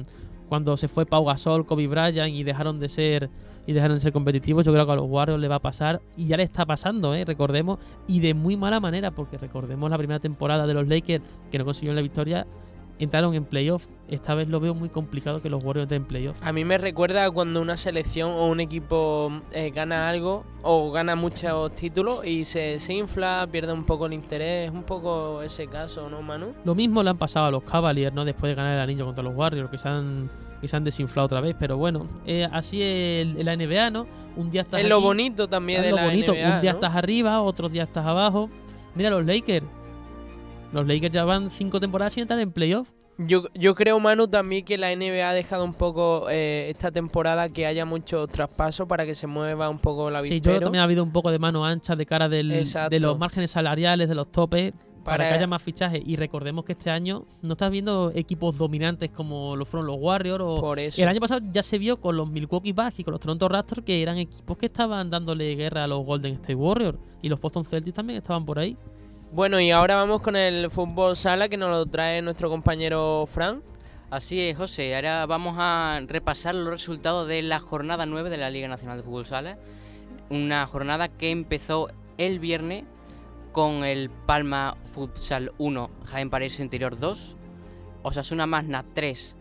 cuando 0.50 0.78
se 0.78 0.88
fue 0.88 1.06
Pau 1.06 1.26
Gasol, 1.26 1.66
Kobe 1.66 1.88
Bryant 1.88 2.34
y 2.34 2.44
dejaron 2.44 2.80
de 2.80 2.90
ser 2.90 3.30
y 3.68 3.74
dejaron 3.74 3.98
de 3.98 4.02
ser 4.02 4.14
competitivos, 4.14 4.64
yo 4.64 4.72
creo 4.72 4.86
que 4.86 4.92
a 4.92 4.96
los 4.96 5.10
Warriors 5.10 5.42
le 5.42 5.48
va 5.48 5.56
a 5.56 5.60
pasar 5.60 6.02
y 6.16 6.28
ya 6.28 6.38
le 6.38 6.44
está 6.44 6.66
pasando, 6.68 7.16
¿eh? 7.16 7.26
recordemos, 7.26 7.80
y 8.08 8.20
de 8.20 8.36
muy 8.36 8.58
mala 8.58 8.80
manera, 8.80 9.10
porque 9.10 9.40
recordemos 9.40 9.90
la 9.90 9.98
primera 9.98 10.20
temporada 10.20 10.68
de 10.68 10.76
los 10.76 10.88
Lakers 10.88 11.24
que 11.50 11.58
no 11.58 11.66
consiguieron 11.66 11.96
la 11.96 12.04
victoria, 12.04 12.46
entraron 13.00 13.34
en 13.36 13.44
playoff. 13.46 13.88
Esta 14.08 14.36
vez 14.36 14.48
lo 14.50 14.60
veo 14.60 14.74
muy 14.76 14.90
complicado 14.90 15.42
que 15.42 15.50
los 15.50 15.64
Warriors 15.64 15.86
entren 15.86 16.04
en 16.04 16.08
playoff. 16.08 16.38
A 16.44 16.54
mí 16.54 16.64
me 16.64 16.78
recuerda 16.78 17.30
cuando 17.32 17.62
una 17.62 17.76
selección 17.76 18.32
o 18.32 18.48
un 18.48 18.60
equipo 18.60 19.32
eh, 19.52 19.72
gana 19.72 20.08
algo 20.08 20.46
o 20.62 20.92
gana 20.92 21.16
muchos 21.16 21.74
títulos 21.76 22.26
y 22.26 22.44
se, 22.46 22.80
se 22.80 22.94
infla, 22.94 23.48
pierde 23.52 23.74
un 23.74 23.84
poco 23.84 24.06
el 24.06 24.14
interés. 24.14 24.70
Un 24.72 24.84
poco 24.84 25.42
ese 25.42 25.68
caso, 25.68 26.10
¿no, 26.10 26.22
Manu? 26.22 26.54
Lo 26.64 26.76
mismo 26.76 27.02
le 27.04 27.10
han 27.10 27.18
pasado 27.18 27.48
a 27.48 27.52
los 27.52 27.64
Cavaliers, 27.64 28.14
¿no? 28.14 28.24
Después 28.26 28.50
de 28.52 28.56
ganar 28.56 28.76
el 28.76 28.80
anillo 28.82 29.06
contra 29.06 29.24
los 29.24 29.36
Warriors, 29.36 29.70
que 29.70 29.78
se 29.78 29.88
han, 29.88 30.30
que 30.62 30.68
se 30.68 30.76
han 30.78 30.84
desinflado 30.84 31.26
otra 31.26 31.42
vez. 31.42 31.56
Pero 31.60 31.78
bueno, 31.78 32.08
eh, 32.26 32.48
así 32.52 32.82
es 32.82 33.36
el- 33.36 33.44
la 33.46 33.54
NBA, 33.58 33.90
¿no? 33.90 34.06
Un 34.38 34.52
día 34.52 34.62
estás 34.62 34.82
Es 34.82 34.88
lo 34.90 34.98
aquí, 34.98 35.06
bonito 35.06 35.48
también 35.50 35.80
es 35.80 35.86
de 35.86 35.92
lo 35.92 35.96
la 35.98 36.06
bonito. 36.06 36.34
NBA, 36.34 36.56
Un 36.56 36.62
día 36.62 36.72
¿no? 36.74 36.78
estás 36.78 36.96
arriba, 36.96 37.42
otros 37.42 37.72
días 37.72 37.88
estás 37.88 38.06
abajo. 38.06 38.50
Mira 38.94 39.10
los 39.10 39.26
Lakers. 39.26 39.66
Los 40.76 40.88
Lakers 40.88 41.14
ya 41.14 41.24
van 41.24 41.50
cinco 41.50 41.80
temporadas 41.80 42.12
sin 42.14 42.24
estar 42.24 42.38
en 42.38 42.52
playoff. 42.52 42.90
Yo, 43.18 43.44
yo 43.54 43.76
creo, 43.76 43.98
Manu, 44.02 44.28
también 44.28 44.66
que 44.66 44.78
la 44.78 44.94
NBA 44.94 45.30
ha 45.30 45.34
dejado 45.34 45.64
un 45.64 45.74
poco 45.74 46.28
eh, 46.30 46.68
esta 46.70 46.92
temporada 46.92 47.48
que 47.48 47.66
haya 47.66 47.86
muchos 47.86 48.30
traspasos 48.30 48.86
para 48.88 49.06
que 49.06 49.16
se 49.16 49.26
mueva 49.26 49.70
un 49.70 49.80
poco 49.80 50.10
la 50.12 50.22
Sí, 50.26 50.42
yo 50.42 50.44
creo 50.44 50.56
que 50.56 50.64
también 50.66 50.82
ha 50.82 50.84
habido 50.84 51.02
un 51.02 51.14
poco 51.14 51.32
de 51.32 51.40
mano 51.40 51.66
ancha 51.66 51.96
de 51.96 52.06
cara 52.06 52.28
del- 52.28 52.50
de 52.50 53.00
los 53.00 53.18
márgenes 53.18 53.52
salariales, 53.52 54.10
de 54.10 54.16
los 54.16 54.30
topes, 54.34 54.74
para, 55.06 55.18
Para- 55.20 55.30
que 55.30 55.36
haya 55.36 55.48
más 55.48 55.62
fichajes. 55.64 56.02
Y 56.06 56.18
recordemos 56.18 56.66
que 56.66 56.74
este 56.74 56.90
año 56.90 57.26
no 57.42 57.54
estás 57.54 57.72
viendo 57.72 58.12
equipos 58.14 58.58
dominantes 58.58 59.12
como 59.12 59.56
lo 59.56 59.64
fueron 59.64 59.88
los 59.88 59.96
Warriors. 59.98 60.44
O 60.46 60.60
Por 60.60 60.80
eso. 60.80 61.02
El 61.02 61.08
año 61.08 61.22
pasado 61.22 61.40
ya 61.54 61.64
se 61.64 61.78
vio 61.78 62.02
con 62.02 62.18
los 62.18 62.30
Milwaukee 62.30 62.74
Bucks 62.74 63.00
y 63.00 63.04
con 63.06 63.14
los 63.14 63.22
Toronto 63.22 63.48
Raptors 63.48 63.82
que 63.86 64.02
eran 64.02 64.18
equipos 64.18 64.58
que 64.58 64.66
estaban 64.66 65.10
dándole 65.10 65.56
guerra 65.56 65.86
a 65.86 65.88
los 65.88 66.04
Golden 66.04 66.34
State 66.34 66.56
Warriors. 66.56 66.98
Y 67.22 67.30
los 67.30 67.40
Boston 67.40 67.64
Celtics 67.64 67.96
también 67.96 68.18
estaban 68.18 68.46
por 68.46 68.60
ahí. 68.60 68.76
Bueno, 69.32 69.60
y 69.60 69.72
ahora 69.72 69.96
vamos 69.96 70.22
con 70.22 70.36
el 70.36 70.72
fútbol 70.72 71.18
sala 71.18 71.50
que 71.50 71.58
nos 71.58 71.70
lo 71.70 71.86
trae 71.86 72.22
nuestro 72.22 72.50
compañero 72.50 73.28
Fran. 73.30 73.64
Así 74.10 74.40
es, 74.40 74.56
José. 74.56 74.96
Ahora 74.96 75.26
vamos 75.26 75.56
a 75.58 76.00
repasar 76.08 76.56
los 76.56 76.70
resultados 76.70 77.28
de 77.28 77.42
la 77.42 77.60
jornada 77.60 78.06
9 78.06 78.30
de 78.30 78.38
la 78.38 78.50
Liga 78.50 78.68
Nacional 78.70 78.98
de 78.98 79.04
Fútbol 79.04 79.26
Sala. 79.26 79.58
Una 80.30 80.66
jornada 80.68 81.10
que 81.10 81.32
empezó 81.32 81.90
el 82.18 82.40
viernes 82.40 82.86
con 83.52 83.84
el 83.84 84.10
Palma 84.10 84.78
Futsal 84.86 85.52
1, 85.58 85.90
Jaén 86.06 86.30
Paraíso 86.30 86.62
Interior 86.62 86.98
2, 86.98 87.36
Osasuna 88.04 88.46
Magna 88.46 88.86
3, 88.94 89.36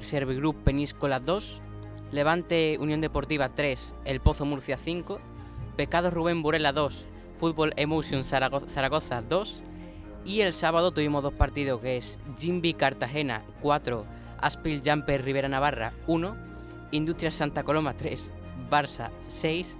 Servigroup 0.00 0.62
Peníscola 0.62 1.20
2, 1.20 1.62
Levante 2.10 2.76
Unión 2.80 3.00
Deportiva 3.00 3.54
3, 3.54 3.94
El 4.04 4.20
Pozo 4.20 4.44
Murcia 4.44 4.76
5, 4.76 5.20
Pecado 5.76 6.10
Rubén 6.10 6.42
Burela 6.42 6.72
2, 6.72 7.04
Fútbol 7.42 7.72
Emotion 7.74 8.22
Zarago- 8.22 8.68
Zaragoza 8.68 9.20
2, 9.20 9.64
y 10.24 10.42
el 10.42 10.52
sábado 10.52 10.92
tuvimos 10.92 11.24
dos 11.24 11.32
partidos 11.32 11.80
que 11.80 11.96
es 11.96 12.20
Jimby 12.38 12.74
Cartagena 12.74 13.42
4, 13.60 14.06
Aspil 14.40 14.80
Jumper 14.84 15.24
Rivera 15.24 15.48
Navarra 15.48 15.92
1, 16.06 16.36
Industrias 16.92 17.34
Santa 17.34 17.64
Coloma 17.64 17.96
3, 17.96 18.30
Barça 18.70 19.10
6 19.26 19.76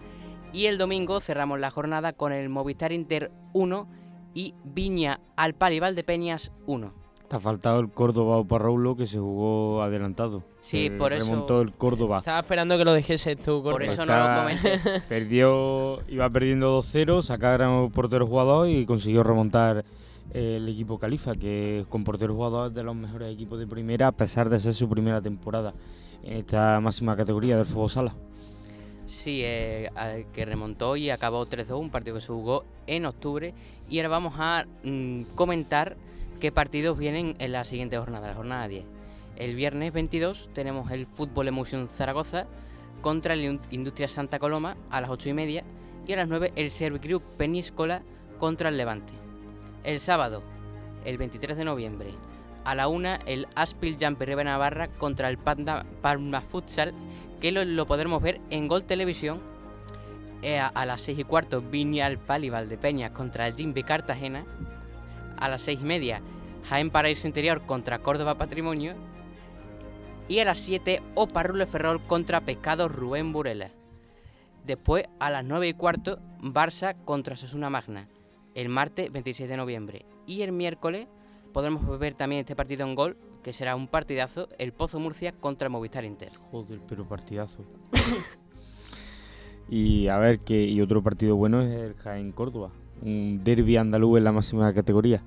y 0.53 0.67
el 0.67 0.77
domingo 0.77 1.21
cerramos 1.21 1.61
la 1.61 1.71
jornada 1.71 2.13
con 2.15 2.33
el 2.33 2.49
Movistar 2.49 2.91
Inter 2.91 3.31
1 3.53 3.87
y 4.35 4.57
Viña 4.65 5.21
Alpal 5.37 5.75
y 5.75 5.79
Valdepeñas 5.79 6.51
1. 6.67 6.93
Te 7.29 7.37
faltado 7.39 7.79
el 7.79 7.93
Córdoba 7.93 8.39
o 8.39 8.45
que 8.97 9.07
se 9.07 9.21
jugó 9.21 9.83
adelantado. 9.83 10.43
Sí, 10.63 10.85
Se 10.89 10.91
por 10.93 11.13
eso- 11.13 11.25
Remontó 11.27 11.61
el 11.61 11.73
Córdoba. 11.75 12.19
Estaba 12.19 12.39
esperando 12.41 12.79
que 12.79 12.85
lo 12.85 12.95
dijese 12.95 13.37
tú. 13.37 13.63
Por 13.63 13.73
Cortés. 13.73 13.93
eso 13.93 14.07
no 14.07 14.17
lo 14.17 14.37
comenté. 14.43 14.81
Perdió, 15.09 16.01
iba 16.09 16.31
perdiendo 16.31 16.79
2-0, 16.81 17.23
sacaron 17.23 17.91
portero 17.91 18.27
jugador 18.27 18.69
y 18.69 18.87
consiguió 18.87 19.23
remontar 19.25 19.85
eh, 20.33 20.57
el 20.57 20.69
equipo 20.69 20.99
Califa, 20.99 21.33
que 21.35 21.85
con 21.89 22.05
portero 22.05 22.35
jugador 22.35 22.69
es 22.69 22.75
de 22.75 22.85
los 22.85 22.95
mejores 22.95 23.35
equipos 23.35 23.59
de 23.59 23.67
primera, 23.67 24.07
a 24.07 24.13
pesar 24.13 24.49
de 24.49 24.61
ser 24.61 24.73
su 24.73 24.89
primera 24.89 25.21
temporada 25.21 25.75
en 26.23 26.39
esta 26.39 26.79
máxima 26.81 27.17
categoría 27.17 27.57
del 27.57 27.67
fútbol 27.67 27.91
sala. 27.91 28.15
Sí, 29.07 29.41
eh, 29.45 29.91
que 30.33 30.45
remontó 30.45 30.97
y 30.97 31.11
acabó 31.11 31.45
3-2, 31.47 31.79
un 31.79 31.91
partido 31.91 32.15
que 32.15 32.21
se 32.23 32.29
jugó 32.29 32.65
en 32.87 33.05
octubre. 33.05 33.53
Y 33.91 33.99
ahora 33.99 34.09
vamos 34.11 34.35
a 34.39 34.65
mm, 34.85 35.23
comentar 35.35 35.97
qué 36.41 36.53
partidos 36.53 36.97
vienen 36.97 37.35
en 37.41 37.53
la 37.53 37.65
siguiente 37.65 37.99
jornada, 37.99 38.29
la 38.29 38.35
jornada 38.35 38.69
10. 38.69 38.85
El 39.37 39.55
viernes 39.57 39.93
22 39.93 40.51
tenemos 40.53 40.91
el 40.91 41.07
Fútbol 41.07 41.49
Emotion 41.49 41.89
Zaragoza 41.89 42.47
contra 43.01 43.35
el 43.35 43.45
In- 43.45 43.61
Industria 43.71 44.09
Santa 44.09 44.39
Coloma 44.39 44.77
a 44.91 45.01
las 45.01 45.11
8 45.11 45.31
y 45.31 45.33
media. 45.33 45.65
Y 46.07 46.13
a 46.13 46.17
las 46.17 46.29
9 46.29 46.53
el 46.57 46.71
Servigroup 46.71 47.23
Peníscola 47.37 48.03
contra 48.39 48.69
el 48.69 48.77
Levante. 48.77 49.13
El 49.85 50.01
sábado, 50.01 50.43
el 51.05 51.17
23 51.17 51.57
de 51.57 51.65
noviembre, 51.65 52.11
a 52.65 52.75
la 52.75 52.89
1 52.89 53.19
el 53.27 53.47
Aspil 53.55 53.97
Jumper 54.01 54.29
Rivera 54.29 54.51
Navarra 54.51 54.89
contra 54.89 55.29
el 55.29 55.39
Panda- 55.39 55.85
Palma 56.01 56.41
Futsal 56.41 56.93
que 57.41 57.51
lo, 57.53 57.87
podremos 57.87 58.23
ver 58.23 58.41
en 58.51 58.69
Gol 58.69 58.85
Televisión 58.85 59.41
eh, 60.43 60.61
a, 60.61 60.87
las 60.87 61.01
6 61.03 61.19
y 61.21 61.25
cuarto 61.25 61.61
Viñal 61.61 62.19
Pali 62.19 62.51
Valdepeñas 62.51 63.11
contra 63.13 63.47
el 63.49 63.55
Jimby 63.55 63.83
Cartagena 63.83 64.45
a 65.39 65.49
las 65.49 65.63
6 65.63 65.81
y 65.83 65.85
media 65.85 66.21
Jaén 66.69 66.91
Paraíso 66.91 67.27
Interior 67.27 67.63
contra 67.67 67.99
Córdoba 67.99 68.37
Patrimonio 68.39 68.95
y 70.33 70.41
a 70.41 70.47
las 70.47 70.61
7 70.61 71.03
Oparrulo 71.15 71.67
Ferrol 71.67 72.01
contra 72.01 72.41
Pescado 72.41 72.89
Rubén 72.89 73.35
Burela. 73.35 73.71
Después 74.65 75.05
a 75.21 75.29
las 75.29 75.45
9 75.45 75.69
y 75.69 75.75
cuarto 75.75 76.21
Barça 76.41 76.97
contra 77.05 77.37
Sosuna 77.37 77.69
Magna 77.69 78.09
el 78.55 78.71
martes 78.71 79.13
26 79.13 79.51
de 79.51 79.59
noviembre 79.59 80.07
y 80.27 80.41
el 80.41 80.53
miércoles 80.53 81.07
podremos 81.53 81.99
ver 81.99 82.15
también 82.15 82.41
este 82.41 82.57
partido 82.57 82.87
en 82.87 82.95
gol 82.95 83.19
que 83.43 83.53
será 83.53 83.77
un 83.77 83.89
partidazo 83.89 84.49
el 84.59 84.73
Pozo 84.73 84.99
Murcia 84.99 85.33
contra 85.33 85.67
el 85.67 85.73
Movistar 85.73 86.07
Inter. 86.07 86.31
Joder, 86.51 86.81
pero 86.89 87.07
partidazo. 87.07 87.63
y 89.69 90.09
a 90.09 90.17
ver, 90.17 90.39
que 90.39 90.65
y 90.65 90.81
otro 90.81 91.03
partido 91.03 91.37
bueno 91.37 91.61
es 91.61 91.79
el 91.79 91.95
Jaén 91.97 92.33
Córdoba. 92.33 92.71
Un 93.03 93.45
derby 93.45 93.77
andaluz 93.77 94.17
en 94.17 94.25
la 94.25 94.33
máxima 94.33 94.73
categoría. 94.73 95.23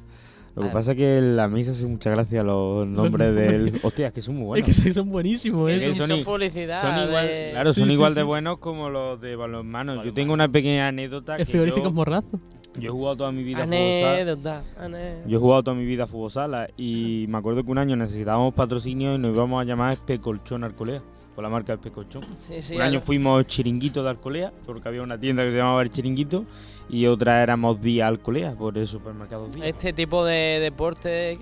Lo 0.55 0.61
que 0.63 0.69
pasa 0.69 0.91
es 0.91 0.97
que 0.97 1.17
en 1.17 1.35
la 1.35 1.47
mesa 1.49 1.71
hace 1.71 1.85
mucha 1.85 2.09
gracia 2.11 2.41
los 2.43 2.87
nombres 2.87 3.35
del. 3.35 3.73
Hostia, 3.83 4.07
es 4.07 4.13
que 4.13 4.21
son 4.21 4.35
muy 4.37 4.45
buenos. 4.45 4.69
Es 4.69 4.81
que 4.83 4.93
son 4.93 5.09
buenísimos, 5.09 5.69
Es 5.69 5.81
¿eh? 5.81 5.85
que 5.87 5.93
Son- 5.95 6.07
son, 6.07 6.23
publicidad. 6.23 6.81
son 6.81 7.07
igual, 7.09 7.27
de- 7.27 7.49
claro, 7.51 7.73
son 7.73 7.87
sí, 7.87 7.93
igual 7.93 8.13
sí. 8.13 8.19
de 8.19 8.23
buenos 8.23 8.57
como 8.59 8.89
los 8.89 9.19
de 9.19 9.35
balonmano. 9.35 10.03
Yo 10.03 10.13
tengo 10.13 10.33
una 10.33 10.47
pequeña 10.47 10.87
anécdota. 10.87 11.35
Que 11.37 11.45
frigoríficos 11.45 11.89
yo, 11.89 11.93
morrazo. 11.95 12.39
yo 12.79 12.87
he 12.89 12.89
jugado 12.89 13.17
toda 13.17 13.31
mi 13.33 13.43
vida 13.43 13.59
a 13.59 13.65
fútbol 13.65 13.77
sala. 13.77 14.13
Anécdota, 14.13 14.63
anécdota. 14.79 15.27
Yo 15.29 15.37
he 15.37 15.41
jugado 15.41 15.63
toda 15.63 15.75
mi 15.77 15.85
vida 15.85 16.03
a 16.03 16.07
fútbol 16.07 16.31
sala 16.31 16.69
y 16.77 17.25
me 17.27 17.37
acuerdo 17.37 17.63
que 17.63 17.71
un 17.71 17.77
año 17.77 17.95
necesitábamos 17.97 18.53
patrocinio 18.53 19.15
y 19.15 19.17
nos 19.17 19.33
íbamos 19.35 19.61
a 19.61 19.65
llamar 19.65 19.91
Especolchón 19.93 20.63
Arcolea, 20.63 21.01
por 21.35 21.43
la 21.43 21.49
marca 21.49 21.73
Especolchón. 21.73 22.23
Sí, 22.39 22.61
sí, 22.61 22.75
un 22.75 22.81
año 22.81 23.01
fuimos 23.01 23.45
Chiringuito 23.45 24.01
de 24.01 24.09
Alcolea, 24.09 24.53
porque 24.65 24.87
había 24.87 25.01
una 25.01 25.19
tienda 25.19 25.43
que 25.43 25.51
se 25.51 25.57
llamaba 25.57 25.81
El 25.81 25.91
Chiringuito, 25.91 26.45
y 26.89 27.05
otra 27.07 27.43
éramos 27.43 27.81
Día 27.81 28.07
Alcolea, 28.07 28.55
por 28.55 28.77
el 28.77 28.87
supermercado 28.87 29.49
Día. 29.49 29.65
Este 29.65 29.91
tipo 29.91 30.23
de 30.23 30.59
deporte 30.61 31.37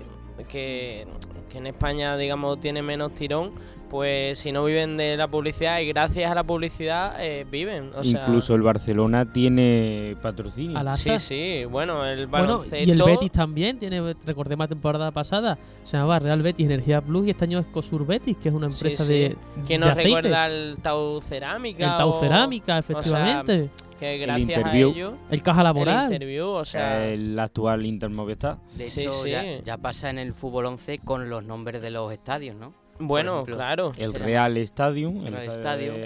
que, 0.48 1.06
que 1.48 1.58
en 1.58 1.66
España, 1.68 2.16
digamos, 2.16 2.60
tiene 2.60 2.82
menos 2.82 3.14
tirón, 3.14 3.52
pues 3.94 4.40
si 4.40 4.50
no 4.50 4.64
viven 4.64 4.96
de 4.96 5.16
la 5.16 5.28
publicidad 5.28 5.78
y 5.78 5.86
gracias 5.86 6.28
a 6.28 6.34
la 6.34 6.42
publicidad 6.42 7.14
eh, 7.20 7.46
viven. 7.48 7.92
O 7.94 8.02
sea, 8.02 8.22
Incluso 8.22 8.56
el 8.56 8.62
Barcelona 8.62 9.24
tiene 9.32 10.16
patrocinio. 10.20 10.76
A 10.76 10.82
la- 10.82 10.96
Sí, 10.96 11.16
sí, 11.20 11.64
bueno, 11.64 12.04
el 12.04 12.26
Bueno, 12.26 12.46
baloncesto. 12.58 12.76
y 12.76 12.90
el 12.90 13.00
Betis 13.00 13.30
también 13.30 13.78
tiene, 13.78 14.14
recordemos 14.26 14.64
la 14.64 14.68
temporada 14.68 15.12
pasada, 15.12 15.58
se 15.84 15.96
llamaba 15.96 16.18
Real 16.18 16.42
Betis 16.42 16.66
Energía 16.66 17.00
Plus 17.02 17.28
y 17.28 17.30
este 17.30 17.44
año 17.44 17.60
es 17.60 17.66
Cosur 17.66 18.04
Betis, 18.04 18.36
que 18.42 18.48
es 18.48 18.54
una 18.56 18.66
Sí, 18.66 18.72
empresa 18.74 19.04
sí. 19.04 19.12
de. 19.12 19.36
que 19.64 19.74
de 19.74 19.78
nos 19.78 19.90
aceite. 19.90 20.08
recuerda 20.08 20.44
al 20.44 20.76
Tau 20.82 21.20
Cerámica. 21.22 21.84
El 21.92 21.96
Tau 21.96 22.08
o- 22.10 22.20
Cerámica, 22.20 22.78
o 22.78 22.82
sea, 22.82 22.98
efectivamente. 22.98 23.70
que 24.00 24.18
gracias 24.18 24.48
a 24.48 24.60
Interview. 24.60 24.90
ello. 24.90 25.14
el 25.30 25.42
Caja 25.44 25.60
El 25.60 25.64
Laboral. 25.66 26.12
interview, 26.12 26.48
o 26.48 26.64
sea. 26.64 27.06
el 27.06 27.38
actual 27.38 27.86
Inter 27.86 28.10
Movistar. 28.10 28.56
De 28.76 28.88
Sí, 28.88 29.02
hecho, 29.02 29.12
sí. 29.12 29.30
Ya, 29.30 29.60
ya 29.62 29.76
pasa 29.78 30.10
en 30.10 30.18
el 30.18 30.34
fútbol 30.34 30.66
11 30.66 30.98
con 30.98 31.30
los 31.30 31.44
nombres 31.44 31.80
de 31.80 31.90
los 31.92 32.12
estadios, 32.12 32.56
¿no? 32.56 32.74
Bueno, 32.98 33.32
ejemplo, 33.34 33.56
claro. 33.56 33.92
El 33.96 34.14
Real 34.14 34.56
Stadium. 34.56 35.24
El 35.26 35.34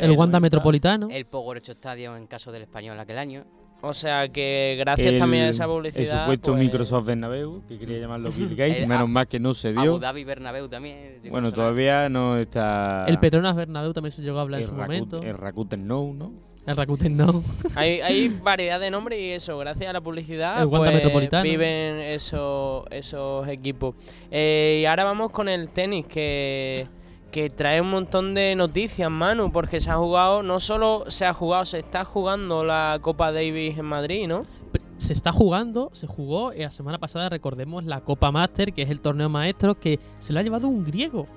el 0.01 0.11
Wanda 0.13 0.41
Metropolitano. 0.41 1.09
El 1.11 1.25
Pogorecho 1.27 1.73
Stadium 1.73 2.17
en 2.17 2.27
caso 2.27 2.51
del 2.53 2.63
español 2.63 2.99
aquel 3.01 3.19
año. 3.19 3.45
O 3.81 3.95
sea 3.95 4.29
que 4.29 4.75
gracias 4.77 5.09
el- 5.11 5.19
también 5.21 5.45
a 5.45 5.49
esa 5.51 5.65
El 5.65 5.71
publicidad. 5.71 6.23
supuesto 6.25 6.51
pues, 6.51 6.65
Microsoft 6.65 7.07
Bernabéu, 7.07 7.63
que 7.69 7.79
quería 7.79 7.99
llamarlo 8.01 8.31
Bill 8.33 8.49
Gates, 8.57 8.79
El 8.81 8.87
menos 8.89 9.05
a- 9.05 9.07
mal 9.07 9.29
que 9.29 9.39
no 9.39 9.55
se 9.55 9.69
Abu 9.69 9.81
dio. 9.83 9.99
Dhabi 10.01 10.25
Bernabéu 10.25 10.69
también. 10.69 11.21
si 11.23 11.31
Bueno, 11.31 11.53
todavía 11.53 12.09
no 12.09 12.37
está... 12.39 13.05
El 13.07 13.21
Petronas 13.21 13.55
Bernabéu 13.55 13.93
también 13.93 14.11
se 14.11 14.23
llegó 14.23 14.39
a 14.39 14.43
hablar 14.43 14.61
el 14.63 14.65
en 14.67 14.71
su 14.71 14.77
momento. 14.77 15.23
El 15.23 15.39
Rakuten 15.39 15.87
No, 15.87 16.13
¿no? 16.13 16.33
El 16.67 16.77
Rakuten 16.77 17.17
no. 17.17 17.43
Hay, 17.77 18.01
hay 18.01 18.29
variedad 18.29 18.79
de 18.79 18.91
nombres 18.91 19.19
y 19.21 19.31
eso, 19.31 19.57
gracias 19.57 19.89
a 19.89 19.93
la 19.95 20.01
publicidad, 20.03 20.61
El 20.63 20.69
pues, 20.69 20.93
Metropolitano. 20.93 21.43
viven 21.43 21.99
esos, 21.99 22.85
esos 22.91 23.49
equipos. 23.49 23.95
Eh, 24.31 24.81
y 24.83 24.85
ahora 24.85 25.05
vamos 25.05 25.33
con 25.33 25.49
el 25.49 25.69
tenis, 25.71 26.05
que, 26.07 26.87
que 27.31 27.49
trae 27.49 27.81
un 27.81 27.91
montón 27.91 28.35
de 28.35 28.55
noticias, 28.55 29.11
Manu, 29.11 29.51
porque 29.51 29.81
se 29.81 29.91
ha 29.91 29.97
jugado, 29.97 30.43
no 30.43 30.61
solo 30.61 31.05
se 31.09 31.25
ha 31.25 31.33
jugado, 31.33 31.65
se 31.65 31.79
está 31.79 32.05
jugando 32.05 32.65
la 32.65 32.99
Copa 33.01 33.33
Davis 33.33 33.79
en 33.79 33.87
Madrid, 33.87 34.27
¿no? 34.29 34.45
Se 34.99 35.13
está 35.13 35.31
jugando, 35.33 35.91
se 35.95 36.07
jugó 36.07 36.53
eh, 36.53 36.63
la 36.63 36.71
semana 36.71 36.99
pasada, 36.99 37.29
recordemos, 37.29 37.85
la 37.85 38.01
Copa 38.01 38.31
Master, 38.33 38.73
que 38.73 38.83
es 38.83 38.91
el 38.91 39.01
torneo 39.01 39.29
maestro, 39.29 39.79
que 39.79 40.01
se 40.19 40.33
lo 40.33 40.41
ha 40.41 40.43
llevado 40.43 40.69
un 40.69 40.85
griego. 40.85 41.29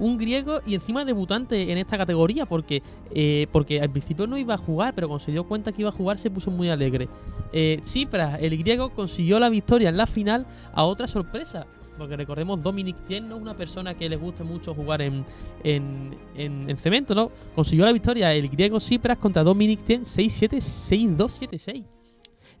Un 0.00 0.18
griego 0.18 0.60
y 0.66 0.74
encima 0.74 1.04
debutante 1.04 1.70
en 1.70 1.78
esta 1.78 1.96
categoría, 1.96 2.46
porque, 2.46 2.82
eh, 3.14 3.46
porque 3.52 3.80
al 3.80 3.90
principio 3.90 4.26
no 4.26 4.36
iba 4.36 4.54
a 4.54 4.58
jugar, 4.58 4.94
pero 4.94 5.06
cuando 5.06 5.24
se 5.24 5.30
dio 5.30 5.44
cuenta 5.44 5.70
que 5.70 5.82
iba 5.82 5.90
a 5.90 5.92
jugar 5.92 6.18
se 6.18 6.30
puso 6.30 6.50
muy 6.50 6.68
alegre. 6.68 7.08
Eh, 7.52 7.78
Tsipras, 7.82 8.40
el 8.40 8.56
griego, 8.56 8.90
consiguió 8.90 9.38
la 9.38 9.50
victoria 9.50 9.90
en 9.90 9.96
la 9.96 10.06
final 10.06 10.46
a 10.72 10.84
otra 10.84 11.06
sorpresa 11.06 11.66
porque 11.98 12.16
recordemos, 12.16 12.62
Dominic 12.62 12.96
Tien 13.04 13.28
no 13.28 13.36
es 13.36 13.42
una 13.42 13.54
persona 13.54 13.94
que 13.94 14.08
le 14.08 14.16
guste 14.16 14.42
mucho 14.42 14.74
jugar 14.74 15.02
en, 15.02 15.22
en, 15.62 16.16
en, 16.34 16.76
cemento, 16.78 17.14
¿no? 17.14 17.30
Consiguió 17.54 17.84
la 17.84 17.92
victoria 17.92 18.32
el 18.32 18.48
griego 18.48 18.80
Cipras 18.80 19.18
contra 19.18 19.44
Dominic 19.44 19.82
Tien 19.84 20.00
6-7, 20.00 20.56
6-2, 20.56 21.48
7-6. 21.50 21.99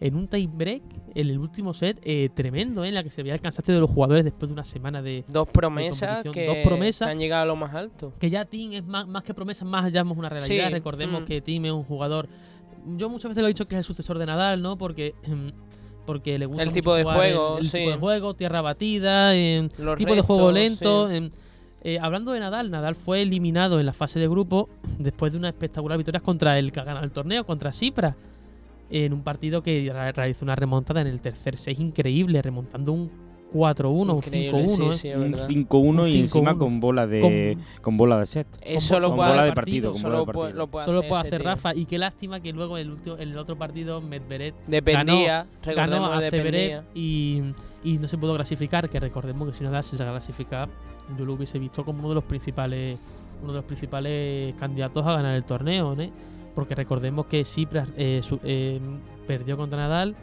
En 0.00 0.14
un 0.14 0.28
tie 0.28 0.46
break, 0.46 0.82
en 1.14 1.28
el 1.28 1.38
último 1.38 1.74
set, 1.74 2.00
eh, 2.02 2.30
tremendo, 2.32 2.84
¿eh? 2.84 2.88
en 2.88 2.94
la 2.94 3.02
que 3.02 3.10
se 3.10 3.22
veía 3.22 3.34
el 3.34 3.40
cansancio 3.40 3.74
de 3.74 3.80
los 3.80 3.90
jugadores 3.90 4.24
después 4.24 4.48
de 4.48 4.54
una 4.54 4.64
semana 4.64 5.02
de. 5.02 5.24
Dos 5.28 5.48
promesas, 5.48 6.24
que, 6.32 6.46
Dos 6.46 6.56
promesas 6.64 7.08
han 7.08 7.18
llegado 7.18 7.42
a 7.42 7.46
lo 7.46 7.56
más 7.56 7.74
alto. 7.74 8.14
Que 8.18 8.30
ya 8.30 8.44
Tim 8.46 8.72
es 8.72 8.84
más, 8.84 9.06
más 9.06 9.22
que 9.22 9.34
promesas, 9.34 9.68
más 9.68 9.84
allá 9.84 10.00
es 10.00 10.06
una 10.06 10.28
realidad. 10.28 10.70
Recordemos 10.70 11.22
mm. 11.22 11.24
que 11.26 11.40
Tim 11.42 11.66
es 11.66 11.72
un 11.72 11.84
jugador. 11.84 12.28
Yo 12.96 13.10
muchas 13.10 13.28
veces 13.28 13.42
lo 13.42 13.48
he 13.48 13.52
dicho 13.52 13.68
que 13.68 13.74
es 13.74 13.80
el 13.80 13.84
sucesor 13.84 14.18
de 14.18 14.24
Nadal, 14.24 14.62
¿no? 14.62 14.78
Porque 14.78 15.14
em, 15.24 15.52
porque 16.06 16.38
le 16.38 16.46
gusta 16.46 16.62
el 16.62 16.72
tipo 16.72 16.94
de 16.94 17.04
juego, 17.04 17.58
el, 17.58 17.70
tipo 17.70 17.90
de 17.90 17.96
juego, 17.96 18.34
tierra 18.34 18.62
batida, 18.62 19.36
en, 19.36 19.68
tipo 19.68 20.14
de 20.14 20.22
juego 20.22 20.50
lento. 20.50 21.08
Eh, 21.82 21.98
hablando 22.00 22.32
de 22.32 22.40
Nadal, 22.40 22.70
Nadal 22.70 22.94
fue 22.94 23.22
eliminado 23.22 23.80
en 23.80 23.86
la 23.86 23.94
fase 23.94 24.18
de 24.18 24.28
grupo 24.28 24.68
después 24.98 25.32
de 25.32 25.38
una 25.38 25.48
espectacular 25.48 25.96
victoria 25.96 26.20
contra 26.20 26.58
el 26.58 26.72
que 26.72 26.80
ha 26.80 26.84
ganado 26.84 27.04
el 27.04 27.10
torneo, 27.10 27.46
contra 27.46 27.72
Cipra, 27.72 28.16
en 28.90 29.12
un 29.12 29.22
partido 29.22 29.62
que 29.62 29.92
realizó 30.14 30.44
una 30.44 30.56
remontada 30.56 31.00
en 31.00 31.06
el 31.06 31.20
tercer 31.20 31.56
set 31.56 31.78
increíble, 31.78 32.42
remontando 32.42 32.92
un 32.92 33.10
4-1, 33.52 33.90
un 33.90 34.22
5-1. 34.22 35.16
un 35.16 35.66
5-1 35.68 36.10
y 36.10 36.20
encima 36.20 36.56
con 36.56 36.80
bola 36.80 37.06
de 37.06 37.58
con, 37.82 37.96
bola 37.96 38.18
de 38.18 38.26
set. 38.26 38.46
Eso 38.62 39.00
lo 39.00 39.12
bola 39.12 39.44
de 39.44 39.52
partido. 39.52 39.94
Solo, 39.94 40.26
puede, 40.26 40.52
solo 40.84 41.02
puede 41.02 41.20
hacer 41.20 41.42
Rafa. 41.42 41.74
Y 41.74 41.84
qué 41.86 41.98
lástima 41.98 42.40
que 42.40 42.52
luego 42.52 42.78
el, 42.78 42.96
en 43.18 43.28
el 43.28 43.38
otro 43.38 43.56
partido 43.56 44.00
Medvedev 44.00 44.54
dependía, 44.66 45.46
ganó, 45.64 46.12
a 46.12 46.20
Severev 46.22 46.84
y, 46.94 47.42
y, 47.82 47.98
no 47.98 48.08
se 48.08 48.18
pudo 48.18 48.34
clasificar. 48.34 48.88
Que 48.88 49.00
recordemos 49.00 49.48
que 49.48 49.54
si 49.54 49.64
nada 49.64 49.82
se 49.82 49.96
clasificar, 49.96 50.68
yo 51.18 51.24
lo 51.24 51.34
hubiese 51.34 51.58
visto 51.58 51.84
como 51.84 52.00
uno 52.00 52.10
de 52.10 52.14
los 52.16 52.24
principales 52.24 52.98
uno 53.42 53.52
de 53.52 53.58
los 53.58 53.64
principales 53.64 54.54
candidatos 54.56 55.06
a 55.06 55.14
ganar 55.14 55.34
el 55.34 55.44
torneo. 55.44 55.94
¿no? 55.94 56.10
Porque 56.60 56.74
recordemos 56.74 57.24
que 57.24 57.42
Cipras 57.46 57.88
eh, 57.96 58.20
eh, 58.44 58.80
perdió 59.26 59.56
contra 59.56 59.78
Nadal 59.78 60.14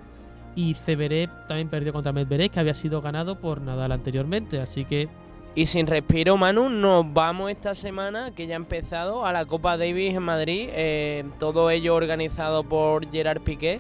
y 0.56 0.76
Ceberev 0.76 1.32
también 1.48 1.68
perdió 1.68 1.92
contra 1.92 2.12
Medvedev, 2.12 2.52
que 2.52 2.60
había 2.60 2.76
sido 2.76 3.02
ganado 3.02 3.40
por 3.40 3.60
Nadal 3.60 3.92
anteriormente. 3.92 4.62
Así 4.62 4.86
que. 4.86 5.10
Y 5.56 5.66
sin 5.66 5.88
respiro, 5.88 6.38
Manu, 6.38 6.70
nos 6.70 7.12
vamos 7.12 7.50
esta 7.50 7.74
semana, 7.74 8.36
que 8.36 8.46
ya 8.46 8.54
ha 8.54 8.58
empezado, 8.58 9.26
a 9.26 9.34
la 9.34 9.46
Copa 9.46 9.78
Davis 9.78 10.14
en 10.14 10.22
Madrid. 10.22 10.70
Eh, 10.74 11.26
todo 11.40 11.72
ello 11.72 11.96
organizado 11.96 12.64
por 12.64 13.12
Gerard 13.12 13.42
Piqué, 13.42 13.80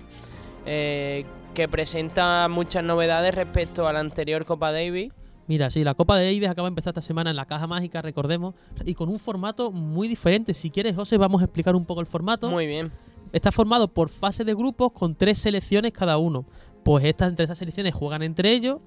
que 0.65 1.67
presenta 1.69 2.47
muchas 2.49 2.83
novedades 2.83 3.35
respecto 3.35 3.87
a 3.87 3.93
la 3.93 3.99
anterior 3.99 4.45
Copa 4.45 4.71
Davis. 4.71 5.13
Mira, 5.47 5.69
sí, 5.69 5.83
la 5.83 5.93
Copa 5.93 6.17
de 6.17 6.25
Davis 6.25 6.49
acaba 6.49 6.67
de 6.67 6.71
empezar 6.71 6.91
esta 6.91 7.01
semana 7.01 7.29
en 7.29 7.37
la 7.37 7.45
Caja 7.45 7.67
Mágica, 7.67 8.01
recordemos, 8.01 8.53
y 8.83 8.93
con 8.93 9.07
un 9.07 9.17
formato 9.17 9.71
muy 9.71 10.09
diferente. 10.09 10.53
Si 10.53 10.69
quieres, 10.69 10.95
José, 10.95 11.17
vamos 11.17 11.41
a 11.41 11.45
explicar 11.45 11.75
un 11.75 11.85
poco 11.85 12.01
el 12.01 12.07
formato. 12.07 12.49
Muy 12.49 12.67
bien. 12.67 12.91
Está 13.31 13.51
formado 13.51 13.87
por 13.87 14.09
fase 14.09 14.43
de 14.43 14.53
grupos 14.53 14.91
con 14.91 15.15
tres 15.15 15.37
selecciones 15.37 15.93
cada 15.93 16.17
uno. 16.17 16.45
Pues 16.83 17.05
estas, 17.05 17.29
entre 17.29 17.45
esas 17.45 17.57
selecciones 17.57 17.93
juegan 17.93 18.23
entre 18.23 18.51
ellos 18.51 18.79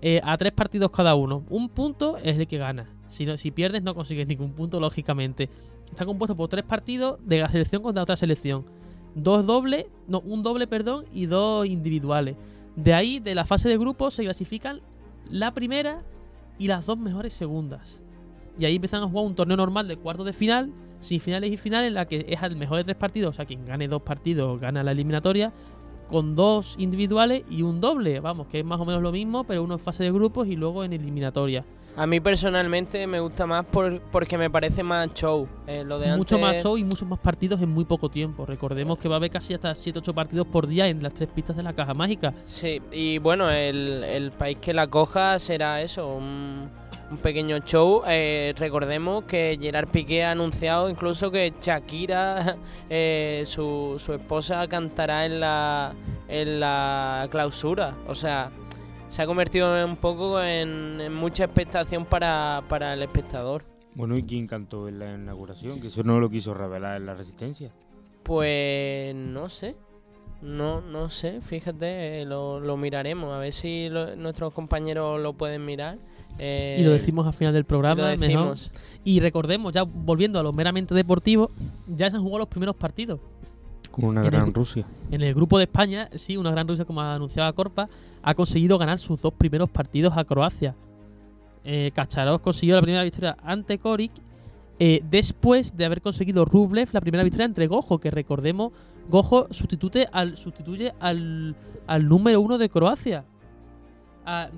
eh, 0.00 0.20
a 0.22 0.36
tres 0.36 0.52
partidos 0.52 0.90
cada 0.90 1.14
uno. 1.16 1.44
Un 1.50 1.68
punto 1.68 2.18
es 2.18 2.38
el 2.38 2.46
que 2.46 2.58
gana. 2.58 2.88
Si, 3.08 3.26
si 3.38 3.50
pierdes 3.50 3.82
no 3.82 3.94
consigues 3.94 4.28
ningún 4.28 4.52
punto, 4.52 4.78
lógicamente. 4.78 5.48
Está 5.90 6.04
compuesto 6.04 6.36
por 6.36 6.48
tres 6.48 6.64
partidos 6.64 7.18
de 7.24 7.40
la 7.40 7.48
selección 7.48 7.82
contra 7.82 8.02
otra 8.02 8.16
selección. 8.16 8.64
Dos 9.14 9.46
dobles, 9.46 9.86
no, 10.06 10.20
un 10.20 10.42
doble, 10.42 10.66
perdón, 10.66 11.04
y 11.12 11.26
dos 11.26 11.66
individuales. 11.66 12.36
De 12.76 12.92
ahí, 12.92 13.18
de 13.18 13.34
la 13.34 13.44
fase 13.44 13.68
de 13.68 13.78
grupos, 13.78 14.14
se 14.14 14.24
clasifican 14.24 14.82
la 15.30 15.52
primera 15.54 16.02
y 16.58 16.68
las 16.68 16.86
dos 16.86 16.98
mejores 16.98 17.34
segundas. 17.34 18.02
Y 18.58 18.64
ahí 18.64 18.76
empiezan 18.76 19.02
a 19.02 19.06
jugar 19.06 19.26
un 19.26 19.34
torneo 19.34 19.56
normal 19.56 19.86
de 19.88 19.96
cuartos 19.96 20.26
de 20.26 20.32
final 20.32 20.72
sin 20.98 21.20
finales 21.20 21.52
y 21.52 21.56
finales 21.56 21.88
en 21.88 21.94
la 21.94 22.06
que 22.06 22.24
es 22.28 22.42
el 22.42 22.56
mejor 22.56 22.78
de 22.78 22.84
tres 22.84 22.96
partidos, 22.96 23.30
o 23.30 23.32
sea, 23.34 23.44
quien 23.44 23.66
gane 23.66 23.86
dos 23.86 24.02
partidos 24.02 24.58
gana 24.60 24.82
la 24.82 24.92
eliminatoria, 24.92 25.52
con 26.08 26.36
dos 26.36 26.76
individuales 26.78 27.42
y 27.50 27.62
un 27.62 27.80
doble, 27.80 28.20
vamos, 28.20 28.46
que 28.46 28.60
es 28.60 28.64
más 28.64 28.80
o 28.80 28.84
menos 28.84 29.02
lo 29.02 29.12
mismo, 29.12 29.44
pero 29.44 29.62
uno 29.62 29.74
en 29.74 29.80
fase 29.80 30.04
de 30.04 30.12
grupos 30.12 30.46
y 30.46 30.56
luego 30.56 30.84
en 30.84 30.92
eliminatoria. 30.92 31.64
A 31.96 32.06
mí 32.06 32.20
personalmente 32.20 33.06
me 33.06 33.20
gusta 33.20 33.46
más 33.46 33.66
porque 33.66 34.38
me 34.38 34.50
parece 34.50 34.82
más 34.82 35.12
show. 35.14 35.48
Eh, 35.66 35.82
lo 35.84 35.98
de 35.98 36.16
Mucho 36.16 36.38
más 36.38 36.62
show 36.62 36.76
y 36.76 36.84
muchos 36.84 37.08
más 37.08 37.18
partidos 37.18 37.60
en 37.62 37.70
muy 37.70 37.84
poco 37.84 38.10
tiempo. 38.10 38.44
Recordemos 38.44 38.98
que 38.98 39.08
va 39.08 39.14
a 39.14 39.18
haber 39.18 39.30
casi 39.30 39.54
hasta 39.54 39.72
7-8 39.72 40.12
partidos 40.12 40.46
por 40.46 40.66
día 40.66 40.88
en 40.88 41.02
las 41.02 41.14
tres 41.14 41.30
pistas 41.30 41.56
de 41.56 41.62
la 41.62 41.72
caja 41.72 41.94
mágica. 41.94 42.34
Sí, 42.46 42.82
y 42.92 43.18
bueno, 43.18 43.50
el, 43.50 44.04
el 44.04 44.30
país 44.32 44.58
que 44.60 44.74
la 44.74 44.86
coja 44.88 45.38
será 45.38 45.80
eso, 45.80 46.06
un 46.08 46.68
un 47.10 47.18
pequeño 47.18 47.58
show. 47.58 48.02
Eh, 48.06 48.54
recordemos 48.58 49.24
que 49.24 49.58
Gerard 49.60 49.88
Piqué 49.88 50.24
ha 50.24 50.32
anunciado 50.32 50.88
incluso 50.88 51.30
que 51.30 51.52
Shakira, 51.60 52.56
eh, 52.90 53.44
su, 53.46 53.96
su, 53.98 54.12
esposa, 54.14 54.66
cantará 54.68 55.26
en 55.26 55.40
la, 55.40 55.94
en 56.28 56.60
la 56.60 57.28
clausura. 57.30 57.94
O 58.08 58.14
sea, 58.14 58.50
se 59.16 59.22
ha 59.22 59.26
convertido 59.26 59.82
un 59.86 59.96
poco 59.96 60.42
en, 60.42 61.10
mucha 61.14 61.44
expectación 61.44 62.04
para, 62.04 62.62
para, 62.68 62.92
el 62.92 63.02
espectador. 63.02 63.64
Bueno, 63.94 64.14
¿y 64.14 64.22
quién 64.22 64.46
cantó 64.46 64.88
en 64.88 64.98
la 64.98 65.14
inauguración? 65.14 65.80
Que 65.80 65.86
eso 65.86 66.02
no 66.02 66.20
lo 66.20 66.28
quiso 66.28 66.52
revelar 66.52 66.98
en 66.98 67.06
la 67.06 67.14
Resistencia. 67.14 67.72
Pues 68.24 69.14
no 69.14 69.48
sé. 69.48 69.74
No, 70.42 70.82
no 70.82 71.08
sé, 71.08 71.40
fíjate, 71.40 72.26
lo, 72.26 72.60
lo 72.60 72.76
miraremos, 72.76 73.32
a 73.32 73.38
ver 73.38 73.54
si 73.54 73.88
nuestros 74.18 74.52
compañeros 74.52 75.18
lo 75.18 75.32
pueden 75.32 75.64
mirar 75.64 75.96
y 76.38 76.82
lo 76.82 76.90
decimos 76.90 77.26
al 77.26 77.32
final 77.32 77.54
del 77.54 77.64
programa. 77.64 78.14
Y 79.02 79.20
recordemos, 79.20 79.72
ya 79.72 79.84
volviendo 79.84 80.38
a 80.38 80.42
lo 80.42 80.52
meramente 80.52 80.94
deportivo, 80.94 81.50
ya 81.86 82.10
se 82.10 82.18
han 82.18 82.22
jugado 82.22 82.40
los 82.40 82.48
primeros 82.48 82.76
partidos. 82.76 83.20
Como 83.96 84.08
una 84.08 84.22
gran 84.22 84.52
Rusia. 84.52 84.86
En 85.10 85.22
el 85.22 85.34
grupo 85.34 85.56
de 85.56 85.64
España, 85.64 86.10
sí, 86.14 86.36
una 86.36 86.50
gran 86.50 86.68
Rusia, 86.68 86.84
como 86.84 87.00
ha 87.00 87.14
anunciado 87.14 87.52
Corpa, 87.54 87.88
ha 88.22 88.34
conseguido 88.34 88.76
ganar 88.76 88.98
sus 88.98 89.22
dos 89.22 89.32
primeros 89.32 89.70
partidos 89.70 90.16
a 90.18 90.24
Croacia. 90.24 90.76
Eh, 91.64 91.90
Kacharov 91.94 92.42
consiguió 92.42 92.76
la 92.76 92.82
primera 92.82 93.02
victoria 93.02 93.38
ante 93.42 93.78
Korik 93.78 94.12
eh, 94.78 95.00
después 95.08 95.74
de 95.74 95.86
haber 95.86 96.02
conseguido 96.02 96.44
Rublev 96.44 96.90
la 96.92 97.00
primera 97.00 97.24
victoria 97.24 97.46
entre 97.46 97.66
Gojo, 97.66 97.98
que 97.98 98.10
recordemos, 98.10 98.72
Gojo 99.08 99.46
sustituye 99.50 100.06
al, 100.12 100.36
sustituye 100.36 100.92
al, 101.00 101.56
al 101.86 102.06
número 102.06 102.38
uno 102.38 102.58
de 102.58 102.68
Croacia, 102.68 103.24
a, 104.26 104.50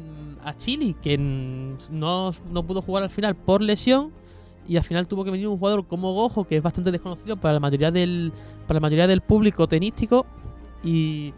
a 0.43 0.57
Chile, 0.57 0.97
que 1.01 1.17
no, 1.17 2.33
pudo 2.67 2.83
jugar 2.83 3.05
al 3.05 3.11
final 3.11 3.37
por 3.37 3.63
lesión. 3.63 4.11
Y 4.69 4.77
al 4.77 4.85
final 4.85 5.09
tuvo 5.09 5.25
que 5.25 5.31
venir 5.31 5.49
un 5.49 5.59
jugador 5.59 5.87
como 5.87 6.13
Gojo, 6.13 6.45
que 6.45 6.59
es 6.59 6.63
bastante 6.63 6.93
desconocido 6.93 7.37
para 7.39 7.55
la 7.55 7.61
mayoría 7.61 7.91
del, 7.91 8.33
para 8.67 8.77
la 8.77 8.83
mayoría 8.83 9.07
del 9.07 9.23
público 9.23 9.67
tenístico. 9.67 10.27
Y, 10.85 11.33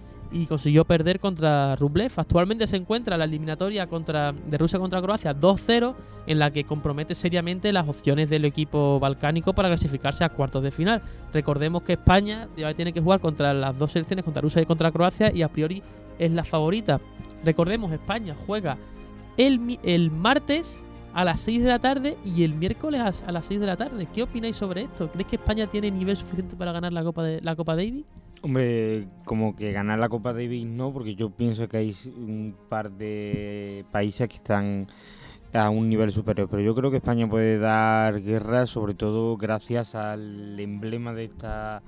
consiguió 0.48 0.84
perder 0.84 1.18
contra 1.18 1.74
Rublev. 1.74 2.12
Actualmente 2.16 2.66
se 2.68 2.76
encuentra 2.76 3.16
la 3.16 3.24
eliminatoria 3.24 3.88
contra, 3.88 4.32
de 4.32 4.58
Rusia 4.58 4.78
contra 4.78 5.02
Croacia 5.02 5.34
2-0, 5.34 5.94
en 6.26 6.38
la 6.38 6.52
que 6.52 6.62
compromete 6.62 7.16
seriamente 7.16 7.72
las 7.72 7.88
opciones 7.88 8.30
del 8.30 8.44
equipo 8.44 9.00
balcánico 9.00 9.54
para 9.54 9.68
clasificarse 9.68 10.22
a 10.22 10.28
cuartos 10.28 10.62
de 10.62 10.70
final. 10.70 11.02
Recordemos 11.32 11.82
que 11.82 11.94
España 11.94 12.48
tiene 12.76 12.92
que 12.92 13.00
jugar 13.00 13.18
contra 13.18 13.52
las 13.52 13.76
dos 13.76 13.90
selecciones, 13.90 14.24
contra 14.24 14.40
Rusia 14.40 14.62
y 14.62 14.66
contra 14.66 14.92
Croacia, 14.92 15.34
y 15.34 15.42
a 15.42 15.48
priori 15.48 15.82
es 16.20 16.30
la 16.30 16.44
favorita. 16.44 17.00
Recordemos, 17.44 17.92
España 17.92 18.36
juega 18.46 18.76
el, 19.36 19.78
el 19.82 20.12
martes 20.12 20.80
a 21.14 21.24
las 21.24 21.40
6 21.40 21.62
de 21.62 21.68
la 21.68 21.78
tarde 21.78 22.16
y 22.24 22.44
el 22.44 22.54
miércoles 22.54 23.22
a, 23.26 23.32
las 23.32 23.44
6 23.46 23.60
de 23.60 23.66
la 23.66 23.76
tarde. 23.76 24.06
¿Qué 24.12 24.22
opináis 24.22 24.56
sobre 24.56 24.82
esto? 24.82 25.10
¿Crees 25.10 25.26
que 25.26 25.36
España 25.36 25.66
tiene 25.66 25.90
nivel 25.90 26.16
suficiente 26.16 26.56
para 26.56 26.72
ganar 26.72 26.92
la 26.92 27.02
Copa, 27.02 27.22
de, 27.22 27.40
la 27.40 27.56
Copa 27.56 27.76
Davis? 27.76 28.04
Hombre, 28.42 29.08
como 29.24 29.54
que 29.54 29.72
ganar 29.72 29.98
la 29.98 30.08
Copa 30.08 30.32
Davis 30.32 30.66
no, 30.66 30.92
porque 30.92 31.14
yo 31.14 31.30
pienso 31.30 31.68
que 31.68 31.76
hay 31.76 31.96
un 32.06 32.54
par 32.68 32.90
de 32.90 33.84
países 33.90 34.28
que 34.28 34.36
están 34.36 34.86
a 35.52 35.68
un 35.68 35.88
nivel 35.88 36.12
superior, 36.12 36.48
pero 36.48 36.62
yo 36.62 36.74
creo 36.74 36.90
que 36.90 36.98
España 36.98 37.28
puede 37.28 37.58
dar 37.58 38.22
guerra, 38.22 38.66
sobre 38.66 38.94
todo 38.94 39.36
gracias 39.36 39.94
al 39.94 40.58
emblema 40.58 41.12
de 41.12 41.24
esta 41.24 41.82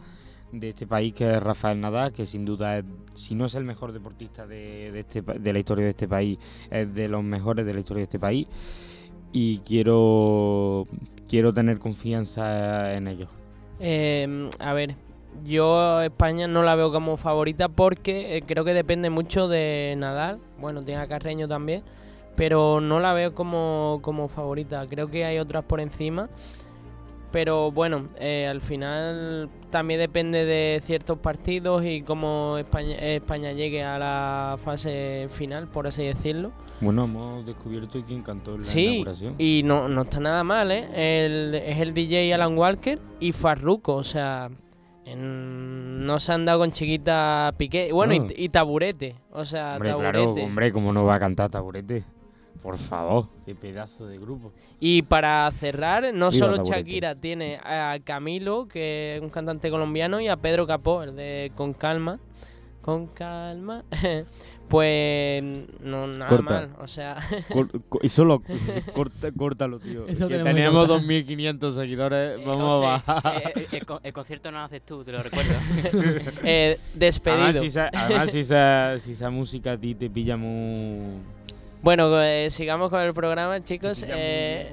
de 0.52 0.68
este 0.70 0.86
país, 0.86 1.14
que 1.14 1.32
es 1.32 1.42
Rafael 1.42 1.80
Nadal, 1.80 2.12
que 2.12 2.26
sin 2.26 2.44
duda, 2.44 2.78
es, 2.78 2.84
si 3.14 3.34
no 3.34 3.46
es 3.46 3.54
el 3.54 3.64
mejor 3.64 3.92
deportista 3.92 4.46
de, 4.46 5.00
este, 5.00 5.22
de 5.22 5.52
la 5.52 5.58
historia 5.58 5.84
de 5.84 5.90
este 5.90 6.06
país, 6.06 6.38
es 6.70 6.94
de 6.94 7.08
los 7.08 7.24
mejores 7.24 7.64
de 7.64 7.74
la 7.74 7.80
historia 7.80 8.00
de 8.00 8.04
este 8.04 8.18
país. 8.18 8.46
Y 9.32 9.58
quiero 9.58 10.86
quiero 11.28 11.54
tener 11.54 11.78
confianza 11.78 12.94
en 12.94 13.08
ellos. 13.08 13.28
Eh, 13.80 14.50
a 14.58 14.72
ver, 14.74 14.94
yo 15.44 16.00
España 16.02 16.46
no 16.46 16.62
la 16.62 16.74
veo 16.74 16.92
como 16.92 17.16
favorita 17.16 17.68
porque 17.68 18.36
eh, 18.36 18.42
creo 18.42 18.64
que 18.64 18.74
depende 18.74 19.10
mucho 19.10 19.48
de 19.48 19.94
Nadal. 19.98 20.40
Bueno, 20.60 20.82
tiene 20.82 21.02
a 21.02 21.08
Carreño 21.08 21.48
también, 21.48 21.82
pero 22.36 22.80
no 22.80 23.00
la 23.00 23.12
veo 23.12 23.34
como, 23.34 24.00
como 24.02 24.28
favorita. 24.28 24.86
Creo 24.86 25.10
que 25.10 25.24
hay 25.24 25.38
otras 25.38 25.64
por 25.64 25.80
encima. 25.80 26.28
Pero 27.32 27.72
bueno, 27.72 28.08
eh, 28.20 28.46
al 28.48 28.60
final 28.60 29.48
también 29.70 29.98
depende 29.98 30.44
de 30.44 30.80
ciertos 30.84 31.18
partidos 31.18 31.82
y 31.84 32.02
cómo 32.02 32.58
España, 32.58 32.94
España 32.96 33.52
llegue 33.52 33.82
a 33.82 33.98
la 33.98 34.58
fase 34.62 35.28
final, 35.30 35.66
por 35.68 35.86
así 35.86 36.04
decirlo. 36.04 36.52
Bueno, 36.82 37.04
hemos 37.04 37.46
descubierto 37.46 38.02
quién 38.06 38.22
cantó 38.22 38.58
la 38.58 38.64
Sí, 38.64 38.84
inauguración. 38.98 39.34
y 39.38 39.62
no, 39.64 39.88
no 39.88 40.02
está 40.02 40.20
nada 40.20 40.44
mal, 40.44 40.70
¿eh? 40.72 40.88
El- 40.94 41.54
es 41.54 41.78
el 41.80 41.94
DJ 41.94 42.34
Alan 42.34 42.58
Walker 42.58 42.98
y 43.18 43.32
Farruko, 43.32 43.94
o 43.94 44.02
sea, 44.04 44.50
en- 45.06 45.98
no 46.00 46.18
se 46.18 46.32
han 46.32 46.44
dado 46.44 46.58
con 46.60 46.72
chiquita 46.72 47.54
Piqué. 47.56 47.92
Bueno, 47.92 48.14
Ah. 48.14 48.26
y, 48.36 48.44
y 48.44 48.48
Taburete, 48.50 49.16
o 49.32 49.44
sea, 49.44 49.74
Hombre, 49.74 49.88
Taburete. 49.90 50.12
claro, 50.12 50.32
hombre, 50.34 50.72
¿cómo 50.72 50.92
no 50.92 51.04
va 51.04 51.14
a 51.14 51.18
cantar 51.18 51.50
Taburete? 51.50 52.04
Por 52.62 52.78
favor, 52.78 53.28
qué 53.44 53.54
pedazo 53.56 54.06
de 54.06 54.18
grupo. 54.18 54.52
Y 54.78 55.02
para 55.02 55.50
cerrar, 55.50 56.02
no 56.14 56.30
Viva 56.30 56.32
solo. 56.32 56.64
Shakira 56.64 57.16
tiene 57.16 57.56
a 57.56 57.98
Camilo, 58.04 58.68
que 58.68 59.16
es 59.16 59.22
un 59.22 59.30
cantante 59.30 59.68
colombiano, 59.70 60.20
y 60.20 60.28
a 60.28 60.36
Pedro 60.36 60.66
Capó, 60.66 61.02
el 61.02 61.16
de 61.16 61.50
Con 61.56 61.72
Calma. 61.74 62.20
Con 62.80 63.08
Calma. 63.08 63.84
pues 64.68 65.42
no, 65.80 66.06
nada 66.06 66.28
Corta. 66.28 66.54
mal, 66.54 66.68
o 66.80 66.86
sea... 66.86 67.16
Cor- 67.52 67.68
co- 67.88 67.98
y 68.02 68.08
solo 68.08 68.42
corta, 68.94 69.30
córtalo, 69.32 69.78
tío. 69.78 70.06
Eso 70.08 70.28
que 70.28 70.36
cortar. 70.38 70.54
2.500 70.54 71.74
seguidores. 71.74 72.40
Eh, 72.40 72.44
Vamos 72.46 72.74
José, 72.76 72.86
a 72.86 72.90
bajar. 73.20 73.36
eh, 73.36 73.52
eh, 73.56 73.66
el, 73.72 73.86
co- 73.86 74.00
el 74.02 74.12
concierto 74.12 74.50
no 74.50 74.58
lo 74.58 74.64
haces 74.64 74.82
tú, 74.82 75.04
te 75.04 75.12
lo 75.12 75.22
recuerdo. 75.22 75.52
eh, 76.44 76.78
despedido. 76.94 77.42
Además, 77.42 77.60
si 77.60 77.66
esa, 77.66 77.90
además, 77.92 78.30
si 78.30 78.38
esa, 78.38 79.00
si 79.00 79.12
esa 79.12 79.30
música 79.30 79.72
a 79.72 79.76
ti 79.76 79.94
te 79.94 80.08
pilla 80.08 80.36
muy... 80.36 81.18
Bueno, 81.82 82.22
eh, 82.22 82.48
sigamos 82.50 82.90
con 82.90 83.00
el 83.00 83.12
programa, 83.12 83.60
chicos. 83.64 84.04
Eh, 84.08 84.72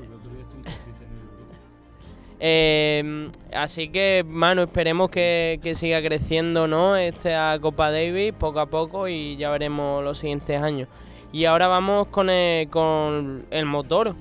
eh, 2.40 3.32
así 3.52 3.90
que, 3.90 4.24
mano, 4.28 4.62
esperemos 4.62 5.10
que, 5.10 5.60
que 5.64 5.74
siga 5.74 6.04
creciendo, 6.04 6.68
¿no? 6.68 6.96
Esta 6.96 7.58
Copa 7.60 7.90
Davis 7.90 8.34
poco 8.34 8.60
a 8.60 8.68
poco 8.68 9.08
y 9.08 9.38
ya 9.38 9.50
veremos 9.50 10.04
los 10.04 10.20
siguientes 10.20 10.62
años. 10.62 10.88
Y 11.32 11.46
ahora 11.46 11.68
vamos 11.68 12.08
con 12.10 12.30
el, 12.30 12.70
con 12.70 13.48
el 13.50 13.66
motor, 13.66 14.14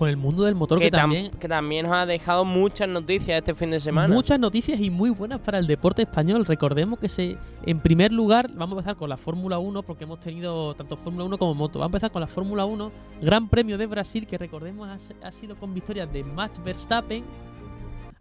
Con 0.00 0.08
el 0.08 0.16
mundo 0.16 0.44
del 0.44 0.54
motor 0.54 0.78
que, 0.78 0.86
que, 0.86 0.90
tam- 0.90 1.00
también 1.02 1.30
que 1.32 1.46
también 1.46 1.84
nos 1.86 1.94
ha 1.94 2.06
dejado 2.06 2.46
muchas 2.46 2.88
noticias 2.88 3.36
este 3.38 3.54
fin 3.54 3.70
de 3.70 3.78
semana. 3.80 4.14
Muchas 4.14 4.38
noticias 4.40 4.80
y 4.80 4.88
muy 4.88 5.10
buenas 5.10 5.40
para 5.40 5.58
el 5.58 5.66
deporte 5.66 6.00
español. 6.00 6.46
Recordemos 6.46 6.98
que 6.98 7.10
se, 7.10 7.36
en 7.66 7.80
primer 7.80 8.10
lugar, 8.10 8.50
vamos 8.54 8.76
a 8.76 8.80
empezar 8.80 8.96
con 8.96 9.10
la 9.10 9.18
Fórmula 9.18 9.58
1, 9.58 9.82
porque 9.82 10.04
hemos 10.04 10.18
tenido 10.18 10.74
tanto 10.74 10.96
Fórmula 10.96 11.26
1 11.26 11.36
como 11.36 11.54
moto. 11.54 11.78
Vamos 11.78 11.92
a 11.92 11.96
empezar 11.96 12.10
con 12.12 12.20
la 12.22 12.26
Fórmula 12.26 12.64
1, 12.64 12.90
Gran 13.20 13.48
Premio 13.50 13.76
de 13.76 13.84
Brasil, 13.84 14.26
que 14.26 14.38
recordemos 14.38 14.88
ha, 14.88 14.96
ha 15.26 15.30
sido 15.32 15.54
con 15.56 15.74
victorias 15.74 16.10
de 16.10 16.24
Max 16.24 16.58
Verstappen. 16.64 17.22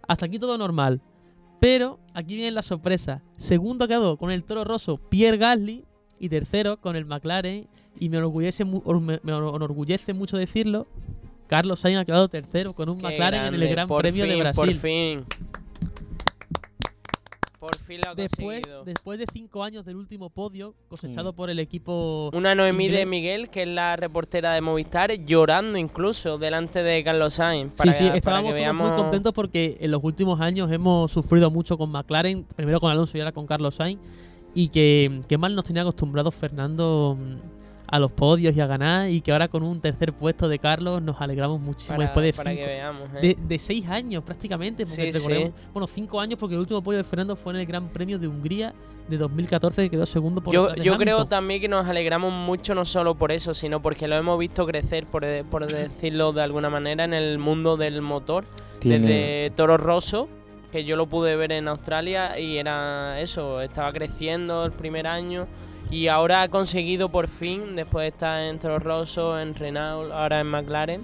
Hasta 0.05 0.25
aquí 0.25 0.37
todo 0.37 0.57
normal. 0.57 0.99
Pero 1.61 1.97
aquí 2.13 2.35
viene 2.35 2.51
la 2.51 2.61
sorpresa. 2.61 3.21
Segundo 3.37 3.87
quedó 3.87 4.17
con 4.17 4.31
el 4.31 4.43
Toro 4.43 4.65
Rosso 4.65 4.97
Pierre 4.97 5.37
Gasly 5.37 5.85
y 6.19 6.27
tercero 6.27 6.75
con 6.75 6.97
el 6.97 7.05
McLaren. 7.05 7.67
Y 7.97 8.09
me 8.09 8.17
enorgullece, 8.17 8.65
me 8.65 9.19
enorgullece 9.23 10.13
mucho 10.13 10.35
decirlo. 10.37 10.87
Carlos 11.49 11.79
Sainz 11.79 11.97
ha 11.99 12.05
quedado 12.05 12.29
tercero 12.29 12.73
con 12.73 12.87
un 12.89 12.97
Qué 12.97 13.03
McLaren 13.03 13.53
en 13.53 13.61
el 13.61 13.67
Gran 13.69 13.87
por 13.87 14.03
Premio 14.03 14.25
de 14.25 14.35
Brasil. 14.37 14.55
Por 14.55 14.73
fin. 14.73 15.25
Por 17.59 17.75
fin 17.79 17.99
lo 18.01 18.11
ha 18.11 18.15
Después, 18.15 18.59
conseguido. 18.61 18.83
después 18.85 19.19
de 19.19 19.25
cinco 19.33 19.63
años 19.65 19.83
del 19.83 19.97
último 19.97 20.29
podio 20.29 20.69
Mm. 20.69 20.89
cosechado 20.89 21.33
por 21.33 21.49
el 21.49 21.59
equipo. 21.59 22.29
Una 22.33 22.55
Noemí 22.55 22.87
de. 22.87 23.05
Miguel, 23.05 23.49
que 23.49 23.63
es 23.63 23.67
la 23.67 23.97
reportera 23.97 24.53
de 24.53 24.61
Movistar, 24.61 25.11
llorando 25.25 25.77
incluso 25.77 26.37
delante 26.37 26.83
de 26.83 27.03
Carlos 27.03 27.33
Sainz. 27.33 27.73
Para 27.73 27.91
sí, 27.91 27.97
sí, 27.97 28.03
que- 28.05 28.09
para 28.09 28.17
estábamos 28.17 28.53
que 28.53 28.61
todos 28.63 28.75
muy 28.75 28.91
contentos 28.91 29.33
porque 29.33 29.77
en 29.81 29.91
los 29.91 30.01
últimos 30.03 30.39
años 30.39 30.71
hemos 30.71 31.11
sufrido 31.11 31.51
mucho 31.51 31.77
con 31.77 31.89
McLaren, 31.91 32.45
primero 32.55 32.79
con 32.79 32.91
Alonso 32.91 33.17
y 33.17 33.21
ahora 33.21 33.33
con 33.33 33.45
Carlos 33.45 33.75
Sainz. 33.75 33.99
Y 34.55 34.69
que, 34.69 35.21
que 35.27 35.37
mal 35.37 35.53
nos 35.53 35.65
tenía 35.65 35.81
acostumbrados 35.81 36.33
Fernando 36.35 37.17
mm, 37.19 37.58
a 37.91 37.99
los 37.99 38.11
podios 38.11 38.55
y 38.55 38.61
a 38.61 38.67
ganar. 38.67 39.09
Y 39.09 39.21
que 39.21 39.31
ahora 39.31 39.47
con 39.47 39.63
un 39.63 39.79
tercer 39.81 40.13
puesto 40.13 40.47
de 40.47 40.59
Carlos 40.59 41.01
nos 41.01 41.19
alegramos 41.21 41.59
muchísimo 41.59 41.97
para, 41.97 42.07
después 42.09 42.25
de 42.25 42.33
para 42.33 42.49
cinco, 42.51 42.61
que 42.63 42.67
veamos. 42.67 43.09
¿eh? 43.15 43.19
de, 43.21 43.37
de 43.47 43.59
seis 43.59 43.87
años 43.89 44.23
prácticamente. 44.23 44.85
Porque 44.85 45.11
Sí, 45.13 45.19
recordemos- 45.19 45.49
sí. 45.59 45.67
Bueno, 45.73 45.87
cinco 45.87 46.19
años 46.21 46.39
porque 46.39 46.55
el 46.55 46.61
último 46.61 46.81
podio 46.81 46.97
de 46.97 47.03
Fernando 47.03 47.35
fue 47.35 47.53
en 47.53 47.59
el 47.59 47.65
Gran 47.65 47.89
Premio 47.89 48.19
de 48.19 48.27
Hungría 48.27 48.73
de 49.07 49.17
2014 49.17 49.81
que 49.83 49.89
quedó 49.89 50.05
segundo 50.05 50.39
por 50.39 50.53
Yo, 50.53 50.73
yo 50.75 50.95
creo 50.97 51.25
también 51.25 51.59
que 51.59 51.67
nos 51.67 51.87
alegramos 51.87 52.31
mucho 52.31 52.75
no 52.75 52.85
solo 52.85 53.15
por 53.15 53.31
eso, 53.31 53.55
sino 53.55 53.81
porque 53.81 54.07
lo 54.07 54.15
hemos 54.15 54.37
visto 54.37 54.67
crecer, 54.67 55.07
por, 55.07 55.25
por 55.49 55.65
decirlo 55.65 56.31
de 56.31 56.43
alguna 56.43 56.69
manera, 56.69 57.05
en 57.05 57.15
el 57.15 57.39
mundo 57.39 57.75
del 57.75 58.03
motor. 58.03 58.45
Tiene- 58.77 58.99
Desde 59.07 59.49
Toro 59.55 59.77
Rosso, 59.77 60.29
que 60.71 60.85
yo 60.85 60.95
lo 60.95 61.07
pude 61.07 61.35
ver 61.35 61.51
en 61.53 61.67
Australia 61.67 62.37
y 62.39 62.57
era 62.59 63.19
eso, 63.19 63.61
estaba 63.61 63.91
creciendo 63.91 64.63
el 64.63 64.71
primer 64.73 65.07
año 65.07 65.47
y 65.91 66.07
ahora 66.07 66.43
ha 66.43 66.47
conseguido 66.49 67.09
por 67.09 67.27
fin, 67.27 67.75
después 67.75 68.03
de 68.03 68.09
estar 68.09 68.41
en 68.41 68.59
Toro 68.59 68.79
Rosso, 68.79 69.39
en 69.39 69.55
Renault, 69.55 70.11
ahora 70.11 70.39
en 70.39 70.47
McLaren, 70.47 71.01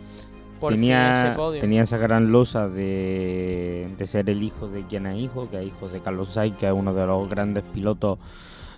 por 0.60 0.74
fin 0.74 0.92
ese 0.92 1.22
tenía, 1.22 1.36
podio. 1.36 1.62
tenía 1.62 1.84
esa 1.84 1.98
gran 1.98 2.32
losa 2.32 2.70
de, 2.70 3.90
de 3.98 4.08
ser 4.08 4.30
el 4.30 4.44
hijo 4.44 4.68
de 4.68 4.84
quien 4.84 5.06
es 5.08 5.20
hijo, 5.20 5.50
que 5.50 5.60
es 5.60 5.68
hijo 5.68 5.90
de 5.90 6.00
Carlos 6.02 6.30
Sainz, 6.30 6.58
que 6.58 6.68
es 6.68 6.74
uno 6.74 6.94
de 6.94 7.06
los 7.06 7.30
grandes 7.30 7.64
pilotos 7.64 8.20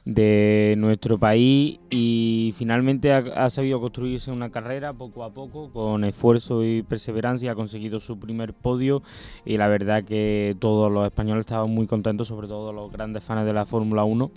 de 0.05 0.75
nuestro 0.77 1.17
país. 1.17 1.79
Y 1.89 2.53
finalmente 2.57 3.11
ha, 3.11 3.17
ha 3.35 3.49
sabido 3.49 3.79
construirse 3.81 4.31
una 4.31 4.49
carrera 4.49 4.93
poco 4.93 5.23
a 5.23 5.31
poco 5.31 5.69
con 5.71 6.03
esfuerzo 6.05 6.63
y 6.63 6.81
perseverancia. 6.81 7.51
Ha 7.51 7.55
conseguido 7.55 7.99
su 7.99 8.17
primer 8.17 8.53
podio. 8.53 9.03
Y 9.45 9.57
la 9.57 9.67
verdad 9.67 10.03
que 10.03 10.55
todos 10.59 10.91
los 10.91 11.05
españoles 11.05 11.41
estaban 11.41 11.69
muy 11.69 11.85
contentos 11.85 12.29
sobre 12.29 12.47
todo 12.47 12.71
los 12.73 12.91
grandes 12.91 13.23
fans 13.23 13.45
de 13.45 13.53
la 13.53 13.65
Fórmula 13.65 14.03
1 14.05 14.31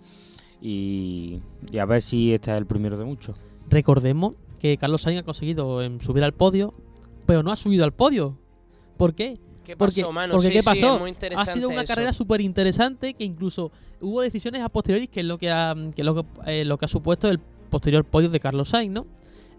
y, 0.61 1.41
y 1.71 1.79
a 1.79 1.85
ver 1.85 2.03
si 2.03 2.33
este 2.33 2.51
es 2.53 2.57
el 2.59 2.67
primero 2.67 2.97
de 2.99 3.05
muchos 3.05 3.37
Recordemos 3.69 4.35
que 4.59 4.77
Carlos 4.77 5.03
Sainz 5.03 5.21
ha 5.21 5.23
conseguido 5.25 5.83
em, 5.83 6.01
subir 6.01 6.23
al 6.25 6.33
podio, 6.35 6.75
pero 7.27 7.43
no 7.43 7.51
ha 7.53 7.57
subido 7.57 7.85
al 7.85 7.93
podio. 7.93 8.37
¿Por 8.97 9.15
qué? 9.15 9.39
¿Qué 9.65 9.77
Porque, 9.77 10.03
pasó, 10.03 10.13
mano? 10.13 10.33
porque 10.35 10.49
Sí, 10.49 10.53
¿qué 10.55 10.63
sí, 10.63 10.67
pasó? 10.69 10.95
es 10.95 11.01
muy 11.01 11.15
ha 11.37 11.47
sido 11.47 11.69
una 11.69 11.83
eso. 11.83 11.95
carrera 11.95 12.13
súper 12.13 12.41
interesante 12.41 13.15
que 13.15 13.25
incluso 13.25 13.71
hubo 14.01 14.21
decisiones 14.21 14.63
a 14.63 14.69
posteriori 14.69 15.07
que 15.07 15.21
es 15.21 15.27
lo 15.27 15.39
que 15.39 15.51
ha, 15.51 15.75
que 15.95 16.03
es 16.03 16.05
lo 16.05 16.15
que, 16.17 16.25
eh, 16.47 16.65
lo 16.65 16.77
que 16.78 16.85
ha 16.87 16.89
supuesto 16.89 17.28
el 17.28 17.39
posterior 17.39 18.05
podio 18.05 18.28
de 18.28 18.41
Carlos 18.41 18.70
Sainz, 18.70 18.93
¿no? 18.93 19.07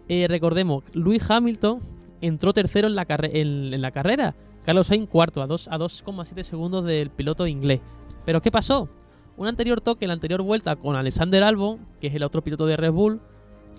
Eh, 0.09 0.27
recordemos, 0.27 0.83
Luis 0.93 1.27
Hamilton 1.31 1.79
entró 2.19 2.51
tercero 2.53 2.87
en 2.87 2.95
la, 2.95 3.05
carre- 3.05 3.39
en, 3.39 3.73
en 3.73 3.81
la 3.81 3.91
carrera. 3.91 4.35
Carlos 4.65 4.87
Sainz 4.87 5.07
cuarto, 5.09 5.41
a 5.41 5.47
dos- 5.47 5.67
a 5.69 5.77
2,7 5.79 6.43
segundos 6.43 6.83
del 6.83 7.09
piloto 7.09 7.47
inglés. 7.47 7.79
Pero 8.25 8.41
¿qué 8.41 8.51
pasó? 8.51 8.89
Un 9.37 9.47
anterior 9.47 9.81
toque 9.81 10.05
en 10.05 10.09
la 10.09 10.13
anterior 10.13 10.41
vuelta 10.41 10.75
con 10.75 10.95
Alexander 10.95 11.43
Albon, 11.43 11.79
que 11.99 12.07
es 12.07 12.15
el 12.15 12.23
otro 12.23 12.43
piloto 12.43 12.65
de 12.65 12.77
Red 12.77 12.91
Bull, 12.91 13.21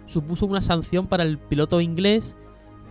supuso 0.06 0.46
una 0.46 0.60
sanción 0.60 1.06
para 1.06 1.22
el 1.22 1.38
piloto 1.38 1.80
inglés 1.80 2.36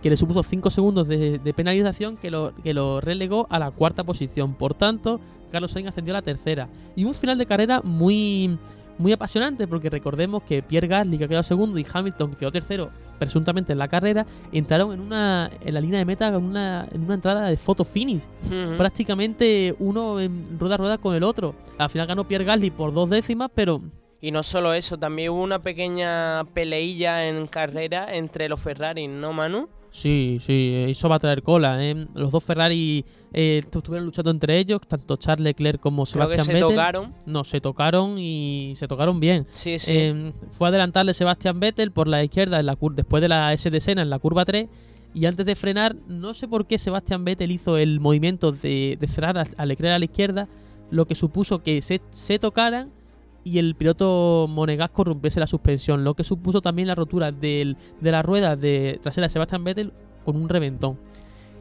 que 0.02 0.10
le 0.10 0.16
supuso 0.16 0.42
5 0.42 0.70
segundos 0.70 1.06
de, 1.06 1.38
de 1.38 1.54
penalización 1.54 2.16
que 2.16 2.30
lo, 2.30 2.54
que 2.56 2.74
lo 2.74 3.00
relegó 3.00 3.46
a 3.50 3.58
la 3.58 3.70
cuarta 3.70 4.02
posición. 4.02 4.54
Por 4.54 4.74
tanto, 4.74 5.20
Carlos 5.52 5.70
Sainz 5.70 5.88
ascendió 5.88 6.12
a 6.14 6.18
la 6.18 6.22
tercera. 6.22 6.68
Y 6.96 7.04
un 7.04 7.14
final 7.14 7.38
de 7.38 7.46
carrera 7.46 7.82
muy, 7.84 8.58
muy 9.02 9.12
apasionante 9.12 9.66
porque 9.66 9.90
recordemos 9.90 10.42
que 10.44 10.62
Pierre 10.62 10.88
Gasly, 10.88 11.18
que 11.18 11.24
ha 11.24 11.28
quedado 11.28 11.42
segundo, 11.42 11.78
y 11.78 11.86
Hamilton, 11.92 12.30
que 12.30 12.36
quedó 12.36 12.50
tercero, 12.50 12.90
presuntamente 13.18 13.72
en 13.72 13.78
la 13.78 13.88
carrera, 13.88 14.26
entraron 14.52 14.92
en 14.92 15.00
una 15.00 15.50
en 15.60 15.74
la 15.74 15.80
línea 15.80 15.98
de 15.98 16.04
meta 16.04 16.28
en 16.28 16.36
una, 16.36 16.88
en 16.90 17.02
una 17.02 17.14
entrada 17.14 17.48
de 17.48 17.56
photo 17.56 17.84
finish. 17.84 18.22
Prácticamente 18.78 19.74
uno 19.78 20.20
en 20.20 20.58
rueda 20.58 20.74
a 20.74 20.78
rueda 20.78 20.98
con 20.98 21.14
el 21.14 21.22
otro. 21.22 21.54
Al 21.78 21.90
final 21.90 22.06
ganó 22.06 22.26
Pierre 22.26 22.44
Gasly 22.44 22.70
por 22.70 22.92
dos 22.94 23.10
décimas, 23.10 23.50
pero 23.54 23.82
Y 24.22 24.30
no 24.30 24.42
solo 24.44 24.72
eso, 24.72 24.96
también 24.98 25.30
hubo 25.32 25.42
una 25.42 25.58
pequeña 25.58 26.44
peleilla 26.54 27.28
en 27.28 27.46
carrera 27.48 28.14
entre 28.14 28.48
los 28.48 28.60
Ferrari, 28.60 29.08
¿no, 29.08 29.32
Manu? 29.32 29.68
Sí, 29.90 30.38
sí, 30.40 30.72
eso 30.88 31.08
va 31.10 31.16
a 31.16 31.18
traer 31.18 31.42
cola. 31.42 31.84
¿eh? 31.84 32.06
Los 32.14 32.30
dos 32.32 32.42
Ferrari 32.44 33.04
eh, 33.34 33.60
estuvieron 33.62 34.06
luchando 34.06 34.30
entre 34.30 34.58
ellos, 34.58 34.80
tanto 34.88 35.16
Charles 35.16 35.44
Leclerc 35.44 35.80
como 35.80 36.04
Creo 36.06 36.28
que 36.28 36.34
Sebastián 36.36 36.46
se 36.46 36.52
Vettel. 36.54 36.68
tocaron. 36.70 37.14
No, 37.26 37.44
se 37.44 37.60
tocaron 37.60 38.16
y 38.18 38.72
se 38.76 38.86
tocaron 38.88 39.20
bien. 39.20 39.46
Sí, 39.52 39.78
sí. 39.78 39.92
Eh, 39.94 40.32
fue 40.50 40.68
a 40.68 40.70
adelantarle 40.70 41.12
Sebastián 41.14 41.60
Vettel 41.60 41.90
por 41.90 42.06
la 42.08 42.22
izquierda 42.24 42.60
en 42.60 42.66
la 42.66 42.76
cur- 42.78 42.94
después 42.94 43.20
de 43.20 43.28
la 43.28 43.52
S 43.52 43.68
de 43.68 43.80
Senna 43.80 44.02
en 44.02 44.08
la 44.08 44.18
curva 44.20 44.44
3. 44.46 44.68
Y 45.14 45.26
antes 45.26 45.44
de 45.44 45.56
frenar, 45.56 45.96
no 46.06 46.32
sé 46.32 46.48
por 46.48 46.66
qué 46.66 46.78
Sebastián 46.78 47.24
Vettel 47.24 47.50
hizo 47.50 47.76
el 47.76 48.00
movimiento 48.00 48.52
de, 48.52 48.96
de 48.98 49.06
cerrar 49.08 49.36
a, 49.36 49.44
a 49.58 49.66
Leclerc 49.66 49.94
a 49.94 49.98
la 49.98 50.04
izquierda, 50.06 50.48
lo 50.90 51.04
que 51.06 51.14
supuso 51.16 51.62
que 51.62 51.82
se, 51.82 52.00
se 52.12 52.38
tocaran 52.38 52.90
y 53.44 53.58
el 53.58 53.74
piloto 53.74 54.46
monegasco 54.48 55.04
rompiese 55.04 55.40
la 55.40 55.46
suspensión, 55.46 56.04
lo 56.04 56.14
que 56.14 56.24
supuso 56.24 56.60
también 56.60 56.88
la 56.88 56.94
rotura 56.94 57.32
del- 57.32 57.76
de 58.00 58.10
la 58.12 58.22
rueda 58.22 58.54
de 58.56 58.98
trasera 59.02 59.26
de 59.26 59.32
Sebastián 59.32 59.64
Vettel 59.64 59.92
con 60.24 60.36
un 60.36 60.48
reventón. 60.48 60.98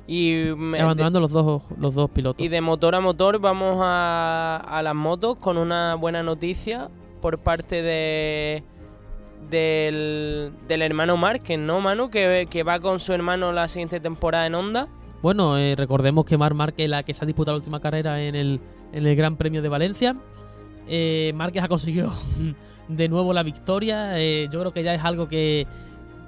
Y, 0.08 0.46
me- 0.58 0.80
Abandonando 0.80 1.20
los 1.20 1.32
dos, 1.32 1.64
los 1.80 1.94
dos 1.96 2.10
pilotos. 2.10 2.44
y 2.44 2.50
de 2.50 2.60
motor 2.62 2.96
a 2.96 3.00
motor 3.02 3.40
vamos 3.40 3.78
a, 3.82 4.58
a 4.68 4.82
las 4.84 4.96
motos 4.96 5.38
con 5.38 5.58
una 5.58 5.96
buena 5.96 6.22
noticia 6.24 6.90
por 7.22 7.40
parte 7.40 7.82
de 7.82 8.64
del, 9.50 10.52
del 10.68 10.82
hermano 10.82 11.18
Márquez, 11.18 11.58
¿no, 11.60 11.82
Manu? 11.82 12.10
Que, 12.10 12.48
que 12.50 12.64
va 12.64 12.80
con 12.80 13.00
su 13.00 13.14
hermano 13.14 13.52
la 13.52 13.68
siguiente 13.68 14.00
temporada 14.00 14.46
en 14.46 14.56
Honda. 14.56 14.88
Bueno, 15.22 15.58
eh, 15.58 15.76
recordemos 15.76 16.26
que 16.26 16.38
Mar 16.38 16.54
Márquez, 16.54 16.90
la 16.90 17.04
que 17.04 17.14
se 17.14 17.24
ha 17.24 17.28
disputado 17.28 17.58
la 17.58 17.60
última 17.60 17.80
carrera 17.80 18.22
en 18.22 18.36
el, 18.36 18.60
en 18.94 19.06
el 19.06 19.16
Gran 19.16 19.38
Premio 19.38 19.62
de 19.62 19.70
Valencia, 19.70 20.16
eh, 20.88 21.32
Márquez 21.36 21.64
ha 21.64 21.68
conseguido 21.68 22.12
de 22.88 23.10
nuevo 23.10 23.34
la 23.34 23.44
victoria. 23.44 24.20
eh, 24.20 24.48
yo 24.52 24.60
creo 24.60 24.74
que 24.74 24.84
ya 24.84 24.94
es 24.94 25.04
algo 25.04 25.28
que, 25.28 25.66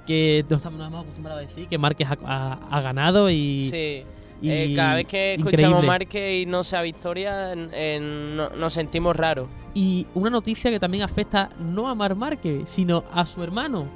que 0.06 0.46
no 0.50 0.56
estamos 0.58 0.78
nada 0.80 0.90
más 0.90 1.04
acostumbrados 1.04 1.44
a 1.44 1.48
decir, 1.48 1.68
que 1.68 1.78
Márquez 1.78 2.08
ha, 2.10 2.18
ha- 2.26 2.60
ha 2.70 2.82
ganado 2.82 3.30
y... 3.30 3.70
Sí. 3.70 4.04
y 4.42 4.50
Eh, 4.50 4.74
cada 4.76 4.96
vez 4.96 5.06
que 5.08 5.36
increíble. 5.38 5.56
escuchamos 5.64 5.86
Márquez 5.86 6.42
y 6.42 6.46
no 6.46 6.64
sea 6.64 6.82
victoria, 6.82 7.56
no- 7.56 8.50
nos 8.50 8.74
sentimos 8.74 9.16
raros. 9.16 9.48
Y 9.76 10.06
una 10.14 10.30
noticia 10.30 10.70
que 10.70 10.80
también 10.80 11.04
afecta 11.04 11.50
no 11.60 11.88
a 11.88 11.96
Mar 11.96 12.16
Márquez, 12.16 12.70
sino 12.70 13.04
a 13.12 13.26
su 13.26 13.42
hermano, 13.42 13.88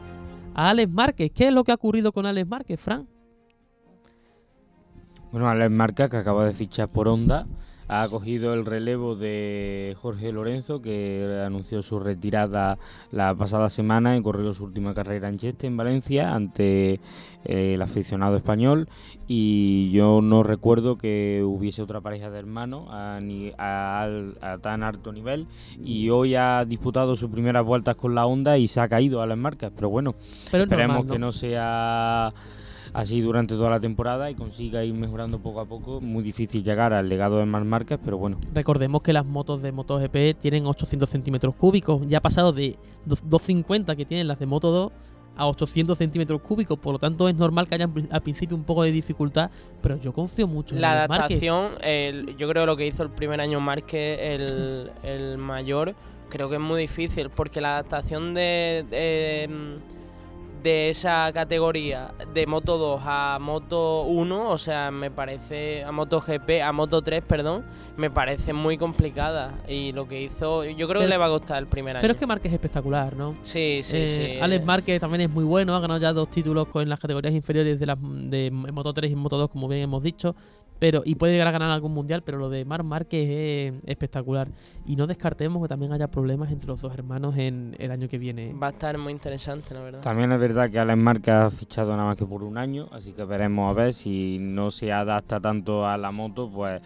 a 0.56 0.70
Alex 0.72 0.92
Márquez. 0.92 1.32
¿Qué 1.36 1.48
es 1.50 1.54
lo 1.54 1.64
que 1.64 1.72
ha 1.72 1.76
ocurrido 1.76 2.12
con 2.12 2.26
Alex 2.26 2.48
Márquez, 2.48 2.80
Fran? 2.80 3.08
Bueno, 5.32 5.48
Alex 5.50 5.70
Marca, 5.72 6.10
que 6.10 6.18
acaba 6.18 6.46
de 6.46 6.54
fichar 6.54 6.88
por 6.90 7.08
Honda, 7.08 7.46
ha 7.88 8.08
cogido 8.10 8.54
el 8.54 8.66
relevo 8.66 9.16
de 9.16 9.96
Jorge 10.02 10.32
Lorenzo, 10.32 10.82
que 10.82 11.42
anunció 11.46 11.82
su 11.84 12.00
retirada 12.00 12.78
la 13.12 13.34
pasada 13.36 13.70
semana 13.70 14.18
y 14.18 14.22
corrió 14.22 14.54
su 14.54 14.66
última 14.66 14.94
carrera 14.94 15.30
en 15.30 15.38
Cheste, 15.38 15.68
en 15.68 15.78
Valencia, 15.78 16.34
ante 16.36 17.00
eh, 17.46 17.74
el 17.76 17.82
aficionado 17.82 18.36
español. 18.36 18.90
Y 19.30 19.92
yo 19.92 20.22
no 20.22 20.44
recuerdo 20.44 20.98
que 20.98 21.44
hubiese 21.46 21.82
otra 21.82 22.02
pareja 22.02 22.30
de 22.30 22.40
hermanos 22.40 22.88
a, 22.90 23.20
ni- 23.22 23.52
a 23.58 24.08
a 24.42 24.58
tan 24.60 24.84
alto 24.84 25.12
nivel. 25.12 25.48
Y 25.84 26.10
hoy 26.10 26.36
ha 26.36 26.64
disputado 26.66 27.16
sus 27.16 27.30
primeras 27.30 27.66
vueltas 27.66 27.96
con 27.96 28.16
la 28.16 28.26
Honda 28.26 28.58
y 28.58 28.68
se 28.68 28.80
ha 28.80 28.88
caído 28.88 29.22
Alex 29.22 29.38
Marca. 29.40 29.72
Pero 29.76 29.90
bueno, 29.90 30.14
Pero 30.52 30.64
es 30.64 30.70
Esperemos 30.70 30.98
normal, 30.98 31.14
que 31.14 31.20
no 31.20 31.32
sea 31.32 32.34
así 32.98 33.22
durante 33.22 33.56
toda 33.56 33.70
la 33.70 33.80
temporada 33.80 34.30
y 34.32 34.36
consiga 34.36 34.84
ir 34.84 34.94
mejorando 34.94 35.40
poco 35.40 35.60
a 35.62 35.66
poco. 35.66 36.02
Muy 36.02 36.24
difícil 36.24 36.64
llegar 36.64 36.94
al 36.94 37.08
legado 37.08 37.38
de 37.38 37.46
Marc 37.46 37.66
Márquez, 37.66 38.00
pero 38.04 38.18
bueno. 38.18 38.38
Recordemos 38.54 39.02
que 39.02 39.14
las 39.14 39.26
motos 39.26 39.62
de 39.62 39.72
MotoGP 39.72 40.40
tienen 40.40 40.66
800 40.66 41.10
centímetros 41.10 41.56
cúbicos. 41.56 42.02
Ya 42.08 42.18
ha 42.18 42.22
pasado 42.22 42.52
de 42.52 42.76
dos- 43.06 43.22
250 43.30 43.96
que 43.96 44.06
tienen 44.06 44.28
las 44.28 44.40
de 44.40 44.46
Moto 44.48 44.72
2 44.72 44.92
a 45.36 45.48
800 45.48 45.96
centímetros 45.98 46.42
cúbicos. 46.42 46.80
Por 46.80 46.94
lo 46.94 47.00
tanto, 47.00 47.30
es 47.30 47.36
normal 47.36 47.68
que 47.70 47.76
haya 47.76 47.88
al 48.10 48.22
principio 48.24 48.58
un 48.58 48.64
poco 48.64 48.82
de 48.84 48.92
dificultad. 48.92 49.52
Pero 49.84 49.98
yo 49.98 50.12
confío 50.12 50.48
mucho 50.48 50.74
en 50.74 50.82
La 50.82 51.04
adaptación, 51.04 51.74
el- 51.84 52.36
yo 52.38 52.48
creo 52.50 52.64
que 52.64 52.66
lo 52.68 52.76
que 52.78 52.88
hizo 52.88 53.04
el 53.04 53.10
primer 53.12 53.40
año 53.42 53.60
Márquez, 53.60 54.20
el, 54.20 54.92
el 55.04 55.38
mayor, 55.38 55.94
creo 56.30 56.50
que 56.50 56.56
es 56.56 56.62
muy 56.62 56.82
difícil, 56.82 57.30
porque 57.30 57.62
la 57.62 57.74
adaptación 57.74 58.34
de, 58.34 58.84
de, 58.90 59.78
de 60.64 60.90
esa 60.90 61.32
categoría 61.34 62.12
de 62.34 62.46
Moto 62.48 62.78
2 62.78 63.02
a 63.06 63.38
Moto 63.40 64.04
1, 64.04 64.50
o 64.50 64.58
sea, 64.58 64.92
me 64.92 65.12
parece, 65.12 65.84
a 65.84 65.92
Moto 65.92 66.20
GP, 66.22 66.62
a 66.64 66.72
Moto 66.72 67.02
3, 67.02 67.24
perdón, 67.24 67.64
me 67.96 68.10
parece 68.10 68.54
muy 68.54 68.78
complicada. 68.78 69.54
Y 69.68 69.92
lo 69.92 70.08
que 70.08 70.22
hizo, 70.22 70.64
yo 70.66 70.88
creo 70.88 71.02
que 71.02 71.08
le 71.08 71.18
va 71.18 71.26
a 71.26 71.30
costar 71.30 71.58
el 71.60 71.68
primer 71.68 71.96
año. 71.98 72.02
Pero 72.02 72.14
es 72.14 72.20
que 72.20 72.28
Márquez 72.28 72.52
es 72.52 72.56
espectacular, 72.56 73.16
¿no? 73.16 73.36
Sí, 73.44 73.82
sí, 73.84 73.98
Eh, 73.98 74.08
sí. 74.08 74.40
Alex 74.42 74.66
Márquez 74.66 75.00
también 75.00 75.22
es 75.22 75.30
muy 75.30 75.44
bueno, 75.44 75.76
ha 75.76 75.80
ganado 75.80 76.00
ya 76.00 76.14
dos 76.14 76.30
títulos 76.30 76.68
con 76.68 76.88
las 76.88 77.00
categorías 77.00 77.34
inferiores 77.34 77.80
de 77.80 77.86
las 77.86 77.98
de 78.02 78.52
Moto 78.52 78.94
3 78.94 79.12
y 79.12 79.16
Moto 79.16 79.38
2, 79.38 79.50
como 79.50 79.68
bien 79.68 79.82
hemos 79.82 80.04
dicho. 80.04 80.36
Pero, 80.80 81.02
y 81.06 81.16
puede 81.16 81.34
llegar 81.34 81.48
a 81.48 81.52
ganar 81.52 81.72
algún 81.72 81.94
mundial, 81.94 82.22
pero 82.24 82.38
lo 82.38 82.50
de 82.50 82.66
Marc 82.66 82.84
Márquez 82.84 83.28
es 83.30 83.86
espectacular. 83.86 84.50
Y 84.86 84.96
no 84.96 85.08
descartemos 85.08 85.62
que 85.62 85.68
también 85.68 85.92
haya 85.92 86.08
problemas 86.08 86.52
entre 86.52 86.68
los 86.68 86.82
dos 86.82 86.94
hermanos 86.94 87.36
en 87.38 87.76
el 87.80 87.92
año 87.92 88.08
que 88.08 88.18
viene. 88.18 88.54
Va 88.54 88.68
a 88.68 88.72
estar 88.72 88.98
muy 88.98 89.12
interesante, 89.12 89.74
la 89.74 89.82
verdad. 89.82 90.02
También 90.02 90.32
es 90.32 90.40
verdad 90.40 90.70
que 90.70 90.80
Alex 90.80 90.98
Márquez 90.98 91.34
ha 91.34 91.50
fichado 91.50 91.92
nada 91.92 92.06
más 92.06 92.18
que 92.18 92.26
por 92.26 92.44
un 92.44 92.58
año, 92.58 92.88
así 92.92 93.12
que 93.14 93.24
veremos 93.24 93.70
a 93.70 93.80
ver 93.80 93.94
si 93.94 94.38
no 94.40 94.72
se 94.72 94.92
adapta 94.92 95.40
tanto 95.40 95.88
a 95.88 95.98
la 95.98 96.12
moto, 96.12 96.50
pues 96.50 96.82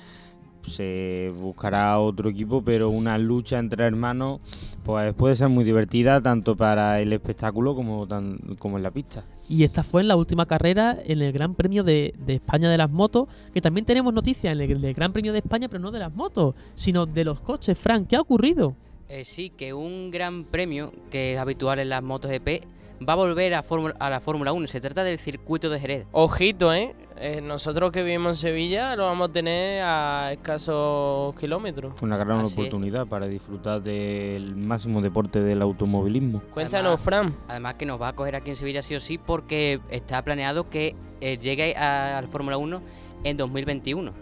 se 0.67 1.31
buscará 1.35 1.99
otro 1.99 2.29
equipo, 2.29 2.63
pero 2.63 2.89
una 2.89 3.17
lucha 3.17 3.59
entre 3.59 3.85
hermanos 3.85 4.41
pues 4.83 5.13
puede 5.13 5.35
ser 5.35 5.49
muy 5.49 5.63
divertida 5.63 6.21
tanto 6.21 6.55
para 6.55 6.99
el 6.99 7.13
espectáculo 7.13 7.75
como, 7.75 8.07
tan, 8.07 8.37
como 8.59 8.77
en 8.77 8.83
la 8.83 8.91
pista. 8.91 9.23
Y 9.51 9.65
esta 9.65 9.83
fue 9.83 10.01
en 10.01 10.07
la 10.07 10.15
última 10.15 10.45
carrera 10.45 10.97
en 11.03 11.21
el 11.21 11.33
Gran 11.33 11.55
Premio 11.55 11.83
de, 11.83 12.13
de 12.25 12.35
España 12.35 12.71
de 12.71 12.77
las 12.77 12.89
motos, 12.89 13.27
que 13.53 13.59
también 13.59 13.85
tenemos 13.85 14.13
noticias 14.13 14.53
en 14.53 14.61
el, 14.61 14.79
del 14.79 14.93
Gran 14.93 15.11
Premio 15.11 15.33
de 15.33 15.39
España, 15.39 15.67
pero 15.67 15.81
no 15.83 15.91
de 15.91 15.99
las 15.99 16.15
motos, 16.15 16.55
sino 16.73 17.05
de 17.05 17.25
los 17.25 17.41
coches. 17.41 17.77
Frank, 17.77 18.07
¿qué 18.07 18.15
ha 18.15 18.21
ocurrido? 18.21 18.77
Eh, 19.09 19.25
sí, 19.25 19.49
que 19.49 19.73
un 19.73 20.09
gran 20.09 20.45
premio 20.45 20.93
que 21.09 21.33
es 21.33 21.37
habitual 21.37 21.79
en 21.79 21.89
las 21.89 22.01
motos 22.01 22.31
GP 22.31 22.63
va 23.05 23.11
a 23.11 23.17
volver 23.17 23.53
a, 23.53 23.65
a 23.99 24.09
la 24.09 24.21
Fórmula 24.21 24.53
1. 24.53 24.67
Se 24.67 24.79
trata 24.79 25.03
del 25.03 25.19
circuito 25.19 25.69
de 25.69 25.81
Jerez. 25.81 26.05
Ojito, 26.13 26.73
¿eh? 26.73 26.95
Eh, 27.23 27.39
Nosotros 27.39 27.91
que 27.91 28.01
vivimos 28.03 28.31
en 28.31 28.35
Sevilla 28.35 28.95
lo 28.95 29.03
vamos 29.05 29.29
a 29.29 29.31
tener 29.31 29.83
a 29.85 30.31
escasos 30.33 31.35
kilómetros. 31.35 32.01
Una 32.01 32.17
gran 32.17 32.39
Así 32.39 32.47
es. 32.47 32.53
oportunidad 32.53 33.05
para 33.05 33.27
disfrutar 33.27 33.81
del 33.83 34.55
máximo 34.55 35.01
deporte 35.03 35.39
del 35.39 35.61
automovilismo. 35.61 36.41
Cuéntanos, 36.51 36.87
Además- 36.87 37.01
Fran. 37.05 37.35
Además 37.47 37.75
que 37.75 37.85
nos 37.85 38.01
va 38.01 38.07
a 38.07 38.13
coger 38.13 38.35
aquí 38.35 38.49
en 38.49 38.55
Sevilla 38.55 38.81
sí 38.81 38.95
o 38.95 38.99
sí 38.99 39.19
porque 39.19 39.79
está 39.91 40.23
planeado 40.23 40.67
que 40.69 40.95
eh, 41.21 41.37
llegue 41.37 41.75
al 41.75 42.27
Fórmula 42.27 42.57
1 42.57 42.81
en 43.23 43.37
2021. 43.37 44.13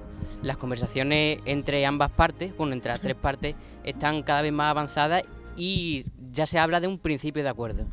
Las 0.43 0.57
conversaciones 0.57 1.39
entre 1.45 1.85
ambas 1.85 2.11
partes, 2.11 2.55
bueno, 2.57 2.73
entre 2.73 2.91
las 2.91 2.99
tres 3.01 3.15
partes, 3.21 3.55
están 3.85 4.23
cada 4.23 4.41
vez 4.41 4.51
más 4.51 4.71
avanzadas 4.71 5.23
y 5.55 6.03
ya 6.34 6.45
se 6.45 6.59
habla 6.59 6.81
de 6.81 6.88
un 6.88 6.97
principio 6.99 7.43
de 7.43 7.49
acuerdo. 7.49 7.85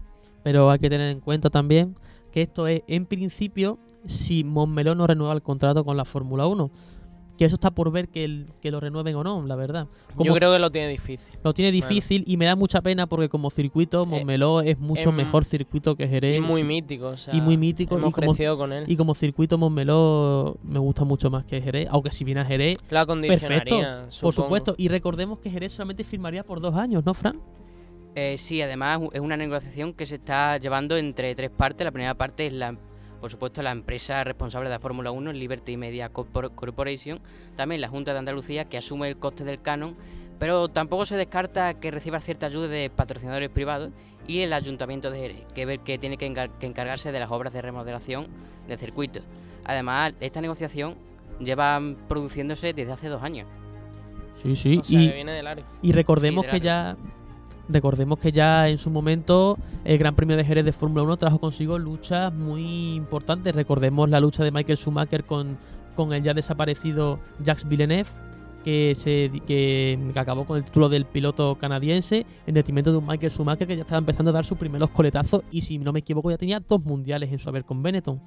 Pero 0.43 0.69
hay 0.69 0.81
que 0.81 0.91
tener 0.91 1.11
en 1.13 1.21
cuenta 1.21 1.49
también 1.49 1.95
que 2.33 2.43
esto 2.43 2.67
es, 2.67 2.83
en 2.89 3.07
principio, 3.07 3.79
si 4.07 4.45
Montmeló 4.45 4.95
no 4.95 5.07
renueva 5.07 5.35
el 5.35 5.43
contrato 5.43 5.85
con 5.85 5.97
la 5.97 6.05
Fórmula 6.05 6.47
1. 6.47 6.71
Que 7.39 7.45
eso 7.45 7.57
está 7.57 7.71
por 7.71 7.91
ver 7.93 8.09
que, 8.09 8.25
el- 8.25 8.47
que 8.63 8.71
lo 8.71 8.81
renueven 8.81 9.15
o 9.15 9.23
no, 9.23 9.43
la 9.47 9.57
verdad. 9.57 9.89
Como 10.15 10.25
Yo 10.25 10.33
creo 10.35 10.55
que 10.55 10.59
lo 10.59 10.71
tiene 10.71 10.89
difícil. 10.89 11.37
lo 11.45 11.53
tiene 11.53 11.71
Bueno. 11.71 11.87
difícil 11.89 12.25
y 12.27 12.39
me 12.39 12.47
da 12.47 12.57
mucha 12.57 12.81
pena 12.81 13.07
porque 13.07 13.29
como 13.29 13.51
circuito, 13.51 14.07
Montmeló 14.07 14.63
es 14.63 14.79
mucho 14.79 15.13
mejor 15.13 15.45
circuito 15.45 15.97
que 15.97 16.09
Jerez. 16.09 16.39
Y 16.39 16.41
muy 16.41 16.65
mítico, 16.65 17.09
o 17.09 17.17
sea, 17.19 17.35
y 17.35 17.43
muy 17.43 17.59
mítico, 17.59 17.97
Hemos 17.99 18.09
y 18.09 18.13
como- 18.15 18.27
crecido 18.33 18.57
con 18.57 18.73
él. 18.73 18.85
Y 18.89 18.97
como 18.97 19.13
circuito 19.15 19.59
Montmeló 19.59 20.57
me 20.63 20.79
gusta 20.79 21.05
mucho 21.05 21.29
más 21.29 21.45
que 21.45 21.61
Jerez, 21.61 21.87
aunque 21.91 22.11
si 22.11 22.25
viene 22.25 22.41
a 22.41 22.45
Jerez, 22.47 22.79
La 22.89 23.05
perfecto, 23.05 23.07
condicionaría, 23.07 24.03
por 24.05 24.13
supongo. 24.15 24.33
supuesto. 24.33 24.75
Y 24.79 24.89
recordemos 24.89 25.39
que 25.41 25.51
Jerez 25.51 25.73
solamente 25.73 26.05
firmaría 26.05 26.43
por 26.43 26.61
dos 26.63 26.75
años, 26.75 27.05
¿no, 27.05 27.13
Fran? 27.13 27.39
Eh, 28.15 28.37
sí, 28.39 28.63
además 28.63 29.01
es 29.13 29.21
una 29.21 29.37
negociación 29.37 29.93
que 29.93 30.07
se 30.07 30.15
está 30.15 30.57
llevando 30.57 30.97
entre 30.97 31.35
tres 31.35 31.51
partes. 31.51 31.85
La 31.85 31.91
primera 31.91 32.15
parte 32.15 32.47
es 32.47 32.55
la, 32.55 32.75
por 33.21 33.31
supuesto, 33.31 33.63
la 33.63 33.71
empresa 33.73 34.23
responsable 34.25 34.69
de 34.69 34.75
la 34.77 34.81
Fórmula 34.81 35.11
1, 35.11 35.33
Liberty 35.33 35.77
Media 35.77 36.13
Corpor- 36.13 36.55
Corporation, 36.55 37.21
también 37.57 37.81
la 37.81 37.89
Junta 37.89 38.13
de 38.13 38.19
Andalucía 38.19 38.65
que 38.67 38.79
asume 38.79 39.09
el 39.09 39.17
coste 39.17 39.45
del 39.45 39.61
canon, 39.63 39.97
pero 40.39 40.69
tampoco 40.69 41.07
se 41.07 41.17
descarta 41.17 41.75
que 41.75 41.91
reciba 41.91 42.21
cierta 42.21 42.47
ayuda 42.47 42.69
de 42.69 42.91
patrocinadores 42.91 43.49
privados 43.49 43.91
y 44.27 44.41
el 44.41 44.53
Ayuntamiento 44.53 45.11
de 45.11 45.19
Jerez, 45.21 45.47
que 45.55 45.65
ver 45.67 45.81
que 45.81 45.99
tiene 45.99 46.17
que, 46.19 46.27
encar- 46.31 46.51
que 46.59 46.67
encargarse 46.67 47.13
de 47.13 47.21
las 47.21 47.31
obras 47.31 47.53
de 47.53 47.63
remodelación 47.63 48.27
del 48.69 48.79
circuito. 48.79 49.21
Además, 49.65 50.13
esta 50.21 50.41
negociación 50.41 50.95
lleva 51.41 51.81
produciéndose 52.09 52.73
desde 52.73 52.93
hace 52.93 53.09
dos 53.09 53.23
años. 53.23 53.47
Sí, 54.43 54.55
sí. 54.55 54.79
O 54.79 54.85
sea, 54.85 55.01
y, 55.01 55.11
viene 55.13 55.33
de 55.33 55.43
largo. 55.43 55.65
y 55.81 55.93
recordemos 55.93 56.45
Sí, 56.45 56.51
que 56.51 56.61
ya 56.61 56.97
recordemos 57.69 58.19
que 58.19 58.33
ya 58.33 58.69
en 58.69 58.79
su 58.79 58.91
momento 58.91 59.59
el 59.85 59.99
Gran 59.99 60.15
Premio 60.15 60.37
de 60.37 60.45
Jerez 60.45 60.65
de 60.65 60.73
Fórmula 60.73 61.03
1 61.03 61.17
trajo 61.17 61.39
consigo 61.39 61.79
luchas 61.79 62.33
muy 62.33 62.95
importantes. 62.95 63.55
Recordemos 63.55 64.09
la 64.09 64.21
lucha 64.21 64.45
de 64.45 64.51
Michael 64.51 64.79
Schumacher 64.79 65.25
con, 65.25 65.59
con 65.95 66.13
el 66.13 66.23
ya 66.23 66.35
desaparecido 66.35 67.19
Jacques 67.43 67.69
Villeneuve, 67.69 68.09
que, 68.65 68.95
se, 68.95 69.31
que, 69.47 69.99
acabó 70.15 70.45
con 70.45 70.59
el 70.59 70.65
título 70.65 70.89
del 70.89 71.05
piloto 71.07 71.57
canadiense 71.57 72.27
en 72.47 72.55
detrimento 72.55 72.91
de 72.91 72.99
un 72.99 73.07
Michael 73.07 73.33
Schumacher 73.33 73.67
que 73.67 73.77
ya 73.77 73.83
estaba 73.83 73.99
empezando 73.99 74.31
a 74.31 74.35
dar 74.35 74.45
sus 74.45 74.59
primeros 74.59 74.91
coletazos 74.91 75.43
y 75.51 75.63
si 75.63 75.79
no 75.79 75.93
me 75.93 76.01
equivoco 76.01 76.31
ya 76.31 76.39
tenía 76.39 76.61
dos 76.61 76.83
mundiales 76.85 77.33
en 77.33 77.39
su 77.39 77.49
haber 77.49 77.65
con 77.65 77.83
Benetton. 77.83 78.21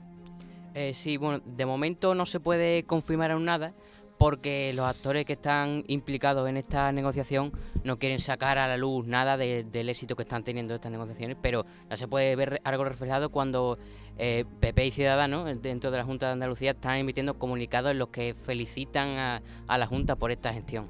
Eh, 0.76 0.94
sí, 0.94 1.18
bueno, 1.18 1.42
de 1.46 1.66
momento 1.66 2.14
no 2.14 2.26
se 2.26 2.40
puede 2.40 2.84
confirmar 2.84 3.32
aún 3.32 3.46
nada 3.46 3.74
porque 4.20 4.74
los 4.76 4.86
actores 4.86 5.26
que 5.26 5.34
están 5.34 5.84
implicados 5.88 6.48
en 6.50 6.58
esta 6.58 6.92
negociación 6.92 7.54
no 7.86 7.98
quieren 7.98 8.20
sacar 8.20 8.58
a 8.58 8.68
la 8.68 8.76
luz 8.78 9.08
nada 9.08 9.38
de- 9.38 9.64
del 9.64 9.88
éxito 9.90 10.16
que 10.18 10.24
están 10.24 10.44
teniendo 10.44 10.76
estas 10.76 10.92
negociaciones, 10.92 11.38
pero 11.42 11.66
ya 11.90 11.96
se 11.98 12.08
puede 12.08 12.36
ver 12.36 12.60
algo 12.66 12.84
reflejado 12.84 13.30
cuando 13.30 13.80
eh, 14.18 14.44
PP 14.60 14.88
y 14.88 14.92
Ciudadanos 14.92 15.50
eh, 15.50 15.56
dentro 15.62 15.90
de 15.90 15.98
la 15.98 16.04
Junta 16.04 16.26
de 16.28 16.34
Andalucía 16.34 16.72
están 16.72 16.98
emitiendo 16.98 17.36
comunicados 17.40 17.92
en 17.92 18.00
los 18.00 18.10
que 18.10 18.34
felicitan 18.36 19.08
a, 19.18 19.42
a 19.68 19.78
la 19.78 19.88
Junta 19.88 20.18
por 20.18 20.32
esta 20.32 20.52
gestión. 20.54 20.88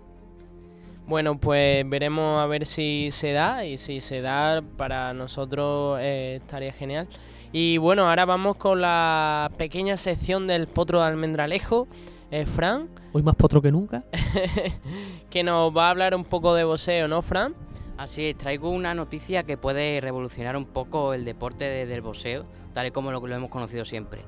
Bueno, 1.07 1.39
pues 1.39 1.87
veremos 1.87 2.41
a 2.41 2.47
ver 2.47 2.65
si 2.65 3.09
se 3.11 3.31
da 3.31 3.63
y 3.65 3.77
si 3.77 4.01
se 4.01 4.21
da 4.21 4.63
para 4.77 5.13
nosotros 5.13 5.99
eh, 6.01 6.39
estaría 6.41 6.73
genial. 6.73 7.07
Y 7.51 7.77
bueno, 7.77 8.09
ahora 8.09 8.25
vamos 8.25 8.57
con 8.57 8.81
la 8.81 9.51
pequeña 9.57 9.97
sección 9.97 10.45
del 10.47 10.67
potro 10.67 10.99
de 11.01 11.07
almendralejo, 11.07 11.87
eh, 12.31 12.45
Fran. 12.47 12.89
Hoy 13.11 13.23
más 13.23 13.35
potro 13.35 13.61
que 13.61 13.71
nunca. 13.71 14.03
que 15.31 15.43
nos 15.43 15.75
va 15.75 15.87
a 15.87 15.89
hablar 15.89 16.13
un 16.13 16.25
poco 16.25 16.53
de 16.53 16.63
boxeo, 16.63 17.07
¿no, 17.07 17.21
Fran? 17.23 17.55
Así 17.97 18.25
es, 18.25 18.37
traigo 18.37 18.69
una 18.69 18.93
noticia 18.93 19.43
que 19.43 19.57
puede 19.57 19.99
revolucionar 19.99 20.55
un 20.55 20.65
poco 20.65 21.13
el 21.13 21.25
deporte 21.25 21.65
del 21.85 22.01
boxeo, 22.01 22.45
tal 22.73 22.87
y 22.87 22.91
como 22.91 23.11
lo, 23.11 23.25
lo 23.25 23.35
hemos 23.35 23.49
conocido 23.49 23.83
siempre. 23.83 24.21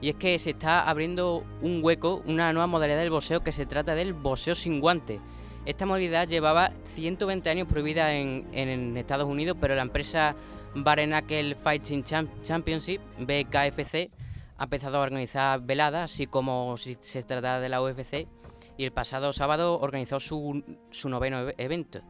Y 0.00 0.08
es 0.08 0.16
que 0.16 0.38
se 0.38 0.50
está 0.50 0.88
abriendo 0.88 1.44
un 1.62 1.82
hueco, 1.82 2.22
una 2.26 2.52
nueva 2.52 2.66
modalidad 2.66 2.98
del 2.98 3.10
boxeo 3.10 3.40
que 3.40 3.52
se 3.52 3.66
trata 3.66 3.94
del 3.94 4.12
boxeo 4.12 4.54
sin 4.54 4.80
guante. 4.80 5.20
Esta 5.64 5.86
modalidad 5.86 6.28
llevaba 6.28 6.72
120 6.94 7.48
años 7.48 7.68
prohibida 7.68 8.14
en, 8.14 8.46
en 8.52 8.96
Estados 8.96 9.26
Unidos, 9.26 9.56
pero 9.60 9.76
la 9.76 9.82
empresa 9.82 10.34
Barenacle 10.74 11.54
Fighting 11.54 12.04
Championship, 12.42 13.00
BKFC, 13.20 14.10
ha 14.56 14.64
empezado 14.64 14.98
a 14.98 15.02
organizar 15.02 15.60
veladas, 15.60 16.12
así 16.12 16.26
como 16.26 16.76
si 16.76 16.96
se 17.00 17.22
tratara 17.22 17.60
de 17.60 17.68
la 17.68 17.82
UFC, 17.82 18.28
y 18.76 18.84
el 18.84 18.92
pasado 18.92 19.32
sábado 19.32 19.78
organizó 19.80 20.20
su, 20.20 20.64
su 20.90 21.08
noveno 21.08 21.50
evento. 21.58 22.00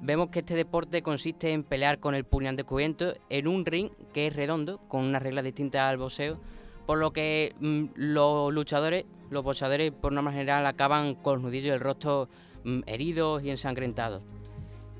vemos 0.00 0.30
que 0.30 0.40
este 0.40 0.54
deporte 0.54 1.02
consiste 1.02 1.52
en 1.52 1.64
pelear 1.64 1.98
con 1.98 2.14
el 2.14 2.24
puñal 2.24 2.56
descubierto 2.56 3.14
en 3.30 3.48
un 3.48 3.64
ring 3.64 3.90
que 4.12 4.26
es 4.26 4.36
redondo, 4.36 4.78
con 4.88 5.04
una 5.04 5.18
regla 5.18 5.42
distinta 5.42 5.88
al 5.88 5.96
boxeo, 5.96 6.38
por 6.86 6.98
lo 6.98 7.12
que 7.12 7.54
mm, 7.60 7.84
los 7.94 8.52
luchadores, 8.52 9.04
los 9.30 9.42
boxeadores 9.42 9.92
por 9.92 10.12
norma 10.12 10.32
general 10.32 10.66
acaban 10.66 11.14
con 11.14 11.34
los 11.34 11.42
nudillos 11.44 11.72
del 11.72 11.80
rostro 11.80 12.28
Mm, 12.64 12.80
heridos 12.86 13.42
y 13.42 13.50
ensangrentados. 13.50 14.22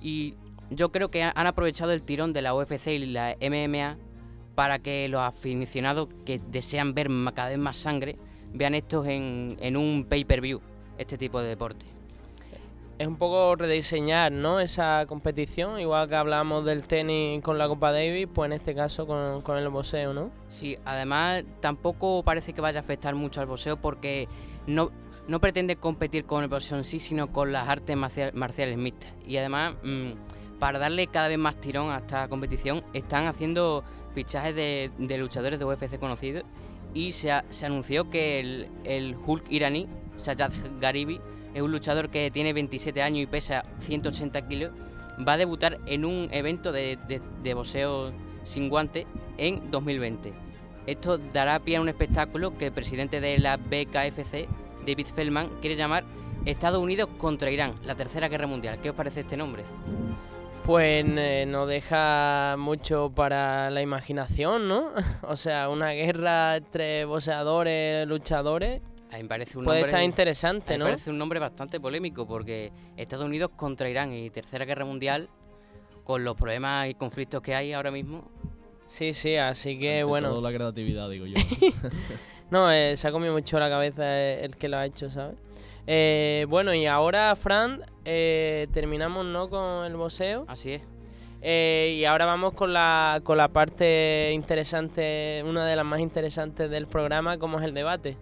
Y 0.00 0.34
yo 0.70 0.90
creo 0.90 1.08
que 1.08 1.22
han 1.22 1.46
aprovechado 1.46 1.92
el 1.92 2.02
tirón 2.02 2.32
de 2.32 2.42
la 2.42 2.54
UFC 2.54 2.88
y 2.88 3.06
la 3.06 3.36
MMA 3.40 3.96
para 4.54 4.78
que 4.78 5.08
los 5.08 5.20
aficionados 5.20 6.08
que 6.24 6.40
desean 6.48 6.94
ver 6.94 7.08
cada 7.34 7.48
vez 7.48 7.58
más 7.58 7.76
sangre 7.76 8.16
vean 8.52 8.74
estos 8.74 9.06
en, 9.06 9.56
en 9.60 9.76
un 9.76 10.04
pay-per-view, 10.08 10.60
este 10.98 11.16
tipo 11.16 11.40
de 11.40 11.48
deporte. 11.48 11.86
Es 12.98 13.08
un 13.08 13.16
poco 13.16 13.56
rediseñar, 13.56 14.30
¿no? 14.30 14.60
Esa 14.60 15.06
competición, 15.06 15.80
igual 15.80 16.08
que 16.08 16.14
hablamos 16.14 16.64
del 16.64 16.86
tenis 16.86 17.42
con 17.42 17.58
la 17.58 17.66
Copa 17.66 17.90
Davis, 17.90 18.28
pues 18.32 18.46
en 18.46 18.52
este 18.52 18.74
caso 18.74 19.06
con, 19.06 19.40
con 19.40 19.56
el 19.56 19.68
boxeo, 19.70 20.12
¿no? 20.12 20.30
Sí, 20.50 20.76
además 20.84 21.42
tampoco 21.60 22.22
parece 22.22 22.52
que 22.52 22.60
vaya 22.60 22.78
a 22.78 22.82
afectar 22.82 23.14
mucho 23.14 23.40
al 23.40 23.46
boxeo 23.46 23.76
porque 23.76 24.28
no, 24.66 24.92
no 25.26 25.40
pretende 25.40 25.76
competir 25.76 26.26
con 26.26 26.44
el 26.44 26.48
boxeo 26.48 26.78
en 26.78 26.84
sí, 26.84 26.98
sino 26.98 27.32
con 27.32 27.50
las 27.50 27.68
artes 27.68 27.96
marciales 27.96 28.76
mixtas. 28.76 29.10
Y 29.26 29.36
además, 29.36 29.74
mm, 29.82 30.12
para 30.58 30.78
darle 30.78 31.06
cada 31.08 31.28
vez 31.28 31.38
más 31.38 31.56
tirón 31.56 31.90
a 31.90 31.98
esta 31.98 32.28
competición, 32.28 32.84
están 32.92 33.26
haciendo 33.26 33.82
fichajes 34.14 34.54
de, 34.54 35.18
luchadores 35.18 35.58
de 35.58 35.64
UFC 35.64 35.98
conocidos 35.98 36.44
y 36.94 37.12
se, 37.12 37.30
anunció 37.64 38.10
que 38.10 38.40
el, 38.84 39.16
Hulk 39.24 39.44
iraní, 39.50 39.88
Sajad 40.18 40.52
Garibi, 40.80 41.20
es 41.54 41.62
un 41.62 41.70
luchador 41.70 42.10
que 42.10 42.30
tiene 42.30 42.52
27 42.52 43.02
años 43.02 43.22
y 43.22 43.26
pesa 43.26 43.64
180 43.80 44.48
kilos, 44.48 44.72
va 45.26 45.34
a 45.34 45.36
debutar 45.36 45.78
en 45.86 46.04
un 46.04 46.28
evento 46.32 46.72
de, 46.72 46.98
de 47.42 47.54
boxeo 47.54 48.12
sin 48.44 48.68
guante 48.68 49.06
en 49.38 49.70
2020. 49.70 50.32
Esto 50.86 51.18
dará 51.18 51.60
pie 51.60 51.76
a 51.76 51.80
un 51.80 51.88
espectáculo 51.88 52.56
que 52.58 52.66
el 52.66 52.72
presidente 52.72 53.20
de 53.20 53.38
la 53.38 53.56
BKFC 53.56 54.48
David 54.86 55.06
Feldman 55.14 55.48
quiere 55.60 55.76
llamar 55.76 56.04
Estados 56.44 56.82
Unidos 56.82 57.08
contra 57.18 57.50
Irán, 57.50 57.74
la 57.84 57.94
Tercera 57.94 58.28
Guerra 58.28 58.46
Mundial. 58.46 58.80
¿Qué 58.82 58.90
os 58.90 58.96
parece 58.96 59.20
este 59.20 59.36
nombre? 59.36 59.62
Pues 60.64 61.04
eh, 61.08 61.44
no 61.46 61.66
deja 61.66 62.54
mucho 62.56 63.10
para 63.14 63.68
la 63.70 63.82
imaginación, 63.82 64.68
¿no? 64.68 64.92
o 65.22 65.36
sea, 65.36 65.68
una 65.68 65.90
guerra 65.90 66.56
entre 66.56 67.04
boxeadores, 67.04 68.06
luchadores. 68.06 68.80
A 69.10 69.16
mí 69.16 69.24
me 69.24 69.28
parece 69.28 69.58
un 69.58 69.64
puede 69.64 69.80
nombre, 69.80 69.90
estar 69.90 70.04
interesante, 70.04 70.78
¿no? 70.78 70.84
Me 70.84 70.92
parece 70.92 71.10
un 71.10 71.18
nombre 71.18 71.38
bastante 71.38 71.80
polémico 71.80 72.26
porque 72.26 72.72
Estados 72.96 73.26
Unidos 73.26 73.50
contra 73.56 73.90
Irán 73.90 74.12
y 74.14 74.30
Tercera 74.30 74.64
Guerra 74.64 74.84
Mundial, 74.84 75.28
con 76.04 76.24
los 76.24 76.36
problemas 76.36 76.88
y 76.88 76.94
conflictos 76.94 77.42
que 77.42 77.54
hay 77.54 77.72
ahora 77.72 77.90
mismo. 77.90 78.30
Sí, 78.86 79.14
sí, 79.14 79.36
así 79.36 79.78
que 79.78 80.04
bueno. 80.04 80.28
Toda 80.30 80.50
la 80.50 80.56
creatividad, 80.56 81.10
digo 81.10 81.26
yo. 81.26 81.36
No, 82.52 82.70
eh, 82.70 82.98
se 82.98 83.08
ha 83.08 83.12
comido 83.12 83.32
mucho 83.32 83.58
la 83.58 83.70
cabeza 83.70 84.02
eh, 84.04 84.44
el 84.44 84.56
que 84.56 84.68
lo 84.68 84.76
ha 84.76 84.84
hecho, 84.84 85.10
¿sabes? 85.10 85.36
Eh, 85.86 86.44
bueno, 86.50 86.74
y 86.74 86.84
ahora, 86.84 87.34
Fran, 87.34 87.82
terminamos, 88.04 89.26
¿no? 89.26 89.48
Con 89.48 89.84
el 89.84 89.96
boxeo. 89.96 90.44
Así 90.48 90.72
es. 90.72 90.82
y 91.42 92.04
ahora 92.04 92.26
vamos 92.26 92.54
con 92.54 92.72
la, 92.72 93.20
con 93.24 93.38
la 93.38 93.48
parte 93.48 94.30
interesante, 94.34 95.42
una 95.46 95.66
de 95.66 95.76
las 95.76 95.84
más 95.84 96.00
interesantes 96.00 96.70
del 96.70 96.86
programa, 96.86 97.38
como 97.38 97.58
es 97.58 97.64
el 97.64 97.74
debate. 97.74 98.16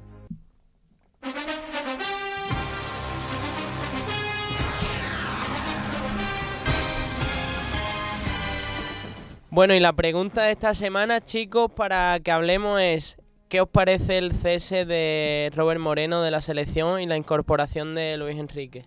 Bueno, 9.50 9.74
y 9.74 9.80
la 9.80 9.92
pregunta 9.92 10.42
de 10.44 10.52
esta 10.52 10.74
semana, 10.74 11.20
chicos, 11.20 11.72
para 11.72 12.20
que 12.20 12.30
hablemos 12.30 12.80
es, 12.80 13.16
¿Qué 13.50 13.60
os 13.60 13.68
parece 13.68 14.16
el 14.16 14.30
cese 14.30 14.84
de 14.84 15.50
Robert 15.56 15.80
Moreno 15.80 16.22
de 16.22 16.30
la 16.30 16.40
selección 16.40 17.00
y 17.00 17.06
la 17.06 17.16
incorporación 17.16 17.96
de 17.96 18.16
Luis 18.16 18.38
Enrique? 18.38 18.84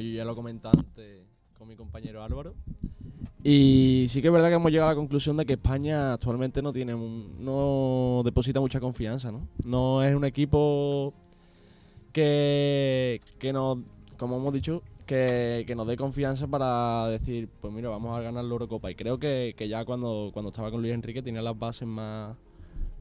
Yo 0.00 0.10
ya 0.10 0.24
lo 0.24 0.34
comenté 0.34 0.68
antes 0.68 1.22
con 1.56 1.68
mi 1.68 1.76
compañero 1.76 2.22
Álvaro. 2.22 2.54
Y 3.42 4.06
sí 4.08 4.22
que 4.22 4.28
es 4.28 4.32
verdad 4.32 4.48
que 4.48 4.54
hemos 4.54 4.72
llegado 4.72 4.88
a 4.88 4.92
la 4.92 4.96
conclusión 4.96 5.36
de 5.36 5.44
que 5.44 5.52
España 5.54 6.14
actualmente 6.14 6.62
no 6.62 6.72
tiene 6.72 6.94
no 6.94 8.22
deposita 8.24 8.58
mucha 8.58 8.80
confianza, 8.80 9.30
¿no? 9.30 9.46
No 9.64 10.02
es 10.02 10.14
un 10.14 10.24
equipo 10.24 11.12
que, 12.12 13.20
que 13.38 13.52
nos, 13.52 13.78
como 14.16 14.38
hemos 14.38 14.52
dicho, 14.52 14.82
que, 15.04 15.70
nos 15.76 15.86
dé 15.86 15.96
confianza 15.96 16.46
para 16.46 17.08
decir, 17.08 17.48
pues 17.60 17.72
mira, 17.72 17.90
vamos 17.90 18.16
a 18.16 18.22
ganar 18.22 18.44
la 18.44 18.50
Eurocopa. 18.50 18.90
Y 18.90 18.94
creo 18.94 19.18
que, 19.18 19.54
que 19.56 19.68
ya 19.68 19.84
cuando, 19.84 20.30
cuando 20.32 20.50
estaba 20.50 20.70
con 20.70 20.80
Luis 20.80 20.94
Enrique 20.94 21.22
tenía 21.22 21.42
las 21.42 21.58
bases 21.58 21.86
más, 21.86 22.36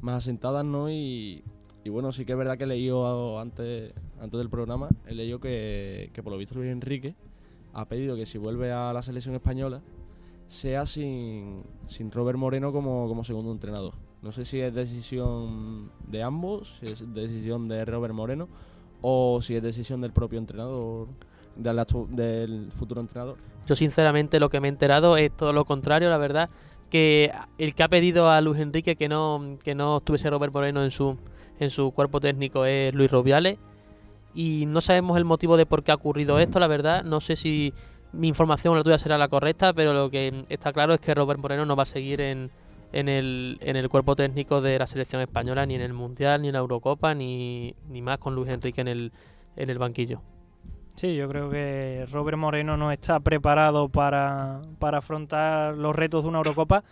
más 0.01 0.17
asentadas, 0.17 0.65
¿no? 0.65 0.91
Y, 0.91 1.43
bueno, 1.89 2.11
sí 2.11 2.25
que 2.25 2.31
es 2.31 2.37
verdad 2.37 2.57
que 2.57 2.63
he 2.63 2.67
leído 2.67 3.39
antes, 3.39 3.93
antes 4.19 4.37
del 4.37 4.49
programa, 4.49 4.89
he 5.05 5.13
leído 5.13 5.39
que, 5.39 6.09
por 6.23 6.31
lo 6.31 6.37
visto 6.37 6.55
Luis 6.55 6.71
Enrique 6.71 7.15
ha 7.73 7.85
pedido 7.85 8.15
que 8.15 8.25
si 8.25 8.37
vuelve 8.37 8.71
a 8.71 8.93
la 8.93 9.01
selección 9.01 9.35
española 9.35 9.81
sea 10.47 10.85
sin, 10.85 11.63
sin 11.87 12.11
Robert 12.11 12.37
Moreno 12.37 12.71
como, 12.71 13.07
como 13.07 13.23
segundo 13.23 13.51
entrenador. 13.51 13.95
No 14.21 14.31
sé 14.31 14.45
si 14.45 14.61
es 14.61 14.73
decisión 14.73 15.91
de 16.07 16.23
ambos, 16.23 16.77
si 16.79 16.87
es 16.87 17.13
decisión 17.13 17.67
de 17.67 17.83
Robert 17.83 18.13
Moreno 18.13 18.47
o 19.01 19.41
si 19.41 19.55
es 19.55 19.63
decisión 19.63 19.99
del 19.99 20.13
propio 20.13 20.39
entrenador, 20.39 21.07
del, 21.55 21.81
del 22.11 22.71
futuro 22.71 23.01
entrenador. 23.01 23.37
Yo 23.67 23.75
sinceramente 23.75 24.39
lo 24.39 24.49
que 24.49 24.59
me 24.61 24.67
he 24.67 24.71
enterado 24.71 25.17
es 25.17 25.35
todo 25.35 25.51
lo 25.51 25.65
contrario, 25.65 26.09
la 26.09 26.17
verdad 26.17 26.49
que 26.89 27.31
el 27.57 27.73
que 27.73 27.81
ha 27.81 27.87
pedido 27.87 28.29
a 28.29 28.39
Luis 28.39 28.59
Enrique 28.59 28.95
que 28.95 29.09
no, 29.09 29.57
que 29.63 29.73
no 29.73 29.97
estuviese 29.97 30.29
Robert 30.29 30.53
Moreno 30.53 30.83
en 30.83 30.91
su, 30.91 31.17
en 31.59 31.69
su 31.69 31.91
cuerpo 31.91 32.19
técnico 32.19 32.65
es 32.65 32.93
Luis 32.93 33.11
Robiales. 33.11 33.57
Y 34.35 34.65
no 34.65 34.81
sabemos 34.81 35.17
el 35.17 35.25
motivo 35.25 35.57
de 35.57 35.65
por 35.65 35.83
qué 35.83 35.91
ha 35.91 35.95
ocurrido 35.95 36.39
esto, 36.39 36.59
la 36.59 36.67
verdad. 36.67 37.03
No 37.03 37.21
sé 37.21 37.35
si 37.35 37.73
mi 38.11 38.27
información 38.27 38.73
o 38.73 38.77
la 38.77 38.83
tuya 38.83 38.97
será 38.97 39.17
la 39.17 39.27
correcta, 39.27 39.73
pero 39.73 39.93
lo 39.93 40.09
que 40.09 40.45
está 40.49 40.73
claro 40.73 40.93
es 40.93 40.99
que 40.99 41.13
Robert 41.13 41.39
Moreno 41.39 41.65
no 41.65 41.75
va 41.75 41.83
a 41.83 41.87
seguir 41.87 42.21
en, 42.21 42.49
en, 42.91 43.09
el, 43.09 43.57
en 43.61 43.75
el 43.75 43.89
cuerpo 43.89 44.15
técnico 44.15 44.61
de 44.61 44.79
la 44.79 44.87
selección 44.87 45.21
española, 45.21 45.65
ni 45.65 45.75
en 45.75 45.81
el 45.81 45.93
Mundial, 45.93 46.41
ni 46.41 46.47
en 46.47 46.53
la 46.53 46.59
Eurocopa, 46.59 47.13
ni, 47.13 47.75
ni 47.89 48.01
más 48.01 48.17
con 48.19 48.33
Luis 48.35 48.49
Enrique 48.49 48.81
en 48.81 48.87
el, 48.87 49.11
en 49.55 49.69
el 49.69 49.77
banquillo. 49.77 50.21
Sí, 50.95 51.15
yo 51.15 51.27
creo 51.27 51.49
que 51.49 52.05
Robert 52.11 52.37
Moreno 52.37 52.77
no 52.77 52.91
está 52.91 53.19
preparado 53.19 53.89
para, 53.89 54.61
afrontar 54.79 55.75
los 55.75 55.95
retos 55.95 56.23
de 56.23 56.29
una 56.29 56.37
Eurocopa. 56.37 56.83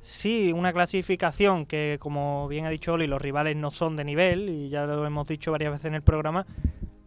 Sí, 0.00 0.52
una 0.52 0.72
clasificación 0.72 1.66
que, 1.66 1.98
como 2.00 2.46
bien 2.48 2.64
ha 2.66 2.70
dicho 2.70 2.92
Oli, 2.92 3.06
los 3.06 3.20
rivales 3.20 3.56
no 3.56 3.70
son 3.70 3.96
de 3.96 4.04
nivel, 4.04 4.48
y 4.48 4.68
ya 4.68 4.86
lo 4.86 5.04
hemos 5.04 5.26
dicho 5.26 5.50
varias 5.50 5.72
veces 5.72 5.86
en 5.86 5.94
el 5.94 6.02
programa. 6.02 6.46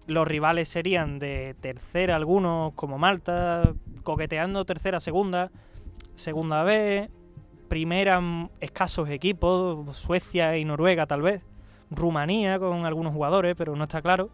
Los 0.07 0.27
rivales 0.27 0.67
serían 0.67 1.17
de 1.17 1.55
tercera, 1.61 2.17
algunos 2.17 2.73
como 2.73 2.97
Malta, 2.97 3.73
coqueteando 4.03 4.65
tercera, 4.65 4.99
segunda, 4.99 5.51
segunda 6.15 6.63
B, 6.63 7.09
primera, 7.69 8.21
escasos 8.59 9.09
equipos, 9.09 9.95
Suecia 9.95 10.57
y 10.57 10.65
Noruega 10.65 11.05
tal 11.05 11.21
vez, 11.21 11.41
Rumanía 11.89 12.59
con 12.59 12.85
algunos 12.85 13.13
jugadores, 13.13 13.55
pero 13.57 13.75
no 13.75 13.83
está 13.85 14.01
claro. 14.01 14.29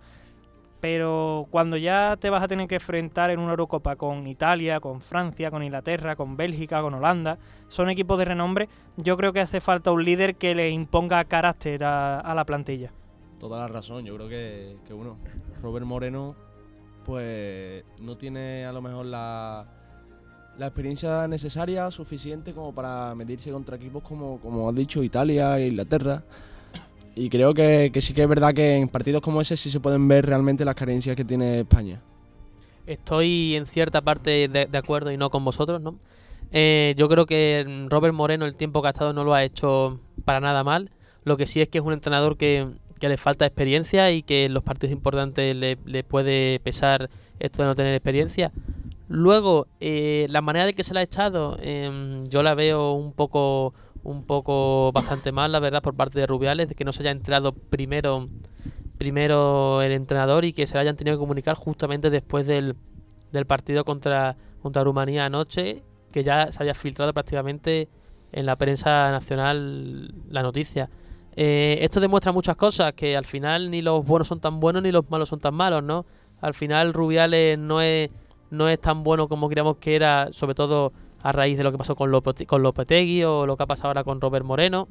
Pero 0.79 1.47
cuando 1.49 1.75
ya 1.77 2.17
te 2.19 2.29
vas 2.29 2.43
a 2.43 2.47
tener 2.47 2.67
que 2.67 2.75
enfrentar 2.75 3.31
en 3.31 3.39
una 3.39 3.51
Eurocopa 3.51 3.95
con 3.95 4.27
Italia, 4.27 4.79
con 4.79 5.01
Francia, 5.01 5.49
con 5.49 5.63
Inglaterra, 5.63 6.15
con 6.15 6.37
Bélgica, 6.37 6.81
con 6.81 6.93
Holanda, 6.93 7.39
son 7.67 7.89
equipos 7.89 8.19
de 8.19 8.25
renombre, 8.25 8.69
yo 8.95 9.17
creo 9.17 9.33
que 9.33 9.41
hace 9.41 9.59
falta 9.59 9.91
un 9.91 10.03
líder 10.03 10.35
que 10.35 10.53
le 10.53 10.69
imponga 10.69 11.23
carácter 11.25 11.83
a, 11.83 12.33
la 12.35 12.45
plantilla. 12.45 12.91
Toda 13.39 13.59
la 13.59 13.67
razón, 13.67 14.05
yo 14.05 14.15
creo 14.15 14.29
que, 14.29 14.77
que 14.85 14.93
bueno, 14.93 15.17
Robert 15.61 15.85
Moreno 15.85 16.35
pues 17.05 17.85
no 17.99 18.17
tiene 18.17 18.65
a 18.65 18.73
lo 18.73 18.81
mejor 18.81 19.05
la, 19.05 19.65
la 20.57 20.67
experiencia 20.67 21.27
necesaria, 21.27 21.89
suficiente 21.91 22.53
como 22.53 22.73
para 22.73 23.13
medirse 23.15 23.51
contra 23.51 23.75
equipos 23.77 24.03
como, 24.03 24.39
como 24.39 24.67
has 24.67 24.75
dicho, 24.75 25.03
Italia 25.03 25.59
Inglaterra. 25.59 26.23
Y 27.17 27.29
creo 27.29 27.55
que, 27.55 27.91
sí 27.99 28.13
que 28.13 28.21
es 28.21 28.29
verdad 28.29 28.53
que 28.53 28.75
en 28.75 28.89
partidos 28.89 29.21
como 29.23 29.41
ese 29.41 29.57
sí 29.57 29.71
se 29.71 29.79
pueden 29.79 30.07
ver 30.07 30.23
realmente 30.27 30.63
las 30.63 30.75
carencias 30.75 31.15
que 31.15 31.25
tiene 31.25 31.61
España. 31.61 31.99
Estoy 32.85 33.55
en 33.55 33.65
cierta 33.65 34.01
parte 34.01 34.47
de, 34.47 34.77
acuerdo 34.77 35.11
y 35.11 35.17
no 35.17 35.31
con 35.31 35.43
vosotros, 35.43 35.81
¿no? 35.81 35.97
Eh, 36.51 36.93
yo 36.95 37.09
creo 37.09 37.25
que 37.25 37.87
Robert 37.89 38.13
Moreno 38.13 38.45
el 38.45 38.55
tiempo 38.55 38.81
que 38.83 38.89
ha 38.89 38.91
estado 38.91 39.13
no 39.13 39.23
lo 39.23 39.33
ha 39.33 39.43
hecho 39.43 39.99
para 40.25 40.39
nada 40.39 40.63
mal. 40.63 40.91
Lo 41.23 41.37
que 41.37 41.47
sí 41.47 41.59
es 41.59 41.69
que 41.69 41.79
es 41.79 41.83
un 41.83 41.93
entrenador 41.93 42.37
que, 42.37 42.67
que 42.99 43.09
le 43.09 43.17
falta 43.17 43.47
experiencia 43.47 44.11
y 44.11 44.21
que 44.21 44.45
en 44.45 44.53
los 44.53 44.63
partidos 44.63 44.93
importantes 44.93 45.55
le, 45.55 45.79
le 45.85 46.03
puede 46.03 46.59
pesar 46.59 47.09
esto 47.39 47.63
de 47.63 47.67
no 47.67 47.73
tener 47.73 47.95
experiencia. 47.95 48.51
Luego, 49.09 49.67
eh, 49.79 50.27
la 50.29 50.41
manera 50.41 50.65
de 50.65 50.73
que 50.73 50.83
se 50.83 50.93
la 50.93 50.99
ha 50.99 51.03
echado, 51.03 51.57
eh, 51.61 52.23
yo 52.27 52.43
la 52.43 52.55
veo 52.55 52.91
un 52.91 53.13
poco, 53.13 53.73
un 54.07 54.23
poco 54.23 54.91
bastante 54.93 55.33
mal, 55.33 55.51
la 55.51 55.59
verdad, 55.59 55.81
por 55.81 55.93
parte 55.93 56.17
de 56.17 56.27
Rubiales, 56.27 56.69
de 56.69 56.75
que 56.75 56.85
no 56.85 56.93
se 56.93 57.01
haya 57.01 57.11
entrado 57.11 57.51
primero, 57.51 58.29
primero 58.97 59.81
el 59.81 59.91
entrenador 59.91 60.45
y 60.45 60.53
que 60.53 60.65
se 60.65 60.75
la 60.75 60.81
hayan 60.81 60.95
tenido 60.95 61.17
que 61.17 61.19
comunicar 61.19 61.57
justamente 61.57 62.09
después 62.09 62.47
del, 62.47 62.75
del 63.33 63.45
partido 63.45 63.83
contra, 63.83 64.37
contra 64.61 64.85
Rumanía 64.85 65.25
anoche, 65.25 65.83
que 66.13 66.23
ya 66.23 66.53
se 66.53 66.63
haya 66.63 66.73
filtrado 66.73 67.13
prácticamente 67.13 67.89
en 68.31 68.45
la 68.45 68.55
prensa 68.55 69.11
nacional 69.11 70.13
la 70.29 70.41
noticia. 70.41 70.89
Eh, 71.35 71.79
esto 71.81 71.99
demuestra 71.99 72.31
muchas 72.31 72.55
cosas, 72.55 72.93
que 72.93 73.17
al 73.17 73.25
final 73.25 73.69
ni 73.69 73.81
los 73.81 74.05
buenos 74.05 74.29
son 74.29 74.39
tan 74.39 74.61
buenos 74.61 74.83
ni 74.83 74.91
los 74.93 75.09
malos 75.09 75.27
son 75.27 75.41
tan 75.41 75.53
malos, 75.53 75.83
¿no? 75.83 76.05
Al 76.39 76.53
final 76.53 76.93
Rubiales 76.93 77.59
no 77.59 77.81
es 77.81 78.09
no 78.51 78.69
es 78.69 78.79
tan 78.79 79.03
bueno 79.03 79.27
como 79.27 79.49
creíamos 79.49 79.75
que 79.77 79.97
era, 79.97 80.31
sobre 80.31 80.55
todo 80.55 80.93
a 81.27 81.33
raíz 81.33 81.57
de 81.57 81.63
lo 81.65 81.73
que 81.73 81.77
pasó 81.77 81.95
con, 81.97 82.09
Lopete 82.09 82.45
con 82.45 82.63
Lopetegui 82.63 83.23
o 83.25 83.45
lo 83.45 83.57
que 83.57 83.63
ha 83.63 83.65
pasado 83.65 83.89
ahora 83.89 84.05
con 84.05 84.21
Robert 84.21 84.45
Moreno. 84.45 84.87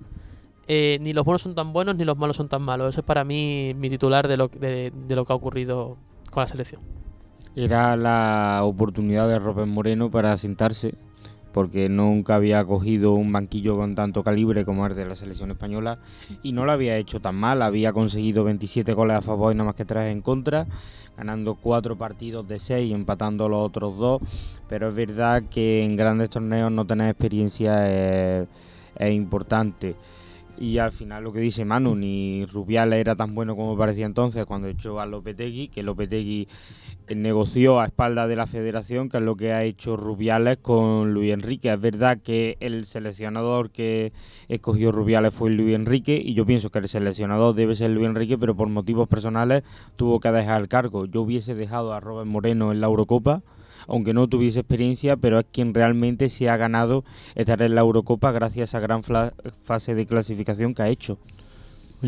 Eh, 0.68 0.98
ni 1.00 1.14
los 1.14 1.24
buenos 1.24 1.40
son 1.40 1.54
tan 1.54 1.72
buenos 1.72 1.96
ni 1.96 2.04
los 2.04 2.18
malos 2.18 2.36
son 2.36 2.48
tan 2.48 2.60
malos. 2.60 2.90
Eso 2.90 3.00
es 3.00 3.06
para 3.06 3.24
mí 3.24 3.72
mi 3.74 3.88
titular 3.88 4.28
de 4.28 4.36
lo, 4.36 4.48
de, 4.48 4.92
de 4.94 5.16
lo 5.16 5.24
que 5.24 5.32
ha 5.32 5.36
ocurrido 5.36 5.96
con 6.30 6.42
la 6.42 6.46
selección. 6.46 6.82
Era 7.54 7.96
la 7.96 8.60
oportunidad 8.64 9.28
de 9.28 9.38
Robert 9.38 9.66
Moreno 9.66 10.10
para 10.10 10.36
sentarse, 10.36 10.94
porque 11.56 11.88
nunca 11.88 12.34
había 12.34 12.62
cogido 12.66 13.14
un 13.14 13.32
banquillo 13.32 13.78
con 13.78 13.94
tanto 13.94 14.22
calibre 14.22 14.66
como 14.66 14.86
el 14.86 14.94
de 14.94 15.06
la 15.06 15.16
selección 15.16 15.50
española 15.50 15.98
y 16.42 16.52
no 16.52 16.66
lo 16.66 16.72
había 16.72 16.98
hecho 16.98 17.18
tan 17.18 17.36
mal. 17.36 17.62
Había 17.62 17.94
conseguido 17.94 18.44
27 18.44 18.92
goles 18.92 19.16
a 19.16 19.22
favor 19.22 19.54
y 19.54 19.54
nada 19.54 19.68
más 19.68 19.74
que 19.74 19.86
3 19.86 20.12
en 20.12 20.20
contra 20.20 20.66
ganando 21.16 21.54
cuatro 21.54 21.96
partidos 21.96 22.46
de 22.46 22.60
seis 22.60 22.90
y 22.90 22.92
empatando 22.92 23.48
los 23.48 23.64
otros 23.64 23.96
dos. 23.96 24.20
Pero 24.68 24.90
es 24.90 24.94
verdad 24.94 25.44
que 25.48 25.82
en 25.82 25.96
grandes 25.96 26.28
torneos 26.28 26.70
no 26.70 26.84
tener 26.86 27.08
experiencia 27.08 27.86
es, 27.88 28.46
es 28.98 29.10
importante. 29.14 29.96
Y 30.58 30.76
al 30.76 30.92
final 30.92 31.24
lo 31.24 31.32
que 31.32 31.40
dice 31.40 31.64
Manu, 31.64 31.94
ni 31.94 32.44
Rubiales 32.44 33.00
era 33.00 33.16
tan 33.16 33.34
bueno 33.34 33.56
como 33.56 33.78
parecía 33.78 34.04
entonces 34.04 34.44
cuando 34.44 34.68
echó 34.68 35.00
a 35.00 35.06
Lopetegui, 35.06 35.68
que 35.68 35.82
Lopetegui 35.82 36.48
negoció 37.14 37.80
a 37.80 37.86
espaldas 37.86 38.28
de 38.28 38.36
la 38.36 38.46
federación, 38.46 39.08
que 39.08 39.18
es 39.18 39.22
lo 39.22 39.36
que 39.36 39.52
ha 39.52 39.62
hecho 39.62 39.96
Rubiales 39.96 40.58
con 40.58 41.12
Luis 41.12 41.32
Enrique. 41.32 41.72
Es 41.72 41.80
verdad 41.80 42.18
que 42.18 42.56
el 42.60 42.86
seleccionador 42.86 43.70
que 43.70 44.12
escogió 44.48 44.92
Rubiales 44.92 45.32
fue 45.32 45.50
Luis 45.50 45.74
Enrique 45.74 46.20
y 46.22 46.34
yo 46.34 46.44
pienso 46.46 46.70
que 46.70 46.80
el 46.80 46.88
seleccionador 46.88 47.54
debe 47.54 47.76
ser 47.76 47.90
Luis 47.90 48.06
Enrique, 48.06 48.38
pero 48.38 48.56
por 48.56 48.68
motivos 48.68 49.08
personales 49.08 49.62
tuvo 49.96 50.18
que 50.20 50.32
dejar 50.32 50.60
el 50.60 50.68
cargo. 50.68 51.06
Yo 51.06 51.22
hubiese 51.22 51.54
dejado 51.54 51.92
a 51.92 52.00
Robert 52.00 52.28
Moreno 52.28 52.72
en 52.72 52.80
la 52.80 52.86
Eurocopa 52.86 53.42
aunque 53.88 54.12
no 54.12 54.26
tuviese 54.26 54.58
experiencia, 54.58 55.16
pero 55.16 55.38
es 55.38 55.46
quien 55.52 55.72
realmente 55.72 56.28
se 56.28 56.48
ha 56.48 56.56
ganado 56.56 57.04
estar 57.36 57.62
en 57.62 57.74
la 57.76 57.82
Eurocopa 57.82 58.32
gracias 58.32 58.74
a 58.74 58.78
esa 58.78 58.80
gran 58.80 59.02
fase 59.62 59.94
de 59.94 60.06
clasificación 60.06 60.74
que 60.74 60.82
ha 60.82 60.88
hecho. 60.88 61.18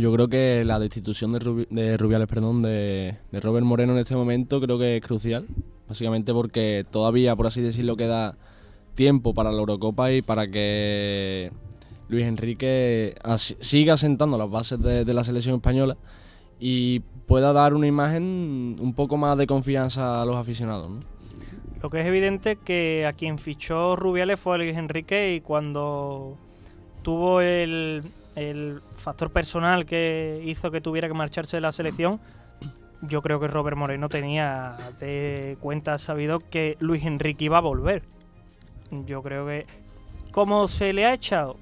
Yo 0.01 0.13
creo 0.13 0.29
que 0.29 0.65
la 0.65 0.79
destitución 0.79 1.33
de, 1.33 1.39
Rubi 1.39 1.67
de 1.71 1.97
Rubiales, 1.97 2.29
perdón, 2.29 2.63
de, 2.63 3.17
de, 3.31 3.41
Robert 3.41 3.65
Moreno 3.65 3.93
en 3.93 3.99
este 3.99 4.15
momento 4.17 4.61
creo 4.61 4.79
que 4.79 4.97
es 4.97 5.03
crucial, 5.03 5.47
básicamente 5.89 6.33
porque 6.33 6.85
todavía, 6.91 7.35
por 7.37 7.47
así 7.47 7.61
decirlo, 7.61 7.97
queda 7.97 8.37
tiempo 8.95 9.33
para 9.33 9.53
la 9.53 9.59
Eurocopa 9.59 10.11
y 10.11 10.23
para 10.23 10.49
que 10.49 11.53
Luis 12.09 12.27
Enrique 12.27 13.15
siga 13.61 13.97
sentando 13.97 14.39
las 14.39 14.51
bases 14.51 14.81
de, 14.81 15.15
la 15.15 15.23
selección 15.25 15.57
española 15.57 15.97
y 16.59 17.01
pueda 17.27 17.53
dar 17.53 17.75
una 17.75 17.87
imagen 17.87 18.77
un 18.81 18.95
poco 18.95 19.17
más 19.17 19.37
de 19.39 19.47
confianza 19.47 20.23
a 20.23 20.25
los 20.25 20.37
aficionados. 20.37 20.91
¿no? 20.91 21.01
Lo 21.83 21.91
que 21.91 22.01
es 22.01 22.07
evidente 22.07 22.57
que 22.57 23.07
a 23.07 23.13
quien 23.13 23.39
fichó 23.39 23.95
Rubiales 23.95 24.41
fue 24.41 24.59
Luis 24.59 24.77
Enrique 24.77 25.35
y 25.37 25.41
cuando 25.41 26.37
tuvo 27.03 27.41
el, 27.41 28.03
el, 28.39 28.83
factor 28.97 29.31
personal 29.31 29.87
que 29.87 30.43
hizo 30.45 30.71
que 30.71 30.81
tuviera 30.81 31.09
que 31.09 31.15
marcharse 31.15 31.57
de 31.57 31.61
la 31.61 31.73
selección, 31.73 32.21
yo 33.03 33.23
creo 33.23 33.39
que 33.41 33.49
Robert 33.49 33.77
Moreno 33.77 34.09
tenía 34.09 34.77
de 34.99 35.57
cuenta 35.61 35.99
sabido 35.99 36.41
que 36.41 36.77
Luis 36.81 37.05
Enrique 37.05 37.45
iba 37.45 37.59
a 37.59 37.63
volver. 37.63 38.03
Yo 38.91 39.23
creo 39.23 39.47
que... 39.47 39.67
¿Cómo 40.33 40.69
se 40.69 40.93
le 40.93 41.07
ha 41.07 41.15
echado? 41.15 41.57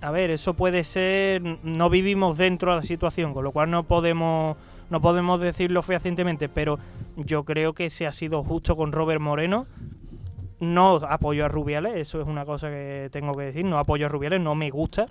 A 0.00 0.10
ver, 0.10 0.30
eso 0.30 0.54
puede 0.54 0.84
ser... 0.84 1.42
No 1.62 1.88
vivimos 1.88 2.36
dentro 2.36 2.72
de 2.72 2.78
la 2.78 2.82
situación, 2.82 3.32
con 3.32 3.44
lo 3.44 3.52
cual 3.52 3.70
no 3.70 3.84
podemos 3.84 4.56
no 4.88 5.00
podemos 5.00 5.40
decirlo 5.40 5.82
fehacientemente, 5.82 6.48
pero 6.48 6.78
yo 7.16 7.44
creo 7.44 7.72
que 7.72 7.90
se 7.90 8.06
ha 8.06 8.12
sido 8.12 8.44
justo 8.44 8.76
con 8.76 8.92
Robert 8.92 9.20
Moreno. 9.20 9.66
No 10.60 10.96
apoyo 10.96 11.44
a 11.44 11.48
Rubiales, 11.48 11.96
eso 11.96 12.20
es 12.20 12.26
una 12.26 12.44
cosa 12.44 12.68
que 12.68 13.08
tengo 13.10 13.34
que 13.34 13.46
decir. 13.46 13.64
No 13.64 13.78
apoyo 13.78 14.06
a 14.06 14.08
Rubiales, 14.08 14.40
no 14.40 14.54
me 14.54 14.70
gusta. 14.70 15.06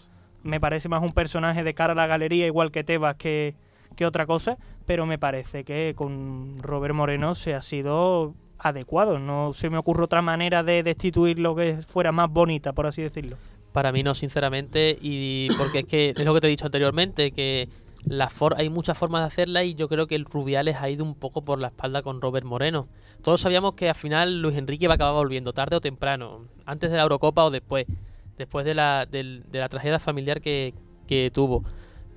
Me 0.46 0.60
parece 0.60 0.90
más 0.90 1.02
un 1.02 1.12
personaje 1.12 1.64
de 1.64 1.74
cara 1.74 1.94
a 1.94 1.96
la 1.96 2.08
galería, 2.08 2.46
igual 2.46 2.72
que 2.72 2.84
Tebas, 2.84 3.16
que, 3.16 3.56
que 3.96 4.06
otra 4.06 4.26
cosa. 4.26 4.58
Pero 4.86 5.06
me 5.06 5.18
parece 5.18 5.64
que 5.64 5.94
con 5.96 6.58
Robert 6.62 6.94
Moreno 6.94 7.34
se 7.36 7.56
ha 7.56 7.62
sido 7.62 8.36
adecuado. 8.60 9.18
No 9.20 9.54
se 9.54 9.70
me 9.70 9.78
ocurre 9.78 10.04
otra 10.04 10.22
manera 10.22 10.64
de 10.64 10.84
destituir 10.84 11.40
lo 11.40 11.56
que 11.56 11.78
fuera 11.82 12.12
más 12.12 12.30
bonita, 12.30 12.74
por 12.74 12.86
así 12.86 13.02
decirlo. 13.02 13.38
Para 13.72 13.92
mí 13.92 14.04
no, 14.04 14.14
sinceramente, 14.14 14.98
y 15.02 15.48
porque 15.58 15.80
es 15.80 15.86
que 15.86 16.14
es 16.16 16.24
lo 16.24 16.34
que 16.34 16.42
te 16.42 16.48
he 16.48 16.52
dicho 16.52 16.66
anteriormente, 16.66 17.32
que 17.32 17.68
la 18.06 18.30
hay 18.56 18.70
muchas 18.70 18.98
formas 18.98 19.22
de 19.22 19.28
hacerla 19.28 19.64
y 19.64 19.74
yo 19.74 19.90
creo 19.90 20.08
que 20.08 20.16
el 20.16 20.26
Rubiales 20.26 20.78
ha 20.80 20.90
ido 20.90 21.04
un 21.04 21.16
poco 21.16 21.44
por 21.44 21.60
la 21.60 21.68
espalda 21.68 22.02
con 22.02 22.22
Robert 22.22 22.46
Moreno. 22.46 22.88
Todos 23.24 23.42
sabíamos 23.42 23.74
que 23.74 23.90
al 23.90 23.96
final 23.96 24.42
Luis 24.42 24.58
Enrique 24.58 24.88
va 24.88 24.94
a 24.94 24.96
acabar 24.96 25.16
volviendo, 25.16 25.54
tarde 25.54 25.76
o 25.76 25.82
temprano, 25.82 26.46
antes 26.66 26.92
de 26.92 26.98
la 26.98 27.04
Eurocopa 27.04 27.44
o 27.44 27.52
después, 27.52 27.88
después 28.38 28.66
de 28.66 28.74
la, 28.74 29.06
de, 29.06 29.42
de 29.50 29.60
la 29.60 29.70
tragedia 29.70 30.00
familiar 30.00 30.42
que, 30.42 30.74
que, 31.08 31.32
tuvo. 31.34 31.64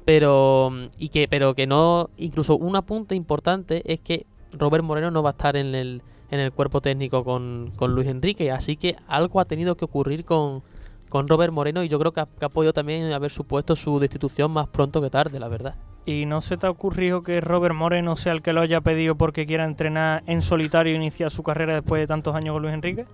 Pero, 0.04 0.72
y 0.98 1.08
que, 1.08 1.28
pero 1.28 1.54
que 1.54 1.66
no, 1.66 2.10
incluso 2.16 2.56
un 2.56 2.76
apunte 2.76 3.14
importante 3.14 3.82
es 3.92 4.00
que 4.00 4.26
Robert 4.52 4.84
Moreno 4.84 5.10
no 5.10 5.22
va 5.22 5.30
a 5.30 5.32
estar 5.32 5.56
en 5.56 5.74
el, 5.74 6.02
en 6.30 6.40
el 6.40 6.52
cuerpo 6.52 6.80
técnico 6.80 7.24
con, 7.24 7.72
con 7.76 7.94
Luis 7.94 8.08
Enrique, 8.08 8.50
así 8.50 8.76
que 8.76 8.96
algo 9.06 9.40
ha 9.40 9.44
tenido 9.44 9.76
que 9.76 9.84
ocurrir 9.84 10.24
con, 10.24 10.62
con 11.08 11.28
Robert 11.28 11.52
Moreno 11.52 11.82
y 11.82 11.88
yo 11.88 11.98
creo 11.98 12.12
que 12.12 12.20
ha, 12.20 12.26
que 12.26 12.44
ha, 12.44 12.48
podido 12.48 12.72
también 12.72 13.12
haber 13.12 13.30
supuesto 13.30 13.76
su 13.76 13.98
destitución 13.98 14.50
más 14.50 14.68
pronto 14.68 15.02
que 15.02 15.10
tarde, 15.10 15.38
la 15.38 15.48
verdad. 15.48 15.74
¿Y 16.06 16.24
no 16.24 16.40
se 16.40 16.56
te 16.56 16.66
ha 16.66 16.70
ocurrido 16.70 17.22
que 17.22 17.40
Robert 17.40 17.74
Moreno 17.74 18.16
sea 18.16 18.32
el 18.32 18.40
que 18.40 18.52
lo 18.52 18.62
haya 18.62 18.80
pedido 18.80 19.16
porque 19.16 19.44
quiera 19.44 19.64
entrenar 19.64 20.22
en 20.26 20.40
solitario 20.40 20.94
e 20.94 20.96
iniciar 20.96 21.30
su 21.30 21.42
carrera 21.42 21.74
después 21.74 22.00
de 22.00 22.06
tantos 22.06 22.34
años 22.34 22.54
con 22.54 22.62
Luis 22.62 22.74
Enrique? 22.74 23.04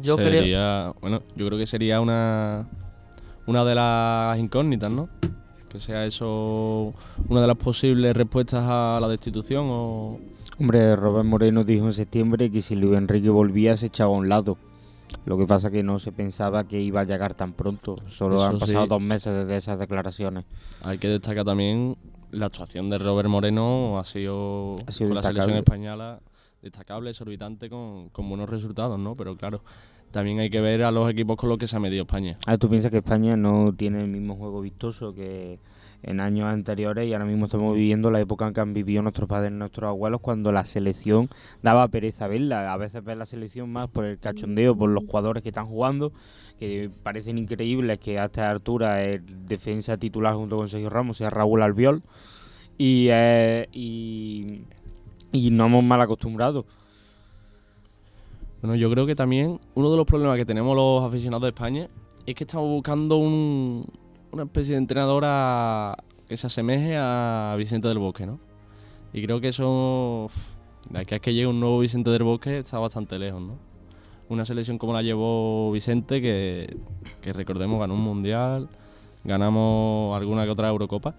Yo 0.00 0.16
sería, 0.16 0.92
creo... 0.92 0.96
Bueno, 1.00 1.22
yo 1.34 1.46
creo 1.46 1.58
que 1.58 1.66
sería 1.66 2.00
una, 2.00 2.68
una 3.46 3.64
de 3.64 3.74
las 3.74 4.38
incógnitas, 4.38 4.90
¿no? 4.90 5.08
Que 5.68 5.80
sea 5.80 6.06
eso 6.06 6.94
una 7.28 7.40
de 7.40 7.46
las 7.48 7.56
posibles 7.56 8.16
respuestas 8.16 8.64
a 8.64 8.98
la 9.00 9.08
destitución 9.08 9.66
o... 9.68 10.20
Hombre, 10.60 10.94
Robert 10.94 11.26
Moreno 11.26 11.64
dijo 11.64 11.86
en 11.86 11.92
septiembre 11.92 12.52
que 12.52 12.62
si 12.62 12.76
Luis 12.76 12.96
Enrique 12.96 13.28
volvía 13.28 13.76
se 13.76 13.86
echaba 13.86 14.14
a 14.14 14.16
un 14.16 14.28
lado. 14.28 14.56
Lo 15.26 15.38
que 15.38 15.46
pasa 15.46 15.70
que 15.70 15.82
no 15.82 15.98
se 15.98 16.12
pensaba 16.12 16.64
que 16.64 16.80
iba 16.80 17.00
a 17.00 17.04
llegar 17.04 17.34
tan 17.34 17.52
pronto. 17.52 17.96
Solo 18.08 18.36
Eso 18.36 18.44
han 18.44 18.58
pasado 18.58 18.84
sí. 18.84 18.88
dos 18.88 19.00
meses 19.00 19.34
desde 19.34 19.56
esas 19.56 19.78
declaraciones. 19.78 20.44
Hay 20.82 20.98
que 20.98 21.08
destacar 21.08 21.44
también 21.44 21.96
la 22.34 22.46
actuación 22.46 22.88
de 22.88 22.98
Robert 22.98 23.28
Moreno. 23.28 23.98
Ha 23.98 24.04
sido, 24.04 24.76
ha 24.86 24.92
sido 24.92 25.10
con 25.10 25.16
destacable. 25.16 25.38
la 25.38 25.44
selección 25.44 25.58
española 25.58 26.20
destacable, 26.62 27.10
exorbitante, 27.10 27.68
con, 27.68 28.08
con, 28.08 28.28
buenos 28.28 28.48
resultados, 28.48 28.98
¿no? 28.98 29.14
Pero 29.16 29.36
claro, 29.36 29.62
también 30.10 30.40
hay 30.40 30.48
que 30.48 30.60
ver 30.60 30.82
a 30.82 30.90
los 30.90 31.10
equipos 31.10 31.36
con 31.36 31.48
los 31.48 31.58
que 31.58 31.66
se 31.66 31.76
ha 31.76 31.80
medido 31.80 32.02
España. 32.02 32.38
Ah, 32.46 32.56
¿tú 32.56 32.70
piensas 32.70 32.90
que 32.90 32.98
España 32.98 33.36
no 33.36 33.72
tiene 33.76 34.00
el 34.00 34.08
mismo 34.08 34.36
juego 34.36 34.60
vistoso 34.60 35.14
que 35.14 35.58
en 36.04 36.20
años 36.20 36.46
anteriores 36.46 37.08
y 37.08 37.12
ahora 37.12 37.24
mismo 37.24 37.46
estamos 37.46 37.74
viviendo 37.74 38.10
la 38.10 38.20
época 38.20 38.46
en 38.46 38.54
que 38.54 38.60
han 38.60 38.74
vivido 38.74 39.02
nuestros 39.02 39.28
padres 39.28 39.50
y 39.50 39.54
nuestros 39.54 39.88
abuelos 39.88 40.20
cuando 40.20 40.52
la 40.52 40.66
selección 40.66 41.28
daba 41.62 41.88
pereza 41.88 42.28
verla. 42.28 42.72
A 42.72 42.76
veces 42.76 43.02
ver 43.02 43.16
la 43.16 43.26
selección 43.26 43.70
más 43.70 43.88
por 43.88 44.04
el 44.04 44.18
cachondeo, 44.18 44.76
por 44.76 44.90
los 44.90 45.04
jugadores 45.04 45.42
que 45.42 45.48
están 45.48 45.66
jugando, 45.66 46.12
que 46.58 46.90
parecen 47.02 47.38
increíbles 47.38 47.98
que 47.98 48.18
a 48.18 48.26
esta 48.26 48.50
altura 48.50 49.02
el 49.02 49.46
defensa 49.46 49.96
titular 49.96 50.34
junto 50.34 50.56
con 50.56 50.68
Sergio 50.68 50.90
Ramos 50.90 51.16
sea 51.16 51.30
Raúl 51.30 51.62
Albiol 51.62 52.02
y, 52.78 53.08
y, 53.72 54.64
y 55.32 55.50
no 55.50 55.66
hemos 55.66 55.84
mal 55.84 56.00
acostumbrado. 56.00 56.64
Bueno, 58.62 58.76
yo 58.76 58.90
creo 58.90 59.04
que 59.04 59.14
también 59.14 59.60
uno 59.74 59.90
de 59.90 59.96
los 59.96 60.06
problemas 60.06 60.38
que 60.38 60.46
tenemos 60.46 60.74
los 60.74 61.04
aficionados 61.04 61.42
de 61.42 61.48
España 61.48 61.88
es 62.24 62.34
que 62.34 62.44
estamos 62.44 62.68
buscando 62.68 63.16
un, 63.16 63.86
una 64.32 64.44
especie 64.44 64.72
de 64.72 64.78
entrenadora 64.78 65.96
que 66.26 66.36
se 66.36 66.46
asemeje 66.46 66.96
a 66.98 67.54
Vicente 67.58 67.88
del 67.88 67.98
Bosque, 67.98 68.26
¿no? 68.26 68.40
Y 69.12 69.22
creo 69.22 69.40
que 69.40 69.48
eso, 69.48 70.30
de 70.90 70.98
aquí 70.98 71.14
a 71.14 71.18
que 71.18 71.34
llegue 71.34 71.46
un 71.46 71.60
nuevo 71.60 71.78
Vicente 71.78 72.10
del 72.10 72.22
Bosque, 72.22 72.58
está 72.58 72.78
bastante 72.78 73.18
lejos, 73.18 73.42
¿no? 73.42 73.73
Una 74.28 74.44
selección 74.44 74.78
como 74.78 74.92
la 74.92 75.02
llevó 75.02 75.70
Vicente, 75.72 76.20
que, 76.20 76.76
que 77.20 77.32
recordemos 77.32 77.78
ganó 77.78 77.94
un 77.94 78.00
mundial, 78.00 78.68
ganamos 79.24 80.16
alguna 80.16 80.44
que 80.44 80.50
otra 80.50 80.68
Eurocopa 80.68 81.14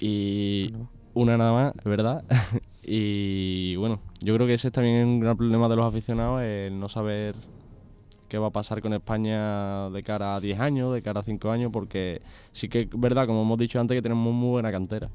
y 0.00 0.72
una 1.14 1.36
nada 1.36 1.52
más, 1.52 1.74
es 1.76 1.84
verdad. 1.84 2.24
y 2.82 3.76
bueno, 3.76 4.00
yo 4.20 4.34
creo 4.34 4.46
que 4.46 4.54
ese 4.54 4.68
es 4.68 4.72
también 4.72 5.06
un 5.06 5.20
gran 5.20 5.36
problema 5.36 5.68
de 5.68 5.76
los 5.76 5.86
aficionados, 5.86 6.42
el 6.42 6.78
no 6.78 6.88
saber 6.88 7.34
qué 8.28 8.38
va 8.38 8.48
a 8.48 8.50
pasar 8.50 8.82
con 8.82 8.92
España 8.92 9.90
de 9.90 10.02
cara 10.02 10.36
a 10.36 10.40
10 10.40 10.58
años, 10.58 10.92
de 10.92 11.02
cara 11.02 11.20
a 11.20 11.22
5 11.22 11.50
años, 11.50 11.70
porque 11.72 12.20
sí 12.52 12.68
que 12.68 12.80
es 12.80 12.88
verdad, 12.92 13.26
como 13.26 13.42
hemos 13.42 13.58
dicho 13.58 13.80
antes, 13.80 13.96
que 13.96 14.02
tenemos 14.02 14.34
muy 14.34 14.50
buena 14.50 14.72
cantera. 14.72 15.08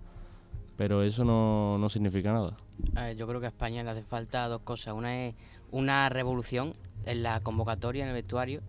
Pero 0.78 1.04
eso 1.04 1.26
no, 1.26 1.78
no 1.78 1.90
significa 1.90 2.32
nada. 2.32 2.56
A 2.96 3.04
ver, 3.04 3.18
yo 3.18 3.28
creo 3.28 3.42
que 3.42 3.48
a 3.48 3.50
España 3.50 3.84
le 3.84 3.90
hace 3.90 4.04
falta 4.04 4.48
dos 4.48 4.62
cosas. 4.62 4.94
Una 4.94 5.28
es 5.28 5.36
una 5.72 6.10
revolución 6.10 6.74
en 7.06 7.24
la 7.24 7.40
convocatoria, 7.42 8.04
en 8.04 8.10
el 8.10 8.16
vestuario, 8.16 8.62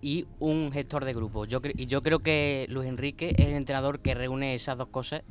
y 0.00 0.26
un 0.40 0.72
gestor 0.72 1.04
de 1.04 1.14
grupo. 1.14 1.44
Yo 1.44 1.60
y 1.64 1.86
yo 1.86 2.02
creo 2.02 2.18
que 2.18 2.66
Luis 2.68 2.88
Enrique 2.88 3.34
es 3.36 3.46
el 3.46 3.54
entrenador 3.54 4.00
que 4.00 4.14
reúne 4.14 4.54
esas 4.54 4.76
dos 4.76 4.88
cosas, 4.88 5.22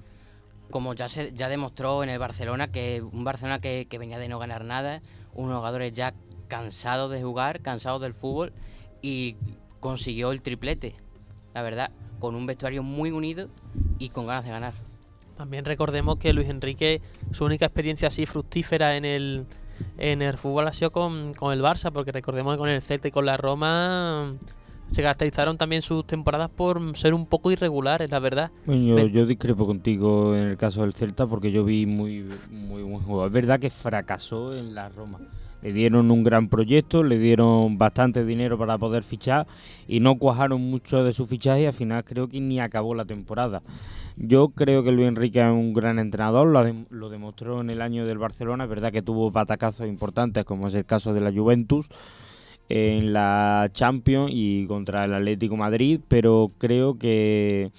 como 0.69 0.93
ya 0.93 1.09
se 1.09 1.33
ya 1.33 1.49
demostró 1.49 2.03
en 2.03 2.09
el 2.09 2.19
Barcelona, 2.19 2.71
que 2.71 3.01
un 3.01 3.23
Barcelona 3.23 3.59
que, 3.59 3.87
que 3.89 3.97
venía 3.97 4.17
de 4.17 4.29
no 4.29 4.39
ganar 4.39 4.63
nada, 4.63 5.01
unos 5.33 5.57
jugadores 5.57 5.93
ya 5.93 6.13
cansados 6.47 7.11
de 7.11 7.21
jugar, 7.21 7.61
cansados 7.61 8.01
del 8.01 8.13
fútbol, 8.13 8.53
y 9.01 9.35
consiguió 9.79 10.31
el 10.31 10.41
triplete, 10.41 10.95
la 11.53 11.61
verdad, 11.61 11.91
con 12.19 12.35
un 12.35 12.45
vestuario 12.45 12.83
muy 12.83 13.11
unido 13.11 13.49
y 13.99 14.09
con 14.09 14.27
ganas 14.27 14.45
de 14.45 14.51
ganar. 14.51 14.73
También 15.37 15.65
recordemos 15.65 16.17
que 16.17 16.33
Luis 16.33 16.47
Enrique, 16.49 17.01
su 17.31 17.45
única 17.45 17.65
experiencia 17.65 18.09
así 18.09 18.25
fructífera 18.25 18.95
en 18.95 19.05
el, 19.05 19.45
en 19.97 20.21
el 20.21 20.37
fútbol 20.37 20.67
ha 20.67 20.73
sido 20.73 20.91
con, 20.91 21.33
con 21.33 21.53
el 21.53 21.61
Barça, 21.61 21.91
porque 21.91 22.11
recordemos 22.11 22.53
que 22.53 22.59
con 22.59 22.69
el 22.69 22.81
Celta 22.81 23.07
y 23.07 23.11
con 23.11 23.25
la 23.25 23.37
Roma 23.37 24.33
se 24.87 25.01
caracterizaron 25.01 25.57
también 25.57 25.81
sus 25.81 26.05
temporadas 26.05 26.49
por 26.49 26.97
ser 26.97 27.13
un 27.13 27.25
poco 27.25 27.49
irregulares, 27.51 28.11
la 28.11 28.19
verdad. 28.19 28.51
Bueno, 28.65 28.97
yo, 28.99 29.07
yo 29.07 29.25
discrepo 29.25 29.65
contigo 29.65 30.35
en 30.35 30.49
el 30.49 30.57
caso 30.57 30.81
del 30.81 30.93
Celta 30.93 31.25
porque 31.27 31.51
yo 31.51 31.63
vi 31.63 31.85
muy, 31.85 32.25
muy 32.49 32.83
buen 32.83 32.99
juego. 32.99 33.25
Es 33.25 33.31
verdad 33.31 33.59
que 33.59 33.69
fracasó 33.69 34.53
en 34.53 34.75
la 34.75 34.89
Roma. 34.89 35.19
Le 35.61 35.73
dieron 35.73 36.09
un 36.11 36.23
gran 36.23 36.47
proyecto, 36.49 37.03
le 37.03 37.19
dieron 37.19 37.77
bastante 37.77 38.25
dinero 38.25 38.57
para 38.57 38.77
poder 38.77 39.03
fichar 39.03 39.45
y 39.87 39.99
no 39.99 40.17
cuajaron 40.17 40.61
mucho 40.61 41.03
de 41.03 41.13
su 41.13 41.27
fichaje 41.27 41.61
y 41.61 41.65
al 41.65 41.73
final 41.73 42.03
creo 42.03 42.27
que 42.27 42.39
ni 42.39 42.59
acabó 42.59 42.95
la 42.95 43.05
temporada. 43.05 43.61
Yo 44.17 44.49
creo 44.49 44.83
que 44.83 44.91
Luis 44.91 45.07
Enrique 45.07 45.39
es 45.39 45.45
un 45.45 45.73
gran 45.73 45.99
entrenador, 45.99 46.47
lo, 46.47 46.65
lo 46.89 47.09
demostró 47.09 47.61
en 47.61 47.69
el 47.69 47.81
año 47.81 48.05
del 48.05 48.17
Barcelona, 48.17 48.63
es 48.65 48.69
verdad 48.69 48.91
que 48.91 49.01
tuvo 49.01 49.31
batacazos 49.31 49.87
importantes 49.87 50.45
como 50.45 50.67
es 50.67 50.73
el 50.73 50.85
caso 50.85 51.13
de 51.13 51.21
la 51.21 51.31
Juventus 51.31 51.87
en 52.71 53.11
la 53.11 53.69
Champions 53.73 54.31
y 54.33 54.65
contra 54.65 55.05
el 55.05 55.13
Atlético 55.13 55.57
Madrid, 55.57 55.99
pero 56.07 56.51
creo 56.57 56.97
que, 56.97 57.71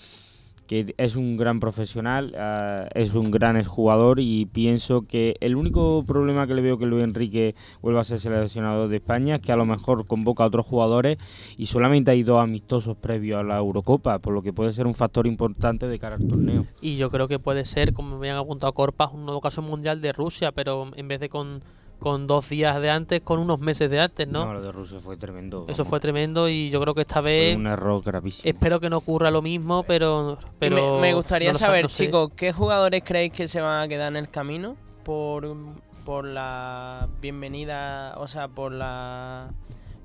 que 0.73 0.95
es 0.97 1.17
un 1.17 1.37
gran 1.37 1.61
profesional, 1.61 2.35
ah, 2.39 2.89
es 2.95 3.13
un 3.13 3.31
gran 3.31 3.59
exjugador 3.59 4.21
y 4.21 4.47
pienso 4.47 5.03
que 5.03 5.37
el 5.41 5.55
único 5.55 6.03
problema 6.07 6.47
que 6.47 6.55
le 6.55 6.63
veo 6.63 6.79
que 6.79 6.87
Luis 6.87 7.05
Enrique 7.05 7.55
vuelva 7.83 8.01
a 8.01 8.05
ser 8.05 8.21
seleccionador 8.21 8.89
de 8.89 8.97
España 8.97 9.35
es 9.35 9.43
que 9.43 9.53
a 9.53 9.57
lo 9.57 9.67
mejor 9.67 10.07
convoca 10.07 10.45
a 10.45 10.47
otros 10.47 10.65
jugadores 10.65 11.19
y 11.59 11.67
solamente 11.67 12.11
hay 12.11 12.23
dos 12.23 12.43
amistosos 12.43 12.97
previos 12.97 13.41
a 13.41 13.43
la 13.43 13.59
Eurocopa, 13.59 14.19
por 14.21 14.33
lo 14.33 14.41
que 14.41 14.55
puede 14.55 14.73
ser 14.73 14.87
un 14.87 14.95
factor 14.95 15.27
importante 15.27 15.87
de 15.87 15.99
cara 15.99 16.17
al 16.17 16.27
torneo. 16.27 16.65
Y 16.81 16.97
yo 16.97 17.11
creo 17.11 17.29
que 17.29 17.39
puede 17.39 17.67
ser, 17.67 17.93
como 17.93 18.19
me 18.19 18.31
han 18.31 18.39
apuntado 18.39 18.73
Corpas, 18.73 19.13
un 19.13 19.27
nuevo 19.27 19.43
caso 19.43 19.61
mundial 19.61 20.01
de 20.01 20.15
Rusia, 20.15 20.53
pero 20.53 20.91
en 20.97 21.07
vez 21.07 21.21
de 21.21 21.29
con, 21.29 21.61
con 22.03 22.27
dos 22.27 22.49
días 22.49 22.81
de 22.83 22.91
antes, 22.91 23.21
con 23.23 23.39
unos 23.39 23.61
meses 23.61 23.91
de 23.91 24.01
antes, 24.01 24.29
¿no? 24.29 24.45
No, 24.45 24.55
lo 24.55 24.63
de 24.63 24.73
Rusia 24.73 24.99
fue 25.01 25.17
tremendo. 25.17 25.65
Eso 25.69 25.85
fue 25.85 26.01
tremendo 26.01 26.49
y 26.49 26.69
yo 26.71 26.81
creo 26.81 26.95
que 26.95 27.03
esta 27.03 27.23
Fue 27.23 27.31
vez 27.33 27.57
un 27.57 27.67
error 27.67 28.03
gravísimo. 28.03 28.43
espero 28.49 28.81
que 28.81 28.91
no 28.91 28.99
ocurra 28.99 29.31
lo 29.31 29.41
mismo, 29.43 29.85
pero... 29.85 30.39
Pero 30.59 30.97
me, 30.97 31.01
me 31.01 31.15
gustaría 31.15 31.53
no 31.53 31.59
saber, 31.59 31.85
no 31.85 31.89
sé. 31.89 32.07
chicos, 32.07 32.31
¿qué 32.37 32.53
jugadores 32.53 33.03
creéis 33.05 33.33
que 33.33 33.49
se 33.49 33.61
van 33.61 33.83
a 33.83 33.89
quedar 33.89 34.09
en 34.13 34.17
el 34.17 34.29
camino 34.29 34.77
por, 35.05 35.57
por 36.05 36.27
la 36.27 37.09
bienvenida, 37.21 38.15
o 38.19 38.27
sea, 38.27 38.49
por 38.49 38.73
la 38.73 39.49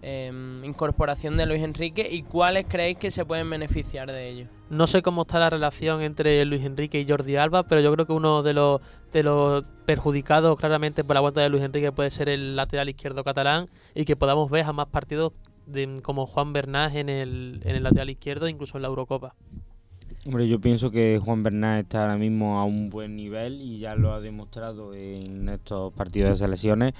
em, 0.02 0.64
incorporación 0.64 1.38
de 1.38 1.46
Luis 1.46 1.62
Enrique 1.64 2.08
y 2.12 2.22
cuáles 2.24 2.66
creéis 2.68 2.98
que 2.98 3.12
se 3.12 3.26
pueden 3.26 3.50
beneficiar 3.50 4.12
de 4.12 4.30
ello? 4.30 4.48
No 4.70 4.86
sé 4.88 5.02
cómo 5.02 5.22
está 5.24 5.40
la 5.40 5.50
relación 5.50 6.02
entre 6.02 6.44
Luis 6.46 6.64
Enrique 6.64 7.00
y 7.00 7.08
Jordi 7.08 7.36
Alba, 7.38 7.64
pero 7.64 7.82
yo 7.82 7.92
creo 7.94 8.06
que 8.06 8.14
uno 8.14 8.44
de 8.44 8.54
los 8.54 8.82
de 9.12 9.24
los 9.24 9.68
perjudicados 9.86 10.58
claramente 10.60 11.04
por 11.06 11.14
la 11.16 11.22
vuelta 11.22 11.40
de 11.42 11.50
Luis 11.50 11.64
Enrique 11.64 11.92
puede 11.94 12.12
ser 12.12 12.28
el 12.30 12.56
lateral 12.58 12.90
izquierdo 12.90 13.24
catalán 13.24 13.70
y 13.96 14.04
que 14.06 14.16
podamos 14.18 14.50
ver 14.52 14.66
a 14.66 14.74
más 14.74 14.88
partidos 14.88 15.32
de- 15.66 16.02
como 16.04 16.26
Juan 16.28 16.52
Bernás 16.54 16.94
en 16.96 17.08
el, 17.10 17.62
en 17.64 17.76
el 17.76 17.84
lateral 17.84 18.10
izquierdo, 18.10 18.48
incluso 18.50 18.78
en 18.78 18.82
la 18.82 18.90
Eurocopa. 18.90 19.34
Hombre, 20.28 20.46
yo 20.50 20.60
pienso 20.60 20.92
que 20.92 21.22
Juan 21.24 21.42
Bernal 21.42 21.80
está 21.80 22.02
ahora 22.02 22.18
mismo 22.18 22.60
a 22.60 22.66
un 22.66 22.90
buen 22.90 23.16
nivel 23.16 23.62
y 23.62 23.80
ya 23.80 23.96
lo 23.96 24.12
ha 24.12 24.20
demostrado 24.20 24.94
en 24.94 25.48
estos 25.48 25.94
partidos 25.94 26.32
de 26.32 26.46
selecciones. 26.46 26.96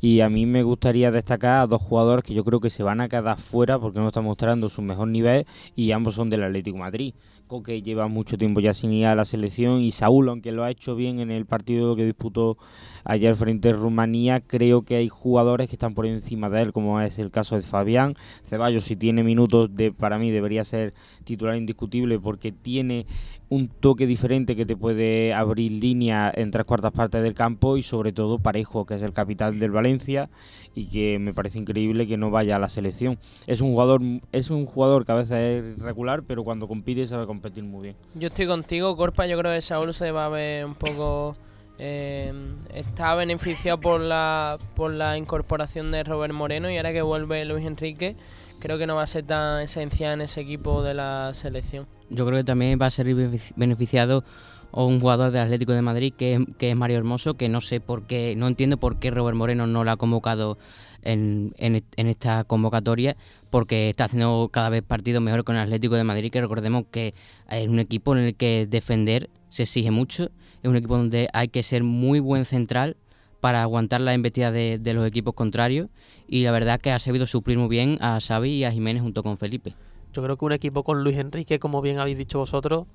Y 0.00 0.18
a 0.18 0.28
mí 0.28 0.46
me 0.46 0.64
gustaría 0.64 1.12
destacar 1.12 1.60
a 1.60 1.66
dos 1.68 1.80
jugadores 1.80 2.24
que 2.24 2.34
yo 2.34 2.42
creo 2.42 2.58
que 2.58 2.70
se 2.70 2.82
van 2.82 3.00
a 3.00 3.08
quedar 3.08 3.38
fuera 3.38 3.78
porque 3.78 4.00
no 4.00 4.08
están 4.08 4.24
mostrando 4.24 4.68
su 4.68 4.82
mejor 4.82 5.06
nivel 5.06 5.46
y 5.76 5.92
ambos 5.92 6.16
son 6.16 6.28
del 6.28 6.42
Atlético 6.42 6.76
de 6.76 6.82
Madrid. 6.82 7.14
Coque 7.46 7.82
lleva 7.82 8.08
mucho 8.08 8.36
tiempo 8.36 8.58
ya 8.58 8.74
sin 8.74 8.92
ir 8.92 9.06
a 9.06 9.14
la 9.14 9.26
selección 9.26 9.80
y 9.80 9.92
Saúl, 9.92 10.28
aunque 10.28 10.50
lo 10.50 10.64
ha 10.64 10.70
hecho 10.70 10.96
bien 10.96 11.20
en 11.20 11.30
el 11.30 11.46
partido 11.46 11.94
que 11.94 12.04
disputó 12.04 12.58
ayer 13.04 13.34
frente 13.36 13.70
a 13.70 13.72
Rumanía, 13.72 14.40
creo 14.40 14.82
que 14.82 14.96
hay 14.96 15.08
jugadores 15.08 15.68
que 15.68 15.76
están 15.76 15.94
por 15.94 16.06
encima 16.06 16.48
de 16.50 16.62
él, 16.62 16.72
como 16.72 17.00
es 17.00 17.18
el 17.18 17.30
caso 17.30 17.56
de 17.56 17.62
Fabián. 17.62 18.16
Ceballos, 18.44 18.84
si 18.84 18.96
tiene 18.96 19.22
minutos, 19.22 19.74
de, 19.74 19.92
para 19.92 20.18
mí 20.18 20.30
debería 20.30 20.64
ser 20.64 20.94
titular 21.24 21.56
indiscutible 21.56 22.18
porque 22.18 22.52
tiene 22.52 23.06
un 23.48 23.68
toque 23.68 24.06
diferente 24.06 24.56
que 24.56 24.64
te 24.64 24.76
puede 24.76 25.34
abrir 25.34 25.72
línea 25.72 26.32
en 26.34 26.50
tres 26.50 26.64
cuartas 26.64 26.92
partes 26.92 27.22
del 27.22 27.34
campo 27.34 27.76
y 27.76 27.82
sobre 27.82 28.12
todo 28.12 28.38
Parejo, 28.38 28.86
que 28.86 28.94
es 28.94 29.02
el 29.02 29.12
capitán 29.12 29.58
del 29.58 29.70
Valencia 29.70 30.30
y 30.74 30.86
que 30.86 31.18
me 31.18 31.34
parece 31.34 31.58
increíble 31.58 32.06
que 32.06 32.16
no 32.16 32.30
vaya 32.30 32.56
a 32.56 32.58
la 32.58 32.70
selección. 32.70 33.18
Es 33.46 33.60
un 33.60 33.72
jugador 33.72 34.00
es 34.32 34.48
un 34.48 34.64
jugador 34.64 35.04
que 35.04 35.12
a 35.12 35.16
veces 35.16 35.32
es 35.32 35.78
regular, 35.78 36.22
pero 36.22 36.44
cuando 36.44 36.66
compite 36.66 37.06
sabe 37.06 37.26
competir 37.26 37.64
muy 37.64 37.82
bien. 37.82 37.96
Yo 38.14 38.28
estoy 38.28 38.46
contigo, 38.46 38.96
Corpa. 38.96 39.26
Yo 39.26 39.36
creo 39.38 39.52
que 39.52 39.60
Saúl 39.60 39.92
se 39.92 40.10
va 40.12 40.26
a 40.26 40.28
ver 40.30 40.64
un 40.64 40.74
poco. 40.74 41.36
Eh, 41.84 42.32
está 42.72 43.14
beneficiado 43.16 43.80
por 43.80 44.00
la, 44.00 44.56
por 44.76 44.92
la 44.92 45.18
incorporación 45.18 45.90
de 45.90 46.04
Robert 46.04 46.32
Moreno 46.32 46.70
y 46.70 46.76
ahora 46.76 46.92
que 46.92 47.02
vuelve 47.02 47.44
Luis 47.44 47.66
Enrique, 47.66 48.14
creo 48.60 48.78
que 48.78 48.86
no 48.86 48.94
va 48.94 49.02
a 49.02 49.06
ser 49.08 49.24
tan 49.24 49.60
esencial 49.62 50.12
en 50.12 50.20
ese 50.20 50.40
equipo 50.42 50.84
de 50.84 50.94
la 50.94 51.32
selección. 51.34 51.88
Yo 52.08 52.24
creo 52.24 52.38
que 52.38 52.44
también 52.44 52.78
va 52.80 52.86
a 52.86 52.90
ser 52.90 53.06
benefici- 53.08 53.52
beneficiado 53.56 54.22
un 54.70 55.00
jugador 55.00 55.32
del 55.32 55.42
Atlético 55.42 55.72
de 55.72 55.82
Madrid 55.82 56.14
que, 56.16 56.46
que 56.56 56.70
es 56.70 56.76
Mario 56.76 56.98
Hermoso, 56.98 57.34
que 57.34 57.48
no 57.48 57.60
sé 57.60 57.80
por 57.80 58.06
qué, 58.06 58.34
no 58.36 58.46
entiendo 58.46 58.76
por 58.76 59.00
qué 59.00 59.10
Robert 59.10 59.36
Moreno 59.36 59.66
no 59.66 59.82
lo 59.82 59.90
ha 59.90 59.96
convocado 59.96 60.58
en, 61.02 61.52
en 61.58 61.82
en 61.96 62.06
esta 62.06 62.44
convocatoria, 62.44 63.16
porque 63.50 63.90
está 63.90 64.04
haciendo 64.04 64.48
cada 64.52 64.70
vez 64.70 64.82
partidos 64.82 65.20
mejor 65.20 65.42
con 65.42 65.56
el 65.56 65.62
Atlético 65.62 65.96
de 65.96 66.04
Madrid, 66.04 66.30
que 66.30 66.40
recordemos 66.40 66.84
que 66.90 67.12
es 67.50 67.68
un 67.68 67.80
equipo 67.80 68.16
en 68.16 68.22
el 68.22 68.34
que 68.36 68.66
defender 68.70 69.28
se 69.50 69.64
exige 69.64 69.90
mucho, 69.90 70.30
es 70.62 70.68
un 70.68 70.76
equipo 70.76 70.96
donde 70.96 71.28
hay 71.32 71.48
que 71.48 71.62
ser 71.62 71.82
muy 71.82 72.20
buen 72.20 72.44
central 72.44 72.96
para 73.40 73.62
aguantar 73.62 74.00
la 74.00 74.14
embestida 74.14 74.52
de, 74.52 74.78
de 74.78 74.94
los 74.94 75.06
equipos 75.06 75.34
contrarios 75.34 75.88
y 76.28 76.44
la 76.44 76.52
verdad 76.52 76.80
que 76.80 76.92
ha 76.92 76.98
sabido 76.98 77.26
suplir 77.26 77.58
muy 77.58 77.68
bien 77.68 77.98
a 78.00 78.20
Xavi 78.20 78.50
y 78.50 78.64
a 78.64 78.70
Jiménez 78.72 79.02
junto 79.02 79.22
con 79.22 79.36
Felipe. 79.38 79.74
Yo 80.12 80.22
creo 80.22 80.36
que 80.36 80.44
un 80.44 80.52
equipo 80.52 80.84
con 80.84 81.02
Luis 81.02 81.16
Enrique, 81.18 81.58
como 81.58 81.80
bien 81.82 81.98
habéis 81.98 82.18
dicho 82.18 82.38
vosotros, 82.38 82.86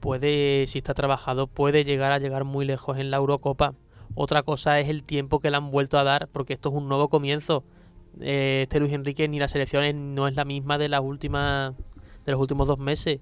puede, 0.00 0.66
si 0.66 0.78
está 0.78 0.94
trabajado, 0.94 1.46
puede 1.46 1.84
llegar 1.84 2.12
a 2.12 2.18
llegar 2.18 2.44
muy 2.44 2.64
lejos 2.66 2.98
en 2.98 3.10
la 3.10 3.16
Eurocopa. 3.16 3.74
Otra 4.14 4.42
cosa 4.42 4.80
es 4.80 4.88
el 4.88 5.02
tiempo 5.04 5.40
que 5.40 5.50
le 5.50 5.56
han 5.56 5.70
vuelto 5.70 5.98
a 5.98 6.04
dar, 6.04 6.28
porque 6.28 6.52
esto 6.52 6.68
es 6.70 6.74
un 6.74 6.88
nuevo 6.88 7.08
comienzo. 7.08 7.64
Eh, 8.20 8.62
este 8.64 8.80
Luis 8.80 8.92
Enrique 8.92 9.28
ni 9.28 9.38
la 9.38 9.48
selección 9.48 9.84
es- 9.84 9.94
no 9.94 10.26
es 10.28 10.34
la 10.34 10.44
misma 10.44 10.78
de 10.78 10.88
las 10.88 11.00
últimas 11.00 11.74
de 12.26 12.32
los 12.32 12.40
últimos 12.40 12.66
dos 12.68 12.78
meses. 12.78 13.20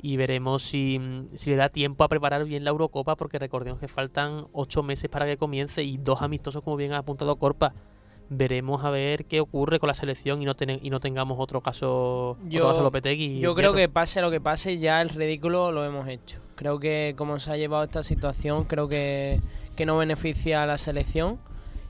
Y 0.00 0.16
veremos 0.16 0.62
si, 0.62 1.00
si 1.34 1.50
le 1.50 1.56
da 1.56 1.68
tiempo 1.70 2.04
a 2.04 2.08
preparar 2.08 2.44
bien 2.44 2.64
la 2.64 2.70
Eurocopa, 2.70 3.16
porque 3.16 3.38
recordemos 3.38 3.80
que 3.80 3.88
faltan 3.88 4.46
ocho 4.52 4.82
meses 4.82 5.08
para 5.08 5.24
que 5.26 5.36
comience 5.38 5.82
y 5.82 5.96
dos 5.96 6.20
amistosos, 6.20 6.62
como 6.62 6.76
bien 6.76 6.92
ha 6.92 6.98
apuntado 6.98 7.36
Corpa. 7.36 7.72
Veremos 8.30 8.84
a 8.84 8.90
ver 8.90 9.26
qué 9.26 9.40
ocurre 9.40 9.78
con 9.78 9.86
la 9.88 9.94
selección 9.94 10.40
y 10.42 10.46
no, 10.46 10.54
ten- 10.54 10.80
y 10.82 10.90
no 10.90 10.98
tengamos 11.00 11.36
otro 11.38 11.60
caso, 11.60 12.38
otro 12.46 12.68
caso 12.68 12.82
Lopetegui. 12.82 13.38
yo 13.38 13.54
creo 13.54 13.74
que 13.74 13.88
pase 13.88 14.20
lo 14.22 14.30
que 14.30 14.40
pase, 14.40 14.78
ya 14.78 15.00
el 15.02 15.10
ridículo 15.10 15.72
lo 15.72 15.84
hemos 15.84 16.08
hecho. 16.08 16.40
Creo 16.54 16.78
que 16.80 17.14
como 17.16 17.38
se 17.38 17.50
ha 17.52 17.56
llevado 17.56 17.84
esta 17.84 18.02
situación, 18.02 18.64
creo 18.64 18.88
que, 18.88 19.40
que 19.76 19.84
no 19.86 19.98
beneficia 19.98 20.62
a 20.62 20.66
la 20.66 20.78
selección 20.78 21.38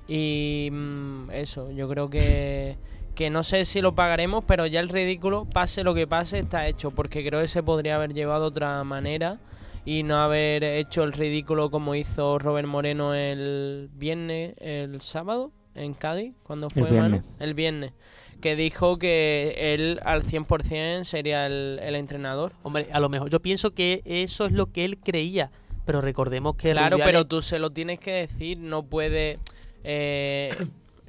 Y 0.08 0.68
mm, 0.72 1.30
eso, 1.30 1.70
yo 1.70 1.88
creo 1.88 2.10
que, 2.10 2.76
que 3.14 3.30
no 3.30 3.42
sé 3.42 3.64
si 3.64 3.80
lo 3.80 3.94
pagaremos, 3.94 4.44
pero 4.44 4.66
ya 4.66 4.80
el 4.80 4.88
ridículo, 4.88 5.44
pase 5.44 5.84
lo 5.84 5.94
que 5.94 6.06
pase, 6.06 6.40
está 6.40 6.66
hecho, 6.68 6.90
porque 6.90 7.24
creo 7.26 7.40
que 7.40 7.48
se 7.48 7.62
podría 7.62 7.96
haber 7.96 8.12
llevado 8.14 8.42
de 8.42 8.48
otra 8.48 8.82
manera 8.84 9.38
y 9.84 10.02
no 10.02 10.16
haber 10.18 10.64
hecho 10.64 11.04
el 11.04 11.12
ridículo 11.12 11.70
como 11.70 11.94
hizo 11.94 12.38
Robert 12.38 12.66
Moreno 12.66 13.14
el 13.14 13.88
viernes, 13.94 14.54
el 14.58 15.00
sábado, 15.00 15.52
en 15.74 15.94
Cádiz, 15.94 16.34
cuando 16.42 16.70
fue 16.70 16.90
viernes. 16.90 17.22
Manu, 17.22 17.34
el 17.40 17.54
viernes, 17.54 17.92
que 18.40 18.56
dijo 18.56 18.98
que 18.98 19.54
él 19.74 20.00
al 20.04 20.22
100% 20.22 21.04
sería 21.04 21.46
el, 21.46 21.78
el 21.82 21.94
entrenador. 21.96 22.52
Hombre, 22.62 22.88
a 22.92 23.00
lo 23.00 23.08
mejor 23.08 23.30
yo 23.30 23.40
pienso 23.40 23.72
que 23.74 24.02
eso 24.04 24.46
es 24.46 24.52
lo 24.52 24.72
que 24.72 24.84
él 24.84 24.98
creía, 24.98 25.50
pero 25.84 26.00
recordemos 26.00 26.56
que 26.56 26.72
Claro, 26.72 26.96
Rubiales- 26.96 27.04
pero 27.04 27.26
tú 27.26 27.42
se 27.42 27.58
lo 27.58 27.70
tienes 27.70 27.98
que 28.00 28.12
decir, 28.12 28.58
no 28.58 28.82
puede 28.84 29.38
eh, 29.84 30.50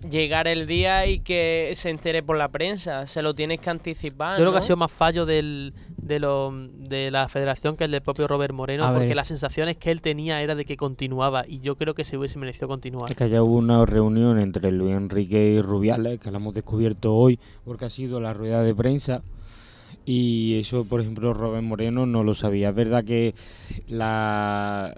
llegar 0.10 0.48
el 0.48 0.68
día 0.68 1.06
y 1.06 1.20
que 1.20 1.74
se 1.76 1.90
entere 1.90 2.24
por 2.24 2.38
la 2.38 2.50
prensa, 2.50 3.08
se 3.08 3.22
lo 3.22 3.34
tienes 3.34 3.60
que 3.60 3.70
anticipar. 3.70 4.38
Yo 4.38 4.44
creo 4.44 4.52
que 4.52 4.60
ha 4.60 4.62
sido 4.62 4.78
más 4.78 4.92
fallo 4.92 5.26
del, 5.26 5.74
de, 5.98 6.20
lo, 6.20 6.52
de 6.54 7.12
la 7.12 7.28
federación 7.28 7.76
que 7.76 7.86
el 7.86 7.92
del 7.92 8.02
propio 8.02 8.28
Robert 8.28 8.54
Moreno, 8.54 8.86
A 8.86 8.92
porque 8.92 9.08
ver. 9.08 9.16
las 9.16 9.28
sensaciones 9.28 9.78
que 9.78 9.92
él 9.92 10.02
tenía 10.02 10.42
era 10.42 10.56
de 10.56 10.66
que 10.66 10.78
continuaba 10.78 11.44
y 11.48 11.60
yo 11.60 11.76
creo 11.76 11.94
que 11.94 12.04
se 12.04 12.18
hubiese 12.18 12.40
merecido 12.40 12.68
continuar. 12.68 13.10
Es 13.12 13.18
que 13.18 13.24
haya 13.26 13.42
hubo 13.44 13.56
una 13.58 13.86
reunión 13.86 14.40
entre 14.40 14.72
Luis 14.72 14.96
Enrique 14.96 15.52
y 15.52 15.62
Rubiales, 15.62 16.20
que 16.20 16.32
la 16.32 16.38
hemos 16.38 16.54
descubierto 16.54 17.14
hoy, 17.14 17.40
porque 17.64 17.86
ha 17.86 17.90
sido 17.90 18.20
la 18.20 18.34
rueda 18.34 18.62
de 18.64 18.74
prensa. 18.76 19.22
Y 20.06 20.60
eso, 20.60 20.86
por 20.86 21.02
ejemplo, 21.02 21.34
Robert 21.34 21.64
Moreno 21.64 22.06
no 22.06 22.24
lo 22.24 22.36
sabía. 22.36 22.70
Es 22.70 22.76
verdad 22.76 23.04
que 23.04 23.34
la, 23.88 24.94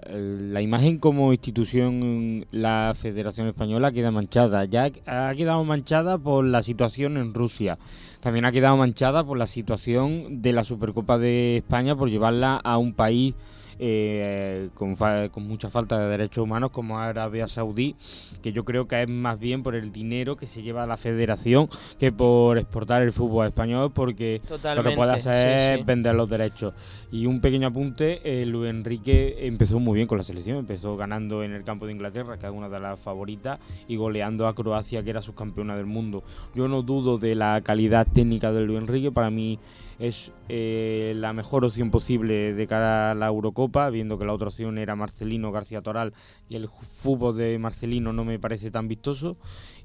imagen 0.60 0.98
como 0.98 1.32
institución, 1.32 2.44
la 2.50 2.94
Federación 2.94 3.46
Española 3.48 3.90
queda 3.90 4.10
manchada. 4.10 4.66
Ya 4.66 4.90
ha 5.06 5.34
quedado 5.34 5.64
manchada 5.64 6.18
por 6.18 6.44
la 6.44 6.62
situación 6.62 7.16
en 7.16 7.32
Rusia. 7.32 7.78
También 8.20 8.44
ha 8.44 8.52
quedado 8.52 8.76
manchada 8.76 9.24
por 9.24 9.38
la 9.38 9.46
situación 9.46 10.42
de 10.42 10.52
la 10.52 10.64
Supercopa 10.64 11.16
de 11.16 11.58
España, 11.58 11.96
por 11.96 12.10
llevarla 12.10 12.56
a 12.56 12.76
un 12.76 12.92
país 12.92 13.34
eh, 13.78 14.68
con, 14.74 14.96
fa- 14.96 15.28
con 15.28 15.46
mucha 15.46 15.70
falta 15.70 15.98
de 15.98 16.08
derechos 16.08 16.44
humanos 16.44 16.70
como 16.70 16.98
Arabia 16.98 17.48
Saudí, 17.48 17.96
que 18.42 18.52
yo 18.52 18.64
creo 18.64 18.88
que 18.88 19.02
es 19.02 19.08
más 19.08 19.38
bien 19.38 19.62
por 19.62 19.74
el 19.74 19.92
dinero 19.92 20.36
que 20.36 20.46
se 20.46 20.62
lleva 20.62 20.82
a 20.82 20.86
la 20.86 20.96
federación 20.96 21.68
que 21.98 22.12
por 22.12 22.58
exportar 22.58 23.02
el 23.02 23.12
fútbol 23.12 23.46
español, 23.46 23.92
porque 23.92 24.40
lo 24.74 24.84
que 24.84 24.90
puede 24.96 25.12
hacer 25.12 25.34
sí, 25.34 25.48
es 25.48 25.78
sí. 25.78 25.84
vender 25.84 26.14
los 26.14 26.28
derechos. 26.28 26.74
Y 27.10 27.26
un 27.26 27.40
pequeño 27.40 27.68
apunte, 27.68 28.20
eh, 28.24 28.44
Luis 28.44 28.70
Enrique 28.70 29.46
empezó 29.46 29.78
muy 29.78 29.94
bien 29.96 30.06
con 30.06 30.18
la 30.18 30.24
selección, 30.24 30.58
empezó 30.58 30.96
ganando 30.96 31.42
en 31.42 31.52
el 31.52 31.64
campo 31.64 31.86
de 31.86 31.92
Inglaterra, 31.92 32.38
que 32.38 32.46
es 32.46 32.52
una 32.52 32.68
de 32.68 32.80
las 32.80 32.98
favoritas, 33.00 33.58
y 33.88 33.96
goleando 33.96 34.46
a 34.46 34.54
Croacia, 34.54 35.02
que 35.02 35.10
era 35.10 35.22
subcampeona 35.22 35.76
del 35.76 35.86
mundo. 35.86 36.22
Yo 36.54 36.68
no 36.68 36.82
dudo 36.82 37.18
de 37.18 37.34
la 37.34 37.60
calidad 37.62 38.06
técnica 38.12 38.52
de 38.52 38.60
Luis 38.62 38.78
Enrique, 38.80 39.10
para 39.10 39.30
mí 39.30 39.58
es 39.98 40.30
eh, 40.48 41.12
la 41.16 41.32
mejor 41.32 41.64
opción 41.64 41.90
posible 41.90 42.54
de 42.54 42.66
cara 42.66 43.10
a 43.10 43.14
la 43.14 43.26
Eurocopa, 43.26 43.90
viendo 43.90 44.18
que 44.18 44.24
la 44.24 44.32
otra 44.32 44.48
opción 44.48 44.78
era 44.78 44.94
Marcelino 44.94 45.50
García 45.50 45.82
Toral 45.82 46.12
y 46.48 46.56
el 46.56 46.68
fútbol 46.68 47.36
de 47.36 47.58
Marcelino 47.58 48.12
no 48.12 48.24
me 48.24 48.38
parece 48.38 48.70
tan 48.70 48.86
vistoso 48.88 49.36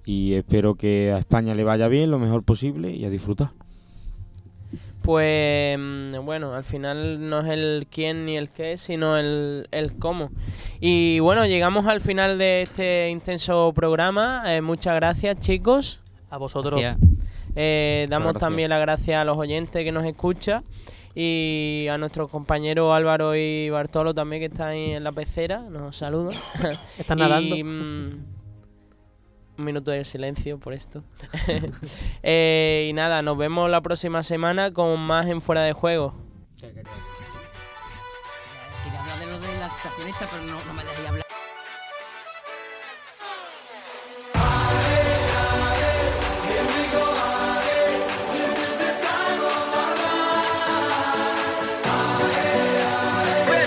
y 0.05 0.33
espero 0.33 0.75
que 0.75 1.11
a 1.11 1.17
España 1.17 1.55
le 1.55 1.63
vaya 1.63 1.87
bien 1.87 2.11
lo 2.11 2.19
mejor 2.19 2.43
posible 2.43 2.91
y 2.91 3.05
a 3.05 3.09
disfrutar. 3.09 3.51
Pues 5.01 5.77
mm, 5.77 6.23
bueno, 6.23 6.53
al 6.53 6.63
final 6.63 7.29
no 7.29 7.41
es 7.41 7.49
el 7.49 7.87
quién 7.91 8.25
ni 8.25 8.37
el 8.37 8.49
qué, 8.49 8.77
sino 8.77 9.17
el, 9.17 9.67
el 9.71 9.97
cómo. 9.97 10.31
Y 10.79 11.19
bueno, 11.19 11.45
llegamos 11.45 11.87
al 11.87 11.99
final 11.99 12.37
de 12.37 12.61
este 12.61 13.09
intenso 13.09 13.73
programa. 13.75 14.43
Eh, 14.47 14.61
muchas 14.61 14.95
gracias 14.95 15.39
chicos. 15.41 15.99
A 16.29 16.37
vosotros. 16.37 16.81
Eh, 17.55 18.07
damos 18.09 18.33
gracias. 18.33 18.39
también 18.49 18.69
las 18.69 18.81
gracias 18.81 19.19
a 19.19 19.25
los 19.25 19.37
oyentes 19.37 19.83
que 19.83 19.91
nos 19.91 20.05
escuchan 20.05 20.63
y 21.15 21.87
a 21.91 21.97
nuestros 21.99 22.29
compañeros 22.29 22.93
Álvaro 22.93 23.35
y 23.35 23.69
Bartolo 23.69 24.13
también 24.15 24.41
que 24.41 24.45
están 24.47 24.69
ahí 24.69 24.91
en 24.91 25.03
la 25.03 25.11
pecera. 25.11 25.59
Nos 25.59 25.97
saludan. 25.97 26.37
Están 26.97 27.19
Y, 27.19 27.21
nadando. 27.21 27.55
mm, 27.55 28.25
un 29.59 29.65
minuto 29.65 29.91
de 29.91 30.03
silencio 30.05 30.59
por 30.59 30.73
esto. 30.73 31.03
Eh, 32.23 32.87
y 32.89 32.93
nada, 32.93 33.21
nos 33.21 33.37
vemos 33.37 33.69
la 33.69 33.81
próxima 33.81 34.23
semana 34.23 34.71
con 34.73 34.99
más 34.99 35.27
en 35.27 35.41
Fuera 35.41 35.61
de 35.61 35.73
Juego. 35.73 36.15
Quería 36.59 36.79
hablar 38.99 39.19
de 39.19 39.25
lo 39.27 39.39
de 39.39 39.59
la 39.59 39.69
situación 39.69 40.07
esta, 40.07 40.25
pero 40.31 40.43
no, 40.43 40.65
no 40.65 40.73
me 40.73 40.81
hablar. 41.07 41.22